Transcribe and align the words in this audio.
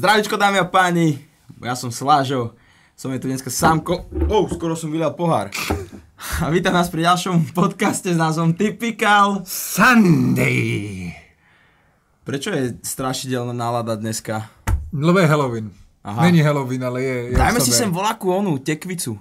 Zdravičko 0.00 0.40
dámy 0.40 0.56
a 0.56 0.64
páni, 0.64 1.20
ja 1.60 1.76
som 1.76 1.92
Slážo, 1.92 2.56
som 2.96 3.12
je 3.12 3.20
tu 3.20 3.28
dneska 3.28 3.52
Samko, 3.52 4.08
oh, 4.32 4.48
skoro 4.48 4.72
som 4.72 4.88
vylial 4.88 5.12
pohár. 5.12 5.52
A 6.40 6.48
vítam 6.48 6.72
nás 6.72 6.88
pri 6.88 7.04
ďalšom 7.04 7.52
podcaste 7.52 8.08
s 8.08 8.16
názvom 8.16 8.56
Typical. 8.56 9.44
Sunday. 9.44 11.12
Prečo 12.24 12.48
je 12.48 12.80
strašidelná 12.80 13.52
nálada 13.52 13.92
dneska? 13.92 14.48
Lebo 14.88 15.20
je 15.20 15.28
Halloween. 15.28 15.68
Aha. 16.00 16.32
Není 16.32 16.40
Halloween, 16.40 16.80
ale 16.80 17.04
je, 17.04 17.16
je 17.28 17.36
Dajme 17.36 17.60
si 17.60 17.68
sem 17.68 17.92
voľakú 17.92 18.32
onú, 18.32 18.56
tekvicu. 18.56 19.20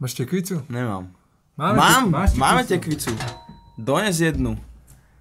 Máš 0.00 0.16
tekvicu? 0.16 0.64
Nemám. 0.72 1.12
Máme 1.52 1.76
Mám, 1.76 2.02
tek- 2.08 2.16
máš 2.16 2.30
máme 2.40 2.64
tekvicu? 2.64 3.12
tekvicu. 3.12 3.36
Dones 3.76 4.16
jednu. 4.16 4.56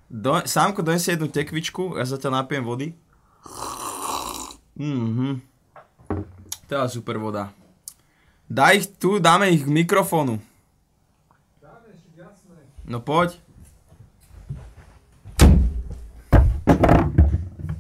Do, 0.08 0.40
Sámko, 0.48 0.80
dones 0.80 1.04
jednu 1.04 1.28
tekvičku, 1.28 2.00
ja 2.00 2.08
ťa 2.08 2.32
napijem 2.32 2.64
vody. 2.64 2.96
Mhm. 4.76 5.42
To 6.68 6.72
je 6.76 6.90
super 6.90 7.18
voda. 7.18 7.52
Daj 8.52 8.78
ich 8.78 8.88
tu, 9.00 9.20
dáme 9.20 9.50
ich 9.52 9.64
k 9.64 9.72
mikrofónu. 9.72 10.40
No 12.88 13.00
poď. 13.00 13.40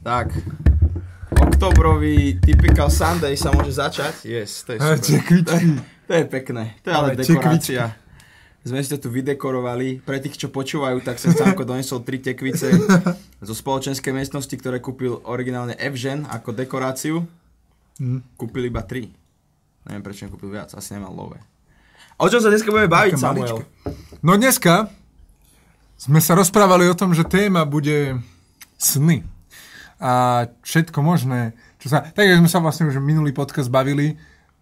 Tak. 0.03 0.27
Oktobrový 1.35 2.39
typical 2.39 2.87
Sunday 2.87 3.35
sa 3.35 3.51
môže 3.51 3.75
začať. 3.75 4.23
Yes, 4.23 4.63
to 4.63 4.75
je 4.75 4.79
super. 4.79 4.97
tekvičky. 4.97 5.67
To 6.07 6.13
je 6.15 6.25
pekné. 6.27 6.63
To 6.83 6.87
je 6.89 6.95
ale 6.95 7.07
Ale 7.11 7.19
dekorácia. 7.19 7.83
Sme 8.61 8.77
si 8.85 8.93
to 8.93 9.01
tu 9.01 9.09
vydekorovali. 9.09 10.05
Pre 10.05 10.17
tých, 10.21 10.37
čo 10.37 10.53
počúvajú, 10.53 11.01
tak 11.01 11.17
sa 11.17 11.33
Samko 11.33 11.65
donesol 11.65 12.05
tri 12.05 12.21
tekvice 12.21 12.69
zo 13.47 13.53
spoločenskej 13.57 14.13
miestnosti, 14.13 14.53
ktoré 14.53 14.77
kúpil 14.77 15.17
originálne 15.25 15.73
Evžen 15.81 16.29
ako 16.29 16.53
dekoráciu. 16.53 17.25
Hm. 17.97 18.21
Kúpil 18.37 18.69
iba 18.69 18.85
tri. 18.85 19.09
Neviem, 19.89 20.05
prečo 20.05 20.29
nekúpil 20.29 20.53
viac. 20.53 20.77
Asi 20.77 20.93
nemal 20.93 21.09
love. 21.09 21.41
O 22.21 22.29
čom 22.29 22.37
sa 22.37 22.53
dneska 22.53 22.69
budeme 22.69 22.85
baviť, 22.85 23.17
Taká 23.17 23.25
Samuel? 23.33 23.65
No 24.21 24.37
dneska 24.37 24.93
sme 25.97 26.21
sa 26.21 26.37
rozprávali 26.37 26.85
o 26.85 26.97
tom, 26.97 27.17
že 27.17 27.25
téma 27.25 27.65
bude 27.65 28.21
sny. 28.77 29.25
A 29.97 30.45
všetko 30.61 31.01
možné. 31.01 31.57
Čo 31.81 31.97
sa, 31.97 32.05
tak 32.05 32.29
sme 32.29 32.49
sa 32.49 32.61
vlastne 32.61 32.89
už 32.89 33.01
minulý 33.01 33.33
podcast 33.33 33.73
bavili, 33.73 34.17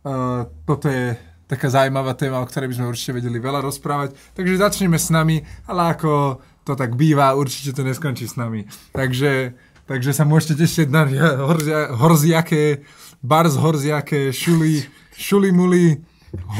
uh, 0.07 0.47
toto 0.63 0.87
je 0.87 1.19
taká 1.49 1.65
zaujímavá 1.73 2.13
téma, 2.13 2.39
o 2.39 2.45
ktorej 2.45 2.69
by 2.69 2.75
sme 2.77 2.89
určite 2.93 3.17
vedeli 3.17 3.41
veľa 3.41 3.65
rozprávať. 3.65 4.13
Takže 4.37 4.61
začneme 4.61 5.01
s 5.01 5.09
nami, 5.09 5.41
ale 5.65 5.97
ako 5.97 6.37
to 6.61 6.77
tak 6.77 6.93
býva, 6.93 7.33
určite 7.33 7.73
to 7.73 7.81
neskončí 7.81 8.29
s 8.29 8.37
nami. 8.37 8.69
Takže, 8.93 9.57
takže 9.89 10.13
sa 10.13 10.29
môžete 10.29 10.61
tešiť 10.61 10.87
na 10.93 11.09
horzia, 11.41 11.89
horziaké, 11.97 12.85
bars 13.25 13.57
horziaké, 13.57 14.29
šuli, 14.29 14.85
šuli 15.17 15.49
muli, 15.49 15.97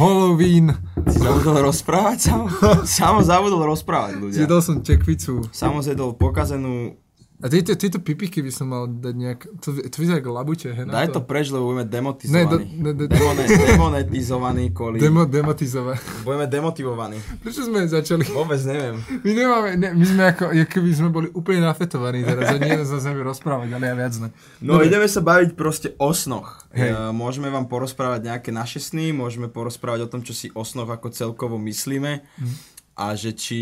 Halloween. 0.01 0.73
Zabudol 1.05 1.61
rozprávať, 1.69 2.17
Samo? 2.25 2.49
Samo 2.89 3.21
zabudol 3.21 3.69
rozprávať, 3.69 4.17
ľudia. 4.17 4.37
Zjedol 4.41 4.61
som 4.65 4.81
tekvicu. 4.81 5.45
Samo 5.53 5.85
zjedol 5.85 6.17
pokazenú... 6.17 6.97
A 7.39 7.47
tieto, 7.47 7.71
tieto 7.73 7.97
pipiky 7.97 8.39
by 8.39 8.51
som 8.51 8.67
mal 8.67 8.83
dať 8.83 9.15
nejak... 9.15 9.39
To, 9.59 9.71
to 9.71 9.95
vyzerá 9.95 10.19
ako 10.19 10.31
labute, 10.33 10.67
he, 10.67 10.83
Daj 10.83 11.07
to 11.09 11.21
preč, 11.21 11.47
lebo 11.47 11.67
budeme 11.67 11.81
Ne, 11.81 11.89
demonetizovaní. 11.89 12.43
do, 12.45 12.57
ne, 12.59 12.91
de, 12.91 13.05
Demone, 13.07 13.43
demonetizovaní 13.47 14.63
kvôli... 14.69 14.97
demo, 14.97 15.23
dematizové. 15.23 15.95
Budeme 16.21 16.45
demotivovaní. 16.45 17.15
Prečo 17.39 17.63
sme 17.63 17.83
začali? 17.85 18.27
Vôbec 18.27 18.59
neviem. 18.61 18.99
My 19.23 19.31
nemáme, 19.33 19.69
ne, 19.73 19.89
my 19.93 20.05
sme 20.05 20.23
ako, 20.27 20.43
keby 20.51 20.89
sme 20.91 21.09
boli 21.09 21.27
úplne 21.29 21.63
nafetovaní 21.63 22.21
teraz, 22.21 22.51
ani 22.51 22.69
jeden 22.69 22.83
z 22.83 22.91
nás 22.91 23.03
nevie 23.05 23.23
rozprávať, 23.23 23.69
ale 23.71 23.83
ja 23.83 23.95
viac 23.95 24.13
ne. 24.19 24.29
No 24.59 24.75
Dobre. 24.75 24.87
ideme 24.87 25.07
sa 25.07 25.21
baviť 25.21 25.49
proste 25.53 25.95
o 25.95 26.11
snoch. 26.11 26.67
Hej. 26.71 26.91
E, 26.91 27.11
môžeme 27.11 27.47
vám 27.47 27.65
porozprávať 27.65 28.19
nejaké 28.25 28.49
naše 28.51 28.77
sny, 28.77 29.09
môžeme 29.09 29.47
porozprávať 29.47 30.05
o 30.05 30.11
tom, 30.11 30.21
čo 30.21 30.31
si 30.31 30.51
o 30.51 30.61
snoch 30.61 30.87
ako 30.87 31.07
celkovo 31.09 31.55
myslíme 31.57 32.19
Mhm. 32.35 32.55
a 32.95 33.15
že 33.15 33.31
či 33.31 33.59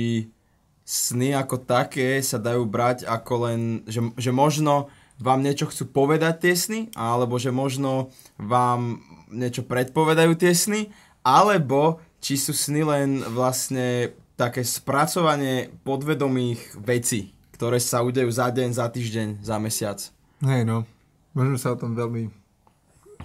sny 0.88 1.36
ako 1.36 1.68
také 1.68 2.24
sa 2.24 2.40
dajú 2.40 2.64
brať 2.64 3.04
ako 3.04 3.34
len, 3.44 3.62
že, 3.84 4.00
že 4.16 4.32
možno 4.32 4.88
vám 5.20 5.44
niečo 5.44 5.68
chcú 5.68 5.92
povedať 5.92 6.48
tie 6.48 6.56
sny, 6.56 6.80
alebo 6.96 7.36
že 7.36 7.52
možno 7.52 8.16
vám 8.40 9.04
niečo 9.28 9.68
predpovedajú 9.68 10.40
tie 10.40 10.56
sny, 10.56 10.88
alebo 11.28 12.00
či 12.24 12.40
sú 12.40 12.56
sny 12.56 12.88
len 12.88 13.10
vlastne 13.28 14.16
také 14.40 14.64
spracovanie 14.64 15.76
podvedomých 15.84 16.80
vecí, 16.80 17.36
ktoré 17.58 17.84
sa 17.84 18.06
udejú 18.06 18.32
za 18.32 18.48
deň, 18.48 18.70
za 18.72 18.88
týždeň, 18.88 19.28
za 19.44 19.58
mesiac. 19.60 20.00
Hej 20.46 20.64
no, 20.64 20.88
môžeme 21.36 21.60
sa 21.60 21.76
o 21.76 21.80
tom 21.82 21.98
veľmi... 21.98 22.32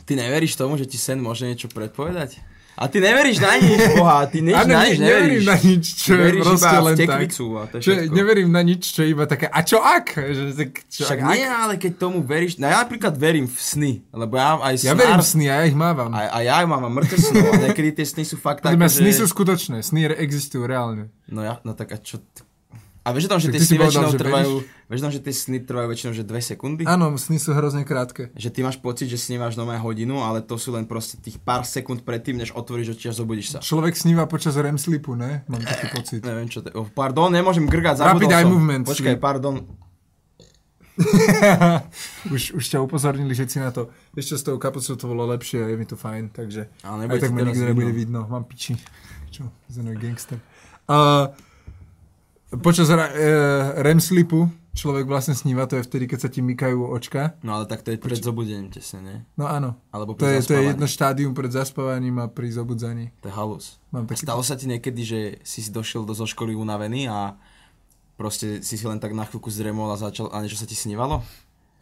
Ty 0.03 0.19
neveríš 0.19 0.59
tomu, 0.59 0.75
že 0.75 0.89
ti 0.89 0.99
sen 0.99 1.23
môže 1.23 1.47
niečo 1.47 1.71
predpovedať? 1.71 2.43
A 2.73 2.89
ty 2.89 3.05
neveríš 3.05 3.37
na 3.37 3.53
nič, 3.61 3.81
boha, 4.01 4.25
ty 4.33 4.41
nič, 4.41 4.57
Áno, 4.57 4.73
na 4.73 4.89
nič 4.89 4.97
neverím 4.97 5.45
neveríš. 5.45 5.45
na 5.45 5.57
nič, 5.61 5.85
čo 5.93 6.13
je 6.17 6.31
proste 6.41 6.77
len 6.81 6.95
tak. 6.97 7.21
a 7.21 7.65
to 7.69 7.75
Čo, 7.85 7.91
neverím 8.09 8.49
na 8.49 8.63
nič, 8.65 8.83
čo 8.97 9.01
je 9.05 9.09
iba 9.13 9.25
také, 9.29 9.47
a 9.53 9.61
čo 9.61 9.77
ak? 9.77 10.07
Že, 10.17 10.65
čo, 10.89 11.01
Však 11.05 11.19
ak? 11.21 11.33
nie, 11.37 11.45
ale 11.45 11.75
keď 11.77 11.93
tomu 12.01 12.25
veríš, 12.25 12.57
no 12.57 12.73
ja 12.73 12.81
napríklad 12.81 13.13
verím 13.21 13.45
v 13.45 13.59
sny, 13.61 13.93
lebo 14.09 14.41
ja 14.41 14.57
aj 14.57 14.75
Ja 14.89 14.97
snár, 14.97 15.01
verím 15.05 15.21
v 15.21 15.29
sny, 15.29 15.45
a 15.47 15.55
ja 15.61 15.65
ich 15.69 15.77
mávam. 15.77 16.09
a, 16.17 16.21
a 16.33 16.39
ja 16.41 16.65
mám 16.65 16.89
mŕtve 16.89 17.17
snov 17.21 17.45
a 17.53 17.61
niekedy 17.61 17.91
tie 17.93 18.07
sny 18.09 18.25
sú 18.25 18.41
fakt 18.41 18.65
také, 18.65 18.73
mňa 18.81 18.89
sny 18.89 19.11
že... 19.13 19.17
sú 19.21 19.25
skutočné, 19.29 19.77
sny 19.85 20.09
existujú 20.17 20.65
reálne. 20.65 21.13
No 21.29 21.45
ja, 21.45 21.61
no 21.69 21.77
tak 21.77 21.93
a 21.93 22.01
čo... 22.01 22.25
A 23.03 23.11
vieš 23.11 23.27
o 23.27 23.31
tom, 23.35 23.43
že 23.43 23.51
Tak 23.51 23.59
tie 23.59 23.67
sny 23.67 23.79
väčšinou 23.83 24.11
že 24.15 24.19
trvajú, 24.23 24.53
vieš 24.87 25.01
o 25.03 25.05
tom, 25.11 25.13
že 25.13 25.21
tie 25.27 25.35
sny 25.35 25.59
trvajú 25.67 25.87
väčšinou, 25.91 26.13
že 26.15 26.23
dve 26.23 26.39
sekundy? 26.39 26.87
Áno, 26.87 27.11
sny 27.19 27.35
sú 27.43 27.51
hrozne 27.51 27.83
krátke. 27.83 28.31
Že 28.39 28.49
ty 28.55 28.61
máš 28.63 28.79
pocit, 28.79 29.11
že 29.11 29.19
snívaš 29.19 29.59
nové 29.59 29.75
hodinu, 29.75 30.23
ale 30.23 30.39
to 30.39 30.55
sú 30.55 30.71
len 30.71 30.87
proste 30.87 31.19
tých 31.19 31.43
pár 31.43 31.67
sekúnd 31.67 32.07
predtým, 32.07 32.39
než 32.39 32.55
otvoríš 32.55 32.95
oči 32.95 33.11
a 33.11 33.15
zobudíš 33.15 33.49
sa. 33.55 33.59
Človek 33.59 33.99
sníva 33.99 34.31
počas 34.31 34.55
REM 34.55 34.79
sleepu, 34.79 35.19
ne? 35.19 35.43
Mám 35.51 35.67
taký 35.67 35.87
pocit. 35.91 36.23
Neviem 36.23 36.47
čo 36.47 36.63
to 36.63 36.71
je. 36.71 36.75
Oh, 36.79 36.87
pardon, 36.87 37.27
nemôžem 37.27 37.67
grgať, 37.67 38.07
zabudol 38.07 38.23
Rapid 38.23 38.33
eye 38.39 38.47
movement. 38.47 38.85
Počkaj, 38.87 39.17
pardon. 39.19 39.67
už, 42.35 42.55
už 42.55 42.65
ťa 42.69 42.79
upozornili 42.85 43.35
všetci 43.35 43.59
na 43.59 43.75
to. 43.75 43.91
Ešte 44.15 44.39
s 44.39 44.43
tou 44.47 44.61
kapucou 44.63 44.95
to 44.95 45.05
bolo 45.11 45.27
lepšie 45.27 45.65
a 45.65 45.67
je 45.67 45.77
mi 45.81 45.89
to 45.89 45.97
fajn, 45.99 46.31
takže 46.31 46.69
Ale 46.87 47.09
aj 47.09 47.19
tak 47.19 47.33
ma 47.35 47.43
vidno. 47.49 47.67
nebude 47.67 47.93
vidno. 47.97 48.21
Mám 48.29 48.45
piči. 48.45 48.77
Čo? 49.33 49.49
Zenový 49.73 49.99
gangster. 49.99 50.39
Uh, 50.87 51.33
počas 52.61 52.91
ra- 52.93 53.13
uh, 53.13 53.81
REM 53.81 54.03
sleepu 54.03 54.51
človek 54.73 55.05
vlastne 55.05 55.37
sníva, 55.37 55.69
to 55.69 55.77
je 55.79 55.85
vtedy, 55.85 56.09
keď 56.09 56.19
sa 56.19 56.29
ti 56.33 56.41
mykajú 56.41 56.89
očka. 56.89 57.37
No 57.45 57.61
ale 57.61 57.69
tak 57.69 57.85
to 57.85 57.93
je 57.93 58.01
pred 58.01 58.17
zobudením 58.17 58.73
tesne, 58.73 59.01
nie? 59.05 59.19
No 59.37 59.45
áno. 59.45 59.77
Alebo 59.93 60.17
To 60.17 60.25
je, 60.25 60.41
to 60.41 60.57
je 60.57 60.73
jedno 60.73 60.89
štádium 60.89 61.37
pred 61.37 61.53
zaspávaním 61.53 62.25
a 62.25 62.27
pri 62.29 62.49
zobudzaní. 62.49 63.13
To 63.21 63.29
je 63.29 63.35
halus. 63.37 63.77
Mám 63.93 64.09
taký... 64.09 64.25
stalo 64.25 64.41
sa 64.41 64.57
ti 64.57 64.65
niekedy, 64.65 65.03
že 65.05 65.21
si 65.45 65.61
si 65.61 65.69
došiel 65.69 66.09
do 66.09 66.17
zo 66.17 66.25
školy 66.25 66.57
unavený 66.57 67.09
a 67.13 67.37
proste 68.17 68.65
si 68.65 68.81
si 68.81 68.85
len 68.89 68.97
tak 68.97 69.13
na 69.13 69.29
chvíľku 69.29 69.53
zremol 69.53 69.93
a 69.93 70.01
začal 70.01 70.33
a 70.33 70.41
niečo 70.41 70.57
sa 70.57 70.69
ti 70.69 70.77
snívalo? 70.77 71.21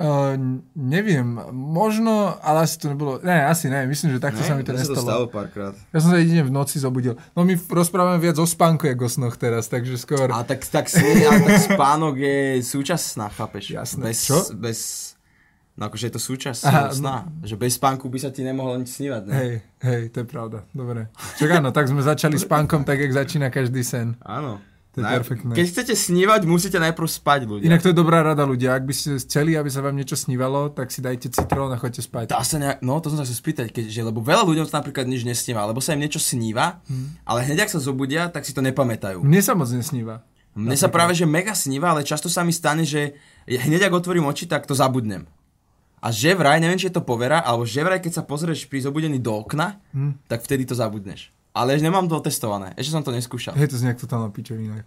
Uh, 0.01 0.65
neviem, 0.73 1.37
možno, 1.53 2.33
ale 2.41 2.65
asi 2.65 2.81
to 2.81 2.89
nebolo, 2.89 3.21
ne, 3.21 3.45
asi 3.45 3.69
ne, 3.69 3.85
myslím, 3.85 4.17
že 4.17 4.25
takto 4.25 4.41
sa 4.41 4.57
mi 4.57 4.65
to 4.65 4.73
nestalo. 4.73 5.29
párkrát. 5.29 5.77
Ja 5.93 6.01
som 6.01 6.09
sa 6.09 6.17
jedine 6.17 6.41
v 6.41 6.49
noci 6.49 6.81
zobudil. 6.81 7.21
No 7.37 7.45
my 7.45 7.53
rozprávame 7.69 8.17
viac 8.17 8.41
o 8.41 8.49
spánku, 8.49 8.89
ako 8.89 9.05
o 9.05 9.13
snoch 9.13 9.37
teraz, 9.37 9.69
takže 9.69 10.01
skôr... 10.01 10.33
A 10.33 10.41
tak, 10.41 10.65
tak, 10.65 10.89
sny, 10.89 11.29
a 11.29 11.37
tak 11.45 11.77
spánok 11.77 12.17
je 12.17 12.65
súčasť 12.65 13.05
sna, 13.13 13.29
chápeš? 13.29 13.77
Jasné. 13.77 14.09
Bez, 14.09 14.19
Čo? 14.25 14.39
Bez, 14.57 14.79
no 15.77 15.93
akože 15.93 16.09
je 16.09 16.15
to 16.17 16.23
súčasť 16.33 16.63
Aha, 16.65 16.97
sna. 16.97 17.29
Že 17.45 17.61
bez 17.61 17.77
spánku 17.77 18.09
by 18.09 18.25
sa 18.25 18.33
ti 18.33 18.41
nemohlo 18.41 18.81
nič 18.81 18.97
snívať, 18.97 19.23
ne? 19.29 19.35
Hej, 19.37 19.53
hej, 19.85 20.03
to 20.17 20.25
je 20.25 20.27
pravda, 20.33 20.65
dobre. 20.73 21.13
Čak 21.37 21.61
áno, 21.61 21.77
tak 21.77 21.93
sme 21.93 22.01
začali 22.01 22.41
spánkom, 22.41 22.89
tak 22.89 23.05
jak 23.05 23.13
začína 23.13 23.53
každý 23.53 23.85
sen. 23.85 24.17
Áno. 24.25 24.65
To 24.91 24.97
je 24.97 25.05
Naj- 25.05 25.17
perfektné. 25.17 25.53
Keď 25.55 25.67
chcete 25.67 25.95
snívať, 25.95 26.41
musíte 26.45 26.75
najprv 26.77 27.07
spať, 27.07 27.41
ľudia. 27.45 27.63
Inak 27.65 27.79
to 27.79 27.91
je 27.91 27.97
dobrá 27.97 28.21
rada 28.21 28.43
ľudia, 28.43 28.75
ak 28.75 28.83
by 28.83 28.91
ste 28.91 29.23
chceli, 29.23 29.55
aby 29.55 29.67
sa 29.67 29.79
vám 29.79 29.95
niečo 29.95 30.15
snívalo, 30.15 30.67
tak 30.69 30.91
si 30.91 30.99
dajte 30.99 31.31
citrón 31.31 31.71
a 31.71 31.79
choďte 31.79 32.03
spať. 32.03 32.27
Dá 32.29 32.43
sa 32.43 32.59
nejak, 32.59 32.81
no 32.81 32.99
to 32.99 33.07
som 33.07 33.15
sa 33.15 33.23
chcel 33.23 33.39
spýtať, 33.39 33.71
keďže, 33.71 34.03
lebo 34.03 34.19
veľa 34.19 34.43
ľuďom 34.43 34.67
sa 34.67 34.83
napríklad 34.83 35.07
nič 35.07 35.23
nesníva, 35.23 35.63
lebo 35.63 35.79
sa 35.79 35.95
im 35.95 36.01
niečo 36.01 36.19
sníva, 36.19 36.83
Hm. 36.85 37.23
ale 37.23 37.39
hneď 37.45 37.65
ak 37.65 37.71
sa 37.71 37.79
zobudia, 37.79 38.27
tak 38.27 38.43
si 38.43 38.51
to 38.51 38.59
nepamätajú. 38.61 39.21
Mne 39.21 39.39
sa 39.39 39.55
moc 39.55 39.71
nesníva. 39.71 40.27
Mne 40.51 40.75
sa 40.75 40.87
práve, 40.87 41.15
že 41.15 41.23
mega 41.23 41.55
sníva, 41.55 41.95
ale 41.95 42.03
často 42.03 42.27
sa 42.27 42.43
mi 42.43 42.51
stane, 42.51 42.83
že 42.83 43.15
hneď 43.47 43.87
ak 43.87 43.95
otvorím 43.97 44.27
oči, 44.27 44.45
tak 44.45 44.67
to 44.67 44.75
zabudnem. 44.75 45.23
A 45.99 46.11
že 46.11 46.33
vraj, 46.33 46.59
neviem, 46.59 46.75
či 46.75 46.89
je 46.89 46.97
to 46.97 47.05
povera, 47.05 47.39
alebo 47.39 47.63
že 47.63 47.79
vraj, 47.79 48.01
keď 48.01 48.13
sa 48.13 48.23
pozrieš 48.23 48.67
pri 48.67 48.81
zobudení 48.81 49.17
do 49.17 49.31
okna, 49.37 49.79
Hm. 49.93 50.19
tak 50.27 50.43
vtedy 50.43 50.65
to 50.65 50.75
zabudneš. 50.75 51.31
Ale 51.51 51.75
nemám 51.77 52.07
to 52.07 52.15
otestované, 52.15 52.71
ešte 52.79 52.95
som 52.95 53.03
to 53.03 53.11
neskúšal. 53.11 53.59
Hej, 53.59 53.75
to 53.75 53.77
znie 53.77 53.91
ako 53.91 54.07
totálna 54.07 54.31
pičovina. 54.31 54.87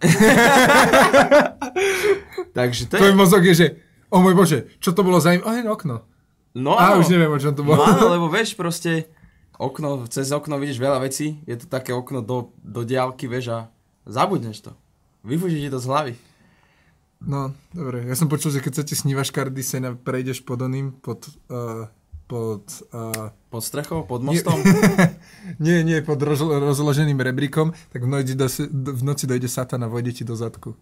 Takže 2.56 2.88
to 2.88 2.96
je... 2.96 3.00
Tvoj 3.00 3.14
mozog 3.14 3.42
je, 3.44 3.54
že, 3.54 3.66
o 4.08 4.18
môj 4.22 4.32
bože, 4.32 4.58
čo 4.80 4.96
to 4.96 5.04
bolo 5.04 5.20
za 5.20 5.34
im... 5.34 5.42
O, 5.44 5.50
je 5.52 5.66
okno. 5.66 6.06
No, 6.54 6.78
A 6.78 6.94
áno. 6.94 7.02
už 7.02 7.10
neviem, 7.10 7.28
o 7.28 7.38
čom 7.38 7.52
to 7.52 7.66
No 7.66 7.74
bolo. 7.74 7.82
áno, 7.84 8.08
lebo 8.08 8.26
vieš, 8.34 8.54
proste 8.54 9.10
okno, 9.58 10.06
cez 10.08 10.30
okno 10.30 10.56
vidíš 10.56 10.78
veľa 10.78 11.02
vecí, 11.02 11.42
je 11.44 11.56
to 11.58 11.66
také 11.66 11.92
okno 11.92 12.22
do, 12.22 12.54
do 12.62 12.80
diálky, 12.80 13.26
vieš, 13.26 13.52
a 13.52 13.58
zabudneš 14.06 14.64
to. 14.64 14.72
Vyfúžiš 15.20 15.66
ti 15.66 15.70
to 15.70 15.80
z 15.80 15.88
hlavy. 15.88 16.14
No, 17.24 17.52
dobre. 17.72 18.04
Ja 18.04 18.12
som 18.12 18.28
počul, 18.28 18.52
že 18.52 18.60
keď 18.60 18.72
sa 18.72 18.84
ti 18.84 18.92
sníva 18.92 19.24
škardý 19.24 19.64
sen 19.64 19.84
a 19.84 19.96
prejdeš 19.96 20.44
pod 20.44 20.60
oným, 20.60 20.92
pod 20.92 21.24
uh, 21.48 21.88
pod... 22.34 22.66
Uh, 22.90 23.30
Pod 23.54 23.62
strechou, 23.62 24.02
pod 24.02 24.18
mostom? 24.18 24.58
nie, 25.62 25.78
nie, 25.86 26.02
pod 26.02 26.18
roz, 26.18 26.42
rozloženým 26.42 27.14
rebríkom, 27.14 27.70
tak 27.94 28.02
v 28.02 28.08
noci, 28.10 28.34
do, 28.34 28.50
v 28.90 29.02
noci 29.06 29.30
dojde 29.30 29.46
Satan 29.46 29.78
a 29.78 29.86
vojde 29.86 30.10
ti 30.10 30.26
do 30.26 30.34
zadku. 30.34 30.74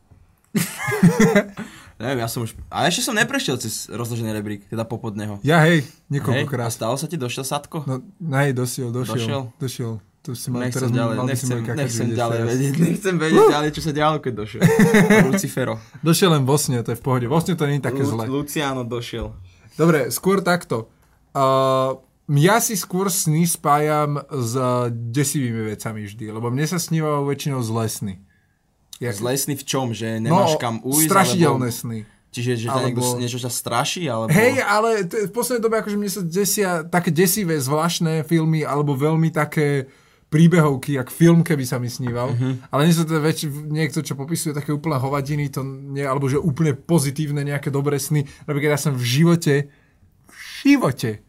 Neviem, 2.00 2.19
ja 2.19 2.28
som 2.28 2.43
už... 2.43 2.56
A 2.66 2.88
ešte 2.88 3.04
som 3.04 3.12
neprešiel 3.12 3.60
cez 3.60 3.87
rozložený 3.87 4.32
rebrík, 4.32 4.60
teda 4.66 4.82
popodného. 4.82 5.37
Ja 5.44 5.60
hej, 5.62 5.84
Hej, 5.84 5.93
niekoľkokrát. 6.08 6.72
stalo 6.72 6.96
sa 6.96 7.04
ti, 7.04 7.20
došiel 7.20 7.44
Sadko? 7.44 7.84
No, 7.84 8.00
hej, 8.34 8.56
došiel, 8.56 8.88
došiel. 8.88 9.20
Došiel? 9.20 9.43
Došiel. 9.60 9.93
To 10.22 10.32
si 10.32 10.48
mal, 10.48 10.64
nechcem 10.64 10.78
teraz 10.78 10.90
ďalej, 10.94 11.14
mal 11.19 11.26
by 11.26 11.34
si 11.34 11.44
nechcem, 11.44 11.75
nechcem 11.75 12.06
vidieť 12.06 12.16
ďalej 12.16 12.38
teraz. 12.38 12.48
vedieť, 12.48 12.75
nechcem 12.78 13.14
vedieť 13.26 13.46
ďalej, 13.50 13.70
čo 13.70 13.82
sa 13.82 13.93
dialo, 13.93 14.16
keď 14.16 14.32
došiel. 14.38 14.62
Lucifero. 15.28 15.75
Došiel 16.00 16.31
len 16.32 16.43
vo 16.43 16.56
sne, 16.56 16.81
to 16.81 16.90
je 16.90 16.98
v 16.98 17.05
pohode. 17.05 17.26
Vo 17.26 17.37
sne 17.37 17.52
to 17.52 17.66
nie 17.66 17.76
je 17.76 17.84
také 17.84 18.00
Lu- 18.00 18.08
zle. 18.08 18.25
Luciano 18.25 18.81
došiel. 18.81 19.34
Dobre, 19.75 20.08
skôr 20.08 20.40
takto. 20.40 20.88
Uh, 21.32 21.96
ja 22.32 22.61
si 22.61 22.76
skôr 22.76 23.08
sny 23.08 23.44
spájam 23.44 24.20
s 24.31 24.52
desivými 25.12 25.69
vecami 25.73 26.06
vždy, 26.06 26.32
lebo 26.32 26.49
mne 26.49 26.64
sa 26.64 26.79
snívajú 26.79 27.29
väčšinou 27.29 27.61
zlé 27.61 27.88
sny. 27.88 28.14
Jak, 29.02 29.19
Zlej 29.19 29.37
sny 29.43 29.55
v 29.58 29.64
čom? 29.67 29.87
Že 29.90 30.23
nemáš 30.23 30.55
kam 30.62 30.79
ujsť? 30.79 31.02
No, 31.02 31.11
strašidelné 31.11 31.69
alebo... 31.69 31.81
sny. 31.82 31.99
Čiže 32.32 32.64
že 32.64 32.67
Alebo- 32.73 32.87
niekto 32.88 33.20
niečo 33.20 33.37
ťa 33.37 33.52
straší? 33.52 34.08
Alebo... 34.08 34.32
Hej, 34.32 34.64
ale 34.64 35.05
t- 35.05 35.29
v 35.29 35.32
poslednej 35.37 35.61
dobe 35.69 35.76
akože 35.84 36.00
mne 36.00 36.08
sa 36.08 36.23
desia 36.25 36.81
také 36.81 37.12
desivé, 37.12 37.61
zvláštne 37.61 38.25
filmy, 38.25 38.64
alebo 38.64 38.96
veľmi 38.96 39.29
také 39.29 39.84
príbehovky, 40.32 40.96
jak 40.96 41.12
film, 41.12 41.44
keby 41.44 41.61
sa 41.69 41.76
mi 41.76 41.93
sníval. 41.93 42.32
Mhm. 42.32 42.73
Ale 42.73 42.88
nie 42.88 42.96
sú 42.96 43.05
to 43.05 43.20
väč- 43.20 43.44
niekto, 43.50 44.00
čo 44.00 44.17
popisuje 44.17 44.56
také 44.56 44.73
úplne 44.73 44.96
hovadiny, 44.96 45.52
to 45.52 45.61
nie, 45.67 46.08
alebo 46.08 46.25
že 46.25 46.40
úplne 46.40 46.73
pozitívne 46.73 47.44
nejaké 47.44 47.69
dobré 47.69 48.00
sny. 48.00 48.25
Napríklad 48.49 48.79
ja 48.79 48.81
som 48.81 48.96
v 48.96 49.05
živote, 49.05 49.69
v 50.32 50.40
živote 50.64 51.20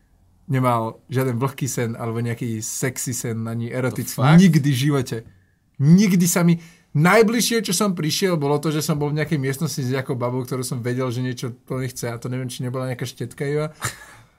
nemal 0.47 1.03
žiaden 1.11 1.35
vlhký 1.39 1.67
sen, 1.67 1.95
alebo 1.95 2.19
nejaký 2.19 2.59
sexy 2.59 3.11
sen, 3.15 3.43
ani 3.47 3.71
erotický. 3.71 4.23
Nikdy 4.39 4.69
v 4.71 4.79
živote. 4.79 5.17
Nikdy 5.79 6.25
sa 6.27 6.43
mi... 6.43 6.59
Najbližšie, 6.93 7.65
čo 7.65 7.73
som 7.73 7.97
prišiel, 7.97 8.37
bolo 8.37 8.61
to, 8.61 8.69
že 8.69 8.85
som 8.85 9.01
bol 9.01 9.09
v 9.09 9.17
nejakej 9.17 9.41
miestnosti 9.41 9.81
s 9.81 9.89
nejakou 9.89 10.13
babou, 10.13 10.45
ktorú 10.45 10.61
som 10.61 10.77
vedel, 10.77 11.09
že 11.09 11.25
niečo 11.25 11.49
po 11.65 11.81
nich 11.81 11.89
chce 11.89 12.13
a 12.13 12.21
to 12.21 12.29
neviem, 12.29 12.45
či 12.45 12.61
nebola 12.61 12.85
nejaká 12.85 13.01
štetka 13.09 13.41
iba. 13.49 13.73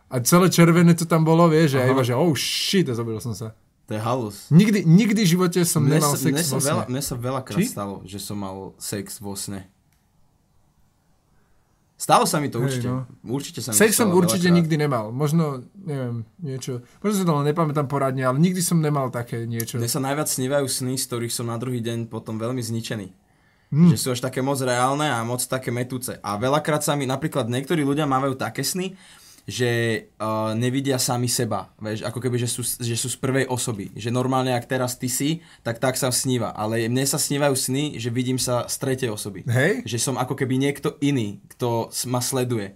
A 0.06 0.22
celé 0.22 0.46
červené 0.54 0.94
to 0.94 1.02
tam 1.02 1.26
bolo, 1.26 1.50
vieš, 1.50 1.82
Aha. 1.82 1.90
iba, 1.90 2.06
že 2.06 2.14
oh 2.14 2.30
shit, 2.38 2.86
a 2.86 2.94
zabil 2.94 3.18
som 3.18 3.34
sa. 3.34 3.58
To 3.90 3.98
je 3.98 4.00
halus. 4.00 4.46
Nikdy, 4.54 4.86
nikdy 4.86 5.26
v 5.26 5.30
živote 5.34 5.60
som 5.66 5.82
Mne 5.82 5.98
nemal 5.98 6.14
sa, 6.14 6.30
sex 6.30 6.34
mne, 6.38 6.44
sa 6.46 6.54
vo 6.54 6.62
sne. 6.62 6.70
veľa, 6.70 6.84
mne 6.86 7.02
sa 7.02 7.14
veľakrát 7.18 7.58
Či? 7.58 7.64
stalo, 7.66 7.94
že 8.06 8.18
som 8.22 8.38
mal 8.38 8.70
sex 8.78 9.18
vo 9.18 9.34
sne. 9.34 9.66
Stalo 12.04 12.28
sa 12.28 12.36
mi 12.36 12.52
to 12.52 12.60
Hej, 12.60 12.64
určite. 12.68 12.88
no. 12.92 13.08
Určite 13.24 13.64
sa 13.64 13.72
mi 13.72 13.80
Sex 13.80 13.96
som 13.96 14.12
určite 14.12 14.52
veľakrát. 14.52 14.58
nikdy 14.60 14.74
nemal. 14.76 15.08
Možno, 15.08 15.64
neviem, 15.72 16.28
niečo. 16.36 16.84
Možno 17.00 17.16
sa 17.16 17.24
to 17.24 17.32
nepamätám 17.40 17.88
poradne, 17.88 18.28
ale 18.28 18.36
nikdy 18.36 18.60
som 18.60 18.76
nemal 18.76 19.08
také 19.08 19.48
niečo. 19.48 19.80
Mne 19.80 19.88
sa 19.88 20.04
najviac 20.04 20.28
snívajú 20.28 20.68
sny, 20.68 21.00
z 21.00 21.04
ktorých 21.08 21.32
som 21.32 21.48
na 21.48 21.56
druhý 21.56 21.80
deň 21.80 22.12
potom 22.12 22.36
veľmi 22.36 22.60
zničený. 22.60 23.08
Hmm. 23.72 23.88
Že 23.88 23.96
sú 23.96 24.06
až 24.12 24.20
také 24.20 24.44
moc 24.44 24.60
reálne 24.60 25.08
a 25.08 25.24
moc 25.24 25.40
také 25.48 25.72
metúce. 25.72 26.20
A 26.20 26.36
veľakrát 26.36 26.84
sa 26.84 26.92
mi, 26.92 27.08
napríklad 27.08 27.48
niektorí 27.48 27.80
ľudia 27.80 28.04
mávajú 28.04 28.36
také 28.36 28.60
sny, 28.60 28.92
že 29.44 29.70
uh, 30.16 30.56
nevidia 30.56 30.96
sami 30.96 31.28
seba. 31.28 31.68
Vieš, 31.76 32.08
ako 32.08 32.16
keby, 32.16 32.40
že 32.40 32.48
sú, 32.48 32.64
že 32.64 32.96
sú 32.96 33.12
z 33.12 33.20
prvej 33.20 33.44
osoby. 33.44 33.92
Že 33.92 34.08
normálne, 34.08 34.56
ak 34.56 34.64
teraz 34.64 34.96
ty 34.96 35.12
si, 35.12 35.44
tak 35.60 35.76
tak 35.76 36.00
sa 36.00 36.08
sníva. 36.08 36.56
Ale 36.56 36.88
mne 36.88 37.04
sa 37.04 37.20
snívajú 37.20 37.52
sny, 37.52 38.00
že 38.00 38.08
vidím 38.08 38.40
sa 38.40 38.64
z 38.64 38.76
tretej 38.80 39.12
osoby. 39.12 39.44
Hej? 39.44 39.84
Že 39.84 39.98
som 40.00 40.16
ako 40.16 40.32
keby 40.32 40.56
niekto 40.56 40.96
iný, 41.04 41.44
kto 41.52 41.92
ma 42.08 42.24
sleduje. 42.24 42.72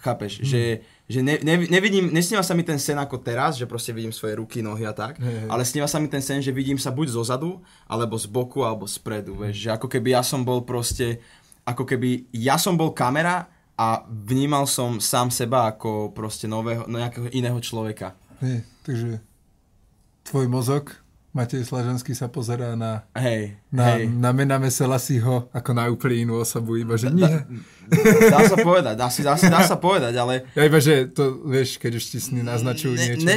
Chápeš? 0.00 0.40
Hm. 0.40 0.44
Že, 0.48 0.62
že 1.10 1.20
ne, 1.20 1.34
ne, 1.44 1.54
nevidím, 1.68 2.08
nesníva 2.08 2.40
sa 2.40 2.56
mi 2.56 2.64
ten 2.64 2.80
sen 2.80 2.96
ako 2.96 3.20
teraz, 3.20 3.60
že 3.60 3.68
proste 3.68 3.92
vidím 3.92 4.14
svoje 4.14 4.38
ruky, 4.38 4.62
nohy 4.64 4.86
a 4.86 4.94
tak, 4.94 5.18
Hej, 5.18 5.50
ale 5.50 5.66
sníva 5.66 5.90
sa 5.90 5.98
mi 5.98 6.06
ten 6.06 6.22
sen, 6.22 6.38
že 6.38 6.54
vidím 6.54 6.78
sa 6.78 6.94
buď 6.94 7.18
zo 7.18 7.22
zadu, 7.26 7.58
alebo 7.90 8.14
z 8.14 8.30
boku, 8.30 8.62
alebo 8.62 8.86
spredu. 8.86 9.34
Vieš? 9.34 9.58
Že 9.58 9.70
ako 9.74 9.86
keby 9.90 10.08
ja 10.14 10.22
som 10.22 10.46
bol 10.46 10.62
proste, 10.62 11.18
ako 11.66 11.82
keby 11.82 12.30
ja 12.30 12.56
som 12.56 12.78
bol 12.78 12.94
kamera 12.94 13.50
a 13.78 14.02
vnímal 14.04 14.66
som 14.66 14.98
sám 14.98 15.30
seba 15.30 15.70
ako 15.70 16.10
proste 16.10 16.44
nového, 16.44 16.84
no 16.84 16.98
nejakého 16.98 17.30
iného 17.30 17.56
človeka. 17.58 18.18
Hej, 18.38 18.66
takže 18.82 19.22
tvoj 20.24 20.46
mozog, 20.46 20.90
Matej 21.28 21.62
Slaženský 21.62 22.12
sa 22.12 22.26
pozerá 22.26 22.74
na, 22.74 23.06
Hej, 23.14 23.54
na, 23.70 23.84
hej. 23.94 24.10
na 24.10 24.32
Mename 24.32 24.68
Selasiho 24.68 25.46
ako 25.50 25.70
na 25.70 25.86
úplne 25.86 26.26
inú 26.26 26.34
osobu, 26.36 26.74
iba 26.74 26.98
že 26.98 27.08
nie. 27.08 27.30
Dá 28.26 28.42
sa 28.42 28.56
povedať, 28.58 28.94
dá, 28.96 29.06
si, 29.06 29.22
dá, 29.22 29.38
si, 29.38 29.46
dá 29.46 29.62
sa 29.62 29.78
povedať, 29.78 30.12
ale 30.12 30.48
Ja 30.52 30.66
iba, 30.66 30.76
že 30.78 31.06
to, 31.06 31.38
vieš, 31.46 31.78
keď 31.78 31.92
už 31.94 32.04
ti 32.06 32.18
sny 32.18 32.42
naznačujú 32.42 32.92
ne, 32.92 33.04
niečo. 33.06 33.24
ne, 33.24 33.36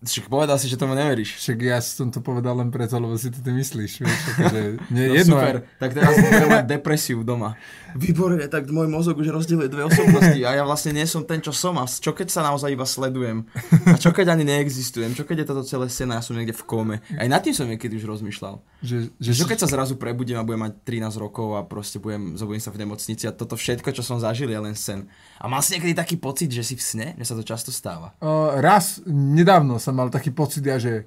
však 0.00 0.28
povedal 0.28 0.56
si, 0.56 0.68
že 0.68 0.76
tomu 0.76 0.92
neveríš. 0.92 1.40
Však 1.40 1.58
ja 1.60 1.80
som 1.80 2.08
to 2.08 2.20
povedal 2.20 2.52
len 2.54 2.68
preto, 2.68 2.92
lebo 2.94 3.16
si 3.16 3.28
to 3.28 3.40
ty 3.40 3.50
myslíš, 3.50 3.92
vieš, 3.98 4.20
akože 4.30 4.60
nie 4.94 5.04
No 5.04 5.14
jedno. 5.14 5.34
super, 5.34 5.54
tak 5.76 5.90
teraz 5.92 6.12
budem 6.14 6.48
mať 6.52 6.64
depresiu 6.68 7.20
doma. 7.20 7.56
Výborne, 7.94 8.42
tak 8.50 8.66
môj 8.68 8.90
mozog 8.90 9.22
už 9.22 9.30
rozdieluje 9.30 9.70
dve 9.70 9.86
osobnosti 9.86 10.40
a 10.42 10.50
ja 10.58 10.62
vlastne 10.66 10.98
nie 10.98 11.06
som 11.06 11.22
ten, 11.22 11.38
čo 11.38 11.54
som 11.54 11.78
a 11.78 11.86
čo 11.86 12.10
keď 12.10 12.26
sa 12.26 12.42
naozaj 12.42 12.74
iba 12.74 12.82
sledujem 12.82 13.46
a 13.86 13.96
čo 13.96 14.10
keď 14.10 14.34
ani 14.34 14.42
neexistujem, 14.42 15.14
čo 15.14 15.22
keď 15.22 15.42
je 15.42 15.46
toto 15.46 15.62
celé 15.62 15.86
scéna, 15.86 16.18
ja 16.18 16.22
som 16.26 16.34
niekde 16.34 16.54
v 16.54 16.64
kóme. 16.66 16.96
Aj 17.14 17.28
nad 17.30 17.38
tým 17.38 17.54
som 17.54 17.70
niekedy 17.70 17.94
už 18.02 18.10
rozmýšľal. 18.18 18.58
Že, 18.82 19.14
že, 19.22 19.30
Že 19.30 19.40
čo 19.40 19.46
keď 19.46 19.58
sa 19.62 19.68
zrazu 19.70 19.94
prebudím 19.94 20.42
a 20.42 20.46
budem 20.46 20.66
mať 20.66 20.74
13 20.82 21.22
rokov 21.22 21.54
a 21.54 21.62
proste 21.62 22.02
budem, 22.02 22.34
zobudím 22.34 22.60
sa 22.60 22.74
v 22.74 22.82
nemocnici 22.82 23.24
a 23.30 23.32
toto 23.32 23.54
všetko, 23.54 23.94
čo 23.94 24.02
som 24.02 24.18
zažil, 24.18 24.50
je 24.50 24.58
len 24.58 24.74
sen. 24.74 25.06
A 25.38 25.46
mal 25.46 25.62
si 25.62 25.78
niekedy 25.78 25.94
taký 25.94 26.18
pocit, 26.18 26.50
že 26.50 26.66
si 26.66 26.74
v 26.74 26.82
sne? 26.82 27.06
Mne 27.14 27.24
sa 27.24 27.38
to 27.38 27.46
často 27.46 27.70
stáva. 27.70 28.12
Uh, 28.18 28.58
raz, 28.58 29.00
nedávno 29.06 29.78
som 29.78 29.94
mal 29.94 30.10
taký 30.10 30.34
pocit, 30.34 30.66
ja, 30.66 30.76
že 30.76 31.06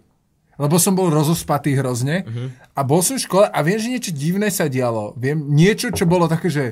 lebo 0.57 0.81
som 0.81 0.98
bol 0.98 1.13
rozospatý 1.13 1.77
hrozne 1.77 2.25
uh-huh. 2.25 2.50
a 2.74 2.81
bol 2.81 3.06
som 3.06 3.15
v 3.15 3.24
škole 3.24 3.45
a 3.45 3.59
viem, 3.62 3.77
že 3.77 3.94
niečo 3.94 4.12
divné 4.12 4.50
sa 4.50 4.65
dialo. 4.65 5.13
Viem, 5.13 5.54
niečo, 5.54 5.94
čo 5.94 6.09
bolo 6.09 6.25
také, 6.25 6.50
že 6.50 6.63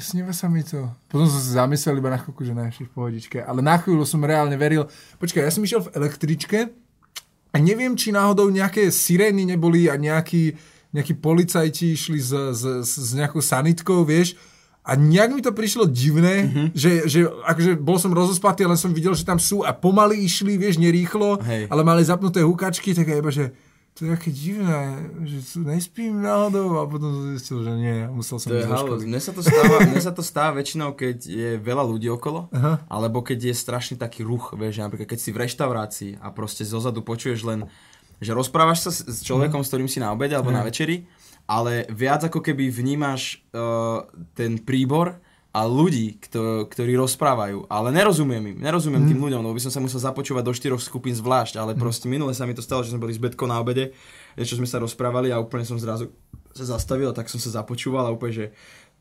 sníva 0.00 0.32
sa 0.32 0.48
mi 0.48 0.64
to. 0.64 0.88
Potom 1.12 1.28
som 1.28 1.40
sa 1.40 1.64
zamyslel 1.64 2.00
iba 2.00 2.08
na 2.08 2.18
chvíľku, 2.18 2.40
že 2.46 2.56
najšli 2.56 2.88
v 2.88 2.94
pohodičke. 2.94 3.38
Ale 3.42 3.60
na 3.60 3.76
chvíľu 3.76 4.08
som 4.08 4.24
reálne 4.24 4.56
veril. 4.56 4.88
Počkaj, 5.20 5.44
ja 5.44 5.52
som 5.52 5.64
išiel 5.66 5.84
v 5.84 5.92
električke 5.98 6.72
a 7.50 7.56
neviem, 7.58 7.98
či 7.98 8.14
náhodou 8.14 8.48
nejaké 8.48 8.88
sirény 8.88 9.42
neboli 9.44 9.90
a 9.90 9.98
nejakí, 9.98 10.54
nejakí 10.94 11.18
policajti 11.18 11.98
išli 11.98 12.18
s, 12.22 12.32
s, 12.32 12.62
s 12.86 13.10
nejakou 13.12 13.42
sanitkou, 13.42 14.06
vieš. 14.06 14.38
A 14.90 14.98
nejak 14.98 15.30
mi 15.30 15.38
to 15.38 15.52
prišlo 15.52 15.86
divné, 15.86 16.42
mm-hmm. 16.42 16.66
že, 16.72 17.06
že 17.06 17.20
akože 17.22 17.78
bol 17.78 17.94
som 17.94 18.10
rozospatý, 18.10 18.66
ale 18.66 18.74
som 18.74 18.90
videl, 18.90 19.14
že 19.14 19.22
tam 19.22 19.38
sú 19.38 19.62
a 19.62 19.70
pomaly 19.70 20.18
išli, 20.20 20.56
vieš, 20.56 20.76
nerýchlo, 20.76 21.38
Hej. 21.40 21.70
ale 21.70 21.80
mali 21.80 22.02
zapnuté 22.02 22.42
hukačky, 22.42 22.90
tak 22.90 23.06
iba, 23.08 23.30
že 23.30 23.54
to 23.92 24.02
je 24.02 24.10
také 24.10 24.30
divné, 24.30 24.80
že 25.22 25.38
nespím 25.60 26.18
náhodou 26.18 26.74
a 26.76 26.86
potom 26.86 27.10
som 27.12 27.24
zistil, 27.28 27.58
že 27.60 27.72
nie, 27.72 28.06
musel 28.08 28.38
som 28.38 28.48
To 28.48 28.56
ísť 28.56 28.64
do 28.64 28.72
halus. 28.72 28.86
školy. 28.88 29.02
Mne 29.06 29.20
sa 29.20 29.30
to 29.30 29.42
stáva, 29.42 29.74
mne 29.86 30.00
sa 30.00 30.12
to 30.12 30.22
stáva 30.22 30.50
väčšinou, 30.56 30.90
keď 30.92 31.16
je 31.20 31.48
veľa 31.56 31.84
ľudí 31.84 32.08
okolo, 32.08 32.50
Aha. 32.50 32.82
alebo 32.86 33.20
keď 33.20 33.50
je 33.50 33.54
strašný 33.56 33.94
taký 33.94 34.22
ruch, 34.22 34.54
vieš, 34.54 34.78
že 34.78 34.82
napríklad 34.82 35.06
keď 35.06 35.20
si 35.20 35.30
v 35.30 35.38
reštaurácii 35.40 36.12
a 36.18 36.30
proste 36.30 36.62
zozadu 36.62 36.98
počuješ 37.00 37.44
len, 37.44 37.60
že 38.18 38.30
rozprávaš 38.30 38.78
sa 38.80 38.90
s- 38.90 39.20
človekom, 39.20 39.60
s 39.60 39.68
ktorým 39.68 39.86
si 39.86 39.96
na 39.96 40.10
obede 40.10 40.32
alebo 40.32 40.50
na 40.50 40.60
večeri, 40.60 41.04
ale 41.50 41.90
viac 41.90 42.30
ako 42.30 42.38
keby 42.38 42.70
vnímaš 42.70 43.42
uh, 43.50 44.06
ten 44.38 44.54
príbor 44.62 45.18
a 45.50 45.66
ľudí, 45.66 46.22
kto, 46.22 46.70
ktorí 46.70 46.94
rozprávajú, 46.94 47.66
ale 47.66 47.90
nerozumiem 47.90 48.54
im, 48.54 48.58
nerozumiem 48.62 49.02
tým 49.10 49.18
ľuďom, 49.18 49.42
lebo 49.42 49.58
by 49.58 49.66
som 49.66 49.74
sa 49.74 49.82
musel 49.82 49.98
započúvať 49.98 50.46
do 50.46 50.54
štyroch 50.54 50.78
skupín 50.78 51.10
zvlášť, 51.10 51.58
ale 51.58 51.74
proste 51.74 52.06
minule 52.06 52.30
sa 52.38 52.46
mi 52.46 52.54
to 52.54 52.62
stalo, 52.62 52.86
že 52.86 52.94
sme 52.94 53.02
boli 53.02 53.10
s 53.10 53.18
Betkou 53.18 53.50
na 53.50 53.58
obede, 53.58 53.90
čo 54.38 54.54
sme 54.54 54.70
sa 54.70 54.78
rozprávali 54.78 55.34
a 55.34 55.42
úplne 55.42 55.66
som 55.66 55.74
zrazu 55.74 56.14
sa 56.54 56.78
zastavil, 56.78 57.10
tak 57.10 57.26
som 57.26 57.42
sa 57.42 57.50
započúval 57.50 58.06
a 58.06 58.14
úplne, 58.14 58.30
že 58.30 58.46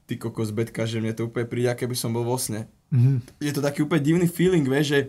ty 0.09 0.17
kokos 0.17 0.49
Betka, 0.49 0.89
že 0.89 0.97
mne 0.97 1.13
to 1.13 1.29
úplne 1.29 1.45
príde, 1.45 1.69
keby 1.69 1.93
som 1.93 2.17
bol 2.17 2.25
vo 2.25 2.41
sne. 2.41 2.65
Mhm. 2.89 3.45
Je 3.45 3.53
to 3.53 3.61
taký 3.61 3.85
úplne 3.85 4.01
divný 4.01 4.25
feeling, 4.25 4.65
vieš, 4.65 4.97
že 4.97 4.99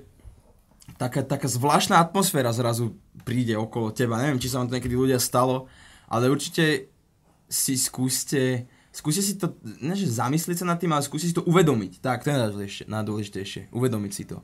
taká, 1.00 1.24
taká 1.24 1.48
zvláštna 1.48 2.04
atmosféra 2.04 2.52
zrazu 2.52 3.00
príde 3.24 3.56
okolo 3.56 3.96
teba. 3.96 4.20
Neviem, 4.20 4.36
či 4.36 4.52
sa 4.52 4.60
vám 4.60 4.68
to 4.68 4.76
niekedy 4.76 4.92
ľudia 4.92 5.16
stalo, 5.16 5.72
ale 6.04 6.28
určite 6.28 6.89
si 7.50 7.74
skúste, 7.74 8.70
skúste 8.94 9.26
si 9.26 9.34
to, 9.34 9.58
ne 9.82 9.98
že 9.98 10.06
zamyslieť 10.06 10.62
sa 10.62 10.66
nad 10.70 10.78
tým, 10.78 10.94
ale 10.94 11.02
skúste 11.02 11.26
si 11.26 11.34
to 11.34 11.42
uvedomiť. 11.42 11.98
Tak, 11.98 12.22
to 12.22 12.30
je 12.30 12.38
najdôležitejšie, 12.38 12.84
najdôležitejšie 12.86 13.62
uvedomiť 13.74 14.12
si 14.14 14.24
to. 14.30 14.38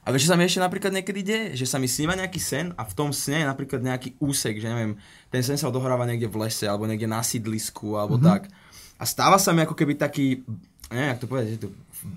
A 0.00 0.08
vieš, 0.08 0.24
čo 0.26 0.32
sa 0.32 0.38
mi 0.40 0.48
ešte 0.48 0.64
napríklad 0.64 0.96
niekedy 0.96 1.20
deje? 1.20 1.46
Že 1.60 1.66
sa 1.68 1.76
mi 1.76 1.84
sníva 1.84 2.16
nejaký 2.16 2.40
sen 2.40 2.72
a 2.80 2.88
v 2.88 2.96
tom 2.96 3.12
sne 3.12 3.44
je 3.44 3.50
napríklad 3.52 3.84
nejaký 3.84 4.16
úsek, 4.16 4.56
že 4.56 4.72
neviem, 4.72 4.96
ten 5.28 5.44
sen 5.44 5.60
sa 5.60 5.68
odohráva 5.68 6.08
niekde 6.08 6.24
v 6.24 6.40
lese, 6.40 6.64
alebo 6.64 6.88
niekde 6.88 7.04
na 7.04 7.20
sídlisku, 7.20 8.00
alebo 8.00 8.16
mm-hmm. 8.16 8.32
tak. 8.32 8.48
A 8.96 9.04
stáva 9.04 9.36
sa 9.36 9.52
mi 9.52 9.60
ako 9.60 9.76
keby 9.76 10.00
taký, 10.00 10.40
neviem, 10.88 11.12
jak 11.12 11.20
to 11.20 11.28
povedať, 11.28 11.48
že 11.52 11.62
to 11.68 11.70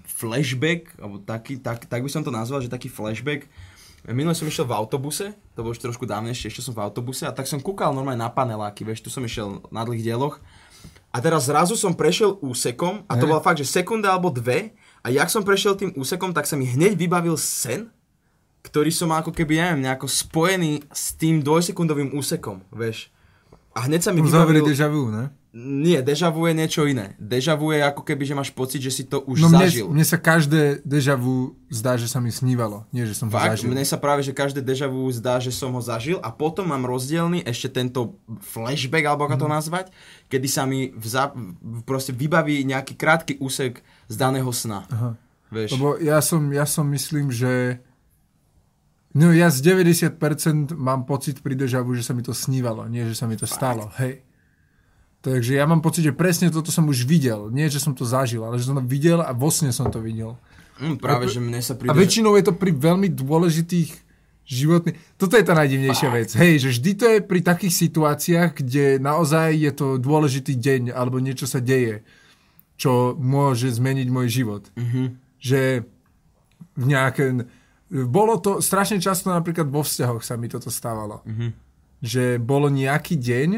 flashback, 0.07 0.95
alebo 0.95 1.19
taký, 1.19 1.59
tak, 1.59 1.83
tak 1.83 1.99
by 1.99 2.07
som 2.07 2.23
to 2.23 2.31
nazval, 2.31 2.63
že 2.63 2.71
taký 2.71 2.87
flashback. 2.87 3.51
Minule 4.03 4.35
som 4.35 4.43
išiel 4.43 4.67
v 4.67 4.75
autobuse, 4.75 5.31
to 5.55 5.63
bolo 5.63 5.71
už 5.71 5.79
trošku 5.79 6.03
dávnejšie, 6.03 6.51
ešte 6.51 6.59
som 6.59 6.75
v 6.75 6.83
autobuse 6.83 7.23
a 7.23 7.31
tak 7.31 7.47
som 7.47 7.63
kúkal 7.63 7.95
normálne 7.95 8.19
na 8.19 8.27
paneláky, 8.27 8.83
vieš, 8.83 8.99
tu 8.99 9.07
som 9.07 9.23
išiel 9.23 9.63
na 9.71 9.87
dlhých 9.87 10.03
dieloch 10.03 10.43
a 11.15 11.23
teraz 11.23 11.47
zrazu 11.47 11.79
som 11.79 11.95
prešiel 11.95 12.35
úsekom 12.43 13.07
a 13.07 13.13
to 13.15 13.23
bola 13.23 13.39
fakt, 13.39 13.63
že 13.63 13.71
sekunda 13.71 14.11
alebo 14.11 14.27
dve 14.27 14.75
a 14.99 15.07
jak 15.07 15.31
som 15.31 15.47
prešiel 15.47 15.79
tým 15.79 15.95
úsekom, 15.95 16.35
tak 16.35 16.43
sa 16.43 16.59
mi 16.59 16.67
hneď 16.67 16.99
vybavil 16.99 17.39
sen 17.39 17.87
ktorý 18.63 18.89
som 18.95 19.11
mal 19.11 19.19
ako 19.19 19.35
keby, 19.35 19.59
neviem, 19.59 19.83
nejako 19.83 20.07
spojený 20.07 20.87
s 20.87 21.19
tým 21.19 21.43
dvojsekundovým 21.43 22.15
úsekom, 22.15 22.63
vieš. 22.71 23.11
A 23.75 23.85
hneď 23.91 24.07
sa 24.07 24.11
mi 24.15 24.23
Uzavri 24.23 24.63
vybavil... 24.63 24.87
vu, 24.89 25.11
ne? 25.11 25.29
Nie, 25.53 26.01
deja 26.01 26.27
vu 26.27 26.49
je 26.49 26.53
niečo 26.55 26.81
iné. 26.83 27.13
Deja 27.15 27.53
vu 27.53 27.69
je 27.69 27.79
ako 27.79 28.01
keby, 28.01 28.25
že 28.25 28.33
máš 28.33 28.49
pocit, 28.49 28.81
že 28.81 28.89
si 28.89 29.03
to 29.03 29.21
už 29.21 29.37
No 29.39 29.47
mne, 29.47 29.61
zažil. 29.61 29.85
mne 29.85 30.01
sa 30.01 30.17
každé 30.17 30.81
deja 30.81 31.13
vu 31.13 31.53
zdá, 31.69 31.93
že 31.93 32.09
sa 32.09 32.17
mi 32.17 32.29
snívalo. 32.29 32.89
Nie, 32.89 33.05
že 33.05 33.13
som 33.13 33.29
ho 33.29 33.31
Fakt, 33.31 33.61
zažil. 33.61 33.69
mne 33.69 33.81
sa 33.83 33.95
práve, 33.95 34.19
že 34.19 34.33
každé 34.33 34.59
deja 34.59 34.89
vu 34.89 35.05
zdá, 35.07 35.37
že 35.37 35.49
som 35.49 35.69
ho 35.69 35.79
zažil 35.79 36.17
a 36.19 36.33
potom 36.33 36.65
mám 36.65 36.81
rozdielný 36.81 37.41
ešte 37.43 37.69
tento 37.71 38.17
flashback, 38.41 39.05
alebo 39.05 39.23
ako 39.23 39.37
to 39.37 39.45
Mhm. 39.45 39.53
nazvať, 39.53 39.85
kedy 40.25 40.47
sa 40.47 40.65
mi 40.65 40.89
vza, 40.89 41.29
proste 41.83 42.09
vybaví 42.11 42.65
nejaký 42.65 42.93
krátky 42.93 43.37
úsek 43.37 43.79
z 44.09 44.15
daného 44.15 44.49
sna. 44.49 44.89
Aha. 44.89 45.13
Vieš? 45.47 45.77
Lebo 45.77 46.01
ja 46.01 46.17
som, 46.17 46.49
ja 46.49 46.65
som 46.65 46.89
myslím, 46.89 47.29
že 47.29 47.77
No 49.13 49.29
ja 49.29 49.45
z 49.47 49.61
90% 49.61 50.17
mám 50.73 51.05
pocit 51.05 51.37
pri 51.37 51.53
deja 51.53 51.77
vu, 51.79 51.93
že 51.93 52.01
sa 52.01 52.17
mi 52.17 52.25
to 52.25 52.33
snívalo, 52.33 52.89
nie 52.89 53.05
že 53.05 53.13
sa 53.13 53.29
mi 53.29 53.37
to 53.37 53.45
stalo. 53.45 53.93
Hej. 54.01 54.25
Takže 55.23 55.55
ja 55.55 55.63
mám 55.63 55.79
pocit, 55.79 56.03
že 56.03 56.11
presne 56.11 56.51
toto 56.51 56.67
som 56.67 56.83
už 56.91 57.07
videl. 57.07 57.47
Nie, 57.47 57.71
že 57.71 57.79
som 57.79 57.95
to 57.95 58.03
zažil, 58.03 58.43
ale 58.43 58.59
že 58.59 58.67
som 58.67 58.75
to 58.75 58.83
videl 58.83 59.23
a 59.23 59.31
vo 59.31 59.47
sne 59.47 59.71
som 59.71 59.87
to 59.87 60.03
videl. 60.03 60.35
Mm, 60.83 60.99
práve, 60.99 61.31
že 61.31 61.39
mne 61.39 61.63
sa 61.63 61.79
príde... 61.79 61.95
A 61.95 61.95
väčšinou 61.95 62.35
je 62.35 62.43
to 62.43 62.51
pri 62.51 62.75
veľmi 62.75 63.07
dôležitých 63.07 64.03
životných... 64.43 64.99
Toto 65.15 65.39
je 65.39 65.47
tá 65.47 65.55
najdivnejšia 65.55 66.09
vec. 66.11 66.29
Hej, 66.35 66.67
že 66.67 66.69
vždy 66.75 66.91
to 66.99 67.05
je 67.07 67.19
pri 67.23 67.39
takých 67.39 67.71
situáciách, 67.71 68.51
kde 68.59 68.99
naozaj 68.99 69.55
je 69.55 69.71
to 69.71 69.87
dôležitý 69.95 70.59
deň 70.59 70.91
alebo 70.91 71.23
niečo 71.23 71.47
sa 71.47 71.63
deje, 71.63 72.03
čo 72.75 73.15
môže 73.15 73.71
zmeniť 73.71 74.07
môj 74.11 74.27
život. 74.27 74.67
Mhm. 74.75 75.03
Že 75.39 75.61
v 76.75 76.83
nejaké... 76.83 77.47
Bolo 77.87 78.43
to 78.43 78.59
strašne 78.59 78.99
často 78.99 79.31
napríklad 79.31 79.71
vo 79.71 79.87
vzťahoch 79.87 80.19
sa 80.19 80.35
mi 80.35 80.51
toto 80.51 80.67
stávalo. 80.67 81.23
Mhm. 81.23 81.47
Že 82.03 82.23
bolo 82.43 82.67
nejaký 82.67 83.15
deň 83.15 83.49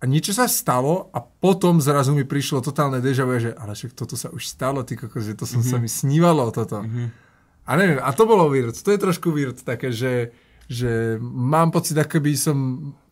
a 0.00 0.08
niečo 0.08 0.32
sa 0.32 0.48
stalo 0.48 1.12
a 1.12 1.20
potom 1.20 1.76
zrazu 1.76 2.16
mi 2.16 2.24
prišlo 2.24 2.64
totálne 2.64 3.04
deja 3.04 3.28
vu, 3.28 3.36
že 3.36 3.52
ale 3.52 3.76
však 3.76 3.92
toto 3.92 4.16
sa 4.16 4.32
už 4.32 4.48
stalo, 4.48 4.80
ty 4.80 4.96
kokos, 4.96 5.28
že 5.28 5.36
to 5.36 5.44
som 5.44 5.60
sa 5.60 5.76
mi 5.76 5.92
snívalo 5.92 6.48
toto. 6.48 6.80
A 7.68 7.70
neviem, 7.76 8.00
a 8.00 8.08
to 8.16 8.24
bolo 8.24 8.48
weird, 8.48 8.72
to 8.72 8.90
je 8.90 8.98
trošku 8.98 9.28
weird 9.30 9.60
také, 9.60 9.92
že, 9.92 10.32
že 10.72 11.20
mám 11.20 11.68
pocit, 11.68 12.00
ako 12.00 12.16
by 12.16 12.32
som 12.32 12.56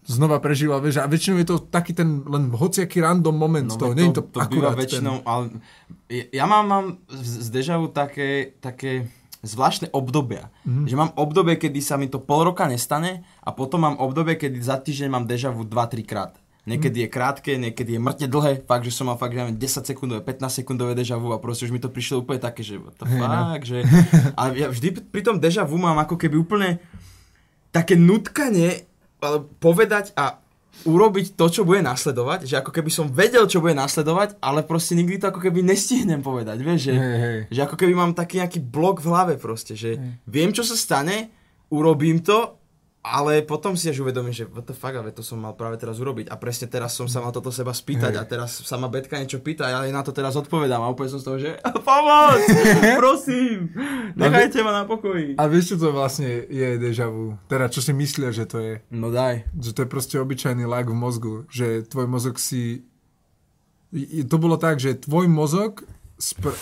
znova 0.08 0.40
prežíval, 0.40 0.80
vieš, 0.80 1.04
a 1.04 1.06
väčšinou 1.06 1.36
je 1.44 1.48
to 1.52 1.56
taký 1.68 1.92
ten 1.92 2.24
len 2.24 2.48
hociaký 2.48 3.04
random 3.04 3.36
moment 3.36 3.68
no, 3.68 3.76
toho, 3.76 3.92
nie 3.92 4.08
je 4.08 4.16
to, 4.16 4.24
to 4.24 4.40
akurát 4.40 4.72
väčšinou, 4.72 5.20
ale 5.28 5.60
ja- 6.08 6.48
mám, 6.48 6.64
mám 6.64 6.86
z 7.12 7.52
deja 7.52 7.76
vu 7.76 7.92
také, 7.92 8.56
také 8.64 9.12
zvláštne 9.44 9.92
obdobia. 9.92 10.48
Mhm. 10.64 10.64
Mm-hmm. 10.64 10.86
Že 10.88 10.94
mám 10.96 11.12
obdobie, 11.20 11.54
kedy 11.60 11.84
sa 11.84 12.00
mi 12.00 12.08
to 12.08 12.18
pol 12.18 12.48
roka 12.48 12.64
nestane 12.64 13.28
a 13.44 13.52
potom 13.52 13.84
mám 13.84 14.00
obdobie, 14.00 14.40
kedy 14.40 14.58
za 14.64 14.80
týždeň 14.80 15.08
mám 15.12 15.28
deja 15.28 15.52
vu 15.52 15.68
2-3 15.68 16.08
krát. 16.08 16.32
Niekedy 16.68 16.98
je 17.04 17.08
krátke, 17.08 17.56
niekedy 17.56 17.96
je 17.96 18.00
mŕtne 18.00 18.28
dlhé, 18.28 18.68
fakt, 18.68 18.84
že 18.84 18.92
som 18.92 19.08
mal 19.08 19.16
fakt, 19.16 19.32
neviem, 19.32 19.56
10 19.56 19.88
sekundové, 19.88 20.20
15 20.20 20.60
sekundové 20.60 20.92
deja 20.92 21.16
vu 21.16 21.32
a 21.32 21.40
proste 21.40 21.64
už 21.64 21.72
mi 21.72 21.80
to 21.80 21.88
prišlo 21.88 22.28
úplne 22.28 22.44
také, 22.44 22.60
že 22.60 22.76
Hej, 22.76 22.84
no. 23.16 23.56
fuck, 23.56 23.64
že... 23.64 23.88
A 24.36 24.52
ja 24.52 24.68
vždy 24.68 25.00
pri 25.08 25.24
tom 25.24 25.40
deja 25.40 25.64
vu 25.64 25.80
mám 25.80 25.96
ako 25.96 26.20
keby 26.20 26.36
úplne 26.36 26.76
také 27.72 27.96
nutkanie 27.96 28.88
ale 29.18 29.42
povedať 29.58 30.14
a 30.14 30.38
urobiť 30.86 31.34
to, 31.34 31.46
čo 31.50 31.66
bude 31.66 31.82
nasledovať, 31.82 32.46
že 32.46 32.54
ako 32.62 32.70
keby 32.70 32.90
som 32.92 33.10
vedel, 33.10 33.50
čo 33.50 33.58
bude 33.58 33.74
nasledovať, 33.74 34.38
ale 34.38 34.62
proste 34.62 34.94
nikdy 34.94 35.18
to 35.18 35.34
ako 35.34 35.42
keby 35.42 35.66
nestihnem 35.66 36.22
povedať, 36.22 36.62
vieš, 36.62 36.80
že, 36.86 36.94
Hej, 36.94 37.16
hej. 37.18 37.38
že 37.50 37.60
ako 37.66 37.74
keby 37.74 37.92
mám 37.98 38.14
taký 38.14 38.38
nejaký 38.38 38.62
blok 38.62 39.02
v 39.02 39.10
hlave 39.10 39.34
proste, 39.42 39.74
že 39.74 39.98
viem, 40.30 40.54
čo 40.54 40.62
sa 40.62 40.78
stane, 40.78 41.34
urobím 41.74 42.22
to, 42.22 42.57
ale 43.02 43.46
potom 43.46 43.78
si 43.78 43.88
až 43.88 44.02
uvedomím, 44.02 44.34
že 44.34 44.44
what 44.50 44.66
the 44.66 44.74
fuck, 44.74 44.92
ale 44.92 45.14
to 45.14 45.22
som 45.22 45.38
mal 45.38 45.54
práve 45.54 45.78
teraz 45.78 46.02
urobiť 46.02 46.28
a 46.28 46.34
presne 46.36 46.66
teraz 46.66 46.98
som 46.98 47.06
sa 47.06 47.22
mal 47.22 47.30
toto 47.30 47.54
seba 47.54 47.70
spýtať 47.70 48.12
Hej. 48.14 48.20
a 48.20 48.22
teraz 48.26 48.50
sa 48.60 48.76
ma 48.76 48.90
Betka 48.90 49.16
niečo 49.16 49.38
pýta 49.38 49.70
a 49.70 49.72
ja 49.72 49.78
jej 49.86 49.94
na 49.94 50.02
to 50.02 50.10
teraz 50.10 50.34
odpovedám 50.34 50.82
a 50.82 50.90
úplne 50.90 51.14
som 51.14 51.22
z 51.22 51.26
toho, 51.26 51.38
že 51.38 51.50
pomoc, 51.88 52.42
prosím, 53.02 53.70
nechajte 54.18 54.60
ma 54.66 54.82
na 54.82 54.84
pokoji. 54.84 55.38
A 55.38 55.46
vieš, 55.46 55.74
čo 55.74 55.76
to 55.78 55.94
vlastne 55.94 56.26
je 56.50 56.68
deja 56.76 57.06
vu? 57.06 57.38
Teda, 57.46 57.70
čo 57.70 57.80
si 57.80 57.94
myslia, 57.94 58.34
že 58.34 58.44
to 58.44 58.58
je? 58.58 58.74
No 58.90 59.14
daj. 59.14 59.46
Že 59.54 59.70
to 59.72 59.80
je 59.86 59.88
proste 59.88 60.16
obyčajný 60.18 60.66
lag 60.66 60.84
v 60.90 60.96
mozgu. 60.98 61.34
Že 61.48 61.86
tvoj 61.86 62.06
mozog 62.10 62.36
si... 62.36 62.82
To 64.28 64.36
bolo 64.36 64.58
tak, 64.58 64.82
že 64.82 64.98
tvoj 64.98 65.30
mozog... 65.30 65.86
Spr- 66.18 66.58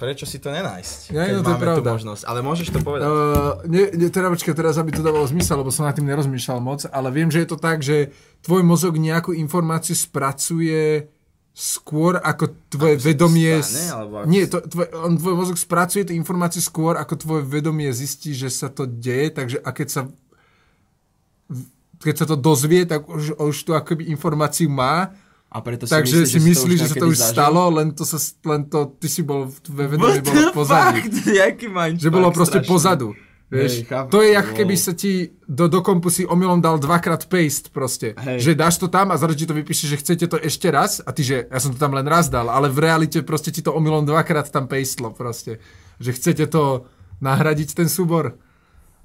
Prečo 0.00 0.24
si 0.24 0.40
to 0.40 0.48
nenájsť? 0.48 1.12
Ja, 1.12 1.28
keď 1.28 1.34
no, 1.36 1.44
to 1.44 1.50
je 1.52 1.56
máme 1.60 1.76
tú 1.76 1.84
možnosť. 1.84 2.22
Ale 2.24 2.40
môžeš 2.40 2.72
to 2.72 2.80
povedať. 2.80 3.04
Uh, 3.04 3.60
nie, 3.68 3.84
nie, 3.92 4.08
teda 4.08 4.32
počkaj, 4.32 4.56
teraz 4.56 4.80
aby 4.80 4.96
to 4.96 5.04
dávalo 5.04 5.28
zmysel, 5.28 5.60
lebo 5.60 5.68
som 5.68 5.84
nad 5.84 5.92
tým 5.92 6.08
nerozmýšľal 6.08 6.58
moc, 6.64 6.88
ale 6.88 7.12
viem, 7.12 7.28
že 7.28 7.44
je 7.44 7.48
to 7.52 7.60
tak, 7.60 7.84
že 7.84 8.08
tvoj 8.40 8.64
mozog 8.64 8.96
nejakú 8.96 9.36
informáciu 9.36 9.92
spracuje 9.92 11.12
skôr 11.52 12.16
ako 12.16 12.56
tvoje 12.72 12.96
Ako 12.96 13.04
vedomie... 13.04 13.60
stane, 13.60 13.92
alebo 13.92 14.14
ako 14.24 14.26
Nie, 14.32 14.48
to, 14.48 14.64
tvoj, 14.64 14.86
on, 14.96 15.12
tvoj 15.20 15.34
mozog 15.36 15.56
spracuje 15.60 16.08
tú 16.08 16.12
informáciu 16.16 16.64
skôr 16.64 16.96
ako 16.96 17.14
tvoje 17.20 17.42
vedomie 17.44 17.92
zistí, 17.92 18.32
že 18.32 18.48
sa 18.48 18.72
to 18.72 18.88
deje, 18.88 19.36
takže 19.36 19.60
a 19.60 19.68
keď 19.68 19.88
sa 19.92 20.02
keď 22.00 22.14
sa 22.16 22.26
to 22.26 22.36
dozvie, 22.40 22.88
tak 22.88 23.04
už, 23.04 23.36
už 23.36 23.56
tú 23.60 23.76
akoby 23.76 24.08
informáciu 24.08 24.72
má, 24.72 25.12
A 25.50 25.58
preto 25.66 25.82
si 25.82 25.90
takže 25.90 26.22
myslíš, 26.22 26.30
si 26.30 26.38
myslíš, 26.46 26.78
že 26.78 26.88
sa 26.88 26.96
to 26.96 27.06
už 27.10 27.16
zažil? 27.18 27.34
stalo, 27.34 27.62
len 27.74 27.90
to 27.90 28.06
sa, 28.06 28.18
len 28.46 28.70
to, 28.70 28.94
ty 29.02 29.10
si 29.10 29.26
bol, 29.26 29.50
tvoje 29.50 29.98
vedomie 29.98 30.22
bolo 30.22 30.54
pozadí. 30.54 31.10
fuck? 31.10 31.26
Jaký 31.42 31.66
mindfuck 31.66 32.02
Že 32.06 32.10
bolo 32.14 32.28
proste 32.30 32.62
strašný. 32.62 32.70
pozadu. 32.70 33.08
Vieš, 33.50 33.82
Hej, 33.82 33.84
chápem. 33.90 34.10
to 34.14 34.18
je, 34.22 34.28
jak 34.30 34.48
keby 34.54 34.74
sa 34.78 34.92
ti 34.94 35.34
do, 35.42 35.66
do 35.66 35.82
kompu 35.82 36.06
si 36.06 36.22
omylom 36.22 36.62
dal 36.62 36.78
dvakrát 36.78 37.26
paste 37.26 37.66
proste. 37.74 38.14
Hej. 38.14 38.46
Že 38.46 38.50
dáš 38.54 38.78
to 38.78 38.86
tam 38.86 39.10
a 39.10 39.18
zrazu 39.18 39.42
ti 39.42 39.46
to 39.50 39.58
vypíše, 39.58 39.90
že 39.90 39.98
chcete 39.98 40.30
to 40.30 40.38
ešte 40.38 40.70
raz 40.70 41.02
a 41.02 41.10
ty, 41.10 41.26
že 41.26 41.50
ja 41.50 41.58
som 41.58 41.74
to 41.74 41.78
tam 41.82 41.90
len 41.98 42.06
raz 42.06 42.30
dal, 42.30 42.46
ale 42.46 42.70
v 42.70 42.78
realite 42.78 43.18
proste 43.26 43.50
ti 43.50 43.58
to 43.58 43.74
omylom 43.74 44.06
dvakrát 44.06 44.46
tam 44.54 44.70
pastlo 44.70 45.10
proste. 45.10 45.58
Že 45.98 46.10
chcete 46.14 46.44
to 46.46 46.86
nahradiť 47.18 47.74
ten 47.74 47.90
súbor. 47.90 48.38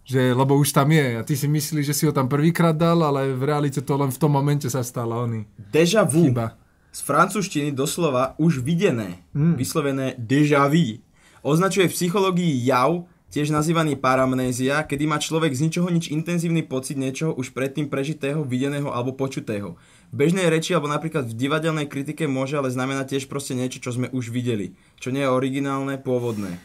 Že, 0.05 0.37
lebo 0.37 0.53
už 0.61 0.69
tam 0.69 0.93
je 0.93 1.17
a 1.17 1.25
ty 1.25 1.33
si 1.33 1.49
myslíš, 1.49 1.89
že 1.89 1.97
si 1.97 2.03
ho 2.05 2.13
tam 2.13 2.29
prvýkrát 2.29 2.77
dal, 2.77 3.01
ale 3.01 3.33
v 3.33 3.41
realite 3.41 3.81
to 3.81 3.97
len 3.97 4.13
v 4.13 4.21
tom 4.21 4.37
momente 4.37 4.69
sa 4.69 4.85
stalo 4.85 5.25
oný. 5.25 5.49
Deja 5.73 6.05
vu. 6.05 6.29
Chyba. 6.29 6.53
Z 6.93 7.01
francúzštiny 7.03 7.73
doslova 7.73 8.37
už 8.37 8.61
videné, 8.61 9.25
Mm. 9.33 9.57
vyslovené 9.57 10.13
déjà 10.15 10.69
vu. 10.69 11.01
Označuje 11.41 11.89
v 11.89 11.95
psychológii 11.97 12.69
jav, 12.69 13.03
tiež 13.33 13.51
nazývaný 13.51 13.97
paramnézia, 13.99 14.85
kedy 14.85 15.03
má 15.09 15.17
človek 15.19 15.51
z 15.51 15.67
ničoho 15.67 15.89
nič 15.91 16.07
intenzívny 16.07 16.63
pocit 16.63 16.95
niečoho 16.95 17.35
už 17.35 17.51
predtým 17.51 17.89
prežitého, 17.91 18.45
videného 18.47 18.93
alebo 18.93 19.11
počutého. 19.11 19.75
V 20.13 20.15
bežnej 20.15 20.47
reči 20.47 20.71
alebo 20.71 20.87
napríklad 20.87 21.27
v 21.27 21.35
divadelnej 21.35 21.89
kritike 21.89 22.29
môže 22.29 22.55
ale 22.55 22.71
znamenať 22.71 23.17
tiež 23.17 23.25
proste 23.27 23.57
niečo, 23.57 23.81
čo 23.83 23.91
sme 23.91 24.07
už 24.13 24.31
videli, 24.31 24.77
čo 25.01 25.11
nie 25.11 25.25
je 25.25 25.33
originálne, 25.33 25.99
pôvodné. 25.99 26.61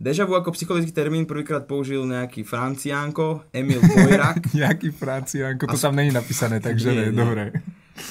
Deja 0.00 0.24
vu 0.24 0.32
ako 0.32 0.56
psychologický 0.56 0.96
termín 0.96 1.28
prvýkrát 1.28 1.68
použil 1.68 2.08
nejaký 2.08 2.40
Franciánko, 2.40 3.44
Emil 3.52 3.84
Boirak, 3.84 4.48
Nejaký 4.56 4.96
Franciánko, 4.96 5.68
to 5.68 5.76
tam 5.76 5.92
není 5.92 6.08
napísané, 6.08 6.56
takže 6.56 6.88
Nie, 6.88 6.96
ne, 6.96 7.06
nie. 7.12 7.20
dobre. 7.20 7.44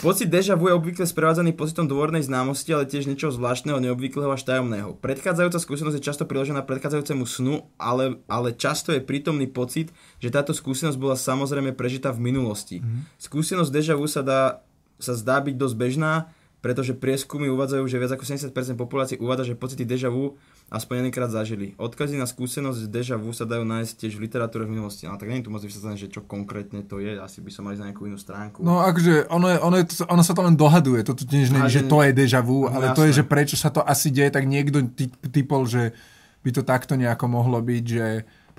Pocit 0.06 0.30
deja 0.30 0.54
vu 0.54 0.70
je 0.70 0.78
obvykle 0.78 1.02
sprevádzaný 1.02 1.58
pocitom 1.58 1.90
dôvodnej 1.90 2.22
známosti, 2.22 2.70
ale 2.78 2.86
tiež 2.86 3.10
niečoho 3.10 3.34
zvláštneho, 3.34 3.82
neobvyklého 3.82 4.30
až 4.30 4.46
tajomného. 4.46 5.02
Predchádzajúca 5.02 5.58
skúsenosť 5.58 5.98
je 5.98 6.06
často 6.06 6.30
priložená 6.30 6.62
predchádzajúcemu 6.62 7.26
snu, 7.26 7.66
ale, 7.82 8.22
ale 8.30 8.54
často 8.54 8.94
je 8.94 9.02
prítomný 9.02 9.50
pocit, 9.50 9.90
že 10.22 10.30
táto 10.30 10.54
skúsenosť 10.54 10.94
bola 10.94 11.18
samozrejme 11.18 11.74
prežitá 11.74 12.14
v 12.14 12.22
minulosti. 12.22 12.86
Mm. 12.86 13.10
Skúsenosť 13.18 13.74
deja 13.74 13.98
vu 13.98 14.06
sa, 14.06 14.22
dá, 14.22 14.62
sa 15.02 15.18
zdá 15.18 15.42
byť 15.42 15.58
dosť 15.58 15.76
bežná, 15.82 16.30
pretože 16.60 16.92
prieskumy 16.92 17.48
uvádzajú, 17.48 17.84
že 17.86 17.96
viac 17.96 18.12
ako 18.12 18.24
70% 18.24 18.52
populácie 18.76 19.16
uvádza, 19.16 19.48
že 19.48 19.56
pocity 19.56 19.84
deja 19.84 20.08
vu 20.08 20.36
aspoň 20.68 21.02
jedenkrát 21.02 21.32
zažili. 21.32 21.72
Odkazy 21.76 22.14
na 22.14 22.28
skúsenosť 22.28 22.80
z 22.84 22.88
deja 22.88 23.16
vu 23.16 23.32
sa 23.32 23.44
dajú 23.44 23.64
nájsť 23.64 23.92
tiež 23.96 24.14
v 24.20 24.28
literatúre 24.28 24.68
v 24.68 24.76
minulosti. 24.76 25.08
No 25.08 25.16
tak 25.16 25.32
nie 25.32 25.40
je 25.40 25.48
tu 25.48 25.52
moc 25.52 25.64
vysvetlené, 25.64 25.96
že 25.96 26.12
čo 26.12 26.22
konkrétne 26.22 26.84
to 26.84 27.00
je, 27.00 27.16
asi 27.16 27.40
by 27.40 27.50
som 27.50 27.64
mali 27.64 27.76
na 27.76 27.88
nejakú 27.88 28.06
inú 28.06 28.20
stránku. 28.20 28.60
No 28.60 28.84
akože 28.84 29.32
ono, 29.32 29.48
je, 29.50 29.58
ono, 29.58 29.76
je, 29.80 29.86
ono 30.06 30.22
sa 30.22 30.36
to 30.36 30.44
len 30.44 30.54
dohaduje, 30.54 31.02
to 31.02 31.16
tiež 31.16 31.50
nie, 31.50 31.64
že 31.66 31.88
to 31.88 32.04
je 32.04 32.12
deja 32.12 32.44
vu, 32.44 32.68
No 32.68 32.76
ale 32.76 32.92
to 32.92 33.08
je, 33.08 33.16
jasné. 33.16 33.18
že 33.18 33.24
prečo 33.26 33.56
sa 33.56 33.72
to 33.72 33.80
asi 33.80 34.12
deje, 34.12 34.30
tak 34.30 34.44
niekto 34.44 34.84
ty- 34.92 35.10
typol, 35.32 35.64
že 35.64 35.96
by 36.40 36.50
to 36.52 36.62
takto 36.62 36.96
nejako 36.96 37.28
mohlo 37.28 37.60
byť, 37.60 37.84
že 37.84 38.06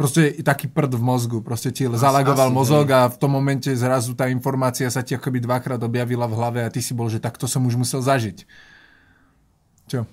proste 0.00 0.40
taký 0.40 0.72
prd 0.72 0.96
v 0.96 1.04
mozgu, 1.04 1.38
proste 1.44 1.68
ti 1.68 1.84
zalagoval 1.84 2.48
asi, 2.48 2.56
mozog 2.56 2.88
a 2.88 3.12
v 3.12 3.20
tom 3.20 3.36
momente 3.36 3.68
zrazu 3.76 4.16
tá 4.16 4.32
informácia 4.32 4.88
sa 4.88 5.04
ti 5.04 5.12
akoby 5.12 5.44
dvakrát 5.44 5.76
objavila 5.84 6.24
v 6.24 6.40
hlave 6.40 6.60
a 6.64 6.72
ty 6.72 6.80
si 6.80 6.96
bol, 6.96 7.12
že 7.12 7.20
tak 7.20 7.36
to 7.36 7.44
som 7.44 7.68
už 7.68 7.76
musel 7.76 8.00
zažiť. 8.00 8.48
Čo? 9.92 10.08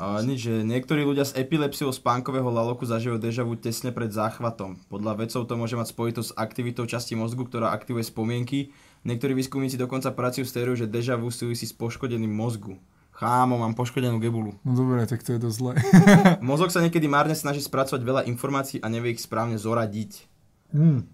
A 0.00 0.18
nič, 0.24 0.50
že 0.50 0.64
niektorí 0.66 1.06
ľudia 1.06 1.28
s 1.28 1.36
epilepsiou 1.36 1.92
spánkového 1.94 2.48
laloku 2.50 2.88
zažívajú 2.88 3.20
deja 3.20 3.44
vu 3.46 3.54
tesne 3.54 3.94
pred 3.94 4.10
záchvatom. 4.10 4.80
Podľa 4.90 5.22
vedcov 5.22 5.46
to 5.46 5.54
môže 5.54 5.76
mať 5.76 5.92
spojitosť 5.92 6.28
s 6.32 6.36
aktivitou 6.40 6.88
časti 6.88 7.14
mozgu, 7.14 7.44
ktorá 7.44 7.70
aktivuje 7.70 8.08
spomienky. 8.08 8.74
Niektorí 9.04 9.36
výskumníci 9.36 9.76
dokonca 9.76 10.10
pracujú 10.10 10.48
s 10.48 10.56
teóriou, 10.56 10.74
že 10.74 10.88
deja 10.88 11.20
vu 11.20 11.28
súvisí 11.28 11.68
s 11.68 11.76
poškodeným 11.76 12.32
mozgu. 12.32 12.80
Chámo, 13.20 13.60
mám 13.60 13.76
poškodenú 13.76 14.16
gebulu. 14.16 14.56
No 14.64 14.72
dobre, 14.72 15.04
tak 15.04 15.20
to 15.20 15.36
je 15.36 15.38
dosť 15.38 15.56
zle. 15.60 15.72
Mozog 16.40 16.72
sa 16.72 16.80
niekedy 16.80 17.04
márne 17.04 17.36
snaží 17.36 17.60
spracovať 17.60 18.00
veľa 18.00 18.22
informácií 18.24 18.80
a 18.80 18.88
nevie 18.88 19.12
ich 19.12 19.20
správne 19.20 19.60
zoradiť. 19.60 20.24
Hmm. 20.72 21.04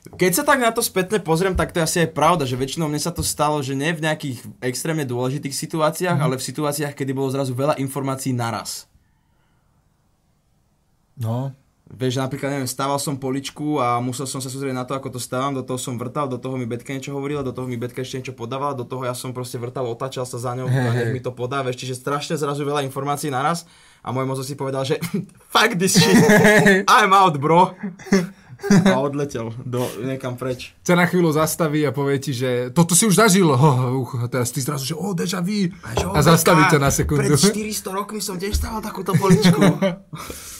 Keď 0.00 0.32
sa 0.32 0.44
tak 0.44 0.60
na 0.60 0.68
to 0.68 0.84
spätne 0.84 1.16
pozriem, 1.20 1.56
tak 1.56 1.72
to 1.72 1.80
je 1.80 1.84
asi 1.84 1.98
aj 2.04 2.12
pravda, 2.12 2.44
že 2.44 2.56
väčšinou 2.56 2.88
mne 2.88 3.00
sa 3.00 3.12
to 3.12 3.24
stalo, 3.24 3.60
že 3.60 3.72
nie 3.72 3.92
v 3.92 4.04
nejakých 4.04 4.44
extrémne 4.60 5.04
dôležitých 5.04 5.52
situáciách, 5.52 6.20
Mhm. 6.20 6.24
ale 6.24 6.36
v 6.36 6.44
situáciách, 6.44 6.92
kedy 6.92 7.12
bolo 7.16 7.32
zrazu 7.32 7.56
veľa 7.56 7.80
informácií 7.80 8.32
naraz. 8.32 8.84
No, 11.16 11.52
Vieš, 11.90 12.22
napríklad, 12.22 12.54
neviem, 12.54 12.70
stával 12.70 13.02
som 13.02 13.18
poličku 13.18 13.82
a 13.82 13.98
musel 13.98 14.22
som 14.22 14.38
sa 14.38 14.46
sústrediť 14.46 14.78
na 14.78 14.86
to, 14.86 14.94
ako 14.94 15.10
to 15.10 15.18
stávam, 15.18 15.58
do 15.58 15.66
toho 15.66 15.74
som 15.74 15.98
vrtal, 15.98 16.30
do 16.30 16.38
toho 16.38 16.54
mi 16.54 16.62
Betka 16.62 16.94
niečo 16.94 17.10
hovorila, 17.10 17.42
do 17.42 17.50
toho 17.50 17.66
mi 17.66 17.74
Betka 17.74 18.06
ešte 18.06 18.22
niečo 18.22 18.34
podávala, 18.38 18.78
do 18.78 18.86
toho 18.86 19.02
ja 19.02 19.10
som 19.10 19.34
proste 19.34 19.58
vrtal, 19.58 19.90
otáčal 19.90 20.22
sa 20.22 20.38
za 20.38 20.54
ňou 20.54 20.70
Hej, 20.70 20.86
a 20.86 20.90
nech 20.94 21.10
mi 21.10 21.18
to 21.18 21.34
podá, 21.34 21.66
vieš, 21.66 21.82
čiže 21.82 21.98
strašne 21.98 22.38
zrazu 22.38 22.62
veľa 22.62 22.86
informácií 22.86 23.34
naraz 23.34 23.66
a 24.06 24.14
môj 24.14 24.22
mozog 24.22 24.46
si 24.46 24.54
povedal, 24.54 24.86
že 24.86 25.02
fuck 25.52 25.74
this 25.74 25.98
shit, 25.98 26.14
I'm 26.86 27.10
out, 27.10 27.34
bro. 27.42 27.74
A 28.60 29.00
odletel 29.00 29.50
do, 29.64 29.88
niekam 30.04 30.36
preč. 30.36 30.76
ťa 30.84 30.94
na 30.94 31.08
chvíľu 31.08 31.32
zastaví 31.32 31.80
a 31.82 31.96
povie 31.96 32.20
ti, 32.20 32.36
že 32.36 32.68
toto 32.70 32.92
si 32.92 33.08
už 33.08 33.16
zažil. 33.16 33.48
Oh, 33.48 34.04
uh, 34.04 34.20
a 34.20 34.28
teraz 34.28 34.52
ty 34.52 34.60
zrazu, 34.60 34.84
že 34.84 34.94
oh, 34.94 35.16
deja 35.16 35.40
vu. 35.40 35.72
Že, 35.72 36.04
A 36.12 36.20
oh, 36.20 36.22
zastaví 36.22 36.68
ťa 36.68 36.76
na 36.76 36.92
sekundu. 36.92 37.40
Pred 37.40 37.56
400 37.56 37.88
rokmi 37.88 38.20
som 38.20 38.36
tiež 38.36 38.52
stával 38.52 38.84
takúto 38.84 39.16
poličku. 39.16 39.58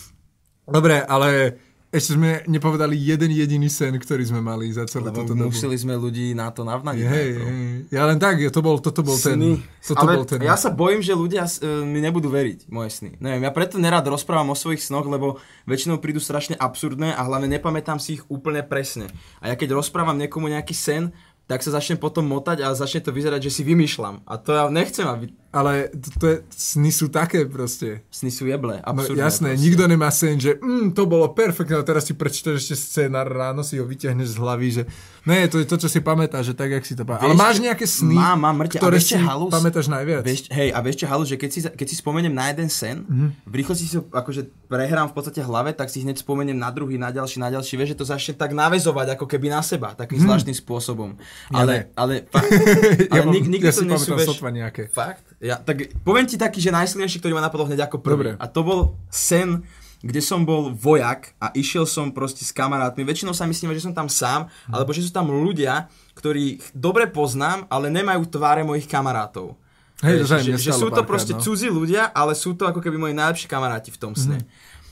Dobre, 0.67 1.01
ale 1.05 1.59
ešte 1.91 2.15
sme 2.15 2.47
nepovedali 2.47 2.95
jeden 2.95 3.35
jediný 3.35 3.67
sen, 3.67 3.91
ktorý 3.99 4.23
sme 4.23 4.39
mali 4.39 4.71
za 4.71 4.87
celú 4.87 5.11
Lebo 5.11 5.27
túto 5.27 5.35
dobu. 5.35 5.51
museli 5.51 5.75
sme 5.75 5.99
ľudí 5.99 6.39
na 6.39 6.47
to 6.55 6.63
navnadiť. 6.63 7.03
Hej, 7.03 7.29
hej. 7.35 7.67
Ja 7.91 8.07
len 8.07 8.15
tak, 8.23 8.39
to 8.39 8.63
bol, 8.63 8.79
toto 8.79 9.03
bol 9.03 9.19
ten. 9.19 9.35
Sny. 9.35 9.59
Toto 9.83 10.07
Ale 10.07 10.23
bol 10.23 10.27
ten. 10.27 10.39
ja 10.39 10.55
sa 10.55 10.71
bojím, 10.71 11.03
že 11.03 11.19
ľudia 11.19 11.51
uh, 11.51 11.83
mi 11.83 11.99
nebudú 11.99 12.31
veriť, 12.31 12.71
moje 12.71 12.95
sny. 12.95 13.19
Neviem, 13.19 13.43
ja 13.43 13.51
preto 13.51 13.83
nerád 13.83 14.07
rozprávam 14.07 14.55
o 14.55 14.57
svojich 14.57 14.87
snoch, 14.87 15.11
lebo 15.11 15.43
väčšinou 15.67 15.99
prídu 15.99 16.23
strašne 16.23 16.55
absurdné 16.55 17.11
a 17.11 17.27
hlavne 17.27 17.51
nepamätám 17.51 17.99
si 17.99 18.23
ich 18.23 18.25
úplne 18.31 18.63
presne. 18.63 19.11
A 19.43 19.51
ja 19.51 19.59
keď 19.59 19.75
rozprávam 19.75 20.15
niekomu 20.15 20.47
nejaký 20.47 20.79
sen, 20.79 21.11
tak 21.51 21.67
sa 21.67 21.75
začnem 21.75 21.99
potom 21.99 22.23
motať 22.23 22.63
a 22.63 22.71
začne 22.71 23.03
to 23.03 23.11
vyzerať, 23.11 23.51
že 23.51 23.51
si 23.51 23.63
vymýšľam. 23.67 24.23
A 24.31 24.39
to 24.39 24.55
ja 24.55 24.71
nechcem, 24.71 25.11
aby 25.11 25.35
Ale 25.51 25.91
to, 25.91 26.09
to 26.15 26.25
je, 26.31 26.37
sny 26.55 26.91
sú 26.95 27.11
také 27.11 27.43
proste. 27.43 28.07
sny 28.15 28.31
sú 28.31 28.47
jeble. 28.47 28.79
No, 28.87 29.03
Absurdné 29.03 29.19
jasné, 29.19 29.49
proste. 29.59 29.65
nikto 29.67 29.83
nemá 29.91 30.07
sen, 30.15 30.39
že 30.39 30.63
mm, 30.63 30.95
to 30.95 31.11
bolo 31.11 31.27
perfektné, 31.35 31.75
a 31.75 31.83
teraz 31.83 32.07
si 32.07 32.15
prečítaš 32.15 32.63
ešte 32.63 32.79
scénar, 32.79 33.27
ráno 33.27 33.67
si 33.67 33.75
ho 33.75 33.83
vyťahneš 33.83 34.31
z 34.31 34.37
hlavy, 34.39 34.69
že 34.71 34.83
ne, 35.27 35.51
to 35.51 35.59
je 35.59 35.67
to, 35.67 35.75
čo 35.75 35.91
si 35.91 35.99
pamätáš, 35.99 36.53
že 36.53 36.55
tak, 36.55 36.71
jak 36.71 36.87
si 36.87 36.95
to 36.95 37.03
pamätáš. 37.03 37.27
Ale 37.27 37.35
máš 37.35 37.59
nejaké 37.59 37.83
sny, 37.83 38.15
mám, 38.15 38.39
mám 38.39 38.63
mŕte. 38.63 38.79
Ktoré 38.79 39.03
si 39.03 39.19
halus? 39.19 39.51
pamätáš 39.51 39.91
najviac? 39.91 40.23
Vieš, 40.23 40.55
hej, 40.55 40.71
a 40.71 40.79
vieš 40.87 41.03
čo, 41.03 41.07
halu, 41.11 41.27
že 41.27 41.35
keď 41.35 41.51
si, 41.51 41.61
keď 41.67 41.87
si 41.91 41.97
spomeniem 41.99 42.31
na 42.31 42.47
jeden 42.55 42.71
sen, 42.71 43.03
mm-hmm. 43.03 43.29
v 43.51 43.55
rýchlosti 43.59 43.85
si 43.91 43.95
ho 43.99 44.07
akože 44.07 44.47
prehrám 44.71 45.11
v 45.11 45.15
podstate 45.19 45.43
hlave, 45.43 45.75
tak 45.75 45.91
si 45.91 46.07
hneď 46.07 46.23
spomeniem 46.23 46.55
na 46.55 46.71
druhý, 46.71 46.95
na 46.95 47.11
ďalší, 47.11 47.43
na 47.43 47.51
ďalší, 47.51 47.75
vieš, 47.75 47.99
že 47.99 47.99
to 47.99 48.07
začne 48.07 48.39
tak 48.39 48.55
navezovať 48.55 49.19
ako 49.19 49.27
keby 49.27 49.51
na 49.51 49.67
seba, 49.67 49.99
takým 49.99 50.23
mm-hmm. 50.23 50.31
zvláštnym 50.31 50.57
spôsobom. 50.63 51.19
Ja 51.51 51.67
Ale, 51.67 51.75
ne. 51.75 51.81
ale, 51.99 52.15
fakt, 52.31 52.51
ja, 52.55 53.19
ale 53.19 53.27
mám, 53.27 53.35
nik, 53.35 53.51
nikdy 53.51 53.67
ja 53.67 53.75
to 53.75 53.83
si 53.83 53.91
nie 53.91 53.99
sú, 53.99 54.15
pamätám 54.15 54.31
vieš, 54.31 54.55
nejaké. 54.55 54.83
Fakt? 54.95 55.27
Ja, 55.41 55.57
tak 55.57 55.97
poviem 56.05 56.29
ti 56.29 56.37
taký, 56.37 56.61
že 56.61 56.69
najsilnejší, 56.69 57.17
ktorý 57.19 57.33
ma 57.33 57.41
napadol 57.41 57.65
hneď 57.67 57.89
ako 57.89 57.97
Dobre. 57.99 58.37
prvý. 58.37 58.41
A 58.41 58.45
to 58.45 58.61
bol 58.61 58.81
sen, 59.09 59.65
kde 60.01 60.21
som 60.21 60.45
bol 60.45 60.73
vojak 60.73 61.33
a 61.41 61.53
išiel 61.53 61.85
som 61.85 62.13
proste 62.13 62.45
s 62.45 62.53
kamarátmi. 62.53 63.05
Väčšinou 63.05 63.33
sa 63.33 63.49
myslím, 63.49 63.73
že 63.73 63.85
som 63.85 63.97
tam 63.97 64.09
sám, 64.09 64.49
Mhm. 64.69 64.73
alebo 64.73 64.93
že 64.93 65.01
sú 65.01 65.13
tam 65.13 65.29
ľudia, 65.29 65.89
ktorých 66.13 66.77
dobre 66.77 67.09
poznám, 67.09 67.65
ale 67.73 67.89
nemajú 67.89 68.29
tváre 68.29 68.65
mojich 68.65 68.85
kamarátov. 68.85 69.57
Hej, 70.01 70.25
že, 70.25 70.57
že 70.57 70.73
stalo 70.73 70.81
sú 70.81 70.89
to 70.97 71.05
proste 71.05 71.37
no. 71.37 71.41
cudzí 71.45 71.69
ľudia, 71.69 72.09
ale 72.13 72.33
sú 72.33 72.57
to 72.57 72.65
ako 72.65 72.81
keby 72.81 72.97
moji 72.97 73.13
najlepší 73.13 73.49
kamaráti 73.49 73.93
v 73.93 74.01
tom 74.01 74.17
sne. 74.17 74.41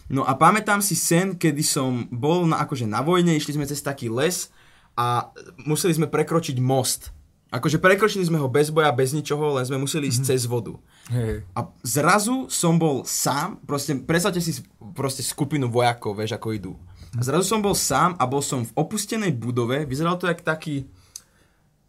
No 0.08 0.24
a 0.24 0.36
pamätám 0.36 0.80
si 0.80 0.96
sen, 0.96 1.36
kedy 1.36 1.60
som 1.64 2.08
bol 2.08 2.44
na, 2.44 2.60
akože 2.60 2.88
na 2.88 3.00
vojne, 3.00 3.36
išli 3.36 3.56
sme 3.56 3.64
cez 3.64 3.80
taký 3.80 4.08
les 4.08 4.48
a 4.96 5.28
museli 5.64 5.96
sme 5.96 6.08
prekročiť 6.08 6.56
most. 6.60 7.12
Akože 7.48 7.80
prekročili 7.80 8.28
sme 8.28 8.36
ho 8.36 8.44
bez 8.44 8.68
boja, 8.68 8.92
bez 8.92 9.16
ničoho, 9.16 9.56
len 9.56 9.64
sme 9.64 9.80
museli 9.80 10.12
ísť 10.12 10.20
cez 10.20 10.44
vodu. 10.44 10.76
Hej. 11.08 11.48
A 11.56 11.64
zrazu 11.80 12.44
som 12.52 12.76
bol 12.76 13.08
sám, 13.08 13.56
proste 13.64 13.96
predstavte 13.96 14.44
si 14.44 14.60
proste 14.92 15.24
skupinu 15.24 15.72
vojakov, 15.72 16.12
vieš, 16.12 16.36
ako 16.36 16.48
idú. 16.52 16.72
A 17.16 17.24
zrazu 17.24 17.48
som 17.48 17.64
bol 17.64 17.72
sám 17.72 18.20
a 18.20 18.28
bol 18.28 18.44
som 18.44 18.68
v 18.68 18.72
opustenej 18.76 19.32
budove, 19.32 19.88
vyzeralo 19.88 20.20
to 20.20 20.28
jak 20.28 20.44
taký, 20.44 20.92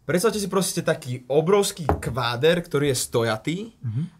predstavte 0.08 0.40
si 0.40 0.48
proste 0.48 0.80
taký 0.80 1.28
obrovský 1.28 1.84
kváder, 1.84 2.64
ktorý 2.64 2.88
je 2.90 2.96
stojatý 2.96 3.56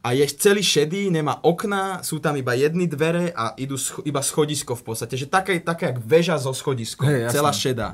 a 0.05 0.13
je 0.13 0.29
celý 0.37 0.61
šedý, 0.61 1.09
nemá 1.09 1.41
okna, 1.41 2.05
sú 2.05 2.21
tam 2.21 2.37
iba 2.37 2.53
jedny 2.53 2.85
dvere 2.85 3.33
a 3.33 3.57
idú 3.57 3.81
scho- 3.81 4.05
iba 4.05 4.21
schodisko 4.21 4.77
v 4.77 4.93
podstate, 4.93 5.17
že 5.17 5.25
také, 5.25 5.57
také 5.57 5.89
jak 5.89 6.05
väža 6.05 6.37
zo 6.37 6.53
schodiskom, 6.53 7.09
Hej, 7.09 7.33
jasné. 7.33 7.35
celá 7.35 7.53
šedá. 7.57 7.89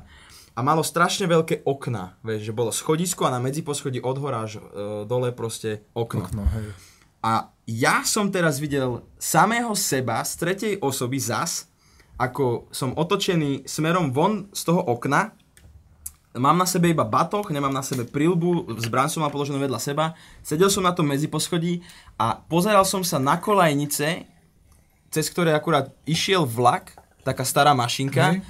A 0.57 0.65
malo 0.65 0.81
strašne 0.81 1.29
veľké 1.29 1.69
okna, 1.69 2.17
vieš, 2.25 2.49
že 2.49 2.57
bolo 2.57 2.73
schodisko 2.73 3.29
a 3.29 3.35
na 3.37 3.45
medziposchodí 3.45 4.01
od 4.01 4.17
hora 4.17 4.49
až 4.49 4.57
e, 4.57 4.61
dole 5.05 5.29
proste 5.37 5.85
okno. 5.93 6.25
No, 6.33 6.49
hej. 6.49 6.73
A 7.21 7.53
ja 7.69 8.01
som 8.09 8.33
teraz 8.33 8.57
videl 8.57 9.05
samého 9.21 9.77
seba 9.77 10.25
z 10.25 10.33
tretej 10.41 10.73
osoby 10.81 11.21
zas, 11.21 11.69
ako 12.17 12.73
som 12.73 12.97
otočený 12.97 13.69
smerom 13.69 14.17
von 14.17 14.49
z 14.57 14.63
toho 14.65 14.81
okna, 14.81 15.37
mám 16.39 16.57
na 16.57 16.69
sebe 16.69 16.93
iba 16.93 17.05
batoh, 17.05 17.45
nemám 17.49 17.73
na 17.73 17.85
sebe 17.85 18.05
prilbu, 18.09 18.81
zbraň 18.81 19.13
som 19.13 19.25
mal 19.25 19.33
položenú 19.33 19.61
vedľa 19.61 19.81
seba, 19.81 20.17
sedel 20.41 20.73
som 20.73 20.85
na 20.85 20.93
tom 20.93 21.09
medziposchodí 21.09 21.85
a 22.17 22.37
pozeral 22.37 22.85
som 22.85 23.05
sa 23.05 23.17
na 23.21 23.41
kolajnice, 23.41 24.25
cez 25.13 25.27
ktoré 25.33 25.57
akurát 25.57 25.93
išiel 26.05 26.45
vlak, 26.45 26.97
taká 27.25 27.43
stará 27.43 27.73
mašinka, 27.73 28.37
Hej. 28.37 28.45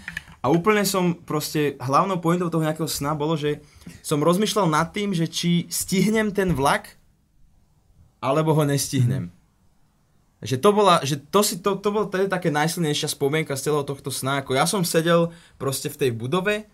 A 0.46 0.50
úplne 0.54 0.86
som 0.86 1.10
proste, 1.10 1.74
hlavnou 1.82 2.22
pointou 2.22 2.46
toho 2.46 2.62
nejakého 2.62 2.86
sna 2.86 3.18
bolo, 3.18 3.34
že 3.34 3.58
som 3.98 4.22
rozmýšľal 4.22 4.70
nad 4.70 4.94
tým, 4.94 5.10
že 5.10 5.26
či 5.26 5.66
stihnem 5.66 6.30
ten 6.30 6.54
vlak, 6.54 6.94
alebo 8.22 8.54
ho 8.54 8.62
nestihnem. 8.62 9.34
Že 10.38 10.62
to 10.62 10.70
bola, 10.70 11.02
že 11.02 11.18
to 11.18 11.42
si, 11.42 11.58
to, 11.58 11.74
to 11.82 11.90
bolo 11.90 12.06
tedy 12.06 12.30
také 12.30 12.54
najsilnejšia 12.54 13.10
spomienka 13.10 13.58
z 13.58 13.66
celého 13.66 13.82
tohto 13.82 14.14
sna, 14.14 14.38
ako 14.38 14.54
ja 14.54 14.70
som 14.70 14.86
sedel 14.86 15.34
proste 15.58 15.90
v 15.90 15.98
tej 15.98 16.10
budove, 16.14 16.70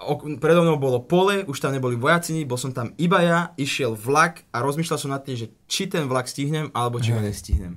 ok, 0.00 0.40
predo 0.40 0.64
mnou 0.64 0.80
bolo 0.80 1.04
pole, 1.04 1.44
už 1.44 1.60
tam 1.60 1.76
neboli 1.76 2.00
vojaci, 2.00 2.48
bol 2.48 2.56
som 2.56 2.72
tam 2.72 2.96
iba 2.96 3.20
ja, 3.20 3.52
išiel 3.60 3.92
vlak 3.92 4.48
a 4.48 4.64
rozmýšľal 4.64 4.96
som 4.96 5.12
nad 5.12 5.20
tým, 5.20 5.36
že 5.36 5.52
či 5.68 5.92
ten 5.92 6.08
vlak 6.08 6.24
stihnem, 6.24 6.72
alebo 6.72 7.04
či 7.04 7.12
ho 7.12 7.20
Hej. 7.20 7.28
nestihnem. 7.28 7.76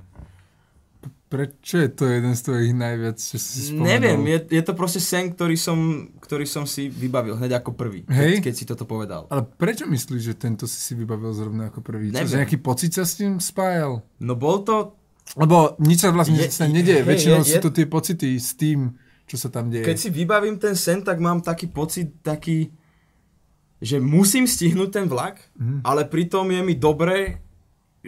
Prečo 1.28 1.76
je 1.76 1.90
to 1.90 2.04
jeden 2.04 2.32
z 2.32 2.40
tvojich 2.40 2.72
najviac, 2.72 3.16
čo 3.16 3.36
si 3.36 3.68
spomenul? 3.68 3.84
Neviem, 3.84 4.20
je, 4.26 4.38
je 4.48 4.62
to 4.62 4.72
proste 4.72 4.96
sen, 4.98 5.28
ktorý 5.28 5.54
som, 5.54 5.76
ktorý 6.18 6.48
som 6.48 6.64
si 6.64 6.88
vybavil 6.88 7.36
hneď 7.36 7.60
ako 7.60 7.76
prvý, 7.76 8.08
Hej. 8.08 8.40
keď, 8.40 8.42
keď 8.42 8.54
si 8.54 8.64
toto 8.64 8.84
povedal. 8.84 9.28
Ale 9.28 9.44
prečo 9.44 9.84
myslíš, 9.84 10.22
že 10.22 10.34
tento 10.34 10.64
si 10.64 10.80
si 10.80 10.92
vybavil 10.94 11.28
zrovna 11.30 11.68
ako 11.68 11.84
prvý? 11.84 12.08
Čo, 12.08 12.16
Neviem. 12.16 12.30
že 12.30 12.40
nejaký 12.40 12.58
pocit 12.58 12.90
sa 12.90 13.04
s 13.04 13.14
tým 13.14 13.36
spájal? 13.36 14.00
No 14.18 14.34
bol 14.34 14.64
to, 14.64 14.96
Lebo 15.36 15.76
nič 15.76 16.00
sa 16.00 16.08
vlastne 16.08 16.40
Je- 16.40 16.48
sa 16.48 16.64
hej, 16.64 17.04
Väčšinou 17.04 17.44
je- 17.44 17.52
sú 17.52 17.56
to 17.60 17.68
tie 17.68 17.84
pocity 17.84 18.32
s 18.34 18.56
tým, 18.56 18.96
čo 19.28 19.36
sa 19.36 19.52
tam 19.52 19.68
deje. 19.68 19.84
keď 19.84 19.96
si 19.98 20.08
vybavím 20.08 20.56
ten 20.56 20.72
sen, 20.72 21.04
tak 21.04 21.20
mám 21.20 21.44
taký 21.44 21.68
pocit, 21.68 22.24
taký, 22.24 22.72
že 23.76 24.00
musím 24.00 24.48
stihnúť 24.48 24.90
ten 24.90 25.04
vlak, 25.04 25.36
Mhm. 25.54 25.84
ale 25.84 26.08
pritom 26.08 26.48
je 26.48 26.60
mi 26.64 26.74
dobre, 26.74 27.44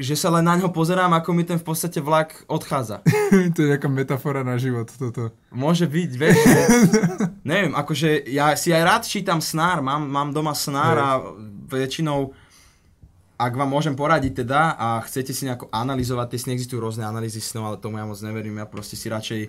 že 0.00 0.16
sa 0.16 0.32
len 0.32 0.48
na 0.48 0.56
ňo 0.56 0.72
pozerám, 0.72 1.12
ako 1.12 1.36
mi 1.36 1.44
ten 1.44 1.60
v 1.60 1.66
podstate 1.68 2.00
vlak 2.00 2.48
odchádza. 2.48 3.04
to 3.54 3.58
je 3.60 3.68
nejaká 3.76 3.86
metafora 3.92 4.40
na 4.40 4.56
život 4.56 4.88
toto. 4.88 5.36
Môže 5.52 5.84
byť, 5.84 6.10
vieš, 6.16 6.36
že, 6.40 6.62
neviem, 7.50 7.76
akože 7.76 8.24
ja 8.32 8.56
si 8.56 8.72
aj 8.72 8.82
rád 8.82 9.02
čítam 9.04 9.44
snár, 9.44 9.84
mám, 9.84 10.08
mám 10.08 10.32
doma 10.32 10.56
snár 10.56 10.96
a 10.96 11.08
väčšinou, 11.68 12.32
ak 13.40 13.52
vám 13.56 13.68
môžem 13.68 13.92
poradiť 13.92 14.44
teda 14.44 14.76
a 14.80 15.04
chcete 15.04 15.36
si 15.36 15.44
nejako 15.44 15.68
analyzovať, 15.68 16.26
tie 16.32 16.40
sny 16.48 16.52
existujú 16.56 16.80
rôzne 16.80 17.04
analýzy 17.04 17.44
snov, 17.44 17.72
ale 17.72 17.76
tomu 17.80 18.00
ja 18.00 18.08
moc 18.08 18.20
neverím, 18.20 18.60
ja 18.60 18.68
proste 18.68 18.96
si 18.96 19.08
radšej 19.08 19.40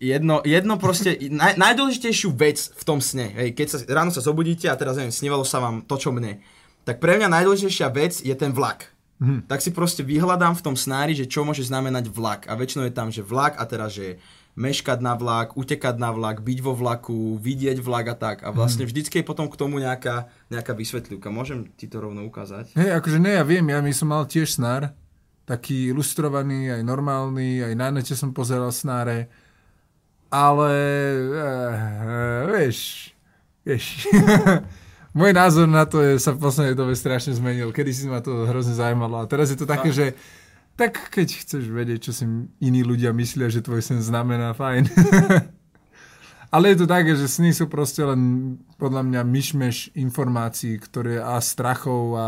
jedno, 0.00 0.44
jedno 0.44 0.76
proste, 0.76 1.16
naj, 1.28 1.56
najdôležitejšiu 1.56 2.28
vec 2.36 2.60
v 2.76 2.82
tom 2.84 3.00
sne, 3.00 3.32
hej, 3.32 3.56
keď 3.56 3.66
sa, 3.68 3.78
ráno 3.88 4.12
sa 4.12 4.20
zobudíte 4.20 4.68
a 4.68 4.76
teraz 4.76 5.00
neviem, 5.00 5.12
snívalo 5.12 5.44
sa 5.44 5.60
vám 5.60 5.84
to, 5.88 5.96
čo 5.96 6.12
mne, 6.12 6.40
tak 6.84 7.00
pre 7.00 7.16
mňa 7.16 7.28
najdôležitejšia 7.32 7.88
vec 7.92 8.20
je 8.20 8.34
ten 8.36 8.52
vlak. 8.52 8.88
Mhm. 9.20 9.46
Tak 9.46 9.60
si 9.60 9.70
proste 9.70 10.00
vyhľadám 10.00 10.56
v 10.56 10.64
tom 10.64 10.76
snári, 10.76 11.12
že 11.12 11.28
čo 11.28 11.44
môže 11.44 11.62
znamenať 11.68 12.08
vlak. 12.08 12.48
A 12.48 12.56
väčšinou 12.56 12.88
je 12.88 12.96
tam, 12.96 13.12
že 13.12 13.20
vlak 13.20 13.60
a 13.60 13.68
teraz, 13.68 13.92
že 13.92 14.16
meškať 14.58 14.98
na 14.98 15.14
vlak, 15.14 15.54
utekať 15.54 15.96
na 16.00 16.10
vlak, 16.10 16.42
byť 16.42 16.58
vo 16.64 16.74
vlaku, 16.74 17.38
vidieť 17.38 17.78
vlak 17.78 18.06
a 18.12 18.16
tak. 18.16 18.36
A 18.42 18.50
vlastne 18.50 18.82
vždycky 18.88 19.22
je 19.22 19.28
potom 19.28 19.46
k 19.46 19.56
tomu 19.60 19.78
nejaká, 19.78 20.26
nejaká 20.50 20.74
vysvetlivka. 20.74 21.30
Môžem 21.30 21.70
ti 21.78 21.86
to 21.86 22.02
rovno 22.02 22.26
ukázať? 22.26 22.74
Hej, 22.74 22.98
akože 22.98 23.18
ne, 23.22 23.38
ja 23.38 23.44
viem, 23.46 23.64
ja 23.68 23.78
my 23.78 23.92
som 23.94 24.10
mal 24.10 24.26
tiež 24.26 24.58
snár, 24.58 24.90
taký 25.46 25.94
ilustrovaný, 25.94 26.72
aj 26.76 26.82
normálny, 26.82 27.62
aj 27.62 27.74
na 27.78 27.88
nete 27.94 28.14
som 28.18 28.34
pozeral 28.34 28.74
snáre, 28.74 29.30
ale 30.30 30.70
eh, 31.30 31.74
eh, 32.06 32.42
vieš, 32.50 32.78
vieš, 33.66 34.06
Môj 35.10 35.34
názor 35.34 35.66
na 35.66 35.82
to 35.86 35.98
je, 35.98 36.22
sa 36.22 36.30
v 36.30 36.38
poslednej 36.38 36.78
dobe 36.78 36.94
strašne 36.94 37.34
zmenil. 37.34 37.74
Kedy 37.74 37.90
si 37.90 38.06
ma 38.06 38.22
to 38.22 38.46
hrozne 38.46 38.78
zaujímalo. 38.78 39.18
A 39.18 39.26
teraz 39.26 39.50
je 39.50 39.58
to 39.58 39.66
také, 39.66 39.90
že 39.90 40.14
tak 40.78 41.10
keď 41.10 41.28
chceš 41.44 41.66
vedieť, 41.66 42.08
čo 42.08 42.12
si 42.14 42.24
iní 42.62 42.80
ľudia 42.86 43.10
myslia, 43.12 43.50
že 43.50 43.60
tvoj 43.60 43.82
sen 43.82 43.98
znamená, 44.00 44.54
fajn. 44.54 44.86
Ale 46.54 46.74
je 46.74 46.82
to 46.82 46.86
také, 46.86 47.14
že 47.14 47.30
sny 47.30 47.54
sú 47.54 47.70
proste 47.70 48.02
len 48.02 48.54
podľa 48.74 49.06
mňa 49.06 49.20
myšmeš 49.22 49.76
informácií, 49.94 50.78
ktoré 50.82 51.22
a 51.22 51.38
strachov 51.38 52.18
a 52.18 52.26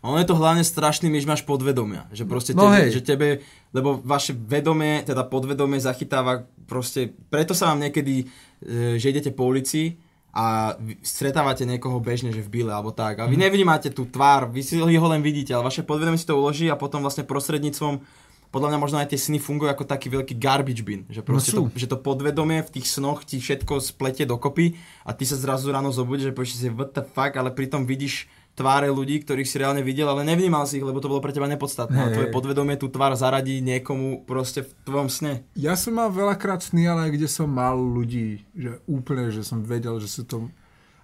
ono 0.00 0.16
je 0.16 0.28
to 0.28 0.36
hlavne 0.36 0.64
strašný 0.64 1.12
myšmaš 1.12 1.44
podvedomia. 1.44 2.08
Že 2.12 2.24
proste 2.24 2.52
No 2.56 2.72
tebe, 2.72 2.76
hej. 2.80 2.88
že 2.92 3.00
tebe, 3.04 3.28
lebo 3.72 4.00
vaše 4.00 4.32
vedomie, 4.32 5.04
teda 5.04 5.28
podvedomie 5.28 5.76
zachytáva 5.76 6.44
proste, 6.64 7.12
preto 7.28 7.52
sa 7.52 7.68
vám 7.72 7.84
niekedy, 7.84 8.24
e, 8.64 8.96
že 8.96 9.12
idete 9.12 9.32
po 9.32 9.44
ulici 9.48 10.00
a 10.30 10.78
stretávate 11.02 11.66
niekoho 11.66 11.98
bežne, 11.98 12.30
že 12.30 12.42
v 12.42 12.62
bíle 12.62 12.70
alebo 12.70 12.94
tak. 12.94 13.18
A 13.18 13.26
vy 13.26 13.34
nevnímate 13.34 13.90
tú 13.90 14.06
tvár, 14.06 14.46
vy 14.46 14.62
si 14.62 14.78
ho 14.78 15.08
len 15.10 15.22
vidíte, 15.22 15.50
ale 15.50 15.66
vaše 15.66 15.82
podvedomie 15.82 16.18
si 16.18 16.26
to 16.26 16.38
uloží 16.38 16.70
a 16.70 16.78
potom 16.78 17.02
vlastne 17.02 17.26
prostredníctvom 17.26 18.02
podľa 18.50 18.74
mňa 18.74 18.82
možno 18.82 18.98
aj 18.98 19.14
tie 19.14 19.18
sny 19.18 19.38
fungujú 19.38 19.70
ako 19.70 19.86
taký 19.86 20.10
veľký 20.10 20.34
garbage 20.34 20.82
bin, 20.82 21.06
že 21.06 21.22
sú. 21.22 21.70
to, 21.70 21.78
že 21.78 21.86
to 21.86 21.94
podvedomie 21.94 22.66
v 22.66 22.70
tých 22.74 22.90
snoch 22.90 23.22
ti 23.22 23.38
všetko 23.38 23.78
spletie 23.78 24.26
dokopy 24.26 24.74
a 25.06 25.14
ty 25.14 25.22
sa 25.22 25.38
zrazu 25.38 25.70
ráno 25.70 25.94
zobudíš, 25.94 26.30
že 26.30 26.34
povieš 26.34 26.58
si 26.58 26.66
what 26.74 26.90
the 26.90 27.06
fuck, 27.06 27.38
ale 27.38 27.54
pritom 27.54 27.86
vidíš 27.86 28.26
tváre 28.60 28.92
ľudí, 28.92 29.24
ktorých 29.24 29.48
si 29.48 29.56
reálne 29.56 29.80
videl, 29.80 30.04
ale 30.04 30.20
nevnímal 30.22 30.68
si 30.68 30.76
ich, 30.76 30.84
lebo 30.84 31.00
to 31.00 31.08
bolo 31.08 31.24
pre 31.24 31.32
teba 31.32 31.48
nepodstatné. 31.48 31.96
A 31.96 32.06
Hej, 32.06 32.14
tvoje 32.14 32.28
podvedomie 32.28 32.76
tú 32.76 32.92
tvár 32.92 33.16
zaradí 33.16 33.64
niekomu 33.64 34.28
proste 34.28 34.60
v 34.60 34.70
tvojom 34.84 35.08
sne. 35.08 35.32
Ja 35.56 35.72
som 35.72 35.96
mal 35.96 36.12
veľakrát 36.12 36.60
sny, 36.60 36.84
ale 36.84 37.08
kde 37.08 37.24
som 37.24 37.48
mal 37.48 37.74
ľudí, 37.74 38.44
že 38.52 38.84
úplne, 38.84 39.32
že 39.32 39.40
som 39.40 39.64
vedel, 39.64 39.96
že 39.96 40.12
sú 40.12 40.28
to... 40.28 40.52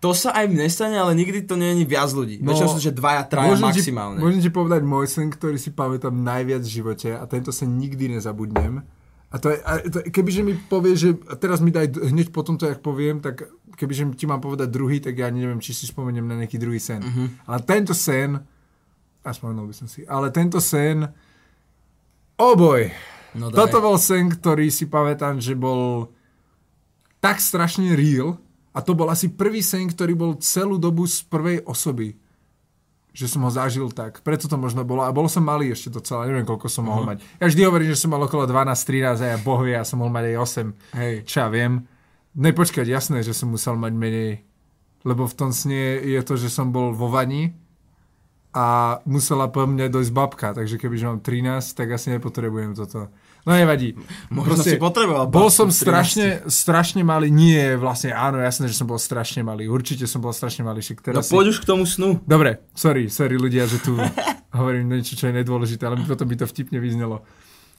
To 0.05 0.13
sa 0.13 0.37
aj 0.37 0.53
mne 0.53 0.69
stane, 0.69 0.93
ale 0.93 1.17
nikdy 1.17 1.49
to 1.49 1.57
nie 1.57 1.73
je 1.73 1.89
viac 1.89 2.13
ľudí. 2.13 2.37
No, 2.39 2.53
No, 2.53 2.53
Väčšinou 2.53 2.77
sú, 2.77 2.85
že 2.85 2.93
dvaja, 2.93 3.25
traja 3.25 3.49
Môžem 3.49 3.73
ti, 3.73 3.81
maximálne. 3.81 4.21
môžem 4.21 4.41
ti 4.45 4.51
povedať 4.53 4.85
môj 4.85 5.09
sen, 5.09 5.33
ktorý 5.33 5.57
si 5.57 5.73
pamätám 5.73 6.13
najviac 6.13 6.61
v 6.61 6.75
živote 6.77 7.17
a 7.17 7.25
tento 7.25 7.49
sen 7.49 7.73
nikdy 7.81 8.13
nezabudnem. 8.13 8.85
A 9.37 9.39
to 9.39 9.53
je, 9.53 9.59
a 9.61 9.73
to, 9.85 10.01
kebyže 10.09 10.41
mi 10.41 10.57
povie, 10.57 10.97
že 10.97 11.13
teraz 11.37 11.61
mi 11.61 11.69
daj 11.69 11.93
hneď 12.09 12.33
po 12.33 12.41
tomto, 12.41 12.65
jak 12.65 12.81
poviem, 12.81 13.21
tak 13.21 13.45
kebyže 13.77 14.17
ti 14.17 14.25
mám 14.25 14.41
povedať 14.41 14.73
druhý, 14.73 14.97
tak 15.05 15.13
ja 15.13 15.29
neviem, 15.29 15.61
či 15.61 15.77
si 15.77 15.85
spomeniem 15.85 16.25
na 16.25 16.41
nejaký 16.41 16.57
druhý 16.57 16.81
sen. 16.81 17.05
Mhm. 17.05 17.45
Ale 17.45 17.59
tento 17.69 17.93
sen, 17.93 18.41
a 19.21 19.29
spomenul 19.29 19.69
by 19.69 19.75
som 19.77 19.85
si, 19.85 20.09
ale 20.09 20.33
tento 20.33 20.57
sen, 20.57 21.05
oh 22.41 22.57
boy, 22.57 22.89
No 23.37 23.53
daj. 23.53 23.69
toto 23.69 23.85
bol 23.85 24.01
sen, 24.01 24.33
ktorý 24.33 24.73
si 24.73 24.89
pamätám, 24.89 25.37
že 25.37 25.53
bol 25.53 26.09
tak 27.21 27.37
strašne 27.37 27.93
real 27.93 28.41
a 28.73 28.81
to 28.81 28.97
bol 28.97 29.13
asi 29.13 29.29
prvý 29.29 29.61
sen, 29.61 29.93
ktorý 29.93 30.17
bol 30.17 30.33
celú 30.41 30.81
dobu 30.81 31.05
z 31.05 31.21
prvej 31.29 31.61
osoby. 31.69 32.17
Že 33.17 33.27
som 33.33 33.41
ho 33.49 33.51
zažil 33.51 33.89
tak. 33.97 34.21
Preto 34.21 34.45
to 34.45 34.61
možno 34.61 34.85
bolo. 34.85 35.01
A 35.01 35.09
bol 35.09 35.25
som 35.25 35.41
malý 35.41 35.73
ešte 35.73 35.89
docela, 35.89 36.29
neviem 36.29 36.45
koľko 36.45 36.69
som 36.69 36.85
mohol 36.85 37.09
mať. 37.09 37.25
Ja 37.41 37.49
vždy 37.49 37.61
hovorím, 37.65 37.89
že 37.89 37.97
som 37.97 38.13
mal 38.13 38.21
okolo 38.21 38.45
12-13 38.45 39.25
a 39.25 39.27
ja 39.33 39.39
boh 39.41 39.65
vie, 39.65 39.73
ja 39.73 39.89
som 39.89 40.05
mohol 40.05 40.13
mať 40.13 40.25
aj 40.29 40.37
8. 40.93 41.01
Hej. 41.01 41.15
Čo 41.25 41.37
ja 41.41 41.49
viem. 41.49 41.73
Ne, 42.37 42.53
počkať, 42.53 42.85
jasné, 42.85 43.25
že 43.25 43.33
som 43.33 43.49
musel 43.49 43.81
mať 43.81 43.97
menej. 43.97 44.45
Lebo 45.09 45.25
v 45.25 45.33
tom 45.33 45.49
sne 45.49 45.97
je 46.05 46.21
to, 46.21 46.37
že 46.37 46.53
som 46.53 46.69
bol 46.69 46.93
vo 46.93 47.09
vani 47.09 47.57
a 48.53 49.01
musela 49.09 49.49
po 49.49 49.65
mne 49.65 49.89
dojsť 49.89 50.13
babka, 50.13 50.53
takže 50.53 50.77
kebyže 50.77 51.09
mám 51.09 51.21
13, 51.25 51.73
tak 51.73 51.97
asi 51.97 52.13
nepotrebujem 52.13 52.77
toto. 52.77 53.09
No 53.47 53.55
nevadí. 53.55 53.95
Možno 54.27 54.59
si 54.59 54.75
potreboval 54.75 55.31
Bol 55.31 55.55
som 55.55 55.71
v 55.71 55.79
13. 55.79 55.79
strašne, 55.87 56.27
strašne 56.51 57.03
malý. 57.07 57.31
Nie, 57.31 57.79
vlastne 57.79 58.11
áno, 58.11 58.43
jasné, 58.43 58.67
že 58.67 58.75
som 58.75 58.91
bol 58.91 58.99
strašne 58.99 59.47
malý. 59.47 59.71
Určite 59.71 60.11
som 60.11 60.19
bol 60.19 60.35
strašne 60.35 60.67
malý. 60.67 60.83
Však 60.83 60.99
No 60.99 61.05
teraz 61.07 61.31
si... 61.31 61.33
poď 61.33 61.55
už 61.55 61.63
k 61.63 61.67
tomu 61.71 61.87
snu. 61.87 62.19
Dobre, 62.27 62.67
sorry, 62.75 63.07
sorry 63.07 63.39
ľudia, 63.39 63.71
že 63.71 63.79
tu 63.79 63.95
hovorím 64.59 64.91
niečo, 64.91 65.15
čo 65.15 65.31
je 65.31 65.39
nedôležité, 65.39 65.87
ale 65.87 66.03
potom 66.03 66.27
by 66.27 66.43
to 66.43 66.51
vtipne 66.51 66.83
vyznelo. 66.83 67.23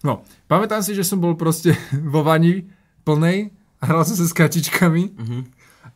No, 0.08 0.23
pamätám 0.47 0.80
si, 0.80 0.95
že 0.95 1.03
som 1.03 1.19
bol 1.19 1.36
proste 1.36 1.75
vo 2.15 2.23
vani 2.23 2.63
plnej 3.03 3.51
a 3.84 3.91
hral 3.91 4.08
som 4.08 4.15
sa 4.15 4.23
s 4.23 4.32
kačičkami. 4.32 5.03
Mhm. 5.19 5.39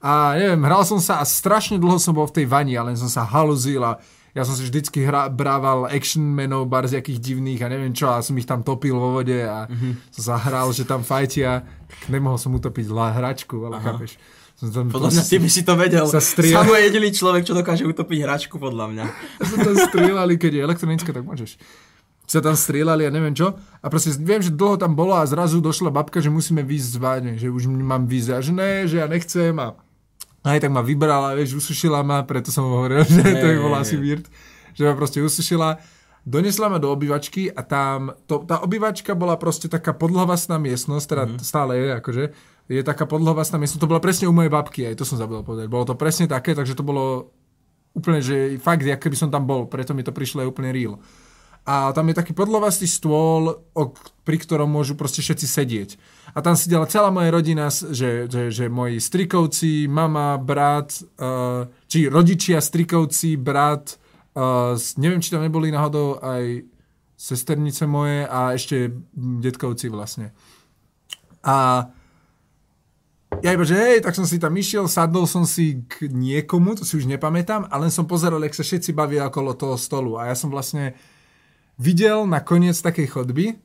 A 0.01 0.35
neviem, 0.35 0.61
hral 0.65 0.83
som 0.83 0.97
sa 0.99 1.21
a 1.21 1.25
strašne 1.27 1.77
dlho 1.77 1.95
som 1.95 2.11
bol 2.11 2.25
v 2.27 2.43
tej 2.43 2.45
vani 2.49 2.73
a 2.75 2.83
len 2.83 2.97
som 2.97 3.07
sa 3.07 3.23
haluzil 3.23 3.79
a 3.85 4.01
ja 4.31 4.41
som 4.41 4.53
si 4.53 4.63
vždycky 4.63 5.01
hra, 5.01 5.27
brával 5.27 5.85
action 5.85 6.23
menov, 6.23 6.65
bar 6.65 6.83
z 6.83 6.97
jakých 6.97 7.19
divných 7.19 7.59
a 7.59 7.67
neviem 7.67 7.91
čo 7.91 8.07
a 8.07 8.19
som 8.19 8.33
ich 8.33 8.45
tam 8.45 8.61
topil 8.61 8.93
vo 8.93 9.13
vode 9.13 9.35
a 9.37 9.65
Mhm. 9.65 10.09
som 10.09 10.23
sa 10.23 10.35
hral, 10.37 10.69
že 10.69 10.83
tam 10.83 11.01
fajtia. 11.01 11.63
Tak 11.89 12.09
nemohol 12.09 12.35
som 12.35 12.51
utopiť 12.51 12.87
la 12.87 13.11
hračku, 13.11 13.59
ale 13.61 13.77
chápeš. 13.77 14.15
Som 14.53 14.69
tam 14.69 14.85
Podľa 14.87 15.09
mňa 15.11 15.23
ty 15.25 15.37
by 15.37 15.49
si 15.49 15.61
to 15.61 15.73
vedel. 15.73 16.05
Sa 16.05 16.19
striel- 16.19 16.53
Samo 16.55 16.73
jediný 16.73 17.09
človek, 17.09 17.43
čo 17.43 17.51
dokáže 17.51 17.81
utopiť 17.83 18.19
hračku, 18.21 18.55
podľa 18.55 18.85
mňa. 18.87 19.05
sa 19.41 19.55
tam 19.57 19.75
strieľali, 19.75 20.33
keď 20.35 20.51
je 20.53 20.61
elektronická, 20.61 21.09
tak 21.09 21.23
môžeš. 21.23 21.57
Sa 22.23 22.39
tam 22.39 22.53
strieľali 22.53 23.03
a 23.03 23.11
neviem 23.11 23.33
čo. 23.33 23.51
A 23.81 23.87
proste 23.87 24.13
viem, 24.13 24.39
že 24.39 24.47
dlho 24.49 24.77
tam 24.77 24.93
bolo 24.93 25.11
a 25.11 25.25
zrazu 25.25 25.59
došla 25.59 25.89
babka, 25.89 26.17
že 26.17 26.29
musíme 26.29 26.61
výjsť 26.61 26.87
z 26.87 26.97
váne, 26.97 27.31
že 27.35 27.47
už 27.47 27.67
mám 27.67 28.05
výjsť. 28.05 28.29
A 28.29 28.39
že 28.39 28.51
ne, 28.51 28.71
že 28.85 28.95
ja 28.97 29.05
nechcem 29.05 29.51
a 29.57 29.75
aj 30.41 30.59
tak 30.65 30.71
ma 30.73 30.81
vybrala, 30.81 31.37
vieš, 31.37 31.61
usušila 31.61 32.01
ma, 32.01 32.25
preto 32.25 32.49
som 32.49 32.65
hovoril, 32.65 33.05
že 33.09 33.21
to 33.21 33.45
by 33.45 33.57
Hej, 33.57 33.61
bolo 33.61 33.75
asi 33.77 33.95
weird, 33.97 34.25
že 34.73 34.89
ma 34.89 34.93
proste 34.97 35.21
usušila. 35.21 35.77
Donesla 36.21 36.69
ma 36.69 36.77
do 36.77 36.93
obývačky 36.93 37.49
a 37.49 37.65
tam, 37.65 38.13
to, 38.29 38.45
tá 38.45 38.61
obývačka 38.61 39.17
bola 39.17 39.41
proste 39.41 39.65
taká 39.65 39.97
podlhovastná 39.97 40.61
miestnosť, 40.61 41.05
teda 41.09 41.23
mm-hmm. 41.25 41.41
stále 41.41 41.71
je, 41.77 41.87
akože, 41.97 42.23
je 42.69 42.81
taká 42.85 43.09
podlhovastná 43.09 43.57
miestnosť, 43.57 43.81
to 43.81 43.89
bola 43.89 44.01
presne 44.01 44.29
u 44.29 44.33
mojej 44.33 44.53
babky, 44.53 44.85
aj 44.85 45.01
to 45.01 45.05
som 45.05 45.17
zabudol 45.17 45.41
povedať. 45.41 45.65
Bolo 45.65 45.85
to 45.89 45.97
presne 45.97 46.29
také, 46.29 46.53
takže 46.53 46.77
to 46.77 46.85
bolo 46.85 47.33
úplne, 47.97 48.21
že 48.21 48.61
fakt, 48.61 48.85
jak 48.85 49.01
keby 49.01 49.17
som 49.17 49.33
tam 49.33 49.49
bol, 49.49 49.65
preto 49.65 49.97
mi 49.97 50.05
to 50.05 50.13
prišlo 50.13 50.45
aj 50.45 50.51
úplne 50.53 50.69
real. 50.69 51.01
A 51.65 51.93
tam 51.93 52.09
je 52.09 52.17
taký 52.17 52.33
podlovastý 52.33 52.89
stôl, 52.89 53.61
pri 54.25 54.37
ktorom 54.41 54.65
môžu 54.65 54.97
proste 54.97 55.21
všetci 55.21 55.45
sedieť. 55.45 55.89
A 56.31 56.39
tam 56.39 56.55
sedela 56.55 56.87
celá 56.87 57.11
moja 57.11 57.27
rodina, 57.27 57.67
že, 57.67 58.31
že, 58.31 58.51
že 58.51 58.65
moji 58.71 59.03
strikovci, 59.03 59.91
mama, 59.91 60.39
brat, 60.39 61.03
uh, 61.19 61.67
či 61.91 62.07
rodičia, 62.07 62.63
strikovci, 62.63 63.35
brat, 63.35 63.99
uh, 64.39 64.79
neviem, 64.95 65.19
či 65.19 65.31
tam 65.35 65.43
neboli 65.43 65.71
náhodou 65.71 66.23
aj 66.23 66.63
sesternice 67.19 67.85
moje 67.85 68.25
a 68.25 68.55
ešte 68.55 68.89
detkovci 69.15 69.91
vlastne. 69.91 70.33
A 71.45 71.85
ja 73.39 73.55
iba, 73.55 73.63
že 73.63 73.79
hej, 73.79 74.03
tak 74.03 74.11
som 74.11 74.27
si 74.27 74.41
tam 74.41 74.51
išiel, 74.51 74.91
sadol 74.91 75.23
som 75.23 75.47
si 75.47 75.87
k 75.87 76.11
niekomu, 76.11 76.75
to 76.75 76.83
si 76.83 76.99
už 76.99 77.07
nepamätám, 77.07 77.71
ale 77.71 77.87
len 77.87 77.93
som 77.93 78.03
pozeral, 78.03 78.43
jak 78.43 78.57
sa 78.57 78.67
všetci 78.67 78.91
bavia 78.91 79.31
okolo 79.31 79.55
toho 79.55 79.79
stolu. 79.79 80.19
A 80.19 80.27
ja 80.27 80.35
som 80.35 80.51
vlastne 80.51 80.93
videl 81.79 82.27
na 82.27 82.43
koniec 82.43 82.75
takej 82.77 83.07
chodby, 83.07 83.55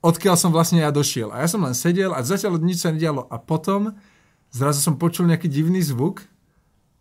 odkiaľ 0.00 0.36
som 0.36 0.50
vlastne 0.52 0.80
ja 0.80 0.92
došiel. 0.92 1.32
A 1.32 1.44
ja 1.44 1.48
som 1.48 1.62
len 1.64 1.76
sedel 1.76 2.12
a 2.12 2.24
zatiaľ 2.24 2.60
nič 2.60 2.84
sa 2.84 2.92
nedialo. 2.92 3.28
A 3.28 3.36
potom 3.36 3.96
zrazu 4.52 4.80
som 4.80 4.96
počul 4.96 5.28
nejaký 5.28 5.46
divný 5.46 5.80
zvuk 5.84 6.24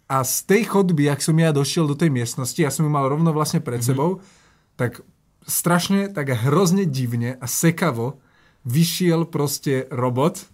a 0.09 0.25
z 0.25 0.45
tej 0.49 0.61
chodby, 0.69 1.05
ak 1.07 1.21
som 1.21 1.37
ja 1.37 1.53
došiel 1.53 1.85
do 1.85 1.95
tej 1.95 2.09
miestnosti, 2.09 2.57
ja 2.57 2.73
som 2.73 2.85
ju 2.85 2.91
mal 2.91 3.05
rovno 3.05 3.29
vlastne 3.29 3.61
pred 3.61 3.79
mm-hmm. 3.79 3.93
sebou, 3.93 4.25
tak 4.73 5.05
strašne, 5.45 6.09
tak 6.09 6.33
hrozne 6.33 6.89
divne 6.89 7.37
a 7.37 7.45
sekavo 7.45 8.19
vyšiel 8.67 9.29
proste 9.29 9.87
robot, 9.93 10.49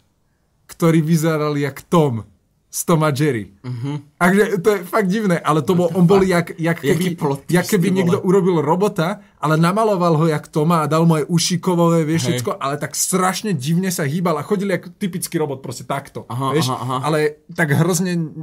ktorý 0.69 1.01
vyzeral 1.01 1.55
jak 1.57 1.81
Tom 1.87 2.27
z 2.75 2.81
Tom 2.83 3.07
a 3.07 3.09
Jerry. 3.15 3.55
Uh-huh. 3.63 4.03
Akže, 4.19 4.59
to 4.59 4.75
je 4.75 4.79
fakt 4.83 5.07
divné, 5.07 5.39
ale 5.39 5.63
to 5.63 5.79
bol, 5.79 5.87
on 5.95 6.03
bol 6.03 6.19
jak, 6.19 6.59
jak 6.59 6.83
keby, 6.83 7.15
jak 7.47 7.71
keby 7.71 7.87
niekto 7.87 8.19
urobil 8.19 8.59
robota, 8.59 9.23
ale 9.39 9.55
namaloval 9.55 10.19
ho 10.19 10.25
jak 10.27 10.51
Toma 10.51 10.83
a 10.83 10.89
dal 10.91 11.07
mu 11.07 11.15
aj 11.15 11.23
uši 11.31 11.63
kovové, 11.63 12.03
vieš, 12.03 12.27
všetko, 12.27 12.59
ale 12.59 12.75
tak 12.75 12.91
strašne 12.99 13.55
divne 13.55 13.87
sa 13.95 14.03
hýbal 14.03 14.35
a 14.35 14.43
chodil 14.43 14.67
jak 14.75 14.91
typický 14.99 15.39
robot, 15.39 15.63
proste 15.63 15.87
takto, 15.87 16.27
Aha, 16.27 16.51
vieš, 16.51 16.67
aha, 16.67 16.83
aha. 16.83 16.97
ale 17.07 17.47
tak 17.55 17.71
hrozne 17.71 18.35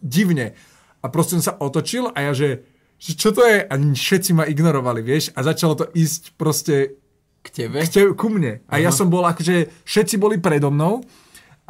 divne. 0.00 0.56
A 1.04 1.12
proste 1.12 1.36
on 1.36 1.44
sa 1.44 1.52
otočil 1.60 2.08
a 2.16 2.16
ja, 2.16 2.32
že, 2.32 2.64
že 2.96 3.12
čo 3.12 3.36
to 3.36 3.44
je? 3.44 3.60
A 3.60 3.74
všetci 3.76 4.40
ma 4.40 4.48
ignorovali, 4.48 5.04
vieš, 5.04 5.36
a 5.36 5.44
začalo 5.44 5.76
to 5.76 5.84
ísť 5.92 6.32
proste 6.40 6.96
K 7.44 7.48
tebe? 7.52 7.84
k 7.84 7.88
te- 7.92 8.12
ku 8.16 8.32
mne. 8.32 8.64
A 8.72 8.80
ja 8.80 8.88
som 8.88 9.12
bol 9.12 9.24
akože, 9.28 9.84
všetci 9.84 10.16
boli 10.16 10.40
predo 10.40 10.72
mnou 10.72 11.04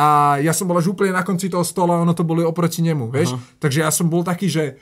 a 0.01 0.41
ja 0.41 0.57
som 0.57 0.65
bol 0.65 0.81
až 0.81 0.97
úplne 0.97 1.13
na 1.13 1.21
konci 1.21 1.53
toho 1.53 1.61
stola 1.61 2.01
a 2.01 2.03
ono 2.03 2.17
to 2.17 2.25
boli 2.25 2.41
oproti 2.41 2.81
nemu, 2.81 3.13
vieš. 3.13 3.37
Takže 3.61 3.85
ja 3.85 3.93
som 3.93 4.09
bol 4.09 4.25
taký, 4.25 4.49
že, 4.49 4.81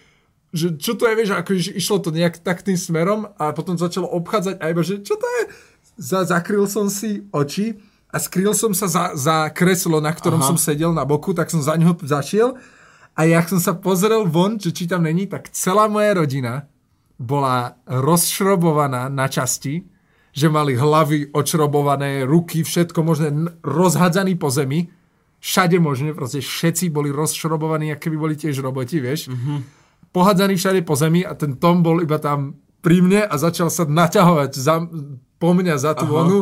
že 0.54 0.78
čo 0.78 0.94
to 0.94 1.10
je, 1.10 1.18
vieš, 1.18 1.34
akože 1.34 1.74
išlo 1.74 1.98
to 1.98 2.14
nejak 2.14 2.38
tak 2.38 2.62
tým 2.62 2.78
smerom 2.78 3.26
a 3.34 3.50
potom 3.50 3.74
začalo 3.74 4.06
obchádzať 4.06 4.62
a 4.62 4.64
iba, 4.70 4.86
že 4.86 5.02
čo 5.02 5.18
to 5.18 5.26
je? 5.26 5.42
Za, 5.98 6.22
zakryl 6.22 6.70
som 6.70 6.86
si 6.86 7.26
oči 7.34 7.82
a 8.14 8.22
skrýl 8.22 8.54
som 8.54 8.70
sa 8.70 8.86
za, 8.86 9.18
za 9.18 9.50
kreslo, 9.50 9.98
na 9.98 10.14
ktorom 10.14 10.38
Aha. 10.38 10.54
som 10.54 10.56
sedel 10.56 10.94
na 10.94 11.02
boku, 11.02 11.34
tak 11.34 11.50
som 11.50 11.58
za 11.58 11.74
ňoho 11.74 11.98
zašiel 12.06 12.54
a 13.18 13.26
jak 13.26 13.50
som 13.50 13.58
sa 13.58 13.74
pozrel 13.74 14.22
von, 14.22 14.62
že 14.62 14.70
či 14.70 14.86
tam 14.86 15.02
není, 15.02 15.26
tak 15.26 15.50
celá 15.50 15.90
moja 15.90 16.14
rodina 16.14 16.70
bola 17.18 17.74
rozšrobovaná 17.90 19.10
na 19.10 19.26
časti, 19.26 19.82
že 20.30 20.46
mali 20.46 20.78
hlavy 20.78 21.34
očrobované, 21.34 22.22
ruky, 22.22 22.62
všetko 22.62 23.02
možné 23.02 23.34
rozhadzaný 23.66 24.38
po 24.38 24.54
zemi 24.54 24.86
všade 25.38 25.78
možne, 25.78 26.10
proste 26.12 26.42
všetci 26.42 26.90
boli 26.90 27.10
rozšrobovaní, 27.10 27.94
ako 27.94 28.02
keby 28.02 28.16
boli 28.18 28.34
tiež 28.34 28.58
roboti, 28.58 28.98
vieš. 28.98 29.28
Mhm. 29.28 29.34
Mm-hmm. 29.34 29.58
Pohádzaní 30.08 30.56
všade 30.56 30.80
po 30.82 30.96
zemi 30.96 31.20
a 31.20 31.36
ten 31.36 31.54
Tom 31.54 31.84
bol 31.84 32.00
iba 32.00 32.16
tam 32.16 32.56
pri 32.80 33.04
mne 33.04 33.28
a 33.28 33.34
začal 33.36 33.68
sa 33.68 33.84
naťahovať 33.84 34.50
za, 34.56 34.80
po 35.36 35.50
mňa 35.52 35.74
za 35.76 35.92
tú 35.92 36.08
Aha. 36.08 36.14
vonu. 36.14 36.38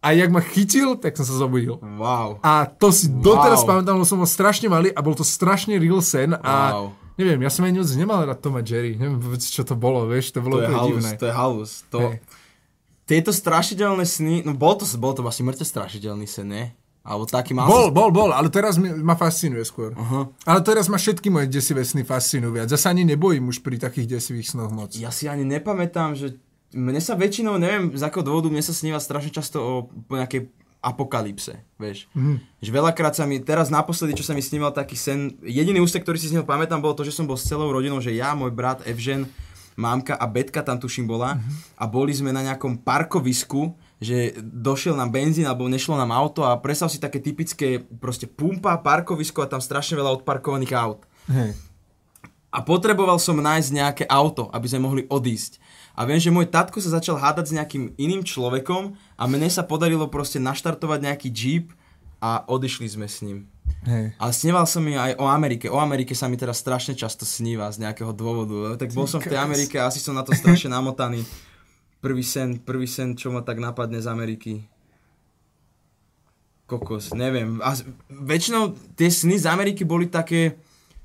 A 0.00 0.16
jak 0.16 0.32
ma 0.32 0.40
chytil, 0.40 0.96
tak 0.96 1.12
som 1.12 1.28
sa 1.28 1.36
zobudil. 1.36 1.76
Wow. 1.76 2.40
A 2.40 2.64
to 2.64 2.88
si 2.88 3.08
doteraz 3.08 3.64
Wow. 3.64 3.68
pamätám, 3.68 3.96
lebo 4.00 4.08
som 4.08 4.16
bol 4.16 4.28
strašne 4.28 4.68
malý 4.68 4.88
a 4.92 5.00
bol 5.00 5.12
to 5.12 5.20
strašne 5.20 5.76
real 5.76 6.00
sen 6.00 6.32
a 6.36 6.54
Wow. 6.72 6.96
neviem, 7.20 7.40
ja 7.44 7.52
som 7.52 7.68
aj 7.68 7.72
moc 7.76 7.90
nemal 7.96 8.24
rád 8.24 8.40
Tom 8.40 8.56
a 8.56 8.64
Jerry, 8.64 8.96
neviem 8.96 9.20
čo 9.36 9.60
to 9.60 9.76
bolo, 9.76 10.08
vieš, 10.08 10.32
to 10.32 10.40
bolo 10.40 10.60
To 10.60 10.64
je 10.64 10.72
halus, 10.72 11.04
divné. 11.04 11.10
to 11.20 11.26
je 11.28 11.34
halus. 11.36 11.70
To, 11.92 11.98
Hej. 12.00 12.16
tieto 13.04 13.28
strašidelné 13.28 14.04
sny, 14.08 14.40
no 14.44 14.56
bol 14.56 14.76
to, 14.80 14.88
bol 14.96 15.12
to 15.12 15.20
asi 15.24 15.44
mŕte 15.44 15.68
strašidelný 15.68 16.24
sen, 16.24 16.48
nie? 16.48 16.64
Alebo 17.00 17.24
taký 17.24 17.56
mal 17.56 17.64
Bol, 17.64 17.88
bol, 17.88 18.12
bol, 18.12 18.30
ale 18.30 18.52
teraz 18.52 18.76
ma 18.76 19.16
fascinuje 19.16 19.64
skôr. 19.64 19.96
Aha. 19.96 20.28
Ale 20.44 20.60
teraz 20.60 20.86
ma 20.92 21.00
všetky 21.00 21.32
moje 21.32 21.48
desivé 21.48 21.80
sny 21.80 22.04
fascinujú 22.04 22.52
viac. 22.52 22.68
Zase 22.68 22.92
ani 22.92 23.08
nebojím 23.08 23.48
už 23.48 23.64
pri 23.64 23.80
takých 23.80 24.20
desivých 24.20 24.52
snoch 24.52 24.68
moc. 24.68 24.92
Ja 25.00 25.08
si 25.08 25.24
ani 25.24 25.48
nepamätám, 25.48 26.12
že 26.12 26.36
mne 26.76 27.00
sa 27.00 27.16
väčšinou, 27.16 27.56
neviem 27.56 27.96
z 27.96 28.02
akého 28.04 28.22
dôvodu, 28.22 28.52
mne 28.52 28.62
sa 28.62 28.76
sníva 28.76 29.00
strašne 29.00 29.32
často 29.32 29.58
o 29.58 29.72
nejakej 30.12 30.52
apokalypse, 30.80 31.60
vieš. 31.76 32.08
Mm. 32.16 32.40
Že 32.64 32.70
veľakrát 32.72 33.12
sa 33.12 33.28
mi, 33.28 33.36
teraz 33.40 33.68
naposledy, 33.68 34.16
čo 34.16 34.24
sa 34.24 34.32
mi 34.32 34.40
sníval 34.40 34.72
taký 34.72 34.96
sen, 34.96 35.36
jediný 35.44 35.84
úsek, 35.84 36.00
ktorý 36.00 36.16
si 36.16 36.32
z 36.32 36.40
neho 36.40 36.48
pamätám, 36.48 36.80
bolo 36.80 36.96
to, 36.96 37.04
že 37.04 37.12
som 37.12 37.28
bol 37.28 37.36
s 37.36 37.44
celou 37.44 37.68
rodinou, 37.68 38.00
že 38.00 38.16
ja, 38.16 38.32
môj 38.32 38.48
brat, 38.52 38.80
Evžen, 38.88 39.28
mámka 39.76 40.16
a 40.16 40.24
Betka 40.24 40.64
tam 40.64 40.80
tuším 40.80 41.04
bola 41.04 41.36
a 41.76 41.84
boli 41.84 42.16
sme 42.16 42.32
na 42.32 42.40
nejakom 42.44 42.80
parkovisku, 42.80 43.76
že 44.00 44.32
došiel 44.40 44.96
nám 44.96 45.12
benzín 45.12 45.44
alebo 45.44 45.68
nešlo 45.68 45.94
nám 46.00 46.10
auto 46.10 46.40
a 46.42 46.56
predstav 46.56 46.88
si 46.88 46.96
také 46.96 47.20
typické 47.20 47.84
proste 48.00 48.24
pumpa, 48.24 48.80
parkovisko 48.80 49.44
a 49.44 49.50
tam 49.50 49.60
strašne 49.60 50.00
veľa 50.00 50.24
odparkovaných 50.24 50.72
aut 50.72 51.04
Hej. 51.28 51.52
a 52.48 52.58
potreboval 52.64 53.20
som 53.20 53.36
nájsť 53.36 53.70
nejaké 53.76 54.04
auto, 54.08 54.48
aby 54.56 54.66
sme 54.66 54.88
mohli 54.88 55.02
odísť. 55.04 55.60
A 56.00 56.08
viem, 56.08 56.16
že 56.16 56.32
môj 56.32 56.48
tatko 56.48 56.80
sa 56.80 56.96
začal 56.96 57.20
hádať 57.20 57.52
s 57.52 57.56
nejakým 57.60 57.92
iným 58.00 58.24
človekom 58.24 58.96
a 59.20 59.22
mne 59.28 59.52
sa 59.52 59.68
podarilo 59.68 60.08
proste 60.08 60.40
naštartovať 60.40 60.98
nejaký 61.04 61.28
jeep 61.28 61.76
a 62.24 62.40
odišli 62.48 62.88
sme 62.88 63.04
s 63.04 63.20
ním. 63.20 63.52
Hej. 63.84 64.12
Ale 64.16 64.32
sníval 64.32 64.64
som 64.64 64.84
mi 64.84 64.96
aj 64.96 65.16
o 65.16 65.24
Amerike. 65.28 65.68
O 65.68 65.80
Amerike 65.80 66.12
sa 66.12 66.28
mi 66.28 66.36
teraz 66.36 66.60
strašne 66.60 66.92
často 66.92 67.24
sníva 67.24 67.68
z 67.72 67.84
nejakého 67.84 68.12
dôvodu. 68.12 68.76
Tak 68.76 68.92
bol 68.92 69.08
som 69.08 69.20
v 69.24 69.32
tej. 69.32 69.40
Amerike 69.40 69.80
a 69.80 69.88
asi 69.88 70.00
som 70.00 70.12
na 70.12 70.24
to 70.24 70.36
strašne 70.36 70.72
namotaný. 70.72 71.24
Prvý 72.00 72.24
sen, 72.24 72.56
prvý 72.60 72.88
sen, 72.88 73.12
čo 73.12 73.28
ma 73.28 73.44
tak 73.44 73.60
napadne 73.60 74.00
z 74.00 74.08
Ameriky. 74.08 74.64
Kokos, 76.64 77.12
neviem. 77.12 77.60
A 77.60 77.76
väčšinou 78.08 78.72
tie 78.96 79.10
sny 79.12 79.36
z 79.36 79.46
Ameriky 79.50 79.82
boli 79.84 80.06
také 80.08 80.56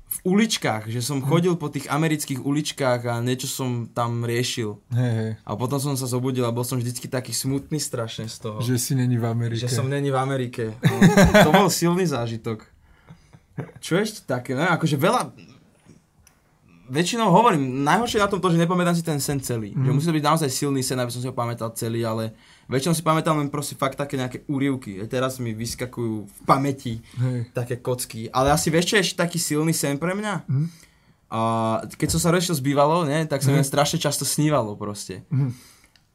v 0.06 0.18
uličkách, 0.22 0.86
že 0.86 1.02
som 1.02 1.18
chodil 1.18 1.58
po 1.58 1.66
tých 1.66 1.90
amerických 1.90 2.38
uličkách 2.38 3.10
a 3.10 3.14
niečo 3.18 3.50
som 3.50 3.90
tam 3.90 4.22
riešil. 4.22 4.78
Hej, 4.94 5.12
hej. 5.18 5.30
A 5.42 5.50
potom 5.58 5.82
som 5.82 5.98
sa 5.98 6.06
zobudil 6.06 6.46
a 6.46 6.54
bol 6.54 6.62
som 6.62 6.78
vždycky 6.78 7.10
taký 7.10 7.34
smutný 7.34 7.82
strašne 7.82 8.30
z 8.30 8.38
toho. 8.38 8.62
Že 8.62 8.78
si 8.78 8.92
není 8.94 9.18
v 9.18 9.26
Amerike. 9.26 9.66
Že 9.66 9.82
som 9.82 9.90
není 9.90 10.14
v 10.14 10.18
Amerike. 10.18 10.64
To 11.46 11.50
bol 11.50 11.66
silný 11.66 12.06
zážitok. 12.06 12.62
Čo 13.82 13.98
ešte 13.98 14.22
také? 14.22 14.54
No, 14.54 14.70
akože 14.70 14.94
veľa... 14.94 15.34
Väčšinou 16.86 17.28
hovorím, 17.28 17.82
najhoršie 17.82 18.16
na 18.16 18.26
tom 18.26 18.38
to, 18.38 18.48
že 18.48 18.58
nepamätám 18.58 18.94
si 18.94 19.02
ten 19.02 19.18
sen 19.18 19.38
celý. 19.38 19.72
Mm. 19.72 19.82
Že 19.82 19.90
musí 19.92 20.06
to 20.06 20.16
byť 20.16 20.26
naozaj 20.26 20.48
silný 20.48 20.80
sen, 20.80 20.96
aby 20.96 21.10
som 21.10 21.18
si 21.18 21.26
ho 21.26 21.34
pamätal 21.34 21.70
celý, 21.72 22.02
ale 22.02 22.30
väčšinou 22.66 22.94
si 22.94 23.02
pamätám 23.02 23.34
len 23.34 23.50
proste 23.50 23.74
fakt 23.74 23.94
také 23.94 24.14
nejaké 24.14 24.46
úrivky. 24.46 24.98
A 24.98 25.04
teraz 25.04 25.36
mi 25.36 25.50
vyskakujú 25.50 26.14
v 26.24 26.38
pamäti 26.42 27.02
Hej. 27.14 27.50
také 27.50 27.76
kocky. 27.76 28.30
Ale 28.30 28.50
asi 28.50 28.70
vieš, 28.70 28.90
čo 28.90 28.96
je 28.96 29.04
ešte 29.04 29.18
taký 29.18 29.36
silný 29.36 29.70
sen 29.70 29.98
pre 29.98 30.12
mňa? 30.12 30.46
Mm. 30.46 30.66
A 31.26 31.40
keď 31.92 32.08
som 32.14 32.20
sa 32.22 32.30
riešil 32.30 32.54
s 32.54 32.62
bývalou, 32.62 33.02
ne, 33.02 33.26
tak 33.26 33.42
sa 33.42 33.50
mi 33.50 33.58
Mhm. 33.58 33.66
strašne 33.66 33.98
často 33.98 34.22
snívalo 34.22 34.78
proste. 34.78 35.26
Mhm. 35.28 35.50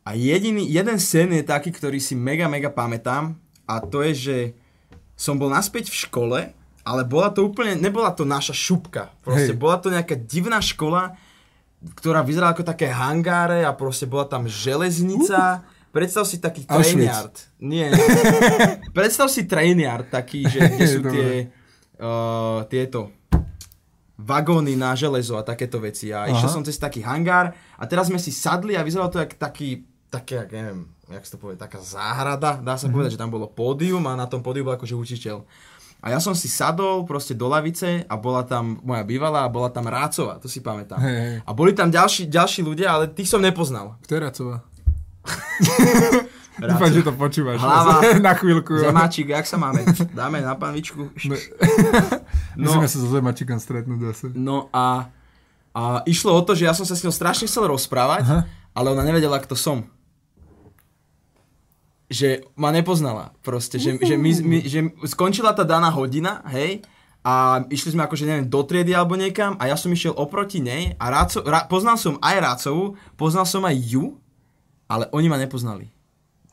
A 0.01 0.15
jediný, 0.15 0.63
jeden 0.63 0.97
sen 0.97 1.29
je 1.29 1.43
taký, 1.43 1.69
ktorý 1.69 1.99
si 1.99 2.15
mega, 2.15 2.47
mega 2.47 2.71
pamätám 2.71 3.37
a 3.67 3.77
to 3.77 4.01
je, 4.01 4.13
že 4.15 4.37
som 5.13 5.37
bol 5.37 5.45
naspäť 5.45 5.93
v 5.93 5.99
škole, 5.99 6.39
ale 6.81 7.05
bola 7.05 7.29
to 7.29 7.45
úplne, 7.45 7.77
nebola 7.77 8.09
to 8.13 8.25
naša 8.25 8.53
šupka. 8.53 9.13
Proste 9.21 9.53
Hej. 9.53 9.61
bola 9.61 9.77
to 9.77 9.93
nejaká 9.93 10.17
divná 10.17 10.57
škola, 10.57 11.13
ktorá 11.97 12.21
vyzerala 12.21 12.53
ako 12.53 12.65
také 12.65 12.89
hangáre 12.89 13.65
a 13.65 13.73
proste 13.73 14.05
bola 14.05 14.25
tam 14.25 14.45
železnica. 14.45 15.65
Predstav 15.91 16.23
si 16.23 16.37
taký 16.39 16.63
trainyard. 16.65 17.35
Nie. 17.59 17.91
Predstav 18.97 19.27
si 19.27 19.45
trainyard 19.45 20.07
taký, 20.07 20.45
že 20.47 20.59
kde 20.71 20.85
sú 20.87 21.01
tie, 21.09 21.29
uh, 21.99 22.63
tieto 22.69 23.11
vagóny 24.21 24.77
na 24.77 24.93
železo 24.93 25.35
a 25.35 25.43
takéto 25.43 25.81
veci. 25.81 26.13
A 26.13 26.29
Aha. 26.29 26.33
išiel 26.33 26.49
som 26.49 26.63
cez 26.65 26.77
taký 26.77 27.01
hangár 27.01 27.53
a 27.77 27.83
teraz 27.89 28.07
sme 28.13 28.21
si 28.21 28.29
sadli 28.29 28.77
a 28.77 28.85
vyzeralo 28.85 29.09
to 29.09 29.19
jak 29.19 29.33
taký, 29.35 29.83
také, 30.13 30.45
jak 30.45 30.49
neviem, 30.53 30.85
jak 31.09 31.25
sa 31.25 31.31
to 31.35 31.41
povie, 31.41 31.59
taká 31.59 31.81
záhrada, 31.81 32.61
dá 32.61 32.77
sa 32.77 32.87
povedať, 32.87 33.17
že 33.17 33.21
tam 33.21 33.33
bolo 33.33 33.49
pódium 33.49 34.05
a 34.07 34.15
na 34.15 34.29
tom 34.29 34.39
pódiu 34.39 34.63
bol 34.63 34.77
akože 34.77 34.95
učiteľ. 34.95 35.43
A 36.01 36.09
ja 36.09 36.17
som 36.17 36.33
si 36.33 36.49
sadol 36.49 37.05
proste 37.05 37.37
do 37.37 37.45
lavice 37.45 38.01
a 38.09 38.17
bola 38.17 38.41
tam 38.41 38.81
moja 38.81 39.05
bývalá 39.05 39.45
a 39.45 39.53
bola 39.53 39.69
tam 39.69 39.85
Rácová, 39.85 40.41
to 40.41 40.49
si 40.49 40.57
pamätám. 40.57 40.97
Hej, 40.97 41.17
hej. 41.21 41.35
A 41.45 41.51
boli 41.53 41.77
tam 41.77 41.93
ďalší, 41.93 42.25
ďalší 42.25 42.65
ľudia, 42.65 42.89
ale 42.89 43.05
tých 43.13 43.29
som 43.29 43.37
nepoznal. 43.37 44.01
Kto 44.01 44.17
je 44.17 44.21
Racová? 44.21 44.57
Dúfam, 46.61 46.91
že 46.93 47.01
to 47.01 47.13
počúvaš. 47.15 47.57
Hlava. 47.61 48.01
Na 48.25 48.33
chvíľku. 48.37 48.81
Zemáčik, 48.81 49.33
jak 49.33 49.45
sa 49.47 49.57
máme? 49.57 49.81
Dáme 50.13 50.41
na 50.41 50.57
panvičku. 50.57 51.09
No. 52.51 52.67
Musíme 52.67 52.83
sa 52.91 52.99
so 52.99 53.07
Zemačikom 53.07 53.63
stretnúť 53.63 54.11
zase. 54.11 54.25
No 54.35 54.67
a, 54.75 55.07
a 55.71 56.03
išlo 56.03 56.35
o 56.35 56.43
to, 56.43 56.51
že 56.51 56.67
ja 56.67 56.75
som 56.75 56.83
sa 56.83 56.99
s 56.99 57.01
ňou 57.07 57.15
strašne 57.15 57.47
chcel 57.47 57.63
rozprávať, 57.63 58.27
Aha. 58.27 58.43
ale 58.75 58.91
ona 58.91 59.07
nevedela, 59.07 59.39
kto 59.39 59.55
som. 59.55 59.87
Že 62.11 62.43
ma 62.59 62.75
nepoznala 62.75 63.31
proste, 63.39 63.79
že, 63.79 63.95
že, 63.95 64.19
my, 64.19 64.31
my, 64.43 64.57
že 64.67 64.79
skončila 65.07 65.55
tá 65.55 65.63
daná 65.63 65.87
hodina, 65.87 66.43
hej, 66.51 66.83
a 67.21 67.61
išli 67.69 67.93
sme 67.93 68.03
akože 68.09 68.25
neviem, 68.25 68.49
do 68.49 68.65
triedy 68.65 68.97
alebo 68.97 69.13
niekam 69.13 69.53
a 69.61 69.69
ja 69.69 69.77
som 69.77 69.93
išiel 69.93 70.17
oproti 70.17 70.57
nej 70.57 70.97
a 70.97 71.13
Ráco, 71.13 71.45
Rá, 71.45 71.69
poznal 71.69 72.01
som 72.01 72.17
aj 72.17 72.35
Rácovú, 72.41 72.97
poznal 73.13 73.45
som 73.45 73.61
aj 73.61 73.77
ju, 73.77 74.17
ale 74.89 75.05
oni 75.13 75.29
ma 75.29 75.37
nepoznali. 75.37 75.93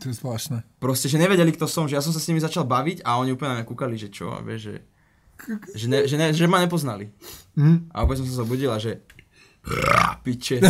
To 0.04 0.12
je 0.12 0.14
zvláštne. 0.14 0.62
Proste, 0.78 1.10
že 1.10 1.18
nevedeli, 1.18 1.50
kto 1.50 1.66
som, 1.66 1.88
že 1.88 1.96
ja 1.98 2.04
som 2.04 2.12
sa 2.14 2.20
s 2.22 2.28
nimi 2.30 2.38
začal 2.38 2.68
baviť 2.68 3.02
a 3.02 3.18
oni 3.18 3.34
úplne 3.34 3.50
na 3.50 3.56
mňa 3.58 3.66
kúkali, 3.66 3.96
že 3.98 4.12
čo, 4.12 4.30
vieš, 4.44 4.70
že, 4.70 4.76
že, 5.74 5.86
ne, 5.88 5.98
že, 6.06 6.16
ne, 6.20 6.30
že 6.36 6.46
ma 6.46 6.62
nepoznali. 6.62 7.10
Hm? 7.56 7.90
A 7.90 8.04
opäť 8.04 8.22
som 8.22 8.28
sa 8.28 8.44
zobudil 8.44 8.70
a 8.70 8.78
že... 8.78 9.02
Piče. 10.22 10.62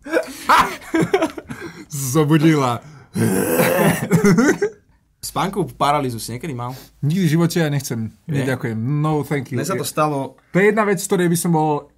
Zobudila. 1.90 2.78
Spánkovú 5.20 5.76
paralýzu 5.76 6.16
si 6.16 6.32
niekedy 6.32 6.56
mal? 6.56 6.72
Nikdy 7.04 7.24
v 7.28 7.32
živote 7.36 7.56
ja 7.60 7.68
nechcem. 7.68 8.08
Nie? 8.24 8.46
Neďakujem. 8.46 8.78
No, 8.78 9.20
thank 9.20 9.52
you. 9.52 9.60
Mne 9.60 9.68
sa 9.68 9.76
to 9.76 9.84
stalo... 9.84 10.40
To 10.54 10.56
je 10.56 10.72
jedna 10.72 10.88
vec, 10.88 10.96
z 10.96 11.06
ktorej 11.10 11.28
by 11.28 11.36
som 11.36 11.52
bol, 11.52 11.92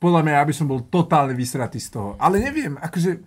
podľa 0.00 0.24
mňa, 0.24 0.34
aby 0.40 0.52
som 0.56 0.64
bol 0.64 0.80
totálne 0.88 1.36
vysratý 1.36 1.76
z 1.76 1.92
toho. 1.92 2.16
Ale 2.16 2.40
neviem, 2.40 2.80
akože, 2.80 3.20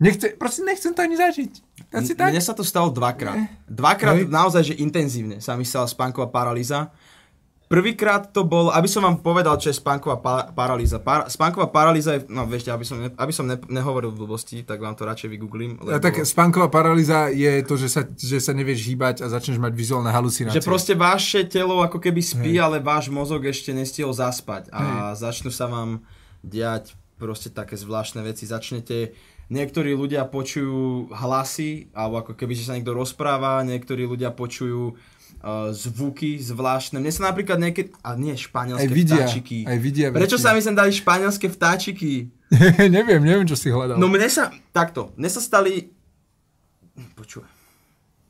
nechce, 0.00 0.32
proste 0.40 0.64
nechcem 0.64 0.96
to 0.96 1.04
ani 1.04 1.20
zažiť. 1.20 1.52
Asi 1.92 2.16
tak. 2.16 2.32
Mne 2.32 2.40
sa 2.40 2.56
to 2.56 2.64
stalo 2.64 2.88
dvakrát. 2.88 3.36
Dvakrát 3.68 4.24
Hej. 4.24 4.32
naozaj, 4.32 4.72
že 4.72 4.74
intenzívne 4.80 5.44
sa 5.44 5.52
mi 5.58 5.68
stala 5.68 5.84
spánková 5.84 6.32
paralýza. 6.32 6.88
Prvýkrát 7.68 8.32
to 8.32 8.48
bol, 8.48 8.72
aby 8.72 8.88
som 8.88 9.04
vám 9.04 9.20
povedal, 9.20 9.60
čo 9.60 9.68
je 9.68 9.76
spánková 9.76 10.16
pa- 10.24 10.48
paralýza. 10.56 10.96
Par- 11.04 11.28
spánková 11.28 11.68
paralýza 11.68 12.16
je, 12.16 12.24
no 12.32 12.48
viete, 12.48 12.72
aby 12.72 12.80
som, 12.80 12.96
ne, 12.96 13.12
aby 13.12 13.28
som 13.28 13.44
ne, 13.44 13.60
nehovoril 13.68 14.08
v 14.08 14.24
blbosti, 14.24 14.64
tak 14.64 14.80
vám 14.80 14.96
to 14.96 15.04
radšej 15.04 15.28
vygooglím. 15.36 15.76
A 15.84 16.00
tak 16.00 16.24
spánková 16.24 16.72
paralýza 16.72 17.28
je 17.28 17.60
to, 17.68 17.76
že 17.76 17.92
sa, 17.92 18.08
že 18.08 18.40
sa 18.40 18.56
nevieš 18.56 18.88
hýbať 18.88 19.20
a 19.20 19.28
začneš 19.28 19.60
mať 19.60 19.76
vizuálne 19.76 20.08
halucinácie. 20.08 20.56
Že 20.56 20.64
proste 20.64 20.96
vaše 20.96 21.44
telo 21.44 21.84
ako 21.84 22.00
keby 22.00 22.24
spí, 22.24 22.56
ale 22.56 22.80
váš 22.80 23.12
mozog 23.12 23.44
ešte 23.44 23.76
nestihol 23.76 24.16
zaspať 24.16 24.72
a 24.72 25.12
začnú 25.12 25.52
sa 25.52 25.68
vám 25.68 26.00
diať 26.40 26.96
proste 27.20 27.52
také 27.52 27.76
zvláštne 27.76 28.24
veci. 28.24 28.48
Začnete, 28.48 29.12
niektorí 29.52 29.92
ľudia 29.92 30.24
počujú 30.24 31.12
hlasy, 31.12 31.92
alebo 31.92 32.24
ako 32.24 32.32
keby 32.32 32.56
že 32.56 32.64
sa 32.64 32.76
niekto 32.78 32.96
rozpráva, 32.96 33.60
niektorí 33.66 34.08
ľudia 34.08 34.32
počujú 34.32 34.96
uh, 35.42 35.70
zvuky 35.70 36.38
zvláštne. 36.38 36.98
Mne 36.98 37.12
sa 37.14 37.30
napríklad 37.30 37.58
niekedy, 37.58 37.94
a 38.02 38.14
nie 38.18 38.34
španielské 38.34 38.86
Aj 38.86 38.90
vidia, 38.90 39.16
vtáčiky. 39.22 39.58
aj 39.66 39.78
vidia 39.78 40.06
Prečo 40.10 40.38
sa 40.38 40.54
mi 40.54 40.60
sem 40.62 40.74
dali 40.74 40.90
španielské 40.90 41.46
vtáčiky? 41.50 42.30
neviem, 42.96 43.20
neviem, 43.22 43.46
čo 43.46 43.54
si 43.54 43.68
hľadal. 43.68 44.00
No 44.00 44.08
mne 44.08 44.26
sa, 44.26 44.50
takto, 44.72 45.12
mne 45.14 45.28
sa 45.30 45.40
stali, 45.42 45.92
počúvaj, 47.14 47.50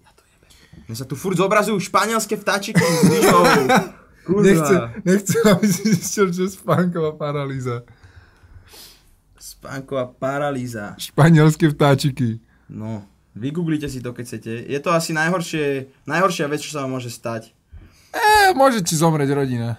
ja 0.02 0.10
to 0.12 0.22
jebem. 0.26 0.50
Mne 0.88 0.96
sa 0.96 1.06
tu 1.06 1.14
furt 1.14 1.38
zobrazujú 1.38 1.78
španielské 1.78 2.36
vtáčiky 2.36 2.82
s 2.82 3.02
nechcem, 4.28 4.80
nechcem, 5.08 5.42
aby 5.48 5.66
si 5.66 5.82
zistil, 5.96 6.28
čo 6.28 6.44
je 6.44 6.52
spánková 6.52 7.16
paralýza. 7.16 7.80
Spánková 9.40 10.12
paralýza. 10.12 10.92
Španielské 11.00 11.72
vtáčiky. 11.72 12.44
No, 12.68 13.08
Vygooglite 13.38 13.86
si 13.86 14.02
to, 14.02 14.10
keď 14.10 14.24
chcete. 14.26 14.52
Je 14.66 14.78
to 14.82 14.90
asi 14.90 15.14
najhoršie, 15.14 15.86
najhoršia 16.10 16.50
vec, 16.50 16.58
čo 16.58 16.74
sa 16.74 16.82
vám 16.84 16.98
môže 16.98 17.14
stať. 17.14 17.54
E, 18.10 18.52
môže 18.58 18.82
ti 18.82 18.98
zomrieť 18.98 19.30
rodina. 19.30 19.78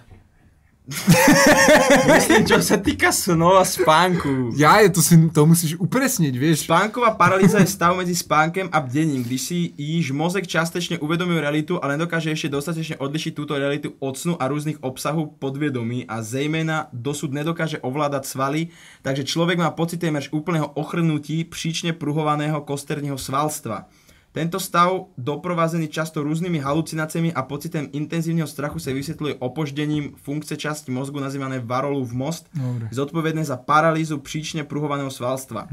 Myslím, 2.14 2.42
čo 2.42 2.58
sa 2.58 2.74
týka 2.74 3.14
snov 3.14 3.62
a 3.62 3.64
spánku. 3.64 4.50
Ja, 4.58 4.82
je 4.82 4.90
to, 4.90 5.00
si, 5.00 5.14
to 5.30 5.46
musíš 5.46 5.78
upresniť, 5.78 6.34
vieš. 6.34 6.66
Spánková 6.66 7.14
paralýza 7.14 7.62
je 7.62 7.70
stav 7.70 7.94
medzi 7.94 8.18
spánkem 8.18 8.66
a 8.74 8.82
bdením, 8.82 9.22
když 9.22 9.42
si 9.42 9.58
již 9.78 10.10
mozek 10.10 10.50
častečne 10.50 10.98
uvedomuje 10.98 11.38
realitu, 11.38 11.78
ale 11.78 11.94
nedokáže 11.94 12.34
ešte 12.34 12.50
dostatečne 12.50 12.98
odlišiť 12.98 13.32
túto 13.34 13.54
realitu 13.54 13.94
od 14.02 14.18
snu 14.18 14.34
a 14.34 14.50
rôznych 14.50 14.82
obsahov 14.82 15.38
podviedomí 15.38 16.10
a 16.10 16.22
zejména 16.26 16.90
dosud 16.90 17.30
nedokáže 17.30 17.78
ovládať 17.78 18.26
svaly, 18.26 18.74
takže 19.06 19.24
človek 19.24 19.62
má 19.62 19.70
pocit 19.70 20.02
témerž 20.02 20.34
úplného 20.34 20.66
ochrnutí 20.74 21.44
příčne 21.46 21.92
pruhovaného 21.94 22.60
kosterního 22.66 23.18
svalstva. 23.18 23.86
Tento 24.30 24.62
stav, 24.62 25.10
doprovázený 25.18 25.90
často 25.90 26.22
rôznymi 26.22 26.62
halucináciami 26.62 27.34
a 27.34 27.42
pocitem 27.42 27.90
intenzívneho 27.90 28.46
strachu 28.46 28.78
sa 28.78 28.94
vysvetľuje 28.94 29.42
opoždením 29.42 30.14
funkce 30.14 30.54
časti 30.54 30.94
mozgu 30.94 31.18
nazývané 31.18 31.58
Varolov 31.58 32.14
most, 32.14 32.46
Dobre. 32.54 32.86
zodpovedné 32.94 33.42
za 33.42 33.58
paralýzu 33.58 34.22
príčne 34.22 34.62
pruhovaného 34.62 35.10
svalstva. 35.10 35.66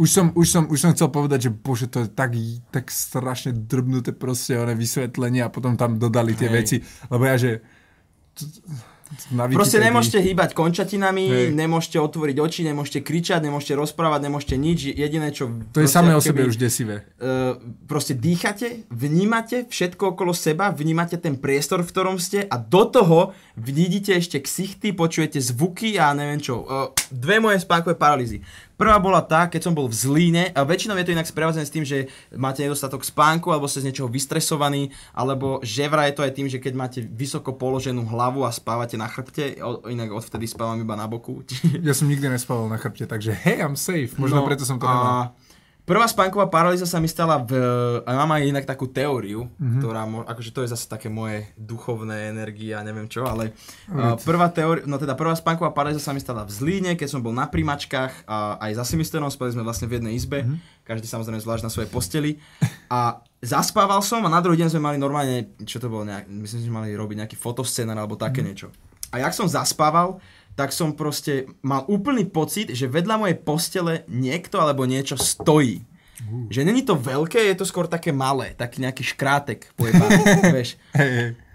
Už 0.00 0.08
som, 0.08 0.32
už, 0.32 0.46
som, 0.48 0.64
už 0.72 0.78
som 0.80 0.90
chcel 0.96 1.12
povedať, 1.12 1.48
že 1.48 1.50
bože, 1.52 1.92
to 1.92 2.04
je 2.04 2.08
tak, 2.08 2.32
tak 2.72 2.88
strašne 2.88 3.52
drbnuté 3.52 4.16
proste 4.16 4.56
one 4.56 4.72
vysvetlenie 4.72 5.44
a 5.44 5.52
potom 5.52 5.76
tam 5.76 6.00
dodali 6.00 6.32
tie 6.32 6.48
Hej. 6.48 6.56
veci, 6.56 6.76
lebo 7.12 7.28
ja, 7.28 7.36
že 7.36 7.60
na 9.32 9.48
Proste 9.48 9.80
nemôžete 9.80 10.20
hýbať 10.20 10.52
končatinami, 10.52 11.24
Hej. 11.28 11.46
nemôžete 11.56 11.96
otvoriť 11.96 12.36
oči, 12.36 12.60
nemôžete 12.68 13.00
kričať, 13.00 13.40
nemôžete 13.40 13.74
rozprávať, 13.74 14.20
nemôžete 14.28 14.56
nič. 14.60 14.78
Jediné, 14.92 15.32
čo... 15.32 15.48
To 15.72 15.80
je 15.80 15.88
samé 15.88 16.12
o 16.12 16.20
sebe 16.20 16.44
už 16.44 16.60
desivé. 16.60 17.08
Uh, 17.16 17.56
proste 17.88 18.12
dýchate, 18.12 18.84
vnímate 18.92 19.64
všetko 19.68 20.12
okolo 20.16 20.36
seba, 20.36 20.68
vnímate 20.70 21.16
ten 21.16 21.40
priestor, 21.40 21.80
v 21.80 21.88
ktorom 21.88 22.16
ste 22.20 22.44
a 22.44 22.60
do 22.60 22.84
toho 22.84 23.32
vidíte 23.56 24.12
ešte 24.12 24.44
ksichty, 24.44 24.92
počujete 24.92 25.40
zvuky 25.40 25.96
a 25.96 26.12
neviem 26.12 26.38
čo. 26.38 26.62
Uh, 26.62 26.92
dve 27.08 27.40
moje 27.40 27.64
spánkové 27.64 27.96
paralýzy. 27.96 28.44
Prvá 28.78 28.94
bola 29.02 29.18
tá, 29.26 29.50
keď 29.50 29.66
som 29.66 29.74
bol 29.74 29.90
v 29.90 29.98
Zlíne, 29.98 30.54
a 30.54 30.62
väčšinou 30.62 30.94
je 31.02 31.10
to 31.10 31.14
inak 31.18 31.26
sprevádzané 31.26 31.66
s 31.66 31.74
tým, 31.74 31.82
že 31.82 32.06
máte 32.30 32.62
nedostatok 32.62 33.02
spánku, 33.02 33.50
alebo 33.50 33.66
ste 33.66 33.82
z 33.82 33.90
niečoho 33.90 34.06
vystresovaní, 34.06 34.94
alebo 35.10 35.58
že 35.66 35.90
vraj 35.90 36.14
je 36.14 36.16
to 36.16 36.22
aj 36.22 36.32
tým, 36.38 36.46
že 36.46 36.62
keď 36.62 36.72
máte 36.78 37.02
vysoko 37.02 37.58
položenú 37.58 38.06
hlavu 38.06 38.46
a 38.46 38.54
spávate 38.54 38.94
na 38.94 39.10
chrbte, 39.10 39.58
inak 39.90 40.14
odvtedy 40.14 40.46
spávam 40.46 40.78
iba 40.78 40.94
na 40.94 41.10
boku. 41.10 41.42
Ja 41.82 41.90
som 41.90 42.06
nikdy 42.06 42.30
nespával 42.30 42.70
na 42.70 42.78
chrbte, 42.78 43.10
takže 43.10 43.34
hej, 43.34 43.66
I'm 43.66 43.74
safe. 43.74 44.14
Možno 44.14 44.46
preto 44.46 44.62
som 44.62 44.78
to 44.78 44.86
No, 44.86 44.94
a 44.94 44.94
nemal. 44.94 45.47
Prvá 45.88 46.04
spánková 46.04 46.46
paralýza 46.46 46.84
sa 46.84 47.00
mi 47.00 47.08
stala 47.08 47.40
v... 47.40 47.56
A 48.04 48.12
mám 48.12 48.36
aj 48.36 48.44
inak 48.44 48.64
takú 48.64 48.84
teóriu, 48.86 49.48
Mhm. 49.48 49.56
mm-hmm. 49.56 49.80
ktorá... 49.80 50.00
Akože 50.28 50.52
to 50.52 50.60
je 50.60 50.68
zase 50.68 50.84
také 50.84 51.08
moje 51.08 51.48
duchovné 51.56 52.28
energie 52.28 52.76
a 52.76 52.84
neviem 52.84 53.08
čo, 53.08 53.24
ale... 53.24 53.56
Uh, 53.88 54.12
prvá 54.20 54.46
teória... 54.48 54.84
No 54.84 54.94
teda 54.94 55.16
prvá 55.16 55.32
spánková 55.32 55.72
paralýza 55.72 55.98
sa 55.98 56.12
mi 56.12 56.20
stala 56.20 56.44
v 56.44 56.52
Zlíne, 56.52 56.92
keď 56.92 57.08
som 57.08 57.20
bol 57.20 57.32
na 57.32 57.48
primačkách 57.48 58.28
a 58.28 58.60
aj 58.60 58.76
za 58.76 58.84
Simisterom, 58.86 59.26
spali 59.26 59.50
sme 59.50 59.64
vlastne 59.64 59.88
v 59.88 59.96
jednej 59.96 60.12
izbe, 60.12 60.44
Mhm. 60.44 60.48
mm-hmm. 60.52 60.84
každý 60.84 61.06
samozrejme 61.06 61.40
zvlášť 61.40 61.64
na 61.64 61.72
svojej 61.72 61.88
posteli. 61.88 62.30
A 62.86 63.18
zaspával 63.40 64.04
som 64.04 64.20
a 64.22 64.28
na 64.28 64.38
druhý 64.38 64.56
deň 64.56 64.68
sme 64.68 64.84
mali 64.84 64.96
normálne, 64.96 65.56
čo 65.64 65.80
to 65.80 65.88
bolo, 65.88 66.04
nejak, 66.04 66.28
myslím, 66.28 66.60
že 66.60 66.70
mali 66.70 66.92
robiť 66.92 67.16
nejaký 67.18 67.36
fotoscenár 67.36 67.96
alebo 67.96 68.14
také 68.14 68.40
Mhm. 68.40 68.46
niečo. 68.46 68.68
A 69.08 69.24
jak 69.24 69.32
som 69.32 69.48
zaspával, 69.48 70.20
tak 70.58 70.74
som 70.74 70.90
proste 70.90 71.46
mal 71.62 71.86
úplný 71.86 72.26
pocit, 72.26 72.74
že 72.74 72.90
vedľa 72.90 73.14
mojej 73.22 73.38
postele 73.38 74.02
niekto 74.10 74.58
alebo 74.58 74.90
niečo 74.90 75.14
stojí. 75.14 75.86
Uh. 76.26 76.50
Že 76.50 76.66
není 76.66 76.82
to 76.82 76.98
veľké, 76.98 77.38
je 77.38 77.62
to 77.62 77.62
skôr 77.62 77.86
také 77.86 78.10
malé, 78.10 78.58
taký 78.58 78.82
nejaký 78.82 79.06
škrátek 79.06 79.70
pojebaný, 79.78 80.18
vieš. 80.58 80.74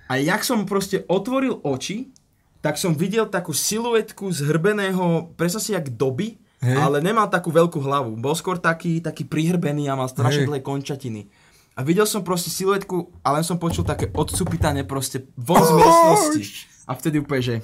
A 0.07 0.23
jak 0.23 0.47
som 0.47 0.63
proste 0.63 1.03
otvoril 1.11 1.59
oči, 1.67 2.15
tak 2.63 2.79
som 2.79 2.95
videl 2.95 3.27
takú 3.27 3.51
siluetku 3.51 4.31
zhrbeného, 4.31 5.35
presne 5.35 5.59
si 5.59 5.75
jak 5.75 5.91
doby, 5.91 6.39
Hej. 6.63 6.79
ale 6.79 7.03
nemal 7.03 7.27
takú 7.27 7.51
veľkú 7.51 7.83
hlavu. 7.83 8.15
Bol 8.15 8.39
skôr 8.39 8.55
taký, 8.55 9.03
taký 9.03 9.27
prihrbený 9.27 9.91
a 9.91 9.99
mal 9.99 10.07
strašne 10.07 10.47
dlhé 10.47 10.63
končatiny. 10.63 11.27
A 11.75 11.83
videl 11.83 12.07
som 12.07 12.23
proste 12.23 12.47
siluetku, 12.47 13.19
ale 13.19 13.43
len 13.43 13.45
som 13.51 13.59
počul 13.59 13.83
také 13.83 14.07
odsupitanie 14.15 14.87
proste 14.87 15.27
von 15.35 15.59
z 15.59 15.75
miestnosti. 15.75 16.71
A 16.87 16.95
vtedy 16.95 17.19
úplne, 17.19 17.43
že 17.43 17.55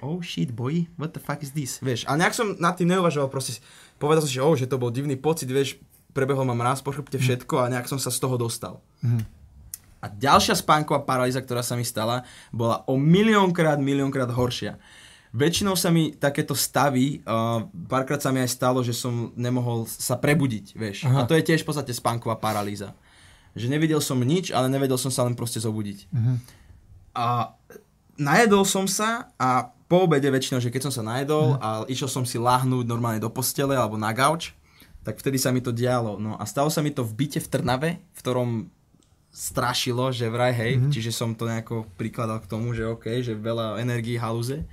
oh 0.00 0.22
shit 0.22 0.54
boy, 0.54 0.86
what 0.96 1.14
the 1.14 1.22
fuck 1.22 1.42
is 1.42 1.50
this? 1.52 1.82
Vieš, 1.82 2.06
a 2.06 2.14
nejak 2.14 2.34
som 2.34 2.54
nad 2.58 2.74
tým 2.78 2.90
neuvažoval, 2.94 3.30
proste 3.30 3.58
povedal 3.98 4.22
som 4.22 4.30
si, 4.30 4.38
že, 4.38 4.44
oh, 4.44 4.54
že 4.54 4.70
to 4.70 4.78
bol 4.78 4.94
divný 4.94 5.18
pocit, 5.18 5.50
vieš, 5.50 5.78
prebehol 6.14 6.46
ma 6.46 6.54
mráz 6.56 6.82
po 6.82 6.90
chrbte 6.90 7.18
všetko 7.20 7.62
a 7.62 7.70
nejak 7.70 7.86
som 7.86 8.00
sa 8.00 8.10
z 8.10 8.18
toho 8.18 8.34
dostal. 8.34 8.82
A 9.98 10.06
ďalšia 10.06 10.54
spánková 10.54 11.02
paralýza, 11.02 11.42
ktorá 11.42 11.62
sa 11.62 11.74
mi 11.74 11.82
stala, 11.82 12.22
bola 12.54 12.86
o 12.86 12.94
miliónkrát, 12.94 13.82
miliónkrát 13.82 14.30
horšia. 14.30 14.78
Väčšinou 15.34 15.76
sa 15.76 15.92
mi 15.92 16.16
takéto 16.16 16.56
stavy, 16.56 17.20
uh, 17.26 17.66
párkrát 17.84 18.22
sa 18.22 18.32
mi 18.32 18.40
aj 18.40 18.48
stalo, 18.48 18.80
že 18.80 18.96
som 18.96 19.34
nemohol 19.36 19.84
sa 19.84 20.16
prebudiť, 20.16 20.66
vieš. 20.72 21.04
Aha. 21.04 21.22
A 21.22 21.28
to 21.28 21.36
je 21.36 21.44
tiež 21.44 21.66
v 21.66 21.68
podstate 21.68 21.92
spánková 21.92 22.40
paralýza. 22.40 22.96
Že 23.52 23.68
nevidel 23.68 24.00
som 24.00 24.16
nič, 24.22 24.54
ale 24.54 24.72
nevedel 24.72 24.96
som 24.96 25.12
sa 25.12 25.26
len 25.28 25.36
proste 25.36 25.60
zobudiť. 25.60 26.08
A 27.12 27.52
najedol 28.16 28.64
som 28.64 28.88
sa 28.88 29.28
a 29.36 29.74
po 29.88 30.04
obede 30.04 30.28
väčšinou, 30.28 30.60
že 30.60 30.68
keď 30.68 30.88
som 30.88 30.94
sa 30.94 31.02
najedol 31.02 31.56
a 31.58 31.88
išiel 31.88 32.12
som 32.12 32.22
si 32.28 32.36
láhnuť 32.36 32.84
normálne 32.84 33.18
do 33.18 33.32
postele 33.32 33.72
alebo 33.72 33.96
na 33.96 34.12
gauč, 34.12 34.52
tak 35.00 35.16
vtedy 35.16 35.40
sa 35.40 35.48
mi 35.48 35.64
to 35.64 35.72
dialo. 35.72 36.20
No 36.20 36.36
a 36.36 36.44
stalo 36.44 36.68
sa 36.68 36.84
mi 36.84 36.92
to 36.92 37.00
v 37.00 37.24
byte 37.24 37.40
v 37.40 37.48
Trnave, 37.48 37.90
v 38.12 38.18
ktorom 38.20 38.50
strašilo, 39.32 40.12
že 40.12 40.28
vraj 40.28 40.52
hej, 40.52 40.76
mm-hmm. 40.76 40.92
čiže 40.92 41.10
som 41.12 41.32
to 41.32 41.48
nejako 41.48 41.88
prikladal 41.96 42.44
k 42.44 42.50
tomu, 42.50 42.76
že 42.76 42.84
OK, 42.84 43.24
že 43.24 43.32
veľa 43.32 43.80
energii 43.80 44.20
halúze. 44.20 44.68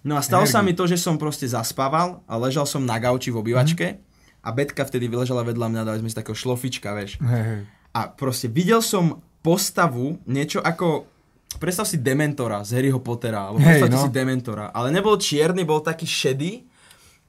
No 0.00 0.16
a 0.16 0.24
stalo 0.24 0.48
sa 0.48 0.64
mi 0.64 0.72
to, 0.72 0.88
že 0.88 0.96
som 0.96 1.20
proste 1.20 1.44
zaspával 1.44 2.24
a 2.24 2.34
ležal 2.40 2.64
som 2.64 2.80
na 2.80 2.96
gauči 2.96 3.28
v 3.28 3.38
obývačke 3.44 3.86
mm-hmm. 3.92 4.42
a 4.42 4.48
Betka 4.50 4.82
vtedy 4.82 5.06
vyležala 5.06 5.44
vedľa 5.44 5.68
mňa, 5.68 5.82
dali 5.86 6.00
sme 6.00 6.10
si 6.10 6.16
takého 6.16 6.38
šlofička, 6.38 6.96
vieš. 6.96 7.20
Hej, 7.20 7.44
hej. 7.44 7.60
A 7.92 8.08
proste 8.08 8.48
videl 8.48 8.80
som 8.80 9.20
postavu, 9.44 10.16
niečo 10.24 10.64
ako, 10.64 11.09
predstav 11.58 11.88
si 11.88 11.98
Dementora 11.98 12.62
z 12.62 12.78
Harryho 12.78 13.00
Pottera, 13.02 13.50
alebo 13.50 13.58
predstav 13.58 13.90
no. 13.90 14.04
si 14.06 14.10
Dementora, 14.12 14.70
ale 14.70 14.94
nebol 14.94 15.18
čierny, 15.18 15.66
bol 15.66 15.82
taký 15.82 16.06
šedý 16.06 16.68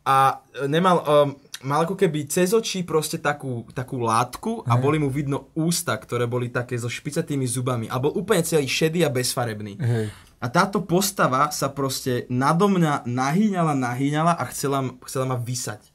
a 0.06 0.42
e, 0.54 0.68
nemal, 0.70 1.02
um, 1.02 1.30
mal 1.66 1.86
ako 1.86 1.94
keby 1.98 2.26
cez 2.30 2.54
očí 2.54 2.82
proste 2.82 3.22
takú, 3.22 3.66
takú 3.74 4.02
látku 4.02 4.66
a 4.66 4.78
boli 4.78 4.98
mu 4.98 5.10
vidno 5.10 5.54
ústa, 5.54 5.94
ktoré 5.98 6.26
boli 6.26 6.50
také 6.50 6.78
so 6.78 6.90
špicatými 6.90 7.46
zubami 7.46 7.86
a 7.90 8.02
bol 8.02 8.14
úplne 8.14 8.42
celý 8.42 8.66
šedý 8.66 9.06
a 9.06 9.14
bezfarebný. 9.14 9.78
Hej. 9.78 10.08
A 10.42 10.50
táto 10.50 10.82
postava 10.82 11.54
sa 11.54 11.70
proste 11.70 12.26
nado 12.34 12.66
mňa 12.66 13.06
nahýňala, 13.06 13.78
nahýňala 13.78 14.34
a 14.34 14.44
chcela, 14.50 14.90
chcela 15.06 15.26
ma 15.30 15.38
vysať. 15.38 15.91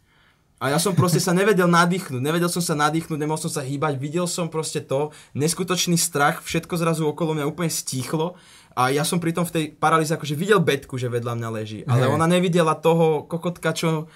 A 0.57 0.73
ja 0.73 0.81
som 0.81 0.97
proste 0.97 1.21
sa 1.21 1.37
nevedel 1.37 1.69
nadýchnuť, 1.69 2.17
nevedel 2.17 2.49
som 2.49 2.65
sa 2.65 2.73
nadýchnuť, 2.73 3.21
nemohol 3.21 3.37
som 3.37 3.53
sa 3.53 3.61
hýbať, 3.61 4.01
videl 4.01 4.25
som 4.25 4.49
proste 4.49 4.81
to, 4.81 5.13
neskutočný 5.37 6.01
strach, 6.01 6.41
všetko 6.41 6.81
zrazu 6.81 7.05
okolo 7.05 7.37
mňa 7.37 7.45
úplne 7.45 7.69
stíchlo 7.69 8.41
a 8.73 8.89
ja 8.89 9.05
som 9.05 9.21
pritom 9.21 9.45
v 9.45 9.53
tej 9.53 9.65
paralýze 9.77 10.17
akože 10.17 10.33
videl 10.33 10.65
Betku, 10.65 10.97
že 10.97 11.13
vedľa 11.13 11.37
mňa 11.37 11.49
leží, 11.53 11.81
ale 11.85 12.09
Hej. 12.09 12.13
ona 12.17 12.25
nevidela 12.25 12.73
toho 12.73 13.29
kokotka, 13.29 13.77
čo, 13.77 14.09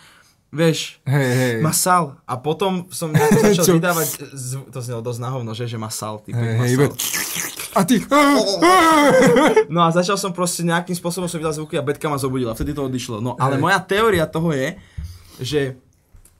vieš, 0.48 1.04
Hej, 1.04 1.28
hej. 1.28 1.54
ma 1.60 1.76
sal. 1.76 2.16
A 2.24 2.40
potom 2.40 2.88
som 2.88 3.12
začal 3.44 3.76
vydávať, 3.76 4.32
zv- 4.32 4.68
to 4.72 4.80
znelo 4.80 5.04
dosť 5.04 5.20
nahovno, 5.20 5.52
že, 5.52 5.68
že 5.68 5.76
ma 5.76 5.92
sal, 5.92 6.24
typ, 6.24 6.40
Hej, 6.40 6.56
ma 6.56 6.64
sal. 6.64 6.92
A 7.76 7.80
ty... 7.84 8.00
No 9.68 9.84
a 9.84 9.92
začal 9.92 10.16
som 10.16 10.32
proste 10.32 10.64
nejakým 10.64 10.96
spôsobom 10.96 11.28
som 11.28 11.36
vydal 11.36 11.52
zvuky 11.52 11.76
a 11.76 11.84
Betka 11.84 12.08
ma 12.08 12.16
zobudila, 12.16 12.56
vtedy 12.56 12.72
to 12.72 12.88
odišlo. 12.88 13.20
No 13.20 13.36
ale 13.36 13.60
Hej. 13.60 13.62
moja 13.62 13.78
teória 13.84 14.24
toho 14.24 14.56
je, 14.56 14.68
že 15.40 15.60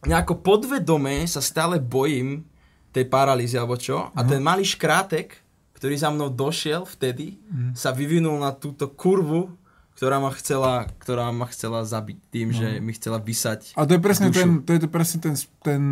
nejako 0.03 0.35
podvedome 0.37 1.25
sa 1.25 1.39
stále 1.39 1.77
bojím 1.77 2.45
tej 2.91 3.05
paralýzy 3.05 3.55
alebo 3.55 3.75
čo 3.75 4.09
a 4.09 4.21
ten 4.23 4.41
malý 4.41 4.65
škrátek, 4.65 5.37
ktorý 5.73 5.95
za 5.95 6.09
mnou 6.09 6.29
došiel 6.29 6.85
vtedy, 6.85 7.39
Mhm. 7.47 7.73
sa 7.75 7.91
vyvinul 7.91 8.37
na 8.37 8.51
túto 8.51 8.87
kurvu, 8.87 9.53
ktorá 9.93 10.17
ma 10.17 10.33
chcela, 10.33 10.89
ktorá 10.99 11.29
ma 11.31 11.45
chcela 11.47 11.85
zabiť 11.85 12.19
tým, 12.31 12.49
že 12.51 12.67
mi 12.79 12.93
chcela 12.93 13.19
vysať 13.19 13.73
A 13.75 13.85
to 13.85 13.93
je 13.93 14.01
presne 14.01 14.29
dušu. 14.29 14.39
ten, 14.39 14.51
to 14.61 14.71
je 14.73 14.81
to 14.81 14.89
presne 14.89 15.19
ten, 15.19 15.35
ten 15.61 15.83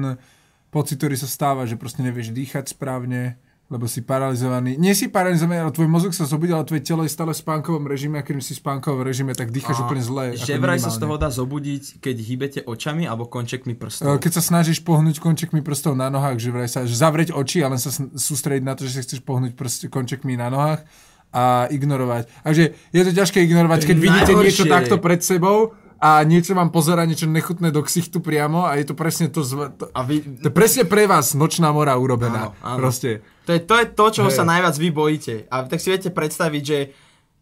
pocit, 0.68 0.96
ktorý 0.96 1.14
sa 1.14 1.26
stáva, 1.26 1.64
že 1.64 1.76
proste 1.76 2.00
nevieš 2.00 2.28
dýchať 2.30 2.68
správne, 2.68 3.36
lebo 3.68 3.84
si 3.84 4.00
paralizovaný. 4.00 4.80
Nie 4.80 4.96
si 4.96 5.12
paralizovaný, 5.12 5.68
ale 5.68 5.72
tvoj 5.76 5.88
mozog 5.92 6.12
sa 6.16 6.24
zobudil, 6.24 6.56
ale 6.56 6.64
tvoje 6.64 6.84
telo 6.84 7.04
je 7.04 7.12
stále 7.12 7.36
v 7.36 7.40
spánkovom 7.40 7.84
režime 7.84 8.16
a 8.16 8.24
keď 8.24 8.40
si 8.40 8.56
v 8.56 8.64
spánkovom 8.64 9.04
režime, 9.04 9.36
tak 9.36 9.52
dýcháš 9.52 9.84
úplne 9.84 10.00
zle. 10.00 10.24
Že 10.40 10.56
vraj 10.56 10.80
sa 10.80 10.88
z 10.88 10.96
toho 10.96 11.20
dá 11.20 11.28
zobudiť, 11.28 12.00
keď 12.00 12.16
hýbete 12.16 12.60
očami 12.64 13.04
alebo 13.04 13.28
končekmi 13.28 13.76
E, 13.76 13.80
prstov. 13.80 14.16
Keď 14.18 14.32
sa 14.32 14.42
snažíš 14.42 14.80
pohnúť 14.80 15.20
končekmi 15.20 15.60
prstov 15.60 15.94
na 15.94 16.08
nohách, 16.08 16.40
že 16.40 16.48
vraj 16.48 16.66
sa 16.66 16.88
že 16.88 16.96
zavrieť 16.96 17.36
oči 17.36 17.60
a 17.60 17.68
len 17.68 17.78
sa 17.78 17.92
sústrediť 17.92 18.64
na 18.64 18.72
to, 18.72 18.88
že 18.88 18.98
sa 18.98 19.02
chceš 19.04 19.20
pohnúť 19.20 19.52
prst, 19.52 19.92
končekmi 19.92 20.40
na 20.40 20.48
nohách 20.48 20.82
a 21.28 21.68
ignorovať. 21.68 22.32
Takže 22.40 22.64
je 22.72 23.02
to 23.04 23.12
ťažké 23.12 23.44
ignorovať, 23.44 23.84
keď 23.84 23.96
vidíte 24.00 24.32
niečo 24.32 24.64
takto 24.64 24.96
pred 24.96 25.20
sebou 25.20 25.76
a 25.98 26.22
niečo 26.22 26.54
vám 26.54 26.70
pozera, 26.70 27.02
niečo 27.02 27.26
nechutné 27.26 27.74
do 27.74 27.82
ksichtu 27.82 28.22
priamo 28.22 28.62
a 28.62 28.78
je 28.78 28.86
to 28.86 28.94
presne 28.94 29.26
to, 29.34 29.42
zv- 29.42 29.74
to, 29.74 29.90
A 29.90 30.06
vy, 30.06 30.22
to 30.38 30.50
presne 30.54 30.86
pre 30.86 31.10
vás 31.10 31.34
nočná 31.34 31.74
mora 31.74 31.98
urobená. 31.98 32.54
Áno, 32.54 32.62
áno. 32.62 32.78
Proste. 32.78 33.26
To 33.50 33.50
je, 33.50 33.60
to 33.66 33.74
je 33.74 33.86
to, 33.90 34.04
čoho 34.14 34.30
Hej. 34.30 34.38
sa 34.38 34.44
najviac 34.46 34.78
vy 34.78 34.88
bojíte. 34.94 35.34
A 35.50 35.66
tak 35.66 35.82
si 35.82 35.90
viete 35.90 36.14
predstaviť, 36.14 36.62
že 36.62 36.78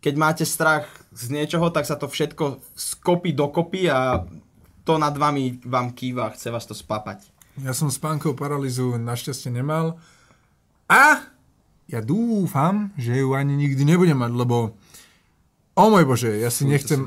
keď 0.00 0.14
máte 0.16 0.44
strach 0.48 0.88
z 1.12 1.36
niečoho, 1.36 1.68
tak 1.68 1.84
sa 1.84 2.00
to 2.00 2.08
všetko 2.08 2.64
skopí 2.72 3.36
dokopy 3.36 3.92
a 3.92 4.24
to 4.88 4.96
nad 4.96 5.12
vami 5.12 5.60
vám 5.66 5.92
kýva 5.92 6.30
a 6.30 6.32
chce 6.32 6.48
vás 6.48 6.64
to 6.64 6.72
spapať. 6.72 7.28
Ja 7.60 7.76
som 7.76 7.92
spánkovú 7.92 8.36
paralýzu 8.36 8.96
našťastie 8.96 9.52
nemal. 9.52 10.00
A 10.88 11.28
ja 11.92 12.00
dúfam, 12.00 12.94
že 12.96 13.20
ju 13.20 13.36
ani 13.36 13.52
nikdy 13.52 13.82
nebudem 13.84 14.16
mať, 14.16 14.32
lebo 14.32 14.78
o 15.76 15.84
môj 15.92 16.04
Bože, 16.08 16.32
ja 16.40 16.48
si 16.48 16.64
Fú, 16.64 16.72
nechcem, 16.72 17.00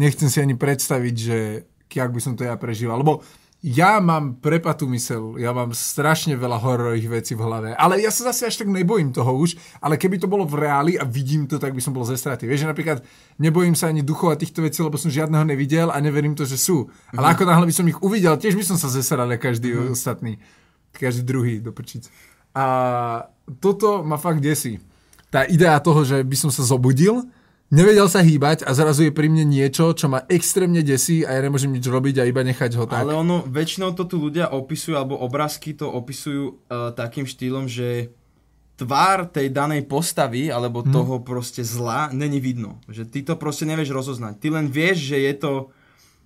nechcem 0.00 0.28
si 0.32 0.38
ani 0.40 0.56
predstaviť, 0.56 1.14
že 1.14 1.38
jak 1.92 2.10
by 2.12 2.20
som 2.20 2.34
to 2.34 2.48
ja 2.48 2.56
prežíval. 2.56 3.00
Lebo 3.00 3.20
ja 3.58 3.98
mám 3.98 4.38
prepatú 4.38 4.86
mysel, 4.94 5.34
ja 5.34 5.50
mám 5.50 5.74
strašne 5.74 6.38
veľa 6.38 6.62
hororových 6.62 7.10
vecí 7.10 7.32
v 7.34 7.42
hlave, 7.42 7.68
ale 7.74 7.98
ja 7.98 8.06
sa 8.14 8.30
zase 8.30 8.46
až 8.46 8.62
tak 8.62 8.70
nebojím 8.70 9.10
toho 9.10 9.34
už, 9.34 9.58
ale 9.82 9.98
keby 9.98 10.22
to 10.22 10.30
bolo 10.30 10.46
v 10.46 10.62
reáli 10.62 10.94
a 10.94 11.02
vidím 11.02 11.50
to, 11.50 11.58
tak 11.58 11.74
by 11.74 11.82
som 11.82 11.90
bol 11.90 12.06
zestratý. 12.06 12.46
Vieš, 12.46 12.62
že 12.62 12.70
napríklad 12.70 13.02
nebojím 13.42 13.74
sa 13.74 13.90
ani 13.90 14.06
duchov 14.06 14.30
a 14.30 14.38
týchto 14.38 14.62
vecí, 14.62 14.78
lebo 14.78 14.94
som 14.94 15.10
žiadneho 15.10 15.42
nevidel 15.42 15.90
a 15.90 15.98
neverím 15.98 16.38
to, 16.38 16.46
že 16.46 16.54
sú. 16.54 16.86
Ale 17.10 17.34
ako 17.34 17.50
náhle 17.50 17.66
by 17.66 17.74
som 17.74 17.90
ich 17.90 17.98
uvidel, 17.98 18.38
tiež 18.38 18.54
by 18.54 18.62
som 18.62 18.78
sa 18.78 18.86
zesral 18.86 19.26
každý 19.42 19.74
ostatný. 19.90 20.38
Každý 20.94 21.26
druhý 21.26 21.58
do 21.58 21.74
prčic. 21.74 22.06
A 22.54 23.26
toto 23.58 24.06
ma 24.06 24.22
fakt 24.22 24.38
desí. 24.38 24.78
Tá 25.34 25.42
idea 25.50 25.74
toho, 25.82 26.06
že 26.06 26.22
by 26.22 26.36
som 26.38 26.50
sa 26.54 26.62
zobudil, 26.62 27.26
nevedel 27.70 28.06
sa 28.06 28.20
hýbať 28.20 28.62
a 28.62 28.72
zrazu 28.72 29.04
je 29.04 29.12
pri 29.12 29.26
mne 29.26 29.44
niečo, 29.44 29.92
čo 29.92 30.06
ma 30.06 30.24
extrémne 30.26 30.80
desí 30.80 31.22
a 31.22 31.32
ja 31.32 31.40
nemôžem 31.40 31.68
nič 31.68 31.84
robiť 31.84 32.18
a 32.18 32.24
iba 32.24 32.40
nechať 32.40 32.70
ho 32.74 32.84
tak. 32.84 33.02
Ale 33.02 33.14
ono, 33.14 33.42
väčšinou 33.42 33.92
to 33.92 34.04
tu 34.04 34.16
ľudia 34.18 34.48
opisujú, 34.48 34.94
alebo 34.94 35.16
obrázky 35.16 35.72
to 35.72 35.86
opisujú 35.86 36.44
uh, 36.64 36.90
takým 36.90 37.24
štýlom, 37.24 37.64
že 37.64 38.12
tvár 38.74 39.26
tej 39.26 39.50
danej 39.50 39.84
postavy, 39.84 40.48
alebo 40.48 40.80
Mhm. 40.80 40.92
toho 40.92 41.14
proste 41.18 41.60
zla, 41.60 42.08
není 42.08 42.38
vidno. 42.38 42.78
Že 42.86 43.02
ty 43.04 43.18
to 43.22 43.34
proste 43.34 43.66
nevieš 43.66 43.90
rozoznať. 43.90 44.38
Ty 44.38 44.54
len 44.54 44.66
vieš, 44.68 45.02
že 45.04 45.18
je 45.18 45.34
to, 45.34 45.52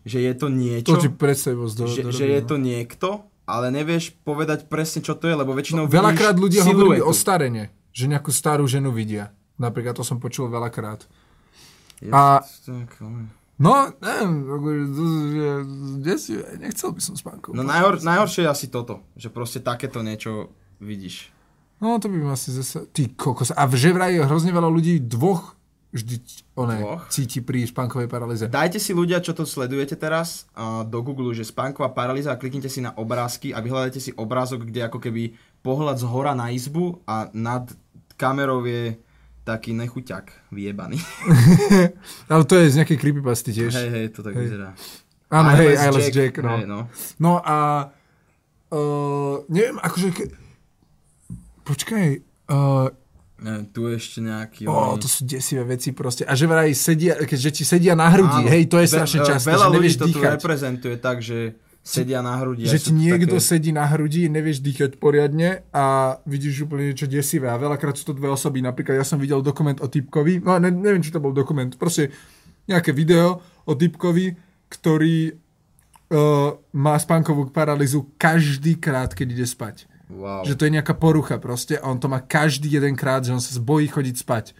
že 0.05 0.19
je 0.21 0.33
to 0.35 0.47
niečo, 0.49 0.91
To 0.91 1.01
ti 1.01 1.09
predstavivosť 1.09 1.75
do, 1.75 1.85
že, 1.87 2.01
dorobí, 2.03 2.13
že 2.13 2.25
je 2.29 2.41
no. 2.41 2.47
to 2.47 2.57
niekto, 2.59 3.09
ale 3.43 3.73
nevieš 3.73 4.13
povedať 4.21 4.69
presne, 4.69 5.01
čo 5.01 5.17
to 5.17 5.27
je, 5.27 5.35
lebo 5.35 5.51
väčšinou 5.51 5.89
Veľakrát 5.89 6.37
vidíš 6.37 6.45
ľudia 6.45 6.63
siluetu. 6.63 7.03
o 7.03 7.13
starene, 7.13 7.65
že 7.89 8.05
nejakú 8.05 8.29
starú 8.29 8.69
ženu 8.69 8.93
vidia. 8.93 9.33
Napríklad 9.57 9.97
to 9.97 10.05
som 10.05 10.19
počul 10.19 10.47
veľakrát. 10.47 11.09
A- 12.11 12.43
No, 13.57 13.73
neviem, 13.95 14.33
akože, 14.43 14.83
že- 15.31 15.67
desivé, 16.01 16.43
nechcel 16.59 16.91
by 16.91 16.99
som 16.99 17.15
spánku. 17.15 17.55
No 17.55 17.63
najhor, 17.63 18.03
najhoršie 18.03 18.43
je 18.43 18.51
asi 18.51 18.67
toto, 18.67 19.07
že 19.15 19.31
proste 19.31 19.63
takéto 19.63 20.03
niečo 20.03 20.51
vidíš. 20.83 21.31
No, 21.79 21.99
to 21.99 22.11
by 22.11 22.17
ma 22.17 22.35
asi 22.35 22.51
zase... 22.51 22.91
Ty 22.91 23.11
kokos. 23.13 23.51
A 23.51 23.67
že 23.69 23.91
vraj 23.91 24.19
hrozne 24.19 24.51
veľa 24.51 24.67
ľudí 24.67 24.99
dvoch 24.99 25.55
vždy 25.93 26.15
one, 26.57 26.79
Dvoch? 26.81 27.05
cíti 27.07 27.39
pri 27.39 27.69
spánkovej 27.69 28.09
paralýze. 28.09 28.49
Dajte 28.49 28.81
si 28.81 28.97
ľudia, 28.97 29.21
čo 29.21 29.37
to 29.37 29.45
sledujete 29.45 29.93
teraz, 29.95 30.49
do 30.89 30.99
Google, 31.05 31.31
že 31.31 31.45
spánková 31.45 31.93
paralýza 31.93 32.33
a 32.33 32.41
kliknite 32.41 32.67
si 32.67 32.81
na 32.81 32.97
obrázky 32.97 33.53
a 33.53 33.61
vyhľadajte 33.61 34.01
si 34.01 34.11
obrázok, 34.11 34.65
kde 34.65 34.89
ako 34.89 34.99
keby 34.99 35.35
pohľad 35.61 36.01
z 36.01 36.07
hora 36.09 36.33
na 36.33 36.49
izbu 36.49 37.05
a 37.05 37.29
nad 37.31 37.69
kamerou 38.17 38.65
je 38.65 38.97
taký 39.43 39.75
nechuťak 39.75 40.55
vyjebaný. 40.55 41.03
Ale 42.33 42.43
to 42.47 42.55
je 42.59 42.71
z 42.71 42.79
nejakej 42.83 42.99
creepypasty 42.99 43.51
tiež. 43.51 43.75
hej, 43.75 43.91
hej, 43.91 44.07
to 44.15 44.23
tak 44.23 44.39
Hej. 44.39 44.43
vyzerá. 44.47 44.69
Áno, 45.33 45.49
hej, 45.57 45.75
Eyeless 45.81 46.09
Jack, 46.13 46.39
no. 46.45 46.55
Hej, 46.61 46.67
no. 46.69 46.81
No 47.19 47.33
a 47.43 47.89
uh, 48.71 49.37
neviem, 49.51 49.81
akože... 49.81 50.09
Ke... 50.15 50.25
Počkaj, 51.67 52.07
uh, 52.53 52.89
Neviem, 53.43 53.67
tu 53.75 53.91
ešte 53.91 54.23
nejaký... 54.23 54.71
oh, 54.71 54.95
oný- 54.95 55.03
to 55.03 55.09
sú 55.11 55.27
desivé 55.27 55.67
veci 55.67 55.91
proste. 55.91 56.23
A 56.23 56.39
že 56.39 56.47
vraj 56.47 56.71
sedia, 56.79 57.19
keďže 57.19 57.51
ti 57.51 57.63
sedia 57.67 57.99
na 57.99 58.07
hrudi, 58.07 58.47
Áno, 58.47 58.53
hej, 58.55 58.71
to 58.71 58.79
je 58.79 58.87
strašne 58.87 59.19
e, 59.19 59.27
často, 59.27 59.51
Veľa 59.51 59.67
že 59.67 59.75
ľudí 59.75 59.91
to 59.99 60.07
tu 60.15 60.21
reprezentuje 60.23 60.95
tak, 61.03 61.19
že 61.19 61.59
sedia 61.83 62.23
na 62.23 62.39
hrudi. 62.39 62.63
Že 62.63 62.79
ti 62.79 62.91
to 62.95 62.97
niekto 62.97 63.37
také... 63.43 63.49
sedí 63.51 63.71
na 63.75 63.85
hrudi, 63.91 64.31
nevieš 64.31 64.63
dýchať 64.63 65.03
poriadne 65.03 65.67
a 65.75 66.17
vidíš 66.23 66.71
úplne 66.71 66.95
niečo 66.95 67.11
desivé. 67.11 67.51
A 67.51 67.59
veľakrát 67.59 67.99
sú 67.99 68.07
to 68.07 68.15
dve 68.15 68.31
osoby. 68.31 68.63
Napríklad 68.63 69.03
ja 69.03 69.07
som 69.07 69.19
videl 69.19 69.43
dokument 69.43 69.77
o 69.83 69.91
typkovi, 69.91 70.39
no 70.47 70.63
ne, 70.63 70.71
neviem, 70.71 71.03
či 71.03 71.11
to 71.11 71.19
bol 71.19 71.35
dokument, 71.35 71.75
proste 71.75 72.15
nejaké 72.71 72.95
video 72.95 73.43
o 73.67 73.75
typkovi, 73.75 74.39
ktorý 74.71 75.35
uh, 75.35 76.55
má 76.71 76.95
spánkovú 77.03 77.51
paralýzu 77.51 78.15
každý 78.15 78.79
krát, 78.79 79.11
keď 79.11 79.27
ide 79.35 79.47
spať. 79.51 79.91
Wow. 80.07 80.47
Že 80.47 80.55
to 80.55 80.65
je 80.69 80.75
nejaká 80.79 80.95
porucha 80.95 81.43
proste 81.43 81.75
a 81.81 81.91
on 81.91 81.99
to 81.99 82.07
má 82.07 82.23
každý 82.23 82.71
jeden 82.71 82.95
krát, 82.95 83.27
že 83.27 83.35
on 83.35 83.43
sa 83.43 83.51
bojí 83.59 83.91
chodiť 83.91 84.17
spať. 84.23 84.55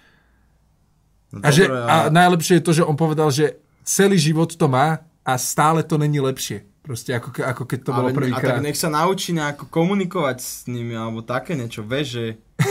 No 1.33 1.45
A, 1.45 1.49
že, 1.55 1.71
dobre, 1.71 1.87
a 1.87 1.87
ale- 1.87 2.11
najlepšie 2.11 2.59
je 2.59 2.67
to, 2.67 2.73
že 2.83 2.83
on 2.83 2.97
povedal, 2.99 3.31
že 3.31 3.63
celý 3.87 4.19
život 4.19 4.51
to 4.53 4.67
má 4.67 5.07
a 5.23 5.33
stále 5.39 5.87
to 5.87 5.95
není 6.01 6.19
lepšie. 6.19 6.72
Proste 6.83 7.15
ako, 7.15 7.31
ke- 7.31 7.47
ako 7.47 7.63
keď 7.63 7.79
to 7.87 7.91
bolo 7.95 8.09
Ale- 8.11 8.15
A 8.15 8.19
prvýkrát. 8.19 8.51
tak 8.59 8.67
nech 8.67 8.75
sa 8.75 8.91
naučí 8.91 9.31
nejako 9.31 9.71
komunikovať 9.71 10.39
s 10.39 10.67
nimi, 10.67 10.93
alebo 10.93 11.23
také 11.23 11.55
niečo, 11.55 11.87
vieš, 11.87 12.07
že... 12.19 12.25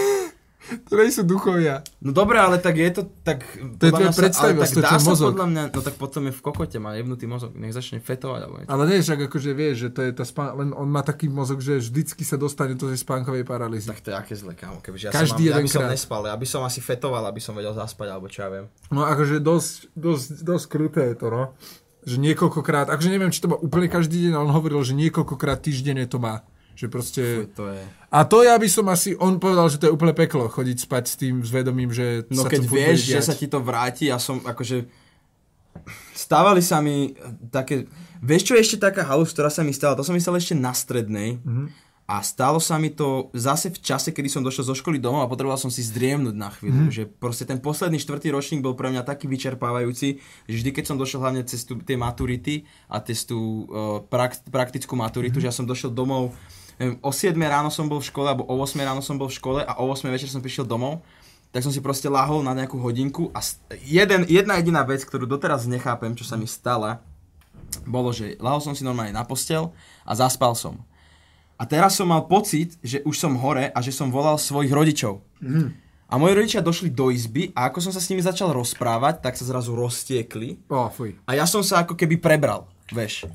To 0.88 0.95
nie 0.95 1.12
sú 1.12 1.28
duchovia. 1.28 1.84
No 1.99 2.16
dobre, 2.16 2.39
ale 2.39 2.55
tak 2.55 2.80
je 2.80 2.88
to 2.93 3.03
tak... 3.28 3.43
To 3.82 3.84
je 3.84 3.91
tvoja 3.91 4.14
predstavivosť, 4.14 4.74
tak 4.80 4.84
to 4.88 4.95
je 4.95 5.09
mozog. 5.09 5.28
podľa 5.34 5.47
mňa, 5.51 5.64
no 5.74 5.82
tak 5.84 5.95
potom 5.99 6.22
je 6.30 6.34
v 6.38 6.41
kokote, 6.41 6.78
má 6.80 6.95
jebnutý 6.95 7.28
mozog, 7.28 7.51
nech 7.59 7.76
začne 7.76 7.99
fetovať, 7.99 8.39
alebo 8.45 8.55
niečo. 8.62 8.72
Ale 8.72 8.84
nie, 8.88 9.03
však 9.03 9.20
akože 9.28 9.51
vieš, 9.51 9.76
že 9.76 9.89
to 9.91 9.99
je 10.05 10.12
tá 10.16 10.24
spán... 10.24 10.55
len 10.55 10.70
on 10.72 10.88
má 10.88 11.03
taký 11.03 11.28
mozog, 11.28 11.59
že 11.59 11.82
vždycky 11.82 12.24
sa 12.24 12.39
dostane 12.39 12.78
do 12.80 12.88
tej 12.88 13.03
spánkovej 13.03 13.43
paralýzy. 13.43 13.89
Tak 13.89 13.99
to 13.99 14.09
je 14.14 14.16
aké 14.16 14.34
zle, 14.38 14.53
kámo, 14.55 14.80
kebyže 14.80 15.09
ja 15.09 15.12
Každý 15.12 15.43
som, 15.43 15.51
mám, 15.51 15.59
ja 15.59 15.66
by 15.66 15.68
som 15.68 15.82
krát. 15.82 15.91
nespal, 15.91 16.22
ja 16.30 16.38
by 16.39 16.47
som 16.47 16.62
asi 16.64 16.80
fetoval, 16.80 17.24
aby 17.28 17.41
som 17.43 17.51
vedel 17.51 17.74
zaspať, 17.76 18.07
alebo 18.07 18.32
čo 18.32 18.39
ja 18.45 18.49
viem. 18.53 18.66
No 18.93 19.03
akože 19.03 19.43
dosť, 19.43 19.91
dosť, 19.91 20.28
dosť 20.39 20.66
kruté 20.72 21.01
je 21.12 21.16
to, 21.20 21.28
no. 21.28 21.43
Že 22.02 22.18
niekoľkokrát, 22.18 22.89
akože 22.89 23.10
neviem, 23.14 23.30
či 23.30 23.41
to 23.45 23.54
má 23.54 23.58
úplne 23.62 23.86
každý 23.86 24.30
deň, 24.30 24.32
ale 24.34 24.45
on 24.49 24.56
hovoril, 24.58 24.82
že 24.82 24.97
niekoľkokrát 24.97 25.62
týždenne 25.62 26.06
to 26.10 26.18
má. 26.18 26.41
Že 26.74 26.86
proste... 26.89 27.22
Fuj, 27.22 27.49
to 27.54 27.66
je... 27.70 27.82
A 28.10 28.20
to 28.26 28.41
ja 28.41 28.58
by 28.58 28.68
som 28.68 28.89
asi, 28.89 29.14
on 29.22 29.38
povedal, 29.38 29.70
že 29.70 29.78
to 29.78 29.86
je 29.88 29.93
úplne 29.93 30.18
peklo, 30.18 30.49
chodiť 30.49 30.78
spať 30.89 31.04
s 31.06 31.16
tým 31.16 31.45
zvedomím, 31.45 31.93
že 31.93 32.26
No 32.34 32.43
sa 32.43 32.49
keď 32.49 32.62
vieš, 32.66 33.06
že 33.06 33.22
sa 33.22 33.38
ti 33.38 33.45
to 33.45 33.62
vráti, 33.62 34.10
ja 34.10 34.18
som 34.18 34.41
akože... 34.41 34.89
Stávali 36.18 36.66
sa 36.66 36.82
mi 36.82 37.14
také... 37.54 37.86
Vieš 38.22 38.41
čo 38.49 38.54
je 38.58 38.64
ešte 38.66 38.78
taká 38.82 39.06
halus, 39.06 39.34
ktorá 39.34 39.49
sa 39.54 39.62
mi 39.62 39.74
stala? 39.74 39.97
To 39.97 40.06
som 40.06 40.18
myslel 40.18 40.41
ešte 40.41 40.58
na 40.58 40.74
strednej. 40.74 41.38
Mhm. 41.41 41.91
A 42.12 42.20
stalo 42.28 42.59
sa 42.59 42.76
mi 42.76 42.91
to 42.91 43.32
zase 43.32 43.72
v 43.72 43.80
čase, 43.80 44.12
kedy 44.12 44.28
som 44.28 44.43
došiel 44.43 44.68
zo 44.68 44.76
školy 44.76 44.99
domov 44.99 45.24
a 45.24 45.32
potreboval 45.32 45.55
som 45.55 45.72
si 45.72 45.80
zdriemnúť 45.80 46.36
na 46.36 46.51
chvíľu. 46.51 46.82
Mhm. 46.88 46.91
Že 46.91 47.03
proste 47.07 47.47
ten 47.47 47.64
posledný 47.64 48.03
štvrtý 48.03 48.36
ročník 48.36 48.59
bol 48.59 48.76
pre 48.76 48.91
mňa 48.91 49.07
taký 49.07 49.32
vyčerpávajúci, 49.32 50.20
že 50.20 50.55
vždy, 50.59 50.70
keď 50.76 50.91
som 50.91 50.99
došiel 50.99 51.24
hlavne 51.24 51.47
cez 51.47 51.64
tú, 51.64 51.80
tie 51.80 51.95
maturity 51.95 52.68
a 52.91 52.99
cez 52.99 53.24
tú 53.24 53.64
uh, 53.72 54.03
prak, 54.03 54.43
praktickú 54.51 54.99
maturitu, 54.99 55.39
Mhm. 55.39 55.43
že 55.43 55.47
ja 55.47 55.55
som 55.55 55.64
došiel 55.64 55.95
domov 55.95 56.36
neviem, 56.82 56.97
o 57.05 57.14
7 57.14 57.38
ráno 57.38 57.70
som 57.70 57.86
bol 57.86 58.01
v 58.01 58.09
škole, 58.09 58.28
alebo 58.28 58.43
o 58.49 58.57
8 58.57 58.82
ráno 58.82 59.05
som 59.05 59.14
bol 59.14 59.30
v 59.30 59.38
škole 59.38 59.62
a 59.62 59.78
o 59.78 59.86
8 59.88 60.09
večer 60.09 60.28
som 60.28 60.41
prišiel 60.41 60.66
domov, 60.66 61.05
tak 61.53 61.62
som 61.62 61.70
si 61.70 61.78
proste 61.78 62.09
lahol 62.09 62.41
na 62.41 62.57
nejakú 62.57 62.82
hodinku 62.82 63.30
a 63.38 63.43
jeden, 63.86 64.26
jedna 64.26 64.57
jediná 64.57 64.82
vec, 64.82 65.05
ktorú 65.05 65.30
doteraz 65.30 65.70
nechápem, 65.70 66.18
čo 66.18 66.26
sa 66.26 66.36
mi 66.39 66.49
stala, 66.49 66.99
bolo, 67.86 68.09
že 68.12 68.34
lahol 68.41 68.59
som 68.59 68.74
si 68.74 68.82
normálne 68.82 69.14
na 69.14 69.22
postel 69.24 69.70
a 70.03 70.12
zaspal 70.18 70.57
som. 70.57 70.82
A 71.62 71.64
teraz 71.70 71.93
som 71.93 72.09
mal 72.09 72.26
pocit, 72.26 72.74
že 72.82 73.05
už 73.05 73.14
som 73.14 73.38
hore 73.38 73.70
a 73.70 73.80
že 73.86 73.93
som 73.93 74.09
volal 74.09 74.41
svojich 74.41 74.74
rodičov. 74.74 75.22
A 76.09 76.18
moji 76.18 76.34
rodičia 76.34 76.66
došli 76.66 76.89
do 76.89 77.14
izby 77.14 77.53
a 77.53 77.70
ako 77.70 77.86
som 77.86 77.93
sa 77.93 78.01
s 78.01 78.09
nimi 78.09 78.20
začal 78.20 78.49
rozprávať, 78.49 79.22
tak 79.22 79.38
sa 79.38 79.45
zrazu 79.45 79.78
roztiekli 79.78 80.59
Ó, 80.68 80.89
fuj. 80.91 81.16
a 81.24 81.38
ja 81.38 81.45
som 81.45 81.62
sa 81.62 81.86
ako 81.86 81.93
keby 81.95 82.18
prebral, 82.18 82.66
vieš. 82.89 83.30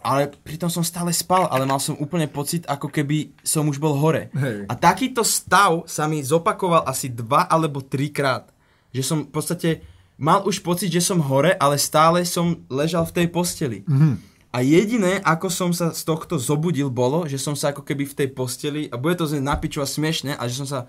Ale 0.00 0.32
pritom 0.42 0.66
som 0.72 0.82
stále 0.82 1.12
spal, 1.14 1.46
ale 1.46 1.62
mal 1.68 1.78
som 1.78 1.94
úplne 1.94 2.26
pocit, 2.26 2.66
ako 2.66 2.90
keby 2.90 3.34
som 3.44 3.68
už 3.68 3.78
bol 3.78 3.94
hore. 3.94 4.32
Hej. 4.34 4.66
A 4.66 4.74
takýto 4.74 5.22
stav 5.22 5.86
sa 5.86 6.10
mi 6.10 6.18
zopakoval 6.24 6.86
asi 6.90 7.06
dva 7.06 7.46
alebo 7.46 7.78
trikrát. 7.84 8.50
Že 8.90 9.02
som 9.06 9.18
v 9.22 9.30
podstate 9.30 9.70
mal 10.18 10.42
už 10.42 10.58
pocit, 10.58 10.90
že 10.90 10.98
som 10.98 11.22
hore, 11.22 11.54
ale 11.54 11.78
stále 11.78 12.26
som 12.26 12.66
ležal 12.66 13.06
v 13.06 13.14
tej 13.14 13.26
posteli. 13.30 13.78
Mhm. 13.86 14.31
A 14.52 14.60
jediné, 14.60 15.16
ako 15.24 15.48
som 15.48 15.72
sa 15.72 15.96
z 15.96 16.04
tohto 16.04 16.36
zobudil, 16.36 16.92
bolo, 16.92 17.24
že 17.24 17.40
som 17.40 17.56
sa 17.56 17.72
ako 17.72 17.88
keby 17.88 18.04
v 18.04 18.16
tej 18.20 18.28
posteli, 18.36 18.84
a 18.92 19.00
bude 19.00 19.16
to 19.16 19.24
znieť 19.24 19.40
na 19.40 19.56
piču 19.56 19.80
a 19.80 19.88
smiešne, 19.88 20.36
a 20.36 20.42
že 20.44 20.60
som 20.60 20.68
sa 20.68 20.80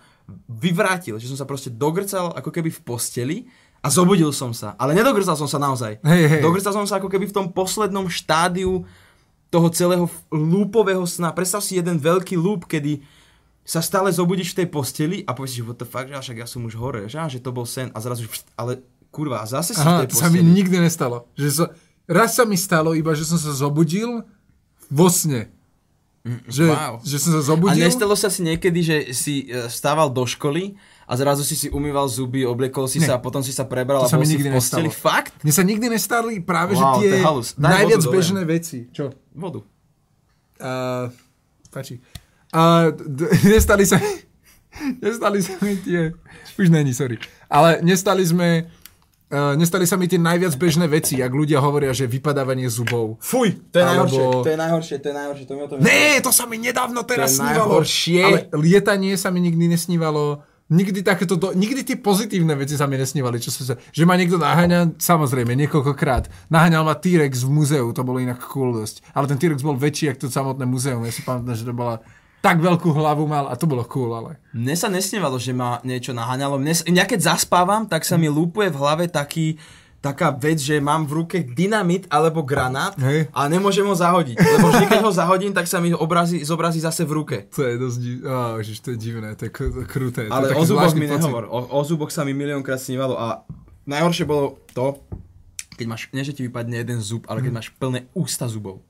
vyvrátil, 0.51 1.15
že 1.15 1.31
som 1.31 1.39
sa 1.39 1.47
proste 1.47 1.71
dogrcal 1.71 2.35
ako 2.35 2.51
keby 2.51 2.67
v 2.67 2.81
posteli 2.83 3.37
a 3.79 3.87
zobudil 3.87 4.35
som 4.35 4.51
sa. 4.51 4.75
Ale 4.75 4.91
nedogrcal 4.91 5.39
som 5.39 5.47
sa 5.47 5.63
naozaj. 5.63 6.03
Hej, 6.03 6.23
hej. 6.27 6.41
Dogrcal 6.43 6.75
som 6.75 6.83
sa 6.83 6.99
ako 6.99 7.07
keby 7.07 7.31
v 7.31 7.35
tom 7.39 7.47
poslednom 7.55 8.11
štádiu 8.11 8.83
toho 9.47 9.67
celého 9.71 10.11
lúpového 10.27 11.07
sna. 11.07 11.31
Predstav 11.31 11.63
si 11.63 11.79
jeden 11.79 11.95
veľký 12.03 12.35
lúp, 12.35 12.67
kedy 12.67 12.99
sa 13.63 13.79
stále 13.79 14.11
zobudíš 14.11 14.51
v 14.51 14.63
tej 14.63 14.67
posteli 14.67 15.17
a 15.23 15.31
povieš, 15.31 15.63
že 15.63 15.63
what 15.63 15.79
the 15.79 15.87
fuck, 15.87 16.11
že 16.11 16.19
však 16.19 16.37
ja 16.43 16.47
som 16.47 16.67
už 16.67 16.75
hore, 16.75 17.07
že, 17.07 17.15
že 17.31 17.39
to 17.39 17.55
bol 17.55 17.63
sen 17.63 17.87
a 17.95 18.03
zrazu, 18.03 18.27
ale 18.59 18.83
kurva, 19.07 19.39
a 19.39 19.47
zase 19.47 19.71
si 19.71 19.79
v 19.79 19.87
Aha, 19.87 19.99
tej 20.03 20.09
to 20.11 20.19
sa 20.19 20.27
mi 20.27 20.43
posteli. 20.43 20.51
nikdy 20.51 20.75
nestalo. 20.83 21.31
Že 21.39 21.47
so, 21.47 21.65
raz 22.05 22.33
sa 22.33 22.43
mi 22.43 22.55
stalo 22.55 22.91
iba, 22.91 23.11
že 23.11 23.23
som 23.23 23.35
sa 23.35 23.51
zobudil 23.51 24.23
vo 24.87 25.07
sne. 25.07 25.47
Že, 26.23 26.71
wow. 26.71 27.03
že 27.03 27.19
som 27.19 27.35
sa 27.35 27.39
A 27.39 27.47
zobudil. 27.51 27.83
nestalo 27.83 28.15
sa 28.15 28.31
si 28.31 28.39
niekedy, 28.41 28.79
že 28.79 28.97
si 29.11 29.43
e, 29.43 29.67
stával 29.67 30.07
do 30.07 30.23
školy 30.23 30.71
a 31.03 31.19
zrazu 31.19 31.43
si 31.43 31.51
si 31.51 31.67
umýval 31.67 32.07
zuby, 32.07 32.47
obliekol 32.47 32.87
si 32.87 33.03
Nie. 33.03 33.11
sa 33.11 33.13
a 33.15 33.19
potom 33.19 33.43
si 33.43 33.51
sa 33.51 33.67
prebral 33.67 33.99
To 33.99 34.07
a 34.07 34.11
sa 34.11 34.15
mi 34.15 34.23
nikdy 34.23 34.47
v 34.47 34.55
posteli? 34.55 34.87
nestalo. 34.87 35.03
Fakt? 35.03 35.35
Mne 35.43 35.51
sa 35.51 35.63
nikdy 35.67 35.85
nestali 35.91 36.39
práve, 36.39 36.79
Wow, 36.79 37.03
že 37.03 37.11
tie 37.11 37.27
najviac 37.59 37.99
vodu 37.99 38.15
bežné 38.15 38.41
veci. 38.47 38.87
Čo? 38.87 39.11
Vodu. 39.35 39.67
Uh, 40.63 41.11
páči. 41.67 41.99
Uh, 42.55 42.95
d- 42.95 43.27
nestali 43.51 43.83
sa 43.83 43.99
nestali 45.03 45.43
sa 45.43 45.59
mi 45.59 45.75
tie 45.75 46.15
už 46.55 46.71
není, 46.71 46.95
sorry. 46.95 47.19
Ale 47.51 47.83
nestali 47.83 48.23
sme 48.23 48.71
uh, 49.33 49.57
nestali 49.57 49.83
sa 49.83 49.97
mi 49.97 50.05
tie 50.05 50.15
najviac 50.15 50.53
bežné 50.53 50.85
veci, 50.85 51.17
jak 51.17 51.27
ľudia 51.27 51.57
hovoria, 51.57 51.89
že 51.89 52.05
vypadávanie 52.05 52.69
zubov. 52.69 53.17
Fuj, 53.17 53.73
to 53.73 53.75
je 53.75 53.83
Alebo- 53.83 54.05
najhoršie, 54.05 54.25
to 54.37 54.49
je 54.49 54.57
najhoršie, 54.57 54.95
to 54.95 55.07
je 55.09 55.15
najhoršie, 55.15 55.43
to 55.43 55.53
mi 55.53 55.61
o 55.61 55.67
tom 55.67 55.77
Ne, 55.81 56.21
to 56.21 56.29
sa 56.29 56.45
mi 56.45 56.55
nedávno 56.55 57.01
teraz 57.01 57.33
To 57.33 57.41
snívalo. 57.41 57.81
najhoršie. 57.81 58.21
Ale 58.21 58.39
lietanie 58.53 59.17
sa 59.17 59.27
mi 59.27 59.41
nikdy 59.41 59.65
nesnívalo. 59.67 60.45
Nikdy 60.63 61.03
takéto, 61.03 61.35
do, 61.35 61.51
nikdy 61.51 61.83
tie 61.83 61.97
pozitívne 61.99 62.55
veci 62.55 62.73
sa 62.73 62.87
mi 62.87 62.95
nesnívali, 62.95 63.35
čo 63.35 63.51
sa, 63.51 63.75
že 63.75 64.03
ma 64.07 64.15
niekto 64.15 64.39
naháňa, 64.39 64.95
samozrejme, 64.95 65.53
niekoľkokrát. 65.59 66.31
Naháňal 66.47 66.87
ma 66.87 66.95
T-Rex 66.95 67.43
v 67.43 67.51
múzeu, 67.51 67.85
to 67.91 68.01
bolo 68.01 68.17
inak 68.17 68.39
cool 68.47 68.71
dosť. 68.71 69.03
Ale 69.11 69.27
ten 69.27 69.37
T-Rex 69.37 69.59
bol 69.59 69.75
väčší, 69.75 70.15
ako 70.15 70.23
to 70.23 70.27
samotné 70.31 70.63
múzeum. 70.63 71.03
Ja 71.03 71.11
si 71.11 71.19
pamätám, 71.21 71.53
že 71.53 71.67
to 71.67 71.75
bola 71.75 71.99
tak 72.43 72.59
veľkú 72.59 72.91
hlavu 72.91 73.23
mal 73.23 73.47
a 73.47 73.55
to 73.55 73.63
bolo 73.63 73.87
cool, 73.87 74.11
ale... 74.11 74.35
Mne 74.51 74.75
sa 74.75 74.91
nesnívalo, 74.91 75.39
že 75.39 75.55
ma 75.55 75.79
niečo 75.87 76.11
naháňalo. 76.11 76.59
Mne, 76.59 76.75
ja 76.91 77.07
keď 77.07 77.31
zaspávam, 77.31 77.87
tak 77.87 78.03
sa 78.03 78.19
mi 78.19 78.27
lúpuje 78.27 78.67
v 78.67 78.77
hlave 78.83 79.05
taký, 79.07 79.55
taká 80.03 80.35
vec, 80.35 80.59
že 80.59 80.83
mám 80.83 81.07
v 81.07 81.23
ruke 81.23 81.37
dynamit 81.39 82.03
alebo 82.11 82.43
granát 82.43 82.99
Hej. 82.99 83.31
a 83.31 83.47
nemôžem 83.47 83.87
ho 83.87 83.95
zahodiť. 83.95 84.35
Lebo 84.35 84.75
vždy, 84.75 84.85
keď 84.91 85.01
ho 85.07 85.11
zahodím, 85.15 85.55
tak 85.55 85.71
sa 85.71 85.79
mi 85.79 85.95
obrazí, 85.95 86.43
zobrazí 86.43 86.83
zase 86.83 87.07
v 87.07 87.15
ruke. 87.15 87.37
To 87.55 87.63
je 87.63 87.79
dosť 87.79 87.97
div... 88.03 88.15
oh, 88.27 88.59
ježiš, 88.59 88.77
to 88.83 88.89
je 88.91 88.97
divné, 88.99 89.29
to 89.39 89.47
je 89.47 89.51
kr- 89.55 89.87
kruté. 89.87 90.27
to 90.27 90.27
je 90.27 90.35
Ale 90.35 90.51
taký 90.51 90.59
o 90.59 90.63
zuboch 90.67 90.93
mi 90.99 91.07
nehovor. 91.07 91.47
O, 91.47 91.59
o 91.63 91.79
zuboch 91.87 92.11
sa 92.11 92.27
mi 92.27 92.35
miliónkrát 92.35 92.83
snívalo 92.83 93.15
a 93.15 93.47
najhoršie 93.87 94.27
bolo 94.27 94.59
to, 94.75 94.99
keď 95.79 95.85
máš, 95.87 96.11
nie 96.11 96.27
že 96.27 96.35
ti 96.35 96.43
vypadne 96.43 96.75
jeden 96.75 96.99
zub, 96.99 97.23
ale 97.31 97.39
keď 97.39 97.55
máš 97.55 97.71
plné 97.71 98.11
ústa 98.11 98.51
zubov. 98.51 98.83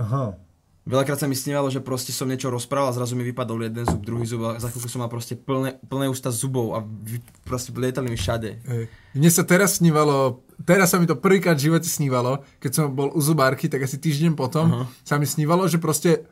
Aha. 0.00 0.47
Veľakrát 0.88 1.20
sa 1.20 1.28
mi 1.28 1.36
snívalo, 1.36 1.68
že 1.68 1.84
proste 1.84 2.16
som 2.16 2.24
niečo 2.24 2.48
rozprával 2.48 2.88
a 2.88 2.96
zrazu 2.96 3.12
mi 3.12 3.20
vypadol 3.28 3.68
jeden 3.68 3.84
zub, 3.84 4.00
druhý 4.00 4.24
zub 4.24 4.40
a 4.48 4.56
za 4.56 4.72
chvíľku 4.72 4.88
som 4.88 5.04
mal 5.04 5.12
proste 5.12 5.36
plné, 5.36 5.76
plné 5.84 6.08
ústa 6.08 6.32
zubov 6.32 6.72
a 6.72 6.80
vy, 6.80 7.20
proste 7.44 7.76
lietali 7.76 8.08
mi 8.08 8.16
všade. 8.16 8.64
Hej. 8.64 8.88
Mne 9.12 9.28
sa 9.28 9.44
teraz 9.44 9.76
snívalo, 9.84 10.40
teraz 10.64 10.88
sa 10.88 10.96
mi 10.96 11.04
to 11.04 11.20
prvýkrát 11.20 11.60
v 11.60 11.68
živote 11.68 11.84
snívalo, 11.84 12.40
keď 12.56 12.70
som 12.72 12.84
bol 12.88 13.12
u 13.12 13.20
zubárky, 13.20 13.68
tak 13.68 13.84
asi 13.84 14.00
týždeň 14.00 14.32
potom 14.32 14.64
uh-huh. 14.72 14.86
sa 15.04 15.20
mi 15.20 15.28
snívalo, 15.28 15.68
že 15.68 15.76
proste 15.76 16.24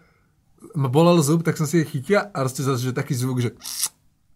ma 0.72 0.88
bolel 0.88 1.20
zub, 1.20 1.44
tak 1.44 1.61
som 1.61 1.68
si 1.68 1.84
je 1.84 1.92
chytil 1.92 2.24
a 2.24 2.32
proste 2.32 2.64
zase, 2.64 2.80
že 2.80 2.96
taký 2.96 3.12
zvuk, 3.12 3.44
že 3.44 3.52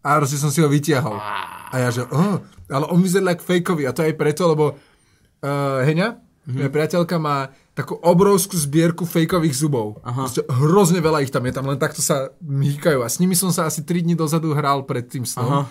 a 0.05 0.21
proste 0.21 0.37
som 0.37 0.53
si 0.53 0.61
ho 0.61 0.69
vytiahol. 0.69 1.17
A 1.17 1.75
ja, 1.81 1.89
že 1.89 2.05
oh, 2.09 2.41
ale 2.69 2.85
on 2.89 3.01
vyzeral 3.01 3.33
jak 3.33 3.41
fejkový 3.41 3.89
a 3.89 3.93
to 3.93 4.05
aj 4.05 4.13
preto, 4.17 4.49
lebo 4.49 4.73
uh, 4.73 5.81
Heňa, 5.81 6.13
mm-hmm. 6.13 6.57
moja 6.57 6.69
priateľka 6.69 7.15
má 7.21 7.53
takú 7.71 7.95
obrovskú 8.03 8.59
zbierku 8.59 9.07
fejkových 9.07 9.55
zubov. 9.55 10.03
Aha. 10.03 10.27
Proste 10.27 10.43
hrozne 10.47 10.99
veľa 10.99 11.23
ich 11.23 11.31
tam 11.31 11.47
je, 11.47 11.55
tam 11.55 11.67
len 11.71 11.79
takto 11.79 12.03
sa 12.03 12.35
hýkajú 12.43 12.99
a 12.99 13.07
s 13.07 13.23
nimi 13.23 13.31
som 13.31 13.47
sa 13.49 13.67
asi 13.67 13.87
3 13.87 14.03
dní 14.03 14.15
dozadu 14.19 14.51
hral 14.51 14.83
pred 14.83 15.07
tým 15.07 15.23
snom. 15.23 15.47
Aha. 15.47 15.61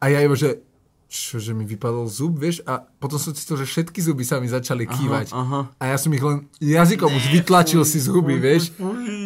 A 0.00 0.04
ja 0.12 0.20
iba, 0.20 0.36
že 0.36 0.60
čo, 1.10 1.42
že 1.42 1.50
mi 1.50 1.66
vypadol 1.66 2.06
zub, 2.06 2.38
vieš? 2.38 2.62
A 2.70 2.86
potom 2.86 3.18
som 3.18 3.34
cítil, 3.34 3.58
že 3.58 3.66
všetky 3.66 3.98
zuby 3.98 4.22
sa 4.22 4.38
mi 4.38 4.46
začali 4.46 4.86
kývať. 4.86 5.34
aha. 5.34 5.66
A 5.82 5.90
ja 5.90 5.98
som 5.98 6.14
ich 6.14 6.22
len 6.22 6.46
jazykom 6.62 7.10
už 7.10 7.34
vytlačil 7.34 7.82
si 7.82 7.98
zuby, 7.98 8.38
vieš? 8.38 8.70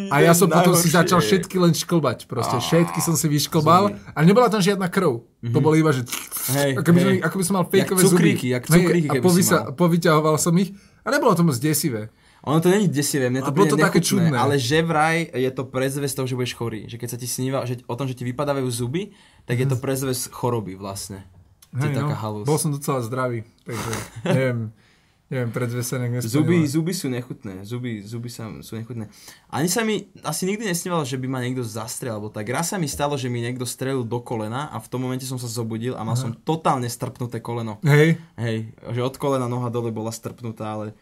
A 0.09 0.25
ja 0.25 0.33
som 0.33 0.49
potom 0.49 0.73
si 0.73 0.89
najhoršie. 0.89 0.97
začal 0.97 1.19
všetky 1.21 1.55
len 1.61 1.77
šklbať. 1.77 2.25
Proste 2.25 2.57
všetky 2.57 3.05
som 3.05 3.13
si 3.13 3.29
vyšklbal. 3.29 3.93
A 4.17 4.19
nebola 4.25 4.49
tam 4.49 4.65
žiadna 4.65 4.89
krv. 4.89 5.21
To 5.45 5.59
bolo 5.61 5.77
iba, 5.77 5.93
že... 5.93 6.09
Hej, 6.57 6.81
ako, 6.81 6.89
by 6.89 6.99
som, 7.05 7.09
hej. 7.13 7.19
ako 7.21 7.35
by 7.37 7.43
som 7.45 7.53
mal 7.53 7.65
fejkové 7.69 8.01
cukríky, 8.01 8.47
zuby. 8.49 8.55
jak 8.57 8.63
cukríky, 8.65 9.07
Hej, 9.13 9.21
a 9.21 9.21
povysa, 9.21 9.57
povyťahoval 9.77 10.35
som 10.41 10.57
ich. 10.57 10.73
A 11.05 11.13
nebolo 11.13 11.37
to 11.37 11.45
moc 11.45 11.55
desivé. 11.61 12.09
Ono 12.45 12.61
to 12.61 12.69
není 12.69 12.85
desivé, 12.89 13.29
mne 13.29 13.41
to 13.41 13.49
A 13.49 13.57
bolo 13.57 13.73
to 13.73 13.77
také 13.77 14.01
čudné. 14.01 14.33
ale 14.33 14.61
že 14.61 14.85
vraj 14.85 15.25
je 15.33 15.49
to 15.49 15.65
predzvesť 15.65 16.13
toho, 16.13 16.27
že 16.29 16.37
budeš 16.37 16.53
chorý. 16.53 16.85
Že 16.85 16.97
keď 17.01 17.09
sa 17.09 17.17
ti 17.17 17.25
sníva 17.25 17.65
že, 17.65 17.81
o 17.89 17.95
tom, 17.97 18.05
že 18.05 18.13
ti 18.13 18.21
vypadávajú 18.21 18.69
zuby, 18.69 19.17
tak 19.49 19.57
je 19.57 19.65
to 19.65 19.77
predzvesť 19.81 20.29
choroby 20.29 20.77
vlastne. 20.77 21.25
Hej, 21.73 21.97
taká 21.97 22.15
no, 22.15 22.21
halus. 22.21 22.45
bol 22.45 22.61
som 22.61 22.69
docela 22.71 23.01
zdravý. 23.01 23.43
Takže 23.65 23.91
neviem, 24.29 24.59
neviem 25.25 25.49
predzvesenek 25.49 26.21
Zuby, 26.21 26.69
zuby 26.69 26.93
sú 26.93 27.09
nechutné, 27.09 27.65
zuby, 27.65 28.05
zuby 28.05 28.29
sa, 28.29 28.45
sú 28.61 28.77
nechutné. 28.77 29.09
Ani 29.49 29.65
sa 29.65 29.81
mi 29.81 30.05
asi 30.21 30.45
nikdy 30.45 30.69
nesnívalo, 30.69 31.01
že 31.01 31.17
by 31.17 31.25
ma 31.25 31.41
niekto 31.41 31.65
zastrel, 31.65 32.13
alebo 32.13 32.29
tak. 32.29 32.45
Raz 32.53 32.69
sa 32.69 32.77
mi 32.77 32.85
stalo, 32.85 33.17
že 33.17 33.25
mi 33.25 33.41
niekto 33.41 33.65
strelil 33.65 34.05
do 34.05 34.21
kolena 34.21 34.69
a 34.69 34.77
v 34.77 34.85
tom 34.85 35.01
momente 35.01 35.25
som 35.25 35.41
sa 35.41 35.49
zobudil 35.49 35.97
a 35.97 36.05
mal 36.05 36.13
som 36.13 36.29
totálne 36.29 36.85
strpnuté 36.85 37.41
koleno. 37.41 37.81
Hej, 37.81 38.21
Hej, 38.37 38.69
že 38.93 39.01
od 39.01 39.15
kolena 39.17 39.49
noha 39.49 39.73
dole 39.73 39.89
bola 39.89 40.13
strpnutá, 40.13 40.77
ale 40.77 40.93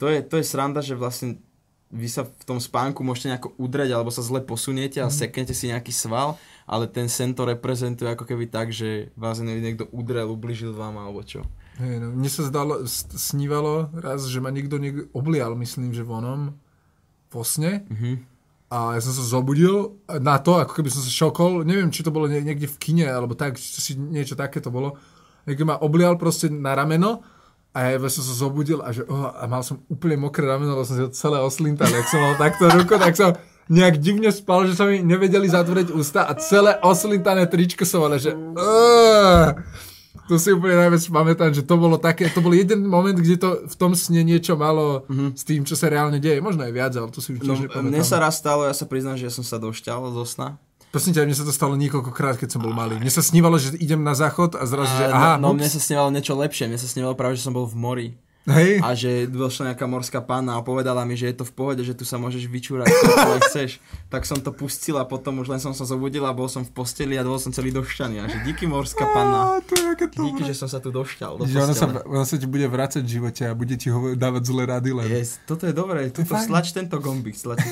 to 0.00 0.08
je, 0.08 0.24
to 0.24 0.40
je 0.40 0.44
sranda, 0.48 0.80
že 0.80 0.96
vlastne 0.96 1.36
vy 1.94 2.08
sa 2.10 2.26
v 2.26 2.44
tom 2.48 2.58
spánku 2.58 3.06
môžete 3.06 3.30
nejako 3.30 3.54
udreť 3.54 3.94
alebo 3.94 4.10
sa 4.10 4.24
zle 4.24 4.42
posuniete 4.42 4.98
a 4.98 5.12
seknete 5.12 5.54
si 5.54 5.70
nejaký 5.70 5.94
sval, 5.94 6.40
ale 6.66 6.90
ten 6.90 7.06
sen 7.06 7.36
to 7.36 7.46
reprezentuje 7.46 8.08
ako 8.08 8.26
keby 8.26 8.50
tak, 8.50 8.74
že 8.74 9.14
vás 9.14 9.38
niekto 9.38 9.86
udrel, 9.94 10.26
ubližil 10.26 10.74
vám 10.74 10.98
alebo 10.98 11.22
čo. 11.22 11.46
Hej, 11.74 11.98
no, 11.98 12.14
mne 12.14 12.30
sa 12.30 12.46
zdalo, 12.46 12.86
snívalo 13.18 13.90
raz, 13.98 14.30
že 14.30 14.38
ma 14.38 14.54
niekto 14.54 14.78
niekto 14.78 15.10
oblial, 15.10 15.58
myslím, 15.58 15.90
že 15.90 16.06
vonom 16.06 16.54
vo 17.34 17.42
sne. 17.42 17.82
Mhm. 17.90 18.30
A 18.74 18.98
ja 18.98 19.00
som 19.02 19.14
sa 19.14 19.22
zobudil 19.22 20.02
na 20.18 20.42
to, 20.42 20.58
ako 20.58 20.82
keby 20.82 20.90
som 20.90 20.98
sa 20.98 21.10
šokol. 21.10 21.62
Neviem, 21.62 21.94
či 21.94 22.02
to 22.02 22.10
bolo 22.10 22.26
nie- 22.26 22.42
niekde 22.42 22.66
v 22.66 22.80
kine, 22.80 23.06
alebo 23.06 23.38
tak, 23.38 23.54
či 23.54 23.78
si 23.78 23.92
niečo 23.94 24.34
také 24.34 24.58
to 24.58 24.74
bolo. 24.74 24.98
Niekto 25.46 25.62
ma 25.62 25.78
oblial 25.78 26.18
proste 26.18 26.50
na 26.50 26.74
rameno 26.74 27.22
a 27.70 27.94
ja 27.94 27.98
som 28.06 28.22
sa 28.22 28.34
zobudil 28.34 28.82
a, 28.82 28.90
že, 28.90 29.06
oh, 29.06 29.30
a 29.30 29.46
mal 29.46 29.62
som 29.62 29.82
úplne 29.86 30.18
mokré 30.18 30.46
rameno, 30.46 30.74
lebo 30.74 30.86
som 30.86 30.96
si 30.98 31.02
ho 31.06 31.10
celé 31.10 31.38
oslintal. 31.38 31.86
Jak 31.86 32.06
som 32.10 32.18
mal 32.18 32.34
takto 32.34 32.66
ruku, 32.70 32.98
tak 32.98 33.14
som 33.14 33.34
nejak 33.68 33.98
divne 34.02 34.30
spal, 34.30 34.66
že 34.66 34.74
sa 34.74 34.86
mi 34.86 35.02
nevedeli 35.02 35.46
zatvoriť 35.50 35.88
ústa 35.94 36.26
a 36.26 36.32
celé 36.38 36.74
oslintané 36.82 37.46
tričko 37.46 37.86
som 37.86 38.02
mal, 38.02 38.16
že 38.18 38.34
uh, 38.34 39.54
to 40.24 40.40
si 40.40 40.54
úplne 40.54 40.78
najviac 40.78 41.04
pamätám, 41.10 41.50
že 41.52 41.62
to 41.66 41.74
bolo 41.76 42.00
také, 42.00 42.30
to 42.32 42.40
bol 42.40 42.54
jeden 42.54 42.86
moment, 42.88 43.18
kde 43.18 43.36
to 43.36 43.50
v 43.68 43.74
tom 43.76 43.92
sne 43.92 44.24
niečo 44.24 44.56
malo 44.56 45.04
mm-hmm. 45.04 45.30
s 45.36 45.42
tým, 45.44 45.66
čo 45.68 45.76
sa 45.76 45.92
reálne 45.92 46.16
deje. 46.16 46.40
Možno 46.40 46.64
aj 46.64 46.72
viac, 46.72 46.92
ale 46.96 47.12
to 47.12 47.20
si 47.20 47.36
už 47.36 47.44
No, 47.44 47.58
nepamätám. 47.58 47.92
mne 47.92 48.02
sa 48.06 48.16
raz 48.22 48.40
stalo, 48.40 48.64
ja 48.64 48.72
sa 48.72 48.88
priznám, 48.88 49.20
že 49.20 49.28
ja 49.28 49.32
som 49.34 49.44
sa 49.44 49.60
došťal 49.60 50.00
zo 50.14 50.24
sna. 50.24 50.56
Prosím 50.94 51.10
ťa, 51.10 51.26
mne 51.26 51.36
sa 51.36 51.42
to 51.42 51.50
stalo 51.50 51.74
niekoľkokrát, 51.74 52.38
keď 52.38 52.54
som 52.54 52.62
bol 52.62 52.70
malý. 52.70 53.02
Mne 53.02 53.10
sa 53.10 53.18
snívalo, 53.18 53.58
že 53.58 53.74
idem 53.82 53.98
na 53.98 54.14
záchod 54.14 54.54
a 54.54 54.62
zrazu, 54.62 54.94
že 54.94 55.10
A 55.10 55.10
aha, 55.10 55.32
no, 55.42 55.50
no 55.50 55.58
mne 55.58 55.66
sa 55.66 55.82
snívalo 55.82 56.08
niečo 56.14 56.38
lepšie, 56.38 56.70
mne 56.70 56.78
sa 56.78 56.86
snívalo 56.86 57.18
práve, 57.18 57.34
že 57.34 57.42
som 57.42 57.50
bol 57.50 57.66
v 57.66 57.74
mori. 57.74 58.08
Hej, 58.52 58.80
A 58.84 58.92
že 58.92 59.24
došla 59.24 59.72
nejaká 59.72 59.88
morská 59.88 60.20
panna 60.20 60.56
a 60.56 60.60
povedala 60.60 61.04
mi, 61.08 61.16
že 61.16 61.32
je 61.32 61.36
to 61.40 61.44
v 61.48 61.52
pohode, 61.56 61.80
že 61.80 61.96
tu 61.96 62.04
sa 62.04 62.20
môžeš 62.20 62.44
vyčúrať, 62.44 62.92
čo 62.92 63.32
chceš. 63.48 63.70
Tak 64.12 64.28
som 64.28 64.36
to 64.44 64.52
pustil 64.52 65.00
a 65.00 65.08
potom 65.08 65.40
už 65.40 65.48
len 65.48 65.60
som 65.60 65.72
sa 65.72 65.88
zobudil 65.88 66.20
a 66.28 66.36
bol 66.36 66.44
som 66.50 66.60
v 66.60 66.72
posteli 66.76 67.16
a 67.16 67.24
bol 67.24 67.40
som 67.40 67.56
celý 67.56 67.72
došťaný. 67.72 68.20
A 68.20 68.28
že 68.28 68.38
díky 68.44 68.68
morská 68.68 69.08
aké 69.64 70.06
Díky, 70.12 70.42
že 70.44 70.54
som 70.56 70.68
sa 70.68 70.82
tu 70.82 70.92
došťal. 70.92 71.40
Do 71.40 71.48
Že 71.48 71.58
ona 71.64 71.74
sa, 71.74 71.86
ona 72.04 72.24
sa 72.28 72.36
ti 72.36 72.44
bude 72.44 72.68
vrácať 72.68 73.00
v 73.00 73.10
živote 73.20 73.42
a 73.48 73.52
bude 73.56 73.80
ti 73.80 73.88
hovor, 73.88 74.18
dávať 74.18 74.42
zlé 74.44 74.62
rady 74.68 74.90
len. 74.92 75.08
Yes, 75.08 75.40
toto 75.48 75.64
je 75.64 75.72
dobré. 75.72 76.12
Tuto 76.12 76.36
slač 76.36 76.76
tento 76.76 77.00
gombík. 77.00 77.36
Slač. 77.36 77.64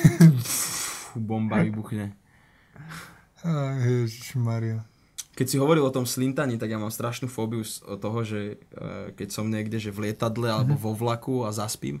Bomba 1.13 1.61
vybuchne. 1.61 2.17
Á, 3.43 3.77
Ježišmaria. 3.83 4.92
Keď 5.33 5.45
si 5.49 5.57
hovoril 5.57 5.81
o 5.81 5.89
tom 5.89 6.05
slintaní, 6.05 6.61
tak 6.61 6.69
ja 6.69 6.77
mám 6.77 6.93
strašnú 6.93 7.25
fóbiu 7.25 7.65
z 7.65 7.81
toho, 7.97 8.19
že 8.21 8.39
eh, 8.53 9.09
keď 9.13 9.27
som 9.29 9.49
niekde, 9.49 9.81
že 9.81 9.89
v 9.89 10.09
lietadle 10.09 10.45
alebo 10.47 10.77
vo 10.77 10.93
vlaku 10.93 11.41
a 11.41 11.49
zaspím, 11.49 11.97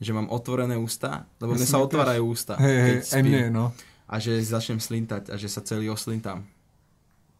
že 0.00 0.10
mám 0.10 0.26
otvorené 0.26 0.74
ústa, 0.74 1.28
lebo 1.38 1.52
Ja 1.54 1.58
mne 1.60 1.68
sa 1.68 1.78
otvárajú 1.78 2.22
ústa, 2.24 2.56
hej, 2.56 2.76
keď 2.80 2.96
spím. 3.04 3.24
mne, 3.28 3.42
no. 3.52 3.64
A 4.04 4.16
že 4.16 4.36
začnem 4.40 4.80
slintať 4.80 5.28
a 5.28 5.36
že 5.36 5.48
sa 5.48 5.60
celý 5.60 5.88
oslintám. 5.88 6.44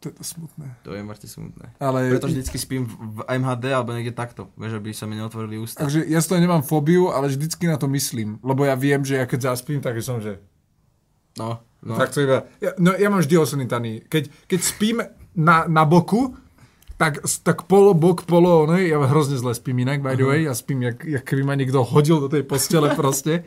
To 0.01 0.13
je 0.13 0.17
to 0.17 0.25
smutné. 0.25 0.69
To 0.85 0.93
je 0.93 1.01
mŕte 1.01 1.25
smutné. 1.25 1.81
Ale, 1.81 2.13
Preto 2.13 2.29
vždycky 2.29 2.61
spím 2.61 2.85
v 2.85 3.25
MHD 3.25 3.73
alebo 3.73 3.97
niekde 3.97 4.13
takto, 4.13 4.53
vieš, 4.55 4.77
aby 4.77 4.93
sa 4.93 5.09
mi 5.09 5.17
neotvorili 5.17 5.57
ústa. 5.57 5.81
takže 5.81 6.05
ja 6.05 6.21
z 6.21 6.29
toho 6.29 6.45
nemám 6.45 6.61
fóbiu, 6.61 7.09
ale 7.09 7.33
vždycky 7.33 7.65
na 7.65 7.81
to 7.81 7.89
myslím. 7.89 8.37
Lebo 8.45 8.69
ja 8.69 8.77
viem, 8.77 9.01
že 9.01 9.17
ja 9.17 9.25
keď 9.25 9.57
zaspím, 9.57 9.81
tak 9.81 9.97
som, 10.05 10.21
že 10.21 10.45
No, 11.35 11.59
no. 11.85 11.95
Tak 12.01 12.11
to 12.11 12.25
iba... 12.25 12.49
Ja, 12.59 12.73
no 12.81 12.97
ja 12.97 13.09
mám 13.13 13.21
vždy 13.21 13.35
osunitaný. 13.37 14.09
Keď, 14.09 14.49
keď 14.49 14.61
spím 14.65 15.05
na, 15.37 15.69
na 15.69 15.85
boku, 15.85 16.33
tak, 16.97 17.21
tak 17.43 17.67
polo 17.69 17.93
bok, 17.93 18.25
polo, 18.25 18.71
no, 18.71 18.79
ja 18.79 19.03
hrozne 19.03 19.37
zle 19.37 19.53
spím 19.53 19.83
inak, 19.83 20.01
by 20.01 20.15
the 20.15 20.25
way, 20.25 20.41
ja 20.47 20.55
spím, 20.55 20.87
jak, 20.87 21.03
jak 21.05 21.25
keby 21.27 21.43
ma 21.43 21.55
niekto 21.59 21.83
hodil 21.83 22.23
do 22.23 22.31
tej 22.31 22.47
postele 22.47 22.95
proste. 22.99 23.45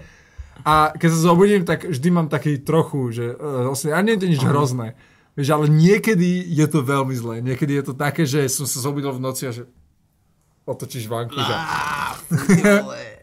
A 0.66 0.94
keď 0.94 1.10
sa 1.14 1.20
zobudím, 1.34 1.64
tak 1.64 1.86
vždy 1.86 2.10
mám 2.12 2.28
taký 2.28 2.60
trochu, 2.62 3.14
že 3.14 3.26
uh, 3.34 3.70
vlastne, 3.72 3.94
a 3.94 4.02
nie 4.02 4.18
je 4.18 4.22
to 4.26 4.32
nič 4.32 4.42
hrozné. 4.44 4.98
Vieš, 5.38 5.50
ale 5.54 5.66
niekedy 5.70 6.50
je 6.50 6.66
to 6.66 6.82
veľmi 6.82 7.14
zlé. 7.14 7.46
Niekedy 7.46 7.78
je 7.78 7.84
to 7.86 7.94
také, 7.94 8.26
že 8.26 8.50
som 8.50 8.66
sa 8.66 8.82
zobudil 8.82 9.14
v 9.14 9.22
noci 9.22 9.46
a 9.46 9.54
že 9.54 9.70
otočíš 10.66 11.06
vanku, 11.06 11.38
že 11.38 11.56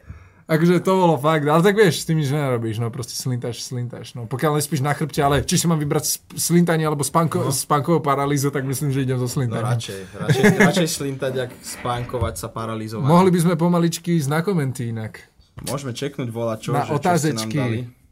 Akože 0.45 0.85
to 0.85 0.93
bolo 0.93 1.17
fakt, 1.17 1.49
ale 1.49 1.65
tak 1.65 1.73
vieš, 1.73 2.05
s 2.05 2.07
tým 2.07 2.21
nič 2.21 2.29
nerobíš, 2.29 2.77
no 2.77 2.93
proste 2.93 3.17
slintáš, 3.17 3.65
slintáš, 3.65 4.13
no 4.13 4.29
pokiaľ 4.29 4.61
nespíš 4.61 4.85
na 4.85 4.93
chrbte, 4.93 5.25
ale 5.25 5.41
či 5.41 5.57
si 5.57 5.65
mám 5.65 5.81
vybrať 5.81 6.21
slintanie 6.37 6.85
alebo 6.85 7.01
spánko, 7.01 7.49
no. 7.49 7.53
spánkovú 7.53 8.05
paralýzu, 8.05 8.53
tak 8.53 8.69
myslím, 8.69 8.93
že 8.93 9.09
idem 9.09 9.17
zo 9.17 9.25
No 9.25 9.33
slintania. 9.33 9.73
radšej, 9.73 10.01
radšej, 10.21 10.45
radšej 10.69 10.89
slintať, 11.01 11.33
jak 11.33 11.51
spánkovať 11.65 12.35
sa, 12.37 12.53
paralizovať. 12.53 13.09
Mohli 13.09 13.31
by 13.33 13.41
sme 13.41 13.55
pomaličky 13.57 14.21
na 14.29 14.45
komenty 14.45 14.93
inak. 14.93 15.17
Môžeme 15.65 15.97
čeknúť 15.97 16.29
volať 16.29 16.59
čo, 16.61 16.71
na 16.77 16.85
že, 16.85 16.93
čo 16.93 17.01
ste 17.01 17.01
nám 17.01 17.01
dali. 17.01 17.01
otázečky, 17.01 17.61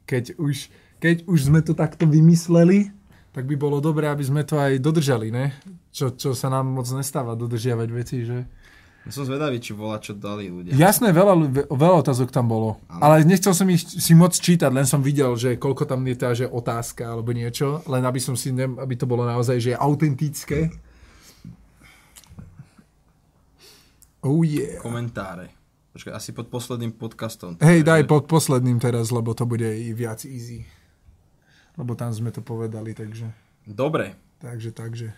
keď 0.08 0.24
už, 0.40 0.56
keď 1.04 1.16
už 1.28 1.38
sme 1.52 1.60
to 1.60 1.76
takto 1.76 2.08
vymysleli, 2.08 2.96
tak 3.36 3.44
by 3.44 3.60
bolo 3.60 3.76
dobré, 3.76 4.08
aby 4.08 4.24
sme 4.24 4.40
to 4.40 4.56
aj 4.56 4.80
dodržali, 4.80 5.28
ne? 5.28 5.52
Čo, 5.92 6.16
čo 6.16 6.32
sa 6.32 6.48
nám 6.48 6.64
moc 6.64 6.88
nestáva, 6.96 7.36
dodržiavať 7.36 7.88
veci, 7.92 8.24
že? 8.24 8.48
Som 9.10 9.26
zvedavý, 9.26 9.58
či 9.58 9.74
volať 9.74 10.00
čo 10.00 10.12
dali 10.14 10.46
ľudia. 10.46 10.78
Jasné, 10.78 11.10
veľa, 11.10 11.34
veľa 11.74 11.96
otázok 12.06 12.30
tam 12.30 12.46
bolo. 12.46 12.78
Áno. 12.86 13.02
Ale 13.02 13.26
nechcel 13.26 13.50
som 13.50 13.66
ich 13.66 13.82
si 13.82 14.14
moc 14.14 14.30
čítať, 14.30 14.70
len 14.70 14.86
som 14.86 15.02
videl, 15.02 15.34
že 15.34 15.58
koľko 15.58 15.90
tam 15.90 16.06
je 16.06 16.14
tá, 16.14 16.30
že 16.30 16.46
otázka 16.46 17.10
alebo 17.10 17.34
niečo, 17.34 17.82
len 17.90 18.06
aby 18.06 18.22
som 18.22 18.38
si, 18.38 18.54
ne, 18.54 18.70
aby 18.78 18.94
to 18.94 19.10
bolo 19.10 19.26
naozaj, 19.26 19.58
že 19.58 19.74
autentické. 19.74 20.70
Oh 24.22 24.46
yeah. 24.46 24.78
Komentáre. 24.78 25.50
Počkaj, 25.98 26.14
asi 26.14 26.30
pod 26.30 26.46
posledným 26.46 26.94
podcastom. 26.94 27.58
Hej, 27.58 27.82
daj 27.82 28.06
pod 28.06 28.30
posledným 28.30 28.78
teraz, 28.78 29.10
lebo 29.10 29.34
to 29.34 29.44
bude 29.44 29.66
i 29.66 29.90
viac 29.90 30.22
easy. 30.22 30.62
Lebo 31.74 31.98
tam 31.98 32.14
sme 32.14 32.30
to 32.30 32.38
povedali, 32.38 32.94
takže, 32.94 33.26
Dobre. 33.66 34.14
takže, 34.38 34.70
takže. 34.70 35.10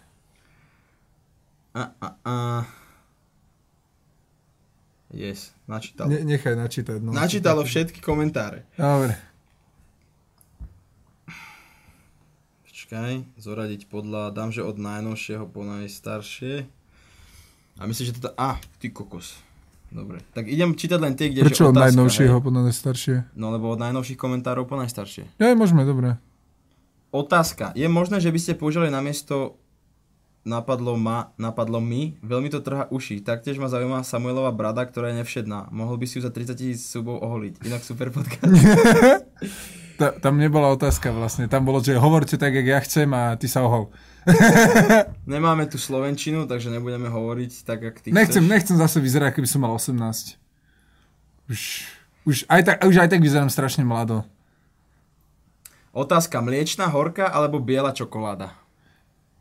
A, 1.76 1.92
a, 2.00 2.08
a. 2.24 2.34
Yes, 5.14 5.54
načítalo. 5.70 6.10
Ne, 6.10 6.26
nechaj 6.26 6.58
načítať. 6.58 6.98
No. 6.98 7.14
Načítalo 7.14 7.62
všetky 7.62 8.02
komentáre. 8.02 8.66
Dobre. 8.74 9.14
Počkaj, 12.66 13.38
zoradiť 13.38 13.86
podľa, 13.86 14.34
dám, 14.34 14.50
že 14.50 14.66
od 14.66 14.74
najnovšieho 14.74 15.46
po 15.46 15.62
najstaršie. 15.62 16.66
A 17.78 17.82
myslím, 17.86 18.04
že 18.10 18.14
toto... 18.18 18.34
A, 18.34 18.58
ty 18.82 18.90
kokos. 18.90 19.38
Dobre, 19.94 20.18
tak 20.34 20.50
idem 20.50 20.74
čítať 20.74 20.98
len 20.98 21.14
tie, 21.14 21.30
kde 21.30 21.46
Prečo 21.46 21.64
že 21.64 21.70
od 21.70 21.78
otázka, 21.78 21.86
najnovšieho 21.86 22.36
hej. 22.38 22.44
po 22.44 22.50
najstaršie? 22.50 23.16
No 23.38 23.54
lebo 23.54 23.70
od 23.70 23.78
najnovších 23.78 24.18
komentárov 24.18 24.66
po 24.66 24.74
najstaršie. 24.74 25.30
Ja, 25.38 25.54
môžeme, 25.54 25.86
dobre. 25.86 26.18
Otázka. 27.14 27.70
Je 27.78 27.86
možné, 27.86 28.18
že 28.18 28.34
by 28.34 28.40
ste 28.42 28.58
použili 28.58 28.90
namiesto 28.90 29.54
napadlo 30.44 30.94
ma, 31.00 31.32
napadlo 31.40 31.80
mi, 31.80 32.20
veľmi 32.20 32.52
to 32.52 32.60
trhá 32.60 32.86
uši. 32.92 33.24
Taktiež 33.24 33.56
ma 33.56 33.66
zaujíma 33.66 34.04
Samuelova 34.04 34.52
brada, 34.52 34.84
ktorá 34.84 35.10
je 35.10 35.24
nevšedná. 35.24 35.72
Mohol 35.72 36.04
by 36.04 36.06
si 36.06 36.20
ju 36.20 36.22
za 36.22 36.30
30 36.30 36.54
tisíc 36.54 36.84
subov 36.84 37.18
oholiť. 37.24 37.64
Inak 37.64 37.82
super 37.82 38.12
podcast. 38.12 38.44
Ta, 39.94 40.10
tam 40.10 40.42
nebola 40.42 40.74
otázka 40.74 41.14
vlastne. 41.14 41.46
Tam 41.46 41.62
bolo, 41.62 41.78
že 41.78 41.94
hovorte 41.94 42.34
tak, 42.34 42.50
jak 42.50 42.66
ja 42.66 42.82
chcem 42.82 43.06
a 43.14 43.38
ty 43.38 43.46
sa 43.46 43.62
ohol. 43.62 43.94
Nemáme 45.30 45.70
tu 45.70 45.78
Slovenčinu, 45.78 46.50
takže 46.50 46.66
nebudeme 46.66 47.06
hovoriť 47.06 47.62
tak, 47.62 47.78
jak 47.86 47.96
ty 48.02 48.10
Nechcem, 48.10 48.42
chceš. 48.42 48.50
nechcem 48.50 48.74
zase 48.74 48.98
vyzerať, 48.98 49.38
keby 49.38 49.46
som 49.46 49.62
mal 49.62 49.70
18. 49.70 49.94
Už, 51.46 51.60
už, 52.26 52.36
aj 52.50 52.60
tak, 52.66 52.76
už 52.82 53.06
aj 53.06 53.08
tak 53.14 53.22
vyzerám 53.22 53.54
strašne 53.54 53.86
mlado. 53.86 54.26
Otázka. 55.94 56.42
Mliečná, 56.42 56.90
horká 56.90 57.30
alebo 57.30 57.62
biela 57.62 57.94
čokoláda? 57.94 58.50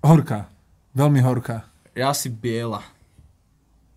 Horká. 0.06 0.53
Veľmi 0.94 1.20
horká. 1.26 1.66
Ja 1.94 2.14
si 2.14 2.30
biela. 2.30 2.82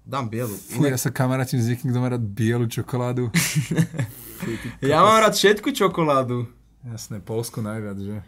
Dám 0.07 0.31
bielu. 0.31 0.55
Fuj, 0.55 0.87
ja 0.87 0.97
sa 0.97 1.11
kamarátim 1.11 1.59
s 1.59 1.67
niekým, 1.67 1.91
kto 1.91 1.99
má 1.99 2.09
rád 2.09 2.23
bielu 2.23 2.67
čokoládu. 2.67 3.29
Ja 4.85 5.01
mám 5.01 5.25
rád 5.25 5.33
všetku 5.33 5.73
čokoládu. 5.73 6.45
Jasné, 6.85 7.25
Polsko 7.25 7.65
najviac, 7.65 7.97
že? 7.97 8.21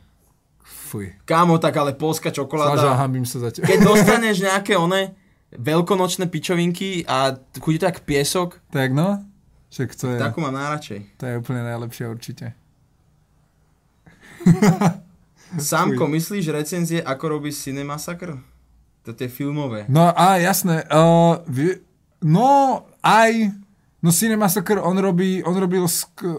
Fuj. 0.64 1.12
Kámo, 1.28 1.60
tak 1.60 1.76
ale 1.76 1.92
polská 1.92 2.32
čokoláda. 2.32 2.96
hambím 2.96 3.28
sa 3.28 3.44
za. 3.44 3.52
Keď 3.52 3.78
dostaneš 3.92 4.40
nejaké 4.40 4.72
one 4.80 5.12
veľkonočné 5.52 6.32
pičovinky 6.32 7.04
a 7.04 7.36
chudí 7.60 7.76
to 7.76 7.92
jak 7.92 8.08
piesok, 8.08 8.56
Tak 8.72 8.96
no, 8.96 9.20
však 9.68 9.88
to 10.00 10.06
je, 10.12 10.16
takú 10.16 10.40
mám 10.40 10.56
najradšej. 10.56 11.20
to 11.20 11.24
je 11.28 11.34
úplne 11.36 11.60
najlepšie 11.60 12.04
určite. 12.08 12.56
Samko, 15.60 16.08
myslíš 16.08 16.52
recenzie, 16.52 17.04
ako 17.04 17.36
robí 17.36 17.52
Cinemasacre? 17.52 18.36
To 19.08 19.16
tie 19.16 19.32
filmové. 19.32 19.88
No 19.88 20.12
a 20.12 20.36
jasné, 20.36 20.84
uh, 20.92 21.40
vie, 21.48 21.80
no 22.20 22.84
aj, 23.00 23.56
no 24.04 24.12
Cinemasacre 24.12 24.76
on 24.84 25.00
robí, 25.00 25.40
on, 25.48 25.56
robil, 25.56 25.88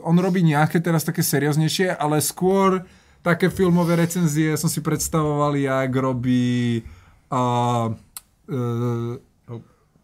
on 0.06 0.18
robí 0.22 0.46
nejaké 0.46 0.78
teraz 0.78 1.02
také 1.02 1.26
serióznejšie, 1.26 1.98
ale 1.98 2.22
skôr 2.22 2.86
také 3.26 3.50
filmové 3.50 3.98
recenzie 3.98 4.54
som 4.54 4.70
si 4.70 4.86
predstavoval, 4.86 5.58
jak 5.58 5.90
robí 5.98 6.86
uh, 7.34 7.90
uh, 7.90 9.18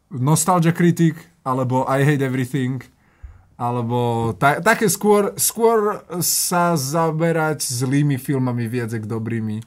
Nostalgia 0.10 0.74
Critic, 0.74 1.22
alebo 1.46 1.86
I 1.86 2.02
Hate 2.02 2.26
Everything, 2.26 2.82
alebo 3.62 4.34
ta, 4.42 4.58
také 4.58 4.90
skôr, 4.90 5.38
skôr 5.38 6.02
sa 6.26 6.74
zaberať 6.74 7.62
zlými 7.62 8.18
filmami 8.18 8.66
viac 8.66 8.90
k 8.90 9.06
dobrými. 9.06 9.62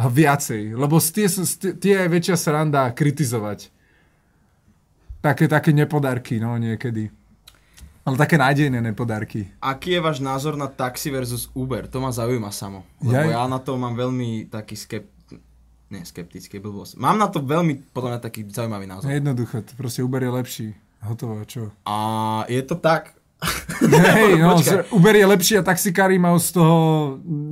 Viacej, 0.00 0.72
lebo 0.72 0.96
tie, 0.96 1.28
sú- 1.28 1.44
tie, 1.76 1.94
je 2.00 2.08
väčšia 2.08 2.36
sranda 2.40 2.88
kritizovať. 2.96 3.68
Také, 5.20 5.44
také 5.44 5.76
nepodarky, 5.76 6.40
no 6.40 6.56
niekedy. 6.56 7.12
Ale 8.08 8.16
také 8.16 8.40
nádejné 8.40 8.80
nepodarky. 8.80 9.52
Aký 9.60 9.92
je 9.92 10.00
váš 10.00 10.24
názor 10.24 10.56
na 10.56 10.72
taxi 10.72 11.12
versus 11.12 11.52
Uber? 11.52 11.84
To 11.92 12.00
ma 12.00 12.08
zaujíma 12.08 12.48
samo. 12.48 12.88
Lebo 13.04 13.28
Jaj. 13.28 13.36
ja 13.36 13.44
na 13.44 13.60
to 13.60 13.76
mám 13.76 13.92
veľmi 13.92 14.48
taký 14.48 14.72
skep... 14.72 15.04
Nie, 15.92 16.06
skeptický, 16.08 16.62
blbosť. 16.62 16.96
Mám 16.96 17.20
na 17.20 17.28
to 17.28 17.44
veľmi, 17.44 17.92
podľa 17.92 18.16
mňa, 18.16 18.20
taký 18.22 18.46
zaujímavý 18.48 18.86
názor. 18.88 19.10
Jednoducho, 19.10 19.60
proste 19.76 20.00
Uber 20.00 20.22
je 20.22 20.32
lepší. 20.32 20.68
Hotovo, 21.04 21.44
čo? 21.44 21.74
A 21.84 21.96
je 22.48 22.62
to 22.64 22.80
tak. 22.80 23.19
Hej, 24.20 24.36
no, 24.36 24.60
Počkaj. 24.60 24.92
Uber 24.92 25.16
je 25.16 25.26
lepší 25.26 25.54
a 25.56 25.62
taxikári 25.64 26.20
majú 26.20 26.36
z 26.36 26.50
toho 26.52 26.76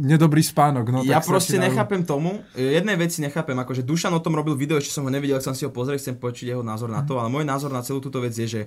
nedobrý 0.04 0.44
spánok. 0.44 0.84
No, 0.92 0.98
ja 1.00 1.24
proste 1.24 1.56
dajú- 1.56 1.72
nechápem 1.72 2.04
tomu, 2.04 2.44
jednej 2.52 2.96
veci 3.00 3.24
nechápem, 3.24 3.56
akože 3.56 3.80
Dušan 3.80 4.12
o 4.12 4.20
tom 4.20 4.36
robil 4.36 4.52
video, 4.52 4.76
ešte 4.76 4.92
som 4.92 5.08
ho 5.08 5.10
nevidel, 5.12 5.40
chcem 5.40 5.56
si 5.56 5.64
ho 5.64 5.72
pozrieť, 5.72 6.04
chcem 6.04 6.16
počuť 6.20 6.52
jeho 6.52 6.60
názor 6.60 6.92
na 6.92 7.00
to, 7.08 7.16
ale 7.16 7.32
môj 7.32 7.48
názor 7.48 7.72
na 7.72 7.80
celú 7.80 8.04
túto 8.04 8.20
vec 8.20 8.36
je, 8.36 8.44
že 8.44 8.62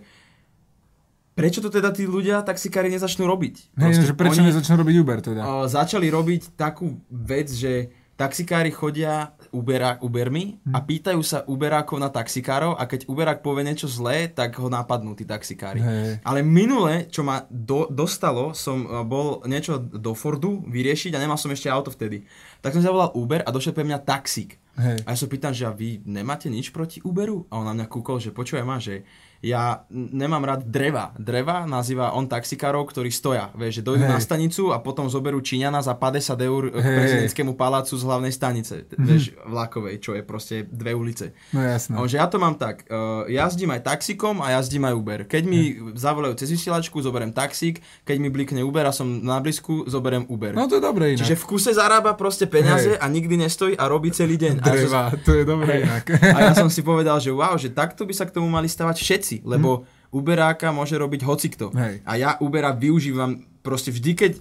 prečo 1.37 1.61
to 1.61 1.69
teda 1.69 1.93
tí 1.93 2.09
ľudia, 2.09 2.41
taxikári, 2.41 2.89
nezačnú 2.89 3.29
robiť? 3.29 3.77
Hej, 3.77 4.09
že 4.09 4.17
prečo 4.17 4.41
nezačnú 4.41 4.81
robiť 4.81 4.95
Uber 4.97 5.19
teda? 5.21 5.41
uh, 5.45 5.65
začali 5.69 6.09
robiť 6.09 6.57
takú 6.57 6.97
vec, 7.13 7.53
že 7.53 7.93
taxikári 8.17 8.73
chodia 8.73 9.33
Ubera, 9.51 9.99
Ubermi 9.99 10.63
a 10.71 10.79
pýtajú 10.79 11.19
sa 11.21 11.43
Uberákov 11.43 11.99
na 11.99 12.07
taxikárov 12.07 12.79
a 12.79 12.87
keď 12.87 13.05
Uberák 13.11 13.43
povie 13.43 13.67
niečo 13.67 13.91
zlé, 13.91 14.31
tak 14.31 14.55
ho 14.55 14.71
napadnú 14.71 15.11
tí 15.11 15.27
taxikári. 15.27 15.83
Hej. 15.83 16.23
Ale 16.23 16.39
minule, 16.39 17.11
čo 17.11 17.21
ma 17.21 17.43
do, 17.51 17.91
dostalo, 17.91 18.55
som 18.55 18.87
uh, 18.87 19.03
bol 19.03 19.43
niečo 19.43 19.77
do 19.77 20.15
Fordu 20.15 20.63
vyriešiť 20.71 21.15
a 21.15 21.21
nemal 21.21 21.35
som 21.35 21.51
ešte 21.51 21.67
auto 21.67 21.91
vtedy. 21.91 22.23
Tak 22.63 22.71
som 22.71 22.83
zavolal 22.83 23.11
Uber 23.11 23.43
a 23.43 23.51
došiel 23.51 23.75
pre 23.75 23.83
mňa 23.83 23.99
taxík. 24.07 24.55
Hej. 24.79 25.03
A 25.03 25.11
ja 25.11 25.17
sa 25.19 25.27
pýtam, 25.27 25.51
že 25.51 25.67
a 25.67 25.75
vy 25.75 25.99
nemáte 26.07 26.47
nič 26.47 26.71
proti 26.71 27.03
Uberu? 27.03 27.43
A 27.51 27.59
on 27.59 27.67
na 27.67 27.75
mňa 27.75 27.87
kúkol, 27.91 28.23
že 28.23 28.31
počúvaj 28.31 28.63
ma, 28.63 28.79
že 28.79 29.03
ja 29.41 29.83
nemám 29.89 30.45
rád 30.45 30.61
dreva. 30.63 31.11
Dreva 31.17 31.65
nazýva 31.65 32.13
on 32.13 32.29
taxikárov, 32.29 32.85
ktorí 32.85 33.09
stoja. 33.09 33.49
Vieš, 33.57 33.81
že 33.81 33.83
dojdu 33.83 34.05
Hej. 34.05 34.13
na 34.13 34.19
stanicu 34.21 34.69
a 34.69 34.77
potom 34.77 35.09
zoberú 35.09 35.41
Číňana 35.41 35.81
za 35.81 35.97
50 35.97 36.37
eur 36.39 36.63
k 36.69 36.77
prezidentskému 36.77 37.57
palácu 37.57 37.97
z 37.97 38.03
hlavnej 38.05 38.29
stanice. 38.29 38.85
Mhm. 38.85 39.01
Vieš, 39.01 39.23
vlakovej, 39.43 39.97
čo 39.97 40.13
je 40.13 40.21
proste 40.21 40.69
dve 40.69 40.93
ulice. 40.93 41.33
No 41.51 41.59
jasné. 41.59 41.97
A 41.97 42.01
on, 42.01 42.07
že 42.07 42.21
ja 42.21 42.29
to 42.29 42.37
mám 42.37 42.53
tak, 42.53 42.85
uh, 42.87 43.25
jazdím 43.25 43.73
aj 43.73 43.81
taxikom 43.83 44.39
a 44.39 44.53
jazdím 44.55 44.85
aj 44.85 44.93
Uber. 44.93 45.19
Keď 45.25 45.43
mi 45.43 45.61
zavolajú 45.97 46.37
cez 46.37 46.53
vysielačku, 46.53 47.01
zoberiem 47.01 47.33
taxík, 47.33 47.81
keď 48.05 48.17
mi 48.21 48.29
blikne 48.29 48.61
Uber 48.61 48.85
a 48.85 48.93
som 48.93 49.09
na 49.09 49.41
blízku, 49.41 49.89
zoberiem 49.89 50.29
Uber. 50.29 50.53
No 50.53 50.69
to 50.69 50.77
je 50.77 50.83
dobré 50.83 51.17
inak. 51.17 51.25
Čiže 51.25 51.33
v 51.33 51.45
kuse 51.49 51.73
zarába 51.73 52.13
proste 52.13 52.45
peniaze 52.45 52.93
Hej. 52.93 53.01
a 53.01 53.05
nikdy 53.09 53.41
nestojí 53.41 53.73
a 53.73 53.89
robí 53.89 54.13
celý 54.13 54.37
deň. 54.37 54.61
A 54.61 54.65
ja 54.69 54.69
som- 54.69 54.77
Dreva, 54.77 55.03
to 55.17 55.31
je 55.33 55.43
dobré 55.43 55.73
Hej. 55.73 55.81
inak. 55.89 56.05
A 56.21 56.37
ja 56.45 56.53
som 56.53 56.69
si 56.69 56.85
povedal, 56.85 57.17
že 57.17 57.33
wow, 57.33 57.57
že 57.57 57.73
takto 57.73 58.05
by 58.05 58.13
sa 58.13 58.29
k 58.29 58.37
tomu 58.37 58.45
mali 58.45 58.69
stavať 58.69 58.95
všetci, 58.95 59.30
lebo 59.39 59.87
Uberáka 60.11 60.75
môže 60.75 60.99
robiť 60.99 61.23
hocikto. 61.23 61.71
Hej. 61.71 62.03
A 62.03 62.19
ja 62.19 62.35
Ubera 62.43 62.75
využívam 62.75 63.47
proste 63.63 63.95
vždy, 63.95 64.11
keď 64.11 64.31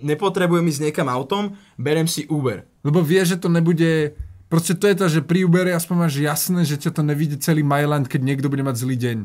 nepotrebujem 0.00 0.64
ísť 0.72 0.88
niekam 0.88 1.12
autom, 1.12 1.52
berem 1.76 2.08
si 2.08 2.24
Uber. 2.32 2.64
Lebo 2.80 3.04
vie, 3.04 3.20
že 3.28 3.36
to 3.36 3.52
nebude... 3.52 4.16
Proste 4.48 4.72
to 4.72 4.88
je 4.88 4.96
to, 4.96 5.06
že 5.12 5.20
pri 5.20 5.44
Ubere 5.44 5.76
aspoň 5.76 6.08
máš 6.08 6.16
jasné, 6.16 6.64
že 6.64 6.80
ťa 6.80 6.96
to 6.96 7.02
nevidí 7.04 7.36
celý 7.36 7.60
Mailand, 7.60 8.08
keď 8.08 8.24
niekto 8.24 8.48
bude 8.48 8.64
mať 8.64 8.80
zlý 8.80 8.96
deň. 8.96 9.18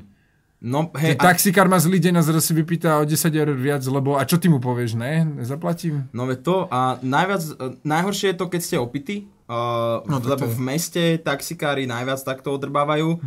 No, 0.64 0.88
hej, 0.96 1.16
že 1.16 1.20
taxikár 1.20 1.68
má 1.68 1.76
zlý 1.76 2.00
deň 2.00 2.20
a 2.20 2.24
zrazu 2.24 2.52
si 2.52 2.54
vypýta 2.56 2.96
o 2.96 3.04
10 3.04 3.20
eur 3.20 3.52
viac, 3.52 3.84
lebo 3.84 4.16
a 4.16 4.24
čo 4.24 4.40
ty 4.40 4.48
mu 4.48 4.64
povieš, 4.64 4.96
ne? 4.96 5.28
Nezaplatím? 5.44 6.08
No 6.16 6.24
veď 6.24 6.40
to 6.40 6.56
a 6.72 6.96
najviac, 7.04 7.44
e, 7.44 7.84
najhoršie 7.84 8.32
je 8.32 8.38
to, 8.40 8.46
keď 8.48 8.62
ste 8.64 8.76
opity, 8.80 9.16
uh, 9.52 10.00
No, 10.08 10.24
lebo 10.24 10.48
v 10.48 10.60
meste 10.64 11.20
taxikári 11.20 11.84
najviac 11.84 12.24
takto 12.24 12.56
odrbávajú. 12.56 13.20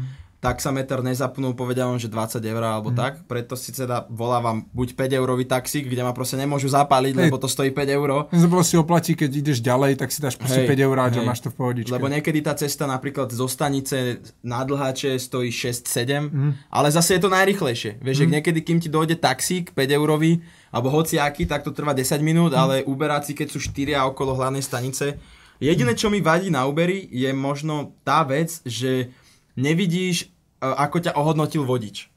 Taxameter 0.47 1.03
nezapnú, 1.03 1.59
povedia 1.59 1.91
vám, 1.91 1.99
že 1.99 2.07
20 2.07 2.39
eur 2.39 2.63
alebo 2.63 2.95
mm. 2.95 2.97
tak, 2.97 3.13
preto 3.27 3.59
si 3.59 3.75
teda 3.75 4.07
volávam 4.07 4.63
buď 4.71 4.95
5 4.95 5.19
eurový 5.19 5.43
taxík, 5.43 5.91
kde 5.91 6.07
ma 6.07 6.15
proste 6.15 6.39
nemôžu 6.39 6.71
zapáliť, 6.71 7.19
Hej. 7.19 7.23
lebo 7.27 7.43
to 7.43 7.51
stojí 7.51 7.75
5 7.75 7.99
eur. 7.99 8.31
Sa 8.31 8.47
proste 8.47 8.79
oplatí, 8.79 9.19
keď 9.19 9.31
ideš 9.43 9.59
ďalej, 9.59 9.99
tak 9.99 10.15
si 10.15 10.23
dáš 10.23 10.39
proste 10.39 10.63
Hej. 10.63 10.79
5 10.79 10.87
eur 10.87 10.97
a 11.03 11.11
máš 11.27 11.43
to 11.43 11.51
v 11.51 11.57
pohodičke. 11.59 11.91
Lebo 11.91 12.07
niekedy 12.07 12.47
tá 12.47 12.55
cesta 12.55 12.87
napríklad 12.87 13.35
zo 13.35 13.51
stanice 13.51 14.23
na 14.47 14.63
dlháče 14.63 15.19
stojí 15.19 15.51
6-7, 15.51 16.31
mm. 16.31 16.51
ale 16.71 16.89
zase 16.95 17.19
je 17.19 17.21
to 17.27 17.31
najrychlejšie. 17.35 17.99
Vieš, 17.99 18.17
mm. 18.17 18.23
že 18.23 18.27
niekedy, 18.31 18.59
kým 18.63 18.79
ti 18.79 18.87
dojde 18.87 19.19
taxík 19.19 19.75
5 19.75 19.99
eurový, 19.99 20.39
alebo 20.71 20.95
hociaký, 20.95 21.51
tak 21.51 21.67
to 21.67 21.75
trvá 21.75 21.91
10 21.91 22.23
minút, 22.23 22.55
mm. 22.55 22.61
ale 22.61 22.75
Uberáci, 22.87 23.35
keď 23.35 23.51
sú 23.51 23.59
4 23.59 23.99
okolo 24.15 24.39
hlavnej 24.39 24.63
stanice, 24.63 25.19
jediné, 25.59 25.99
čo 25.99 26.07
mi 26.07 26.23
vadí 26.23 26.55
na 26.55 26.69
Uberi, 26.71 27.11
je 27.11 27.33
možno 27.35 27.99
tá 28.07 28.23
vec, 28.23 28.63
že 28.63 29.11
nevidíš 29.57 30.36
ako 30.61 30.97
ťa 31.05 31.13
ohodnotil 31.17 31.63
vodič. 31.67 32.09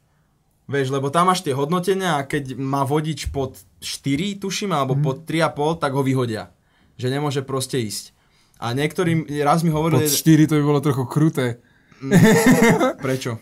Vieš, 0.69 0.93
lebo 0.93 1.09
tam 1.09 1.33
máš 1.33 1.41
tie 1.41 1.57
hodnotenia 1.57 2.21
a 2.21 2.27
keď 2.29 2.53
má 2.53 2.85
vodič 2.85 3.33
pod 3.33 3.57
4, 3.81 4.37
tuším, 4.37 4.69
alebo 4.69 4.93
mm. 4.93 5.01
pod 5.01 5.17
3,5, 5.25 5.81
tak 5.81 5.91
ho 5.97 6.05
vyhodia. 6.05 6.53
Že 7.01 7.17
nemôže 7.17 7.41
proste 7.41 7.81
ísť. 7.81 8.13
A 8.61 8.77
niektorým, 8.77 9.25
raz 9.41 9.65
mi 9.65 9.73
hovorili... 9.73 10.05
Pod 10.05 10.13
4 10.13 10.45
to 10.45 10.53
by 10.61 10.63
bolo 10.63 10.79
trochu 10.83 11.03
kruté. 11.09 11.57
Mm, 12.05 12.13
prečo? 13.05 13.41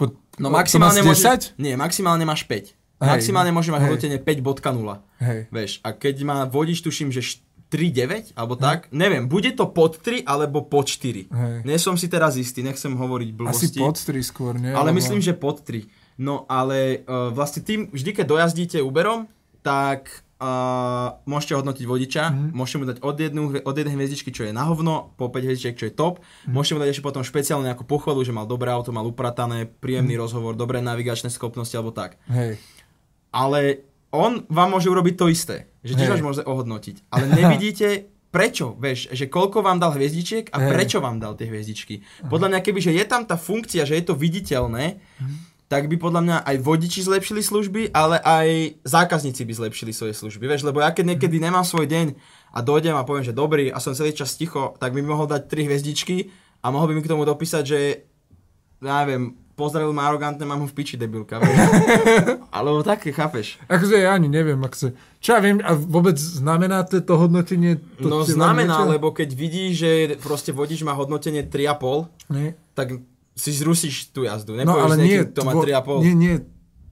Pod, 0.00 0.16
no 0.40 0.48
maximálne 0.48 1.04
môže, 1.04 1.52
Nie, 1.60 1.76
maximálne 1.76 2.24
máš 2.24 2.48
5. 2.48 2.72
Hej, 3.02 3.10
maximálne 3.20 3.52
môže 3.52 3.68
mať 3.68 3.80
hodnotenie 3.92 4.16
5.0. 4.16 4.40
Hej. 5.20 5.38
Vieš, 5.52 5.72
a 5.84 5.92
keď 5.92 6.16
má 6.24 6.38
vodič, 6.48 6.80
tuším, 6.80 7.12
že 7.12 7.42
3,9 7.72 8.36
alebo 8.36 8.60
tak, 8.60 8.92
neviem, 8.92 9.24
bude 9.24 9.48
to 9.56 9.64
pod 9.72 9.96
3 9.96 10.28
alebo 10.28 10.60
pod 10.60 10.92
4. 10.92 11.32
Hej. 11.32 11.56
Nie 11.64 11.80
som 11.80 11.96
si 11.96 12.12
teraz 12.12 12.36
istý, 12.36 12.60
nechcem 12.60 12.92
hovoriť 12.92 13.28
blbosti. 13.32 13.72
Asi 13.72 13.80
pod 13.80 13.96
3 13.96 14.20
skôr, 14.20 14.60
nie? 14.60 14.76
Ale 14.76 14.92
myslím, 14.92 15.24
že 15.24 15.32
pod 15.32 15.64
3. 15.64 15.88
No 16.20 16.44
ale 16.44 17.00
uh, 17.08 17.32
vlastne 17.32 17.64
tým, 17.64 17.88
vždy 17.88 18.12
keď 18.12 18.26
dojazdíte 18.28 18.78
Uberom, 18.84 19.24
tak 19.64 20.22
uh, 20.36 21.16
môžete 21.24 21.56
hodnotiť 21.56 21.84
vodiča, 21.88 22.22
mm. 22.28 22.50
môžete 22.52 22.76
mu 22.76 22.84
dať 22.84 22.98
od, 23.00 23.16
jednu, 23.16 23.42
od 23.64 23.74
jednej 23.74 23.94
hviezdičky, 23.96 24.28
čo 24.34 24.44
je 24.44 24.52
na 24.52 24.68
hovno, 24.68 25.16
po 25.16 25.32
5 25.32 25.48
hviezdičiek, 25.48 25.78
čo 25.78 25.88
je 25.88 25.94
top. 25.96 26.20
Mm. 26.44 26.52
Môžete 26.52 26.72
mu 26.76 26.80
dať 26.84 26.90
ešte 26.92 27.06
potom 27.08 27.24
špeciálne 27.24 27.72
nejakú 27.72 27.88
pochvalu, 27.88 28.20
že 28.20 28.36
mal 28.36 28.44
dobré 28.44 28.68
auto, 28.68 28.92
mal 28.92 29.08
upratané, 29.08 29.64
príjemný 29.64 30.18
mm. 30.18 30.22
rozhovor, 30.22 30.52
dobré 30.58 30.84
navigačné 30.84 31.32
schopnosti 31.32 31.72
alebo 31.72 31.96
tak. 31.96 32.20
Hej. 32.28 32.60
Ale 33.32 33.88
on 34.12 34.44
vám 34.52 34.68
môže 34.76 34.92
urobiť 34.92 35.14
to 35.16 35.26
isté. 35.32 35.72
Že 35.82 35.92
tiež 35.98 36.10
vás 36.14 36.22
môže 36.22 36.42
ohodnotiť. 36.44 37.08
Ale 37.10 37.26
nevidíte, 37.32 38.12
prečo, 38.32 38.76
vieš, 38.76 39.10
že 39.10 39.26
koľko 39.26 39.64
vám 39.64 39.80
dal 39.80 39.96
hviezdičiek 39.96 40.52
a 40.52 40.56
hey. 40.62 40.68
prečo 40.70 41.00
vám 41.00 41.18
dal 41.18 41.34
tie 41.34 41.48
hviezdičky. 41.48 42.04
Podľa 42.28 42.48
mňa, 42.54 42.60
keby, 42.60 42.80
že 42.80 42.92
je 42.94 43.04
tam 43.08 43.24
tá 43.24 43.34
funkcia, 43.40 43.88
že 43.88 43.98
je 43.98 44.04
to 44.06 44.14
viditeľné, 44.14 45.00
tak 45.72 45.88
by 45.88 45.96
podľa 45.96 46.20
mňa 46.20 46.36
aj 46.44 46.56
vodiči 46.60 47.00
zlepšili 47.00 47.40
služby, 47.40 47.82
ale 47.96 48.20
aj 48.20 48.76
zákazníci 48.84 49.40
by 49.48 49.52
zlepšili 49.56 49.92
svoje 49.96 50.12
služby. 50.12 50.44
Vieš, 50.44 50.68
lebo 50.68 50.84
ja 50.84 50.92
keď 50.92 51.16
niekedy 51.16 51.40
nemám 51.40 51.64
svoj 51.64 51.88
deň 51.88 52.12
a 52.52 52.58
dojdem 52.60 52.92
a 52.92 53.08
poviem, 53.08 53.24
že 53.24 53.32
dobrý 53.32 53.72
a 53.72 53.80
som 53.80 53.96
celý 53.96 54.12
čas 54.12 54.36
ticho, 54.36 54.76
tak 54.76 54.92
by 54.92 55.00
mi 55.00 55.08
mohol 55.08 55.24
dať 55.24 55.48
tri 55.48 55.64
hviezdičky 55.64 56.28
a 56.60 56.68
mohol 56.68 56.92
by 56.92 57.00
mi 57.00 57.02
k 57.04 57.08
tomu 57.08 57.24
dopísať, 57.24 57.64
že 57.64 57.78
ja 58.84 59.00
neviem, 59.00 59.32
pozdravil 59.52 59.92
ma 59.92 60.08
arogantne, 60.08 60.48
mám 60.48 60.64
ho 60.64 60.68
v 60.68 60.74
piči, 60.74 60.96
debilka. 60.96 61.38
Alebo 62.48 62.80
také, 62.92 63.12
chápeš? 63.12 63.60
Akože 63.68 64.00
ja 64.00 64.16
ani 64.16 64.32
neviem, 64.32 64.58
akože, 64.58 64.96
čo 65.20 65.28
ja 65.36 65.40
viem, 65.44 65.60
a 65.60 65.76
vôbec 65.76 66.16
znamená 66.16 66.88
to, 66.88 67.04
to 67.04 67.14
hodnotenie? 67.20 67.76
To 68.00 68.08
no 68.08 68.18
znamená, 68.24 68.82
niečo? 68.82 68.92
lebo 68.96 69.12
keď 69.12 69.28
vidí, 69.36 69.76
že 69.76 70.16
proste 70.18 70.56
vodič 70.56 70.80
má 70.82 70.96
hodnotenie 70.96 71.44
3,5, 71.44 72.32
nie. 72.32 72.56
tak 72.72 73.00
si 73.36 73.50
zrusíš 73.52 74.12
tú 74.12 74.24
jazdu. 74.24 74.56
no 74.56 74.76
ale 74.76 74.96
nie, 75.00 75.24
to 75.28 75.44
má 75.44 75.52
3,5. 75.52 76.04
Nie, 76.04 76.14
nie, 76.16 76.34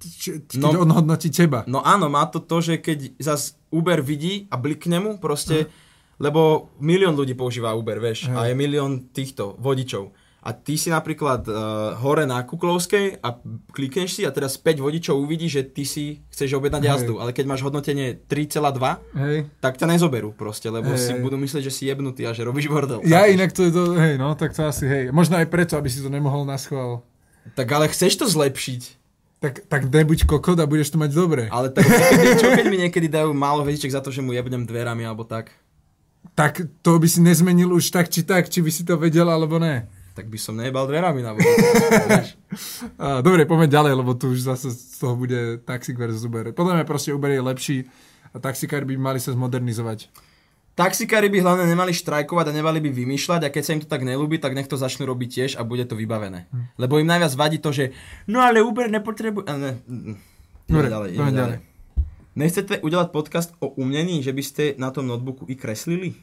keď 0.01 0.57
no, 0.57 0.85
on 0.85 0.91
hodnotí 0.97 1.29
teba. 1.29 1.65
No 1.69 1.85
áno, 1.85 2.09
má 2.09 2.25
to 2.29 2.41
to, 2.41 2.65
že 2.65 2.81
keď 2.81 3.21
zas 3.21 3.61
Uber 3.69 4.01
vidí 4.01 4.49
a 4.49 4.57
blikne 4.57 4.97
mu 5.01 5.21
proste, 5.21 5.69
uh. 5.69 5.69
lebo 6.17 6.73
milión 6.81 7.13
ľudí 7.13 7.37
používa 7.37 7.77
Uber, 7.77 8.01
vieš, 8.01 8.33
uh. 8.33 8.41
a 8.41 8.41
je 8.49 8.55
milión 8.57 9.13
týchto 9.13 9.61
vodičov 9.61 10.13
a 10.41 10.57
ty 10.57 10.81
si 10.81 10.89
napríklad 10.89 11.45
uh, 11.53 12.01
hore 12.01 12.25
na 12.25 12.41
Kuklovskej 12.41 13.21
a 13.21 13.37
klikneš 13.77 14.17
si 14.17 14.23
a 14.25 14.33
teraz 14.33 14.57
5 14.57 14.81
vodičov 14.81 15.21
uvidí, 15.21 15.53
že 15.53 15.69
ty 15.69 15.85
si 15.85 16.25
chceš 16.33 16.57
objednať 16.57 16.81
Hej. 16.81 16.89
jazdu, 16.89 17.15
ale 17.21 17.37
keď 17.37 17.45
máš 17.45 17.61
hodnotenie 17.61 18.17
3,2, 18.25 19.61
tak 19.61 19.77
ťa 19.77 19.87
nezoberú 19.87 20.33
proste, 20.33 20.73
lebo 20.73 20.97
hej. 20.97 21.01
si 21.01 21.13
budú 21.21 21.37
myslieť, 21.37 21.69
že 21.69 21.73
si 21.73 21.93
jebnutý 21.93 22.25
a 22.25 22.33
že 22.33 22.49
robíš 22.49 22.73
bordel. 22.73 23.05
Ja 23.05 23.29
chápeš? 23.29 23.35
inak 23.37 23.51
to 23.53 23.61
je 23.69 23.73
to, 23.77 23.85
hej, 24.01 24.15
no, 24.17 24.33
tak 24.33 24.57
to 24.57 24.65
asi, 24.65 24.89
hej. 24.89 25.05
Možno 25.13 25.37
aj 25.37 25.47
preto, 25.53 25.77
aby 25.77 25.93
si 25.93 26.01
to 26.01 26.09
nemohol 26.09 26.49
na 26.49 26.57
schvál. 26.57 27.05
Tak 27.53 27.69
ale 27.69 27.93
chceš 27.93 28.25
to 28.25 28.25
zlepšiť. 28.25 28.97
Tak, 29.41 29.73
tak 29.73 29.89
nebuď 29.89 30.29
kokot 30.29 30.57
a 30.61 30.69
budeš 30.69 30.93
to 30.93 31.01
mať 31.01 31.17
dobre. 31.17 31.49
Ale 31.53 31.73
tak 31.73 31.85
čo 32.41 32.49
keď 32.53 32.65
mi 32.69 32.81
niekedy 32.81 33.13
dajú 33.13 33.33
málo 33.37 33.65
hviezdiček 33.65 33.93
za 33.93 34.01
to, 34.05 34.13
že 34.13 34.25
mu 34.25 34.37
jebnem 34.37 34.65
dverami 34.65 35.05
alebo 35.05 35.25
tak? 35.25 35.53
Tak 36.37 36.61
to 36.85 37.01
by 37.01 37.09
si 37.09 37.25
nezmenil 37.25 37.73
už 37.73 37.89
tak 37.89 38.13
či 38.13 38.21
tak, 38.21 38.53
či 38.53 38.61
by 38.61 38.69
si 38.69 38.85
to 38.85 39.01
vedel 39.01 39.29
alebo 39.29 39.57
ne 39.57 40.00
tak 40.15 40.27
by 40.27 40.39
som 40.39 40.59
nejebal 40.59 40.87
dverami 40.91 41.23
na 41.23 41.33
Dobre, 43.27 43.47
poďme 43.47 43.69
ďalej, 43.71 43.93
lebo 43.95 44.13
tu 44.19 44.35
už 44.35 44.43
zase 44.45 44.75
z 44.75 44.99
toho 44.99 45.15
bude 45.15 45.63
taxík 45.63 45.97
versus 45.97 46.27
Uber. 46.27 46.51
Podľa 46.51 46.81
mňa 46.81 46.85
proste 46.85 47.15
Uber 47.15 47.31
je 47.31 47.43
lepší 47.43 47.77
a 48.31 48.39
taxikári 48.39 48.87
by 48.87 48.95
mali 48.99 49.19
sa 49.23 49.35
zmodernizovať. 49.35 50.11
Taxikári 50.79 51.29
by 51.29 51.45
hlavne 51.45 51.67
nemali 51.67 51.93
štrajkovať 51.93 52.47
a 52.51 52.57
nemali 52.57 52.79
by 52.81 52.91
vymýšľať 52.95 53.41
a 53.45 53.53
keď 53.53 53.63
sa 53.63 53.75
im 53.77 53.83
to 53.83 53.91
tak 53.91 54.07
nelúbi, 54.07 54.41
tak 54.41 54.55
nech 54.57 54.71
to 54.71 54.79
začnú 54.81 55.05
robiť 55.05 55.29
tiež 55.29 55.51
a 55.59 55.67
bude 55.67 55.85
to 55.85 55.99
vybavené. 55.99 56.47
Hm. 56.49 56.79
Lebo 56.79 56.97
im 57.03 57.11
najviac 57.11 57.35
vadí 57.37 57.59
to, 57.59 57.75
že 57.75 57.93
no 58.31 58.41
ale 58.41 58.63
Uber 58.63 58.89
nepotrebuje... 58.89 59.45
Ne, 59.51 59.77
Dobre, 60.71 60.87
ďalej, 60.87 61.11
ďalej. 61.19 61.35
ďalej. 61.35 61.59
Nechcete 62.39 62.79
udelať 62.81 63.11
podcast 63.11 63.51
o 63.59 63.75
umnení, 63.75 64.23
že 64.23 64.31
by 64.31 64.43
ste 64.47 64.65
na 64.79 64.95
tom 64.95 65.11
notebooku 65.11 65.51
i 65.51 65.59
kreslili? 65.59 66.15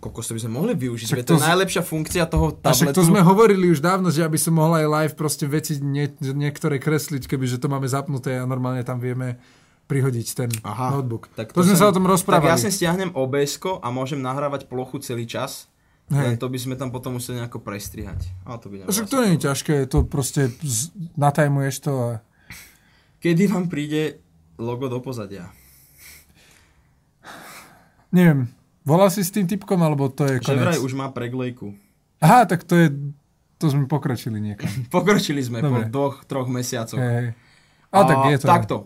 Kokos, 0.00 0.26
to 0.26 0.34
by 0.34 0.40
sme 0.40 0.52
mohli 0.56 0.72
využiť. 0.72 1.06
Však 1.12 1.22
to, 1.28 1.36
to 1.36 1.38
je 1.38 1.44
najlepšia 1.44 1.82
funkcia 1.84 2.24
toho 2.24 2.56
tabletu. 2.56 2.88
Však 2.88 2.96
to 2.96 3.04
sme 3.04 3.20
hovorili 3.20 3.68
už 3.68 3.84
dávno, 3.84 4.08
že 4.08 4.24
aby 4.24 4.40
som 4.40 4.56
mohol 4.56 4.80
aj 4.80 4.86
live 4.88 5.14
proste 5.14 5.44
veci 5.44 5.76
nie, 5.78 6.08
niektoré 6.18 6.80
kresliť, 6.80 7.28
kebyže 7.28 7.60
to 7.60 7.68
máme 7.68 7.84
zapnuté 7.84 8.40
a 8.40 8.48
normálne 8.48 8.80
tam 8.80 8.96
vieme 8.96 9.36
prihodiť 9.86 10.26
ten 10.32 10.50
Aha, 10.64 10.96
notebook. 10.96 11.28
Tak 11.36 11.52
to, 11.52 11.60
to 11.60 11.68
sme 11.68 11.76
sem, 11.76 11.82
sa 11.84 11.90
o 11.90 11.94
tom 11.94 12.08
rozprávali. 12.08 12.48
Tak 12.48 12.54
ja 12.56 12.62
si 12.62 12.70
stiahnem 12.70 13.12
obs 13.12 13.60
a 13.60 13.86
môžem 13.92 14.22
nahrávať 14.22 14.70
plochu 14.70 15.02
celý 15.02 15.28
čas. 15.28 15.68
Hej. 16.10 16.34
Len 16.34 16.36
to 16.42 16.50
by 16.50 16.58
sme 16.58 16.74
tam 16.74 16.90
potom 16.90 17.18
museli 17.18 17.38
nejako 17.38 17.62
prestrihať. 17.62 18.34
Ale 18.42 18.58
to 18.58 18.66
by 18.66 18.82
Však 18.90 19.06
to 19.06 19.18
nie 19.22 19.38
je 19.38 19.40
ťažké, 19.46 19.74
to 19.86 20.02
proste 20.02 20.50
z, 20.58 20.90
natajmuješ 21.14 21.86
to 21.86 21.92
a... 21.94 22.10
Kedy 23.22 23.46
vám 23.46 23.70
príde 23.70 24.18
logo 24.58 24.90
do 24.90 24.98
pozadia? 24.98 25.54
Neviem, 28.10 28.50
Volal 28.84 29.12
si 29.12 29.20
s 29.20 29.30
tým 29.30 29.44
typkom, 29.44 29.76
alebo 29.84 30.08
to 30.08 30.24
je 30.24 30.40
konec? 30.40 30.56
Že 30.56 30.64
vraj 30.64 30.78
už 30.80 30.92
má 30.96 31.12
preglejku. 31.12 31.76
Aha, 32.20 32.48
tak 32.48 32.64
to 32.64 32.76
je... 32.76 32.88
To 33.60 33.68
sme 33.68 33.84
pokročili 33.84 34.40
niekam. 34.40 34.72
pokročili 34.94 35.44
sme 35.44 35.60
Dobre. 35.60 35.84
po 35.84 35.92
dvoch, 35.92 36.16
troch 36.24 36.48
mesiacoch. 36.48 36.96
Hey. 36.96 37.36
A, 37.92 37.96
a 38.00 38.08
tak 38.08 38.18
je 38.32 38.36
to. 38.40 38.46
Takto. 38.48 38.76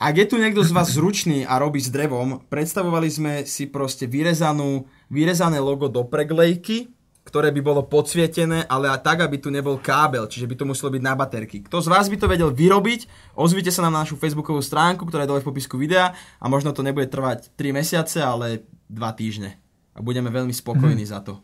Ak 0.00 0.16
je 0.16 0.24
tu 0.24 0.40
niekto 0.40 0.64
z 0.64 0.72
vás 0.72 0.88
zručný 0.88 1.44
a 1.44 1.60
robí 1.60 1.76
s 1.76 1.92
drevom, 1.92 2.40
predstavovali 2.48 3.08
sme 3.12 3.32
si 3.44 3.68
proste 3.68 4.08
vyrezanú, 4.08 4.88
vyrezané 5.12 5.60
logo 5.60 5.92
do 5.92 6.00
preglejky, 6.08 6.95
ktoré 7.26 7.50
by 7.50 7.60
bolo 7.60 7.82
podsvietené, 7.82 8.70
ale 8.70 8.86
tak, 9.02 9.26
aby 9.26 9.42
tu 9.42 9.50
nebol 9.50 9.82
kábel, 9.82 10.30
čiže 10.30 10.46
by 10.46 10.54
to 10.54 10.64
muselo 10.64 10.94
byť 10.94 11.02
na 11.02 11.18
baterky. 11.18 11.66
Kto 11.66 11.82
z 11.82 11.90
vás 11.90 12.06
by 12.06 12.16
to 12.22 12.30
vedel 12.30 12.54
vyrobiť, 12.54 13.34
ozvite 13.34 13.74
sa 13.74 13.82
nám 13.82 13.98
na 13.98 14.02
našu 14.06 14.14
facebookovú 14.14 14.62
stránku, 14.62 15.02
ktorá 15.02 15.26
je 15.26 15.30
dole 15.34 15.42
v 15.42 15.50
popisku 15.50 15.74
videa 15.74 16.14
a 16.38 16.46
možno 16.46 16.70
to 16.70 16.86
nebude 16.86 17.10
trvať 17.10 17.50
3 17.58 17.74
mesiace, 17.74 18.22
ale 18.22 18.62
2 18.86 19.18
týždne. 19.18 19.58
A 19.92 20.00
budeme 20.00 20.30
veľmi 20.30 20.54
spokojní 20.54 21.02
hmm. 21.02 21.12
za 21.12 21.20
to. 21.26 21.42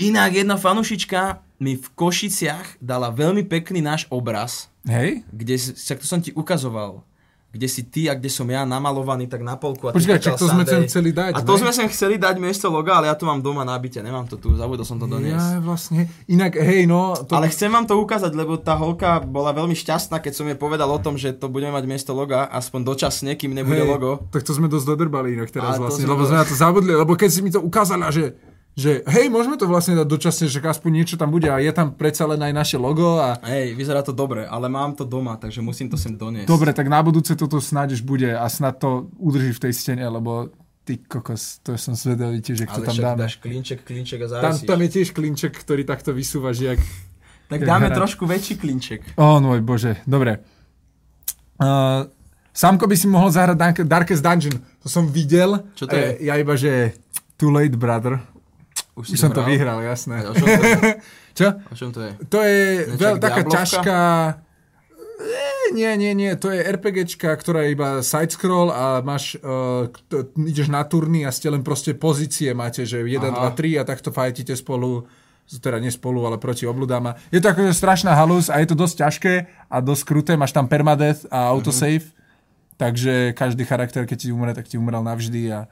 Inak 0.00 0.32
jedna 0.32 0.56
fanušička 0.56 1.42
mi 1.60 1.76
v 1.76 1.86
Košiciach 1.92 2.80
dala 2.80 3.12
veľmi 3.12 3.44
pekný 3.44 3.84
náš 3.84 4.08
obraz. 4.08 4.72
Hej? 4.88 5.26
Kde, 5.28 5.58
to 5.76 6.06
som 6.06 6.24
ti 6.24 6.32
ukazoval 6.32 7.04
kde 7.50 7.66
si 7.66 7.82
ty 7.82 8.06
a 8.06 8.14
kde 8.14 8.30
som 8.30 8.46
ja 8.46 8.62
namalovaný 8.62 9.26
tak 9.26 9.42
na 9.42 9.58
polku. 9.58 9.90
A 9.90 9.92
Počkaj, 9.92 10.22
čak 10.22 10.38
to 10.38 10.46
sme 10.46 10.62
sem 10.62 10.86
chceli 10.86 11.10
dať. 11.10 11.34
A 11.34 11.42
to 11.42 11.58
ne? 11.58 11.60
sme 11.66 11.72
sem 11.74 11.90
chceli 11.90 12.14
dať 12.14 12.38
miesto 12.38 12.70
loga, 12.70 13.02
ale 13.02 13.10
ja 13.10 13.18
to 13.18 13.26
mám 13.26 13.42
doma 13.42 13.66
nabite, 13.66 13.98
nemám 13.98 14.30
to 14.30 14.38
tu, 14.38 14.54
zabudol 14.54 14.86
som 14.86 15.02
to 15.02 15.10
doniesť. 15.10 15.58
Ja 15.58 15.58
vlastne, 15.58 16.06
inak 16.30 16.54
hej 16.54 16.86
no. 16.86 17.18
To... 17.18 17.32
Ale 17.34 17.50
chcem 17.50 17.66
vám 17.66 17.90
to 17.90 17.98
ukázať, 17.98 18.30
lebo 18.38 18.54
tá 18.54 18.78
holka 18.78 19.18
bola 19.26 19.50
veľmi 19.50 19.74
šťastná, 19.74 20.22
keď 20.22 20.32
som 20.38 20.46
jej 20.46 20.54
povedal 20.54 20.86
o 20.86 20.98
tom, 21.02 21.18
že 21.18 21.34
to 21.34 21.50
budeme 21.50 21.74
mať 21.74 21.90
miesto 21.90 22.14
loga, 22.14 22.46
aspoň 22.54 22.86
dočasne, 22.86 23.34
kým 23.34 23.50
nebude 23.50 23.82
hej, 23.82 23.90
logo. 23.90 24.30
Tak 24.30 24.46
to 24.46 24.54
sme 24.54 24.70
dosť 24.70 24.86
dodrbali 24.94 25.34
inak 25.34 25.50
teraz 25.50 25.74
a 25.74 25.82
vlastne, 25.82 26.06
lebo 26.06 26.22
sme 26.22 26.38
na 26.38 26.46
to 26.46 26.54
zabudli, 26.54 26.94
lebo 26.94 27.18
keď 27.18 27.30
si 27.34 27.42
mi 27.42 27.50
to 27.50 27.58
ukázala, 27.58 28.14
že 28.14 28.38
že 28.80 29.04
hej, 29.04 29.28
môžeme 29.28 29.54
to 29.54 29.68
vlastne 29.68 29.92
dať 29.92 30.08
dočasne, 30.08 30.48
že 30.48 30.56
aspoň 30.58 30.90
niečo 30.96 31.20
tam 31.20 31.28
bude 31.28 31.44
a 31.46 31.60
je 31.60 31.68
tam 31.68 31.92
predsa 31.92 32.24
len 32.24 32.40
aj 32.40 32.52
naše 32.54 32.76
logo 32.80 33.20
a... 33.20 33.36
Hej, 33.44 33.76
vyzerá 33.76 34.00
to 34.00 34.16
dobre, 34.16 34.48
ale 34.48 34.66
mám 34.66 34.96
to 34.96 35.04
doma, 35.04 35.36
takže 35.36 35.60
musím 35.60 35.86
to 35.86 36.00
sem 36.00 36.16
doniesť. 36.16 36.48
Dobre, 36.48 36.72
tak 36.72 36.88
na 36.88 37.04
budúce 37.04 37.36
toto 37.36 37.60
snáď 37.60 38.00
už 38.00 38.02
bude 38.02 38.32
a 38.32 38.48
snad 38.48 38.80
to 38.80 39.12
udrží 39.20 39.52
v 39.52 39.62
tej 39.68 39.72
stene, 39.76 40.08
lebo 40.08 40.48
ty 40.80 40.96
kokos, 40.96 41.60
to 41.60 41.76
som 41.76 41.92
zvedavý 41.92 42.40
tiež, 42.40 42.64
že 42.64 42.66
to 42.66 42.80
tam 42.80 42.96
dáme. 42.96 43.20
dáš 43.28 43.36
klinček, 43.36 43.84
klinček 43.84 44.24
a 44.24 44.40
Tam, 44.40 44.56
tam 44.56 44.78
je 44.80 44.88
tiež 44.90 45.12
klinček, 45.12 45.52
ktorý 45.52 45.84
takto 45.84 46.10
vysúva, 46.10 46.56
že 46.56 46.72
jak 46.72 46.80
Tak 47.50 47.60
Jak 47.60 47.68
dáme 47.68 47.86
hrať. 47.90 47.98
trošku 47.98 48.24
väčší 48.24 48.54
klinček. 48.56 49.18
Ó, 49.18 49.42
môj 49.42 49.60
bože, 49.60 49.98
dobre. 50.06 50.40
Uh, 51.58 52.08
Samko 52.50 52.86
by 52.86 52.96
si 52.96 53.06
mohol 53.06 53.30
zahrať 53.30 53.56
Dark- 53.56 53.86
Darkest 53.86 54.22
Dungeon. 54.22 54.56
To 54.80 54.88
som 54.88 55.06
videl. 55.06 55.62
Čo 55.74 55.86
to 55.86 55.94
je? 55.94 56.18
E, 56.18 56.26
Ja 56.26 56.34
iba, 56.34 56.56
že 56.56 56.94
too 57.36 57.50
late, 57.50 57.74
brother. 57.74 58.18
Už, 58.98 59.14
Už 59.14 59.18
som 59.18 59.30
to 59.30 59.46
vyhral, 59.46 59.78
jasné. 59.80 60.26
O 60.26 60.34
čom 60.34 60.46
to 60.46 60.64
je? 60.66 60.78
Čo? 61.38 61.48
O 61.70 61.74
čom 61.78 61.90
to 61.94 62.00
je? 62.02 62.10
To 62.26 62.38
je 62.42 62.60
veľ, 62.98 63.14
taká 63.22 63.40
Diablovka? 63.46 63.56
ťažká... 63.56 63.98
E, 65.20 65.70
nie, 65.70 65.92
nie, 65.94 66.12
nie, 66.16 66.32
to 66.34 66.50
je 66.50 66.60
RPGčka, 66.64 67.30
ktorá 67.38 67.62
je 67.64 67.78
iba 67.78 68.02
side-scroll 68.02 68.74
a 68.74 68.98
máš, 69.04 69.38
uh, 69.38 69.86
to, 70.10 70.26
ideš 70.42 70.66
na 70.66 70.82
turny 70.82 71.22
a 71.22 71.30
ste 71.30 71.52
len 71.52 71.62
proste 71.62 71.94
pozície 71.94 72.50
máte, 72.50 72.82
že 72.82 73.04
1, 73.04 73.20
2, 73.22 73.30
Aha. 73.30 73.54
3 73.54 73.80
a 73.80 73.82
takto 73.86 74.10
fajtite 74.10 74.58
spolu, 74.58 75.06
teda 75.46 75.78
nie 75.78 75.92
spolu, 75.92 76.26
ale 76.26 76.42
proti 76.42 76.66
obludám. 76.66 77.14
A 77.14 77.16
Je 77.30 77.38
to 77.38 77.50
akože 77.52 77.74
strašná 77.76 78.16
halus 78.16 78.50
a 78.50 78.58
je 78.58 78.68
to 78.70 78.76
dosť 78.76 78.96
ťažké 79.06 79.34
a 79.70 79.76
dosť 79.78 80.02
kruté, 80.02 80.32
máš 80.34 80.50
tam 80.50 80.66
permadeath 80.66 81.28
a 81.30 81.50
autosave, 81.52 82.10
takže 82.74 83.36
každý 83.36 83.62
charakter, 83.68 84.08
keď 84.08 84.18
ti 84.18 84.28
umre, 84.34 84.56
tak 84.56 84.66
ti 84.66 84.80
umrel 84.80 85.04
navždy 85.04 85.52
a 85.52 85.68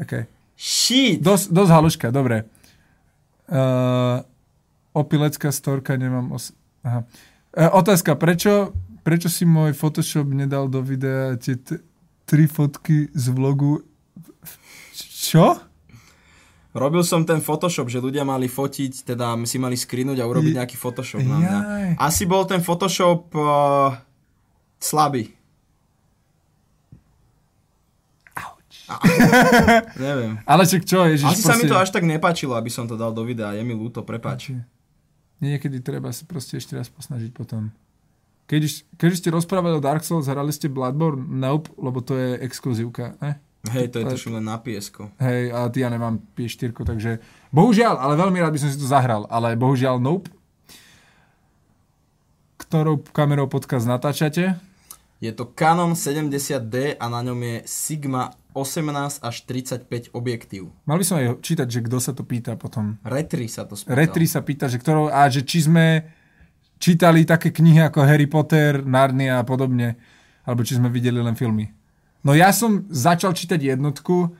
okay. 0.00 0.30
Shit! 0.54 1.18
Dosť, 1.20 1.50
dosť 1.50 1.70
haluška, 1.70 2.06
dobre. 2.08 2.46
Uh, 3.44 4.22
opilecká 4.92 5.50
storka, 5.50 5.98
nemám... 5.98 6.32
Os- 6.32 6.54
Aha. 6.82 7.04
Uh, 7.52 7.70
otázka, 7.74 8.14
prečo, 8.14 8.72
prečo 9.02 9.28
si 9.28 9.44
môj 9.44 9.74
Photoshop 9.74 10.30
nedal 10.30 10.70
do 10.70 10.80
videa 10.80 11.36
tie 11.36 11.58
t- 11.58 11.82
tri 12.24 12.48
fotky 12.48 13.12
z 13.12 13.26
vlogu? 13.30 13.84
Čo? 14.94 15.58
Robil 16.74 17.06
som 17.06 17.22
ten 17.22 17.38
Photoshop, 17.38 17.86
že 17.86 18.02
ľudia 18.02 18.26
mali 18.26 18.50
fotiť, 18.50 19.06
teda 19.06 19.38
si 19.46 19.62
mali 19.62 19.78
screenuť 19.78 20.18
a 20.18 20.26
urobiť 20.26 20.52
Je- 20.54 20.58
nejaký 20.58 20.76
Photoshop 20.80 21.22
na 21.22 21.36
mňa. 21.38 21.58
Asi 21.98 22.26
bol 22.26 22.42
ten 22.46 22.58
Photoshop 22.58 23.30
uh, 23.36 23.94
slabý. 24.82 25.30
A- 28.34 28.58
Neviem. 30.06 30.38
Ale 30.44 30.62
čak 30.68 30.84
čo, 30.84 31.08
ježiš, 31.08 31.40
Asi 31.40 31.42
sa 31.42 31.56
mi 31.56 31.64
proste- 31.64 31.72
to 31.72 31.76
až 31.80 31.90
tak 31.90 32.04
nepáčilo, 32.04 32.52
aby 32.56 32.68
som 32.68 32.84
to 32.84 32.94
dal 33.00 33.12
do 33.16 33.24
videa. 33.24 33.56
Je 33.56 33.64
mi 33.64 33.72
ľúto, 33.72 34.04
prepáč. 34.04 34.52
Niekedy 35.40 35.80
treba 35.80 36.12
sa 36.12 36.24
proste 36.28 36.60
ešte 36.60 36.76
raz 36.76 36.88
posnažiť 36.88 37.32
potom. 37.32 37.72
Keď, 38.44 38.62
keď 39.00 39.10
ste 39.16 39.28
rozprávali 39.32 39.80
o 39.80 39.84
Dark 39.84 40.04
Souls, 40.04 40.28
hrali 40.28 40.52
ste 40.52 40.68
Bloodborne? 40.68 41.24
Nope, 41.24 41.72
lebo 41.80 42.04
to 42.04 42.12
je 42.12 42.36
exkluzívka, 42.44 43.16
ne? 43.24 43.40
Hej, 43.72 43.96
to 43.96 44.04
je 44.04 44.12
tuším 44.12 44.36
len 44.36 44.44
na 44.44 44.60
piesko. 44.60 45.08
Hej, 45.16 45.48
a 45.48 45.72
ja 45.72 45.88
nemám 45.88 46.20
PS4, 46.36 46.76
takže 46.76 47.24
bohužiaľ, 47.48 47.96
ale 47.96 48.20
veľmi 48.20 48.36
rád 48.36 48.52
by 48.52 48.60
som 48.60 48.68
si 48.68 48.76
to 48.76 48.84
zahral, 48.84 49.24
ale 49.32 49.56
bohužiaľ 49.56 49.96
nope. 49.96 50.28
Ktorou 52.60 53.00
kamerou 53.16 53.48
podcast 53.48 53.88
natáčate? 53.88 54.60
Je 55.24 55.32
to 55.32 55.48
Canon 55.56 55.96
70D 55.96 57.00
a 57.00 57.04
na 57.08 57.24
ňom 57.24 57.40
je 57.40 57.56
Sigma 57.64 58.36
18 58.54 59.20
až 59.20 59.36
35 59.44 60.14
objektív. 60.14 60.70
Mal 60.86 60.96
by 60.96 61.04
som 61.04 61.18
aj 61.18 61.42
čítať, 61.42 61.68
že 61.68 61.80
kto 61.82 61.98
sa 61.98 62.14
to 62.14 62.22
pýta 62.22 62.54
potom. 62.54 62.96
Retri 63.02 63.50
sa 63.50 63.66
to 63.66 63.74
spýtal. 63.74 63.98
Retri 63.98 64.26
sa 64.30 64.40
pýta, 64.40 64.70
že 64.70 64.78
ktorou, 64.78 65.10
a 65.10 65.26
že 65.26 65.42
či 65.42 65.66
sme 65.66 66.06
čítali 66.78 67.26
také 67.26 67.50
knihy 67.50 67.82
ako 67.82 68.06
Harry 68.06 68.30
Potter, 68.30 68.86
Narnia 68.86 69.42
a 69.42 69.44
podobne, 69.44 69.98
alebo 70.46 70.62
či 70.62 70.78
sme 70.78 70.86
videli 70.88 71.18
len 71.18 71.34
filmy. 71.34 71.74
No 72.24 72.32
ja 72.32 72.54
som 72.54 72.88
začal 72.88 73.36
čítať 73.36 73.76
jednotku 73.76 74.32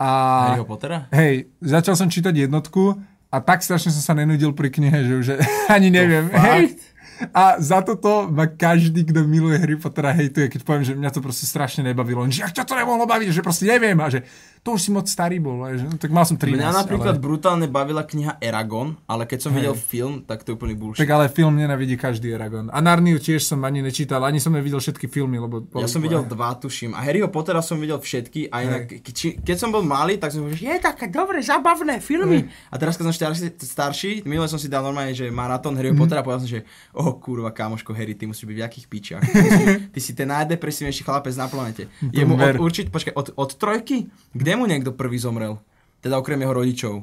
a... 0.00 0.10
Harryho 0.50 0.66
Pottera? 0.66 1.06
Hej, 1.14 1.52
začal 1.62 1.94
som 1.94 2.10
čítať 2.10 2.34
jednotku 2.34 2.98
a 3.30 3.36
tak 3.40 3.62
strašne 3.62 3.94
som 3.94 4.02
sa 4.02 4.14
nenudil 4.18 4.52
pri 4.52 4.68
knihe, 4.68 4.98
že 5.06 5.14
už 5.14 5.26
ani 5.76 5.88
neviem. 5.88 6.28
fakt? 6.32 6.82
Hej. 6.82 6.91
A 7.30 7.62
za 7.62 7.78
toto 7.86 8.26
ma 8.26 8.50
každý, 8.50 9.06
kto 9.06 9.22
miluje 9.22 9.54
Harry 9.62 9.78
Pottera, 9.78 10.10
hejtuje, 10.10 10.50
keď 10.50 10.60
poviem, 10.66 10.82
že 10.82 10.98
mňa 10.98 11.10
to 11.14 11.22
proste 11.22 11.46
strašne 11.46 11.86
nebavilo. 11.86 12.26
Že 12.26 12.42
ak 12.50 12.52
ťa 12.58 12.64
to 12.66 12.74
nemohlo 12.74 13.06
baviť, 13.06 13.30
že 13.30 13.46
proste 13.46 13.70
neviem 13.70 13.94
a 14.02 14.10
že 14.10 14.26
to 14.62 14.78
už 14.78 14.80
si 14.80 14.90
moc 14.94 15.10
starý 15.10 15.42
bol. 15.42 15.58
Že, 15.74 15.90
no, 15.90 15.98
tak 15.98 16.14
mal 16.14 16.22
som 16.22 16.38
13. 16.38 16.54
Mňa 16.54 16.70
napríklad 16.86 17.18
ale, 17.18 17.22
brutálne 17.22 17.66
bavila 17.66 18.06
kniha 18.06 18.38
Eragon, 18.38 18.94
ale 19.10 19.26
keď 19.26 19.38
som 19.42 19.50
Hej. 19.50 19.58
videl 19.58 19.74
film, 19.74 20.14
tak 20.22 20.46
to 20.46 20.50
je 20.50 20.54
úplný 20.54 20.78
bullshit. 20.78 21.02
tak 21.02 21.10
ale 21.10 21.26
film 21.26 21.58
nenavidí 21.58 21.98
každý 21.98 22.30
Eragon. 22.30 22.70
A 22.70 22.78
Narniu 22.78 23.18
tiež 23.18 23.42
som 23.42 23.58
ani 23.66 23.82
nečítal, 23.82 24.22
ani 24.22 24.38
som 24.38 24.54
nevidel 24.54 24.78
všetky 24.78 25.10
filmy, 25.10 25.42
lebo... 25.42 25.66
Ja 25.74 25.90
som 25.90 25.98
videl 25.98 26.22
dva, 26.30 26.54
tuším. 26.54 26.94
A 26.94 27.02
Harryho 27.02 27.26
Pottera 27.26 27.58
som 27.58 27.74
videl 27.82 27.98
všetky. 27.98 28.54
A 28.54 28.56
inak, 28.62 29.02
ke- 29.02 29.10
či, 29.10 29.34
keď 29.34 29.56
som 29.58 29.74
bol 29.74 29.82
malý, 29.82 30.14
tak 30.22 30.30
som 30.30 30.46
že 30.46 30.62
je 30.62 30.78
také 30.78 31.10
dobré, 31.10 31.42
zabavné 31.42 31.98
filmy. 31.98 32.46
A 32.70 32.78
teraz, 32.78 32.94
keď 32.94 33.10
som 33.10 33.14
starší, 33.18 33.50
starší 33.58 34.10
minule 34.22 34.46
som 34.46 34.62
si 34.62 34.70
dal 34.70 34.86
normálne, 34.86 35.10
že 35.10 35.26
maratón 35.26 35.74
Harryho 35.74 35.98
Pottera 35.98 36.22
a 36.22 36.24
povedal 36.24 36.46
som, 36.46 36.50
že 36.54 36.62
oh 36.94 37.11
kurva, 37.14 37.50
kamoško 37.50 37.90
Harry, 37.90 38.12
ty 38.12 38.24
musíš 38.24 38.44
byť 38.44 38.54
v 38.54 38.62
jakých 38.62 38.86
pičiach. 38.86 39.22
Ty, 39.22 39.48
si- 39.58 39.78
ty 39.88 40.00
si 40.00 40.12
ten 40.12 40.28
najdepresívnejší 40.28 41.02
chlapec 41.02 41.34
na 41.34 41.46
planete. 41.46 41.88
Je 42.02 42.22
mu 42.22 42.34
od, 42.34 42.56
určite, 42.58 42.88
počkaj, 42.88 43.12
od, 43.12 43.28
od 43.34 43.50
trojky? 43.52 44.06
Kde 44.30 44.52
mu 44.54 44.64
niekto 44.64 44.90
prvý 44.90 45.16
zomrel? 45.16 45.58
Teda 45.98 46.16
okrem 46.16 46.38
jeho 46.38 46.52
rodičov. 46.52 46.94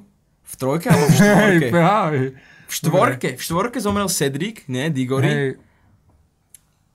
V 0.41 0.53
trojke 0.55 0.87
alebo 0.87 1.05
v 1.05 1.15
štvorke? 1.17 1.67
V 2.65 2.71
štvorke, 2.71 3.29
v 3.33 3.41
štvorke 3.41 3.77
zomrel 3.77 4.07
Cedric, 4.07 4.65
nie, 4.65 4.87
Diggory. 4.87 5.27
hej. 5.27 5.49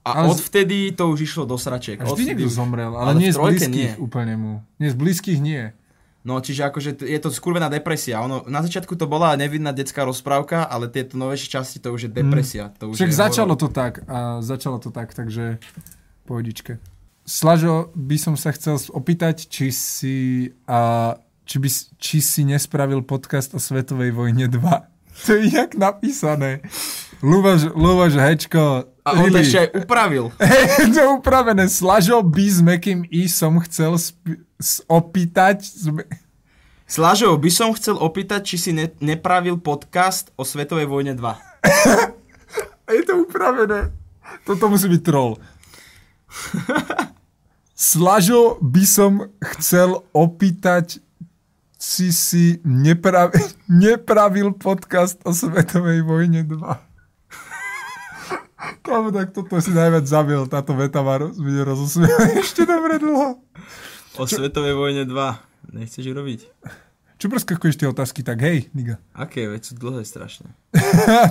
A 0.04 0.20
ale 0.20 0.30
odvtedy 0.30 0.92
to 0.92 1.08
už 1.08 1.24
išlo 1.24 1.44
do 1.44 1.56
sračiek. 1.56 1.96
A 1.96 2.04
vždy 2.04 2.12
Odvtedy 2.12 2.28
niekto 2.36 2.52
zomrel, 2.52 2.92
ale, 2.92 3.04
ale 3.08 3.12
nie 3.16 3.32
z 3.32 3.40
blízkych 3.40 3.72
nie. 3.72 3.90
úplne 3.96 4.34
mu. 4.36 4.52
Nie 4.76 4.92
z 4.92 4.96
blízkych 4.96 5.40
nie. 5.40 5.72
No, 6.24 6.40
čiže 6.40 6.64
akože 6.64 7.04
je 7.04 7.20
to 7.20 7.28
skurvená 7.28 7.68
depresia. 7.68 8.24
Ono, 8.24 8.48
na 8.48 8.64
začiatku 8.64 8.96
to 8.96 9.04
bola 9.04 9.36
nevidná 9.36 9.76
detská 9.76 10.08
rozprávka, 10.08 10.64
ale 10.64 10.88
tieto 10.88 11.20
novejšie 11.20 11.52
časti 11.52 11.76
to 11.84 11.92
už 11.92 12.08
je 12.08 12.10
depresia. 12.16 12.72
To 12.80 12.88
už 12.88 12.96
Však 12.96 13.12
je 13.12 13.20
začalo 13.20 13.52
horor. 13.52 13.60
to 13.60 13.68
tak 13.68 13.92
a 14.08 14.40
začalo 14.40 14.80
to 14.80 14.88
tak, 14.88 15.12
takže 15.12 15.60
pohodičke. 16.24 16.80
Slažo, 17.28 17.92
by 17.92 18.16
som 18.16 18.34
sa 18.40 18.56
chcel 18.56 18.80
opýtať, 18.92 19.48
či 19.52 19.68
si, 19.68 20.16
a, 20.64 21.12
či, 21.44 21.56
by, 21.60 21.68
či 22.00 22.16
si 22.24 22.48
nespravil 22.48 23.04
podcast 23.04 23.52
o 23.52 23.60
Svetovej 23.60 24.12
vojne 24.12 24.48
2. 24.48 24.60
To 25.14 25.38
je 25.38 25.46
jak 25.46 25.78
napísané. 25.78 26.58
Luboš, 27.22 27.70
Luboš 27.70 28.18
Hečko, 28.18 28.90
A 29.06 29.10
on 29.14 29.30
to 29.30 29.38
ešte 29.38 29.62
aj 29.62 29.68
upravil. 29.86 30.34
Hej, 30.42 30.90
to 30.90 31.22
upravené. 31.22 31.70
Slažo 31.70 32.18
by 32.26 32.46
s 32.50 32.58
Mekým 32.58 33.06
I 33.06 33.30
som 33.30 33.54
chcel 33.62 33.94
sp- 33.94 34.42
opýtať. 34.88 35.64
Slažov, 36.84 37.40
by 37.40 37.50
som 37.50 37.72
chcel 37.72 37.96
opýtať, 37.96 38.44
či 38.44 38.56
si 38.60 38.70
ne- 38.76 38.92
nepravil 39.00 39.56
podcast 39.56 40.28
o 40.36 40.44
Svetovej 40.44 40.84
vojne 40.84 41.16
2. 41.16 41.24
Je 42.94 43.02
to 43.08 43.24
upravené. 43.24 43.88
Toto 44.44 44.68
musí 44.68 44.92
byť 44.92 45.02
troll. 45.04 45.40
Slažo 47.74 48.60
by 48.60 48.84
som 48.84 49.12
chcel 49.56 50.04
opýtať, 50.12 51.00
či 51.80 52.12
si 52.12 52.44
nepra- 52.62 53.32
nepravil 53.68 54.52
podcast 54.54 55.18
o 55.24 55.32
Svetovej 55.32 56.04
vojne 56.04 56.44
2. 56.44 56.94
Kámo, 58.84 59.12
tak 59.12 59.32
toto 59.32 59.60
si 59.60 59.72
najviac 59.72 60.04
zabil, 60.08 60.40
táto 60.48 60.72
veta 60.76 61.04
ma 61.04 61.20
roz, 61.20 61.36
ešte 62.40 62.64
dobre 62.64 62.96
dlho. 63.00 63.40
O 64.14 64.30
Svetovej 64.30 64.78
vojne 64.78 65.02
2. 65.02 65.74
Nechceš 65.74 66.06
urobiť? 66.14 66.40
Čo 67.18 67.26
preskakuješ 67.26 67.82
tie 67.82 67.88
otázky, 67.90 68.20
tak 68.22 68.38
hej, 68.46 68.70
niga. 68.70 69.02
Aké, 69.16 69.50
veď 69.50 69.62
sú 69.66 69.72
dlhé 69.74 70.06
strašne. 70.06 70.54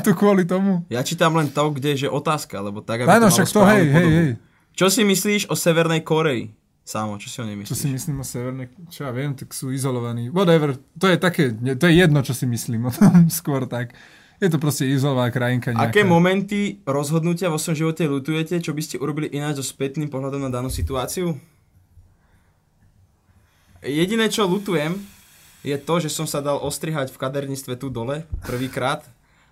to 0.04 0.12
kvôli 0.12 0.44
tomu. 0.44 0.84
Ja 0.92 1.00
čítam 1.00 1.38
len 1.40 1.48
to, 1.48 1.72
kde 1.72 1.96
je 1.96 2.08
že 2.08 2.10
otázka, 2.12 2.60
lebo 2.60 2.84
tak, 2.84 3.04
aby 3.04 3.08
Áno, 3.08 3.32
to 3.32 3.40
však 3.40 3.48
to 3.52 3.62
hej, 3.64 3.86
hej, 3.88 4.10
hej. 4.12 4.32
Čo 4.74 4.90
si 4.90 5.08
myslíš 5.08 5.48
o 5.48 5.56
Severnej 5.56 6.02
Koreji? 6.02 6.52
Samo, 6.84 7.16
čo 7.16 7.32
si 7.32 7.40
o 7.40 7.48
nej 7.48 7.56
myslíš? 7.56 7.72
Čo 7.72 7.80
si 7.80 7.88
myslím 7.88 8.20
o 8.20 8.26
Severnej, 8.28 8.68
čo 8.92 9.08
ja 9.08 9.12
viem, 9.16 9.32
tak 9.32 9.56
sú 9.56 9.72
izolovaní. 9.72 10.28
Whatever, 10.28 10.76
to 11.00 11.08
je 11.08 11.16
také, 11.16 11.56
to 11.56 11.88
je 11.88 11.94
jedno, 11.96 12.20
čo 12.20 12.36
si 12.36 12.44
myslím 12.44 12.86
o 12.90 12.92
tom, 12.92 13.32
skôr 13.32 13.64
tak. 13.70 13.96
Je 14.44 14.52
to 14.52 14.60
proste 14.60 14.84
izolovaná 14.84 15.32
krajinka 15.32 15.72
nejaká. 15.72 15.94
Aké 15.94 16.02
momenty 16.04 16.84
rozhodnutia 16.84 17.48
vo 17.48 17.56
svojom 17.56 17.88
živote 17.88 18.04
lutujete, 18.12 18.60
čo 18.60 18.76
by 18.76 18.82
ste 18.84 19.00
urobili 19.00 19.32
ináč 19.32 19.62
so 19.62 19.66
spätným 19.72 20.12
pohľadom 20.12 20.44
na 20.44 20.52
danú 20.52 20.68
situáciu? 20.68 21.40
Jediné, 23.84 24.32
čo 24.32 24.48
lutujem, 24.48 24.96
je 25.64 25.76
to, 25.76 25.96
že 26.00 26.12
som 26.12 26.24
sa 26.24 26.40
dal 26.40 26.60
ostrihať 26.60 27.12
v 27.12 27.20
kaderníctve 27.20 27.76
tu 27.80 27.92
dole 27.92 28.24
prvýkrát, 28.44 29.04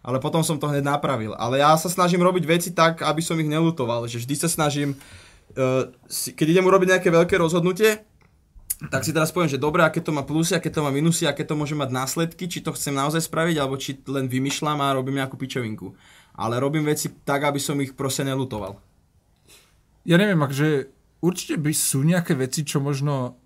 ale 0.04 0.24
potom 0.24 0.40
som 0.40 0.56
to 0.56 0.72
hneď 0.72 0.88
napravil. 0.88 1.36
Ale 1.36 1.60
ja 1.60 1.76
sa 1.76 1.92
snažím 1.92 2.24
robiť 2.24 2.44
veci 2.48 2.70
tak, 2.72 3.04
aby 3.04 3.20
som 3.20 3.40
ich 3.40 3.52
nelutoval, 3.52 4.08
že 4.08 4.24
vždy 4.24 4.36
sa 4.40 4.50
snažím, 4.52 4.96
si, 6.08 6.32
keď 6.32 6.48
idem 6.58 6.68
urobiť 6.68 6.88
nejaké 6.96 7.10
veľké 7.12 7.36
rozhodnutie, 7.36 8.08
tak 8.90 9.06
si 9.06 9.14
teraz 9.14 9.30
poviem, 9.30 9.52
že 9.52 9.62
dobre, 9.62 9.86
aké 9.86 10.02
to 10.02 10.10
má 10.10 10.26
plusy, 10.26 10.58
aké 10.58 10.74
to 10.74 10.82
má 10.82 10.90
minusy, 10.90 11.30
aké 11.30 11.46
to 11.46 11.54
môže 11.54 11.78
mať 11.78 11.94
následky, 11.94 12.50
či 12.50 12.66
to 12.66 12.74
chcem 12.74 12.98
naozaj 12.98 13.30
spraviť, 13.30 13.56
alebo 13.62 13.78
či 13.78 14.02
len 14.10 14.26
vymýšľam 14.26 14.82
a 14.82 14.96
robím 14.98 15.22
nejakú 15.22 15.38
pičovinku. 15.38 15.94
Ale 16.34 16.58
robím 16.58 16.88
veci 16.88 17.14
tak, 17.22 17.46
aby 17.46 17.62
som 17.62 17.78
ich 17.78 17.94
proste 17.94 18.26
nelutoval. 18.26 18.80
Ja 20.02 20.18
neviem, 20.18 20.42
akože 20.42 20.90
určite 21.22 21.62
by 21.62 21.72
sú 21.78 22.02
nejaké 22.02 22.34
veci, 22.34 22.66
čo 22.66 22.82
možno 22.82 23.38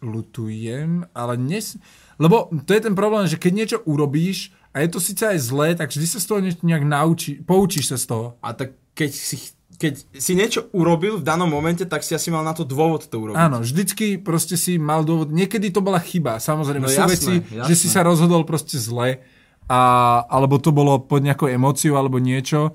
lutujem, 0.00 1.06
ale 1.14 1.34
nes... 1.36 1.76
Lebo 2.18 2.50
to 2.66 2.74
je 2.74 2.82
ten 2.82 2.98
problém, 2.98 3.30
že 3.30 3.38
keď 3.38 3.52
niečo 3.54 3.78
urobíš 3.86 4.50
a 4.74 4.82
je 4.82 4.88
to 4.90 4.98
síce 4.98 5.22
aj 5.22 5.38
zlé, 5.38 5.78
tak 5.78 5.94
vždy 5.94 6.06
sa 6.06 6.18
z 6.18 6.26
toho 6.26 6.42
niečo 6.42 6.66
nejak 6.66 6.82
naučí, 6.82 7.38
poučíš 7.38 7.94
sa 7.94 7.96
z 7.96 8.04
toho. 8.10 8.26
A 8.42 8.58
tak 8.58 8.74
keď 8.98 9.10
si, 9.14 9.38
keď 9.78 10.02
si 10.18 10.34
niečo 10.34 10.66
urobil 10.74 11.22
v 11.22 11.26
danom 11.26 11.46
momente, 11.46 11.86
tak 11.86 12.02
si 12.02 12.18
asi 12.18 12.34
mal 12.34 12.42
na 12.42 12.50
to 12.50 12.66
dôvod 12.66 13.06
to 13.06 13.22
urobiť. 13.22 13.38
Áno, 13.38 13.62
vždycky 13.62 14.18
proste 14.18 14.58
si 14.58 14.82
mal 14.82 15.06
dôvod, 15.06 15.30
niekedy 15.30 15.70
to 15.70 15.78
bola 15.78 16.02
chyba, 16.02 16.42
samozrejme, 16.42 16.90
No 16.90 16.90
jasné, 16.90 17.14
veci, 17.14 17.34
jasné. 17.54 17.70
že 17.70 17.74
si 17.78 17.86
sa 17.86 18.02
rozhodol 18.02 18.42
proste 18.42 18.74
zle, 18.82 19.22
a, 19.70 19.80
alebo 20.26 20.58
to 20.58 20.74
bolo 20.74 20.98
pod 20.98 21.22
nejakou 21.22 21.46
emóciou, 21.46 21.94
alebo 21.94 22.18
niečo, 22.18 22.74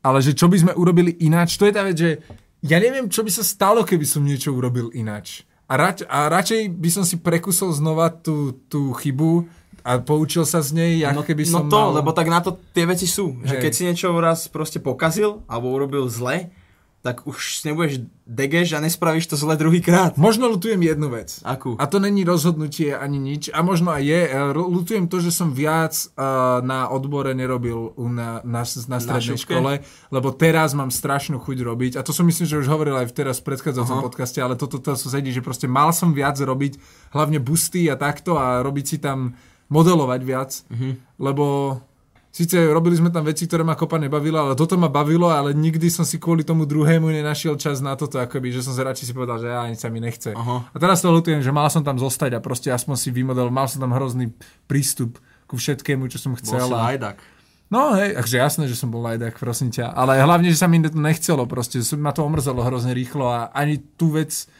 ale 0.00 0.24
že 0.24 0.32
čo 0.32 0.48
by 0.48 0.56
sme 0.56 0.72
urobili 0.72 1.12
ináč, 1.20 1.60
to 1.60 1.68
je 1.68 1.74
tá 1.76 1.84
vec, 1.84 2.00
že 2.00 2.10
ja 2.64 2.80
neviem, 2.80 3.12
čo 3.12 3.20
by 3.20 3.28
sa 3.28 3.44
stalo, 3.44 3.84
keby 3.84 4.08
som 4.08 4.24
niečo 4.24 4.56
urobil 4.56 4.88
ináč. 4.96 5.44
A, 5.70 5.78
rač, 5.78 6.02
a 6.10 6.26
radšej 6.26 6.66
by 6.74 6.90
som 6.90 7.06
si 7.06 7.14
prekusol 7.22 7.70
znova 7.70 8.10
tú, 8.10 8.58
tú 8.66 8.90
chybu 8.90 9.46
a 9.86 10.02
poučil 10.02 10.42
sa 10.42 10.58
z 10.58 10.74
nej, 10.74 10.94
ako 11.06 11.22
No, 11.22 11.26
keby 11.30 11.42
no 11.46 11.52
som 11.54 11.64
to, 11.70 11.78
mal... 11.78 11.94
lebo 11.94 12.10
tak 12.10 12.26
na 12.26 12.42
to 12.42 12.58
tie 12.74 12.84
veci 12.90 13.06
sú. 13.06 13.38
Že 13.46 13.54
Hej. 13.54 13.62
keď 13.62 13.72
si 13.72 13.82
niečo 13.86 14.10
raz 14.18 14.50
proste 14.50 14.82
pokazil, 14.82 15.46
alebo 15.46 15.70
urobil 15.70 16.10
zle, 16.10 16.50
tak 17.00 17.24
už 17.24 17.64
nebudeš 17.64 18.04
degeš 18.28 18.76
a 18.76 18.84
nespravíš 18.84 19.24
to 19.26 19.36
zle 19.36 19.56
druhýkrát. 19.56 20.20
Možno 20.20 20.52
lutujem 20.52 20.76
jednu 20.84 21.08
vec. 21.08 21.40
Akú? 21.40 21.72
A 21.80 21.88
to 21.88 21.96
není 21.96 22.28
rozhodnutie 22.28 22.92
ani 22.92 23.16
nič. 23.16 23.48
A 23.50 23.64
možno 23.64 23.88
aj 23.90 24.04
je. 24.04 24.20
E, 24.28 24.36
Lutujem 24.52 25.08
to, 25.08 25.16
že 25.16 25.32
som 25.32 25.50
viac 25.50 25.96
uh, 25.96 26.60
na 26.60 26.92
odbore 26.92 27.32
nerobil 27.32 27.96
na, 27.96 28.44
na, 28.44 28.62
na 28.68 28.98
strednej 29.00 29.40
šupke? 29.40 29.56
škole, 29.56 29.72
lebo 30.12 30.28
teraz 30.36 30.76
mám 30.76 30.92
strašnú 30.92 31.40
chuť 31.40 31.58
robiť. 31.64 31.92
A 31.96 32.04
to 32.04 32.12
som 32.12 32.28
myslím, 32.28 32.44
že 32.44 32.60
už 32.60 32.68
hovoril 32.68 33.00
aj 33.00 33.16
teraz 33.16 33.40
v 33.40 33.48
predchádzajúcom 33.48 33.96
Aha. 33.96 34.06
podcaste, 34.06 34.38
ale 34.44 34.60
toto 34.60 34.76
to, 34.76 34.92
to 34.92 35.08
sedí, 35.08 35.32
že 35.32 35.40
proste 35.40 35.64
mal 35.64 35.96
som 35.96 36.12
viac 36.12 36.36
robiť, 36.36 36.76
hlavne 37.16 37.40
busty 37.40 37.88
a 37.88 37.96
takto 37.96 38.36
a 38.36 38.60
robiť 38.60 38.84
si 38.86 38.96
tam 39.00 39.32
modelovať 39.72 40.20
viac, 40.20 40.50
Mhm. 40.68 41.16
lebo 41.16 41.78
Sice 42.30 42.62
robili 42.70 42.94
sme 42.94 43.10
tam 43.10 43.26
veci, 43.26 43.50
ktoré 43.50 43.66
ma 43.66 43.74
kopa 43.74 43.98
nebavilo, 43.98 44.38
ale 44.38 44.54
toto 44.54 44.78
ma 44.78 44.86
bavilo, 44.86 45.34
ale 45.34 45.50
nikdy 45.50 45.90
som 45.90 46.06
si 46.06 46.22
kvôli 46.22 46.46
tomu 46.46 46.62
druhému 46.62 47.10
nenašiel 47.10 47.58
čas 47.58 47.82
na 47.82 47.98
toto, 47.98 48.22
akoby, 48.22 48.54
že 48.54 48.62
som 48.62 48.70
sa 48.70 48.86
radšej 48.86 49.10
si 49.10 49.12
povedal, 49.12 49.42
že 49.42 49.50
ja 49.50 49.66
ani 49.66 49.74
sa 49.74 49.90
mi 49.90 49.98
nechce. 49.98 50.30
Aha. 50.38 50.70
A 50.70 50.76
teraz 50.78 51.02
to 51.02 51.10
ľutujem, 51.10 51.42
že 51.42 51.50
mal 51.50 51.66
som 51.74 51.82
tam 51.82 51.98
zostať 51.98 52.38
a 52.38 52.40
proste 52.40 52.70
aspoň 52.70 52.94
si 52.94 53.10
vymodel, 53.10 53.50
mal 53.50 53.66
som 53.66 53.82
tam 53.82 53.90
hrozný 53.90 54.30
prístup 54.70 55.18
ku 55.50 55.58
všetkému, 55.58 56.06
čo 56.06 56.22
som 56.22 56.38
Bol 56.38 56.38
chcel. 56.38 56.70
si 56.70 56.70
a... 56.70 56.94
lajdak. 56.94 57.18
No 57.70 57.94
hej, 57.98 58.18
takže 58.18 58.36
jasné, 58.38 58.64
že 58.66 58.74
som 58.74 58.90
bol 58.90 59.02
lajdak, 59.02 59.38
prosím 59.38 59.70
ťa. 59.70 59.94
Ale 59.94 60.18
hlavne, 60.18 60.50
že 60.50 60.58
sa 60.58 60.66
mi 60.66 60.82
to 60.82 60.90
nechcelo, 60.90 61.46
proste 61.46 61.78
ma 61.98 62.10
to 62.10 62.26
omrzelo 62.26 62.66
hrozne 62.66 62.90
rýchlo 62.94 63.30
a 63.30 63.50
ani 63.54 63.78
tú 63.94 64.10
vec, 64.10 64.50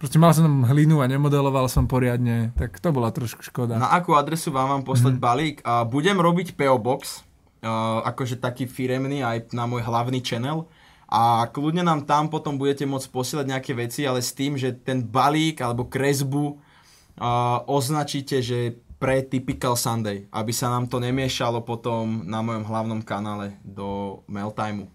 proste 0.00 0.16
mal 0.16 0.32
som 0.32 0.48
tam 0.48 0.64
hlinu 0.64 1.04
a 1.04 1.06
nemodeloval 1.06 1.68
som 1.68 1.84
poriadne, 1.84 2.56
tak 2.56 2.80
to 2.80 2.88
bola 2.88 3.12
trošku 3.12 3.44
škoda. 3.44 3.76
Na 3.76 3.92
akú 3.92 4.16
adresu 4.16 4.48
vám 4.48 4.72
mám 4.72 4.82
poslať 4.82 5.14
Mhm. 5.14 5.20
balík? 5.20 5.56
A 5.60 5.84
budem 5.84 6.16
robiť 6.16 6.56
PO 6.56 6.80
Box, 6.80 7.20
uh, 7.60 8.00
akože 8.08 8.40
taký 8.40 8.64
firemný 8.64 9.20
aj 9.20 9.52
na 9.52 9.68
môj 9.68 9.84
hlavný 9.84 10.24
channel. 10.24 10.64
A 11.10 11.44
kľudne 11.50 11.82
nám 11.82 12.06
tam 12.06 12.30
potom 12.30 12.54
budete 12.56 12.86
môcť 12.86 13.10
posielať 13.10 13.46
nejaké 13.50 13.72
veci, 13.74 14.06
ale 14.06 14.22
s 14.22 14.30
tým, 14.32 14.54
že 14.56 14.72
ten 14.72 15.02
balík 15.04 15.60
alebo 15.60 15.84
kresbu 15.84 16.54
uh, 16.54 17.60
označíte, 17.68 18.40
že 18.40 18.78
pre 18.96 19.24
Typical 19.24 19.74
Sunday, 19.74 20.28
aby 20.30 20.52
sa 20.52 20.68
nám 20.68 20.84
to 20.86 21.00
nemiešalo 21.00 21.64
potom 21.64 22.24
na 22.24 22.44
mojom 22.44 22.62
hlavnom 22.62 23.00
kanále 23.00 23.56
do 23.64 24.20
Mailtimeu. 24.28 24.86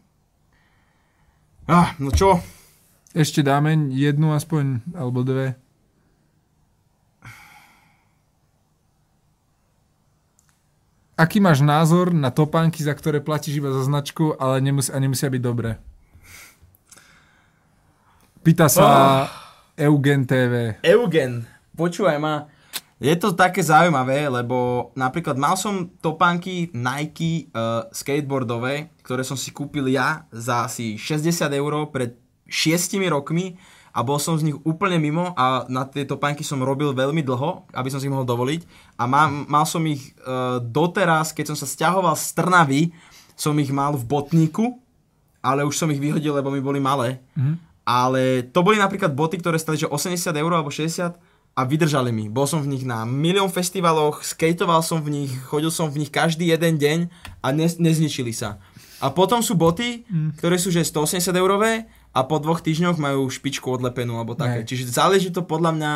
Ah, 1.65 1.97
no 1.97 2.13
čo? 2.13 2.37
Ešte 3.15 3.39
dáme 3.39 3.95
jednu 3.95 4.35
aspoň, 4.35 4.83
alebo 4.91 5.23
dve. 5.23 5.55
Aký 11.15 11.39
máš 11.39 11.63
názor 11.63 12.11
na 12.11 12.27
topánky, 12.27 12.83
za 12.83 12.91
ktoré 12.91 13.23
platíš 13.23 13.63
iba 13.63 13.71
za 13.71 13.87
značku, 13.87 14.35
ale 14.35 14.59
nemus- 14.59 14.91
a 14.91 14.99
nemusia 14.99 15.31
byť 15.31 15.39
dobré? 15.39 15.79
Pýta 18.43 18.67
sa 18.67 18.83
Eugen 19.79 20.27
TV. 20.27 20.75
Eugen, 20.83 21.47
počúvaj 21.71 22.19
ma, 22.19 22.51
je 22.99 23.15
to 23.15 23.31
také 23.31 23.63
zaujímavé, 23.63 24.27
lebo 24.27 24.91
napríklad 24.91 25.39
mal 25.39 25.55
som 25.55 25.87
topánky 26.03 26.67
Nike 26.75 27.47
uh, 27.55 27.87
skateboardové, 27.95 28.91
ktoré 28.99 29.23
som 29.23 29.39
si 29.39 29.55
kúpil 29.55 29.87
ja 29.87 30.27
za 30.35 30.67
asi 30.67 30.99
60 30.99 31.31
eur 31.55 31.87
pred 31.95 32.24
6 32.47 32.97
rokmi 33.09 33.57
a 33.95 34.03
bol 34.03 34.19
som 34.19 34.35
z 34.35 34.51
nich 34.51 34.57
úplne 34.67 34.99
mimo 34.99 35.31
a 35.39 35.63
na 35.71 35.87
tie 35.87 36.03
topánky 36.03 36.43
som 36.43 36.59
robil 36.59 36.91
veľmi 36.91 37.23
dlho, 37.23 37.63
aby 37.71 37.87
som 37.87 38.03
si 38.03 38.05
ich 38.05 38.13
mohol 38.13 38.27
dovoliť 38.27 38.67
a 38.99 39.07
má, 39.07 39.31
mal 39.31 39.63
som 39.63 39.79
ich 39.87 40.11
uh, 40.27 40.59
doteraz, 40.59 41.31
keď 41.31 41.55
som 41.55 41.57
sa 41.57 41.63
stiahoval 41.63 42.11
z 42.19 42.27
Trnavy, 42.35 42.81
som 43.39 43.55
ich 43.55 43.71
mal 43.71 43.95
v 43.95 44.03
botníku, 44.03 44.75
ale 45.39 45.63
už 45.63 45.79
som 45.79 45.87
ich 45.95 46.03
vyhodil, 46.03 46.35
lebo 46.35 46.51
mi 46.51 46.59
boli 46.59 46.83
malé. 46.83 47.23
Mhm. 47.39 47.55
Ale 47.85 48.49
to 48.49 48.65
boli 48.65 48.81
napríklad 48.81 49.13
boty, 49.13 49.37
ktoré 49.37 49.61
stali 49.61 49.77
že 49.77 49.85
80 49.85 50.33
eur 50.33 50.51
alebo 50.51 50.73
60 50.73 51.15
a 51.55 51.61
vydržali 51.63 52.11
mi. 52.11 52.27
Bol 52.27 52.49
som 52.49 52.59
v 52.59 52.73
nich 52.73 52.83
na 52.83 53.07
milión 53.07 53.47
festivaloch, 53.47 54.25
skateoval 54.25 54.83
som 54.83 54.99
v 54.99 55.23
nich, 55.23 55.31
chodil 55.47 55.71
som 55.71 55.87
v 55.87 56.03
nich 56.03 56.11
každý 56.11 56.51
jeden 56.51 56.75
deň 56.81 56.99
a 57.39 57.53
ne, 57.55 57.69
nezničili 57.69 58.35
sa. 58.35 58.59
A 58.99 59.13
potom 59.13 59.39
sú 59.39 59.55
boty, 59.55 60.03
ktoré 60.41 60.59
sú 60.59 60.73
že 60.73 60.83
180 60.83 61.31
eurové 61.37 61.87
a 62.15 62.19
po 62.23 62.39
dvoch 62.39 62.63
týždňoch 62.63 62.95
majú 62.95 63.27
špičku 63.27 63.67
odlepenú 63.67 64.15
alebo 64.15 64.39
také. 64.39 64.63
Hej. 64.63 64.71
Čiže 64.71 64.83
záleží 64.95 65.29
to 65.35 65.43
podľa 65.43 65.71
mňa 65.75 65.91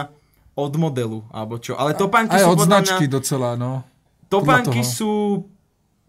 od 0.60 0.74
modelu 0.76 1.24
alebo 1.32 1.56
čo. 1.56 1.80
Ale 1.80 1.96
topánky 1.96 2.36
Aj 2.36 2.44
sú 2.44 2.52
od 2.52 2.60
podľa 2.60 2.68
značky 2.68 3.06
mňa... 3.08 3.16
docela, 3.16 3.50
no. 3.56 3.88
Topánky 4.28 4.84
sú 4.84 5.48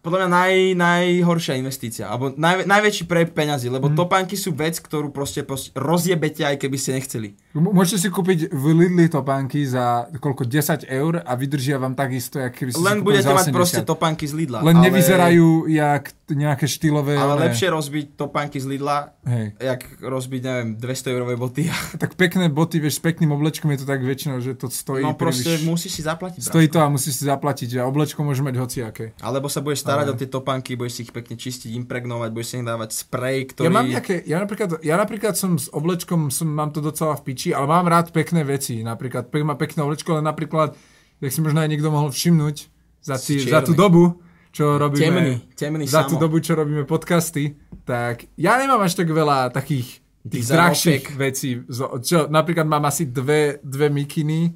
podľa 0.01 0.19
mňa 0.19 0.31
naj, 0.31 0.55
najhoršia 0.77 1.55
investícia, 1.55 2.05
alebo 2.05 2.33
naj, 2.33 2.65
najväčší 2.65 3.05
pre 3.05 3.25
peňazí, 3.25 3.69
lebo 3.69 3.87
Mhm. 3.87 3.97
topánky 3.97 4.35
sú 4.35 4.51
vec, 4.51 4.77
ktorú 4.77 5.09
proste, 5.09 5.43
proste 5.43 5.71
rozjebete, 5.73 6.43
aj 6.43 6.57
keby 6.57 6.77
ste 6.77 6.91
nechceli. 6.95 7.29
M- 7.53 7.69
Môžete 7.71 7.99
si 7.99 8.09
kúpiť 8.09 8.39
v 8.49 8.65
Lidli 8.75 9.07
topánky 9.07 9.61
za 9.63 9.85
koľko 10.15 10.45
10 10.45 10.85
eur 10.85 11.19
a 11.19 11.33
vydržia 11.33 11.77
vám 11.77 11.93
takisto, 11.93 12.39
jak 12.39 12.51
keby 12.51 12.71
ste 12.71 12.79
si 12.79 12.83
Len 12.83 12.99
kúpili 12.99 13.07
budete 13.19 13.29
mať 13.29 13.45
80. 13.45 13.53
proste 13.53 13.81
topánky 13.83 14.25
z 14.25 14.35
Lidla. 14.35 14.59
Len 14.61 14.73
ale, 14.73 14.85
nevyzerajú 14.85 15.49
jak 15.67 16.05
nejaké 16.29 16.65
štýlové... 16.65 17.15
Ale 17.15 17.35
oné- 17.35 17.43
lepšie 17.45 17.69
rozbiť 17.69 18.07
topánky 18.15 18.57
z 18.57 18.67
Lidla, 18.69 19.19
Hej. 19.23 19.59
jak 19.59 19.81
rozbiť, 19.99 20.41
neviem, 20.41 20.69
200 20.77 21.11
eurové 21.11 21.35
boty. 21.35 21.67
Tak 22.01 22.15
pekné 22.15 22.49
boty, 22.49 22.79
vieš, 22.79 22.97
s 22.97 23.03
pekným 23.03 23.31
oblečkom 23.31 23.69
je 23.69 23.79
to 23.79 23.87
tak 23.87 24.01
väčšinou, 24.01 24.39
že 24.39 24.55
to 24.55 24.71
stojí 24.71 25.03
No 25.03 25.13
proste 25.13 25.45
príliš... 25.53 25.67
musíš 25.67 25.93
si 25.93 26.03
zaplatiť. 26.03 26.41
Stojí 26.41 26.67
to 26.67 26.79
a 26.79 26.87
musíš 26.87 27.19
si 27.19 27.25
zaplatiť, 27.27 27.69
že 27.69 27.79
oblečko 27.83 28.23
môže 28.23 28.41
mať 28.41 28.55
hociaké. 28.57 29.05
Alebo 29.19 29.47
sa 29.47 29.59
budeš 29.59 29.83
starať 29.91 30.07
o 30.07 30.15
tie 30.15 30.29
topánky, 30.31 30.79
budeš 30.79 30.95
si 30.95 31.01
ich 31.05 31.13
pekne 31.13 31.35
čistiť, 31.35 31.75
impregnovať, 31.83 32.31
budeš 32.31 32.49
si 32.49 32.55
ich 32.63 32.67
dávať 32.67 32.91
sprej, 32.95 33.39
ktorý... 33.51 33.67
Ja 33.67 33.73
mám 33.75 33.91
nejaké, 33.91 34.23
ja 34.23 34.39
napríklad, 34.39 34.71
ja 34.87 34.95
napríklad 34.95 35.35
som 35.35 35.59
s 35.59 35.67
oblečkom, 35.67 36.31
som, 36.31 36.47
mám 36.47 36.71
to 36.71 36.79
docela 36.79 37.19
v 37.19 37.27
piči, 37.27 37.51
ale 37.51 37.67
mám 37.67 37.91
rád 37.91 38.15
pekné 38.15 38.47
veci, 38.47 38.87
napríklad 38.87 39.29
pe, 39.29 39.43
má 39.43 39.59
pekné 39.59 39.83
oblečko, 39.83 40.17
ale 40.17 40.23
napríklad, 40.23 40.79
jak 41.19 41.33
si 41.35 41.41
možno 41.43 41.61
aj 41.61 41.69
niekto 41.69 41.91
mohol 41.91 42.15
všimnúť, 42.15 42.57
za, 43.01 43.17
Si 43.17 43.41
za 43.49 43.65
tú 43.65 43.73
dobu, 43.73 44.21
čo 44.53 44.77
robíme, 44.77 45.09
Temný, 45.09 45.35
temný 45.57 45.85
za 45.89 46.05
tú 46.05 46.19
samo. 46.19 46.23
dobu, 46.27 46.37
čo 46.45 46.53
robíme 46.53 46.85
podcasty, 46.85 47.57
tak 47.89 48.29
ja 48.37 48.61
nemám 48.61 48.85
až 48.85 48.99
tak 48.99 49.09
veľa 49.09 49.49
takých 49.55 50.05
tých 50.21 50.45
drahších 50.53 51.05
vecí. 51.17 51.65
Čo, 52.05 52.29
napríklad 52.29 52.69
mám 52.69 52.85
asi 52.85 53.09
dve, 53.09 53.57
dve 53.65 53.89
mikiny, 53.89 54.53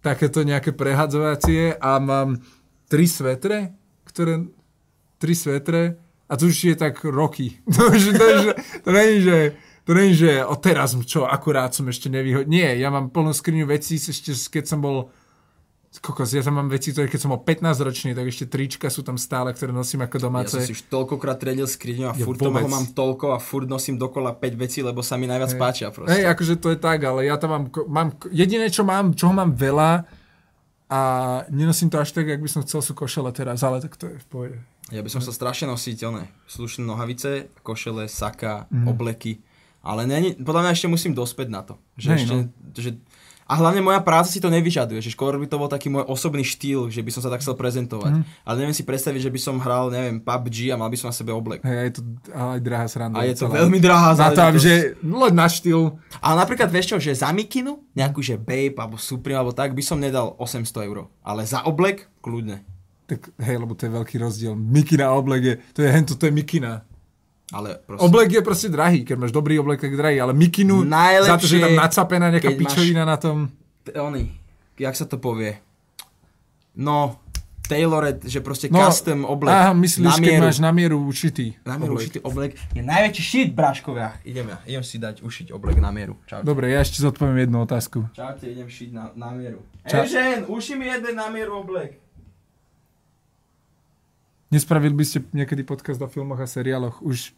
takéto 0.00 0.40
nejaké 0.46 0.72
prehadzovacie 0.72 1.76
a 1.76 1.98
mám 2.00 2.40
tri 2.86 3.04
svetre, 3.04 3.74
ktoré, 4.16 4.48
tri 5.20 5.36
svetre 5.36 6.00
a 6.24 6.32
to 6.40 6.48
už 6.48 6.72
je 6.72 6.76
tak 6.76 7.04
roky. 7.04 7.60
To, 7.76 7.92
už, 7.92 8.16
to, 8.16 8.24
už, 8.24 8.44
to 8.80 8.90
není, 8.90 9.20
že 9.20 9.36
to 9.86 9.92
není, 9.94 10.12
že 10.16 10.42
o 10.42 10.56
teraz, 10.58 10.96
čo, 11.06 11.28
akurát 11.28 11.70
som 11.70 11.86
ešte 11.86 12.10
nevyhodil. 12.10 12.50
Nie, 12.50 12.74
ja 12.80 12.90
mám 12.90 13.12
plnú 13.12 13.30
skriňu 13.30 13.70
vecí, 13.70 14.00
ešte 14.00 14.34
keď 14.34 14.64
som 14.66 14.80
bol 14.82 15.12
kokos, 16.02 16.34
ja 16.34 16.44
tam 16.44 16.60
mám 16.60 16.68
veci, 16.68 16.92
ktoré 16.92 17.08
keď 17.08 17.20
som 17.22 17.30
bol 17.32 17.40
15 17.40 17.86
ročný, 17.86 18.10
tak 18.12 18.28
ešte 18.28 18.44
trička 18.50 18.90
sú 18.92 19.00
tam 19.00 19.16
stále, 19.16 19.54
ktoré 19.54 19.72
nosím 19.72 20.04
ako 20.04 20.16
Ja 20.18 20.22
domáce. 20.28 20.52
som 20.58 20.60
si 20.60 20.76
už 20.76 20.90
toľkokrát 20.92 21.40
triedil 21.40 21.64
skriňu 21.64 22.10
a 22.10 22.12
Ja 22.12 22.24
furt 22.26 22.36
toho 22.36 22.52
mám 22.52 22.92
toľko 22.92 23.32
a 23.32 23.38
furt 23.40 23.64
nosím 23.70 23.96
dokola 23.96 24.34
5 24.36 24.60
vecí, 24.60 24.84
lebo 24.84 25.00
sa 25.00 25.16
mi 25.16 25.24
najviac 25.24 25.56
páčia 25.56 25.88
proste. 25.94 26.12
Hej, 26.18 26.28
akože 26.36 26.54
to 26.60 26.68
je 26.74 26.78
tak, 26.82 27.00
ale 27.06 27.30
ja 27.30 27.40
tam 27.40 27.50
mám, 27.54 27.64
mám 27.88 28.08
jediné, 28.28 28.68
čo 28.68 28.84
mám, 28.84 29.16
čoho 29.16 29.32
mám 29.32 29.56
veľa 29.56 30.04
a 30.86 31.00
nenosím 31.48 31.90
to 31.90 31.98
až 31.98 32.12
tak, 32.12 32.28
jak 32.28 32.38
by 32.38 32.48
som 32.48 32.62
chcel, 32.62 32.78
sú 32.80 32.94
košele 32.94 33.32
teraz, 33.32 33.62
ale 33.62 33.80
tak 33.80 33.96
to 33.96 34.06
je 34.06 34.16
v 34.16 34.26
pohode. 34.26 34.56
Ja 34.88 35.02
by 35.02 35.10
som 35.10 35.18
sa 35.18 35.34
strašne 35.34 35.66
nosiť, 35.66 35.98
one, 36.04 36.30
slušné 36.46 36.82
nohavice, 36.82 37.50
košele, 37.60 38.06
saka, 38.06 38.70
Mhm. 38.70 38.86
obleky. 38.86 39.42
Ale 39.82 40.02
není, 40.02 40.34
podľa 40.34 40.62
mňa 40.62 40.72
ešte 40.72 40.88
musím 40.88 41.12
dospäť 41.12 41.46
na 41.48 41.62
to. 41.62 41.74
Že 41.94 42.06
Hej, 42.08 42.16
ešte, 42.16 42.34
no. 42.34 42.42
že, 42.72 42.90
a 43.46 43.54
hlavne 43.54 43.78
moja 43.78 44.02
práca 44.02 44.26
si 44.26 44.42
to 44.42 44.50
nevyžaduje, 44.50 44.98
že 44.98 45.14
skôr 45.14 45.38
by 45.38 45.46
to 45.46 45.54
bol 45.54 45.70
taký 45.70 45.86
môj 45.86 46.02
osobný 46.04 46.42
štýl, 46.42 46.90
že 46.90 46.98
by 46.98 47.14
som 47.14 47.22
sa 47.22 47.30
tak 47.30 47.46
chcel 47.46 47.54
prezentovať. 47.54 48.12
Mhm. 48.18 48.22
Ale 48.42 48.54
neviem 48.58 48.74
si 48.74 48.82
predstaviť, 48.82 49.22
že 49.22 49.30
by 49.30 49.38
som 49.38 49.56
hral, 49.62 49.94
neviem, 49.94 50.18
PUBG 50.18 50.74
a 50.74 50.76
mal 50.76 50.90
by 50.90 50.98
som 50.98 51.08
na 51.08 51.16
sebe 51.16 51.30
oblek. 51.30 51.62
Hej, 51.62 51.78
je 51.78 51.92
to 51.94 52.00
aj 52.34 52.58
drahá 52.58 52.86
sranda. 52.90 53.16
A 53.16 53.22
je 53.22 53.38
to 53.38 53.46
celá. 53.46 53.54
veľmi 53.62 53.78
drahá 53.78 54.10
Na 54.12 54.34
to, 54.34 54.42
aby, 54.42 54.58
záležitosť. 54.58 54.66
že 54.66 54.74
len 55.06 55.34
na 55.38 55.46
štýl. 55.46 55.80
Ale 56.18 56.34
napríklad 56.42 56.68
vieš 56.68 56.86
čo, 56.90 56.96
že 56.98 57.14
za 57.14 57.30
mikinu, 57.30 57.86
nejakú 57.94 58.18
že 58.18 58.34
Babe 58.34 58.74
alebo 58.74 58.98
Supreme 58.98 59.38
alebo 59.38 59.54
tak, 59.54 59.78
by 59.78 59.82
som 59.86 60.02
nedal 60.02 60.34
800 60.42 60.82
eur. 60.82 61.06
Ale 61.22 61.46
za 61.46 61.62
oblek, 61.62 62.10
kľudne. 62.18 62.66
Tak 63.06 63.30
hej, 63.38 63.56
lebo 63.56 63.78
to 63.78 63.86
je 63.86 63.94
veľký 63.94 64.18
rozdiel. 64.18 64.58
Mikina 64.58 65.14
oblek 65.14 65.42
je, 65.46 65.54
to 65.70 65.86
je 65.86 65.90
hento, 65.94 66.18
to 66.18 66.26
je 66.26 66.34
mikina. 66.34 66.82
Ale 67.48 67.78
proste... 67.78 68.02
Oblek 68.02 68.28
je 68.28 68.42
proste 68.42 68.68
drahý, 68.68 69.02
keď 69.02 69.16
máš 69.18 69.30
dobrý 69.30 69.54
oblek, 69.56 69.78
tak 69.78 69.92
drahý, 69.92 70.18
ale 70.18 70.32
mikinu, 70.32 70.82
Najlepšie, 70.82 71.30
za 71.30 71.36
to, 71.36 71.46
že 71.46 71.54
je 71.54 71.62
tam 71.62 71.76
nacapená 71.76 72.26
nejaká 72.28 72.50
máš- 72.50 72.58
pičovina 72.58 73.02
na 73.02 73.16
tom. 73.16 73.54
Oni, 73.88 74.34
jak 74.74 74.92
sa 74.92 75.04
to 75.04 75.14
povie? 75.16 75.54
No, 76.74 77.22
tailored, 77.62 78.22
že 78.22 78.38
proste 78.38 78.66
No, 78.66 78.78
custom 78.80 79.22
oblek. 79.22 79.50
Aha, 79.50 79.70
myslíš, 79.72 80.06
na 80.08 80.18
keď 80.18 80.34
máš 80.40 80.58
na 80.58 80.70
mieru 80.70 80.98
ušitý 81.00 81.54
Na 81.62 81.74
mieru 81.74 81.94
oblek. 81.94 82.02
ušitý 82.04 82.18
oblek 82.20 82.50
je 82.70 82.82
najväčší 82.82 83.22
shit, 83.22 83.50
bráškovia. 83.52 84.18
Idem 84.22 84.46
ja, 84.48 84.58
idem 84.66 84.82
si 84.82 84.96
dať 84.96 85.18
ušiť 85.20 85.50
oblek 85.50 85.78
na 85.78 85.90
mieru. 85.90 86.14
Čau. 86.26 86.42
Dobre, 86.42 86.68
ja 86.68 86.78
ešte 86.78 86.98
zodpoviem 87.00 87.42
jednu 87.42 87.58
otázku. 87.60 88.06
Čaute, 88.12 88.46
idem 88.46 88.66
šiť 88.66 88.90
na, 88.90 89.10
na 89.12 89.30
mieru. 89.30 89.62
Ča- 89.82 90.02
Evžen, 90.02 90.46
uši 90.46 90.74
mi 90.74 90.86
jeden 90.86 91.14
na 91.14 91.26
mieru 91.26 91.58
oblek. 91.58 91.98
Nespravili 94.46 94.94
by 94.94 95.04
ste 95.04 95.26
niekedy 95.34 95.66
podcast 95.66 95.98
o 95.98 96.06
filmoch 96.06 96.38
a 96.38 96.46
seriáloch? 96.46 97.02
Už, 97.02 97.34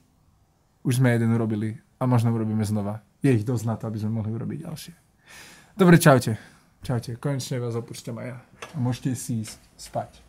už 0.85 0.93
sme 1.01 1.17
jeden 1.17 1.33
urobili 1.33 1.81
a 1.97 2.05
možno 2.05 2.37
urobíme 2.37 2.61
znova. 2.69 3.01
Je 3.25 3.33
ich 3.33 3.49
dosť 3.49 3.65
na 3.65 3.75
to, 3.81 3.89
aby 3.89 3.99
sme 3.99 4.21
mohli 4.21 4.31
urobiť 4.37 4.59
ďalšie. 4.69 4.95
Dobre, 5.73 5.97
čaute. 5.97 6.37
Čaute, 6.85 7.17
konečne 7.17 7.65
vás 7.65 7.75
opúšťam 7.75 8.21
aj 8.21 8.27
ja. 8.29 8.39
A 8.75 8.77
môžete 8.77 9.17
si 9.17 9.41
ísť 9.41 9.59
spať. 9.81 10.28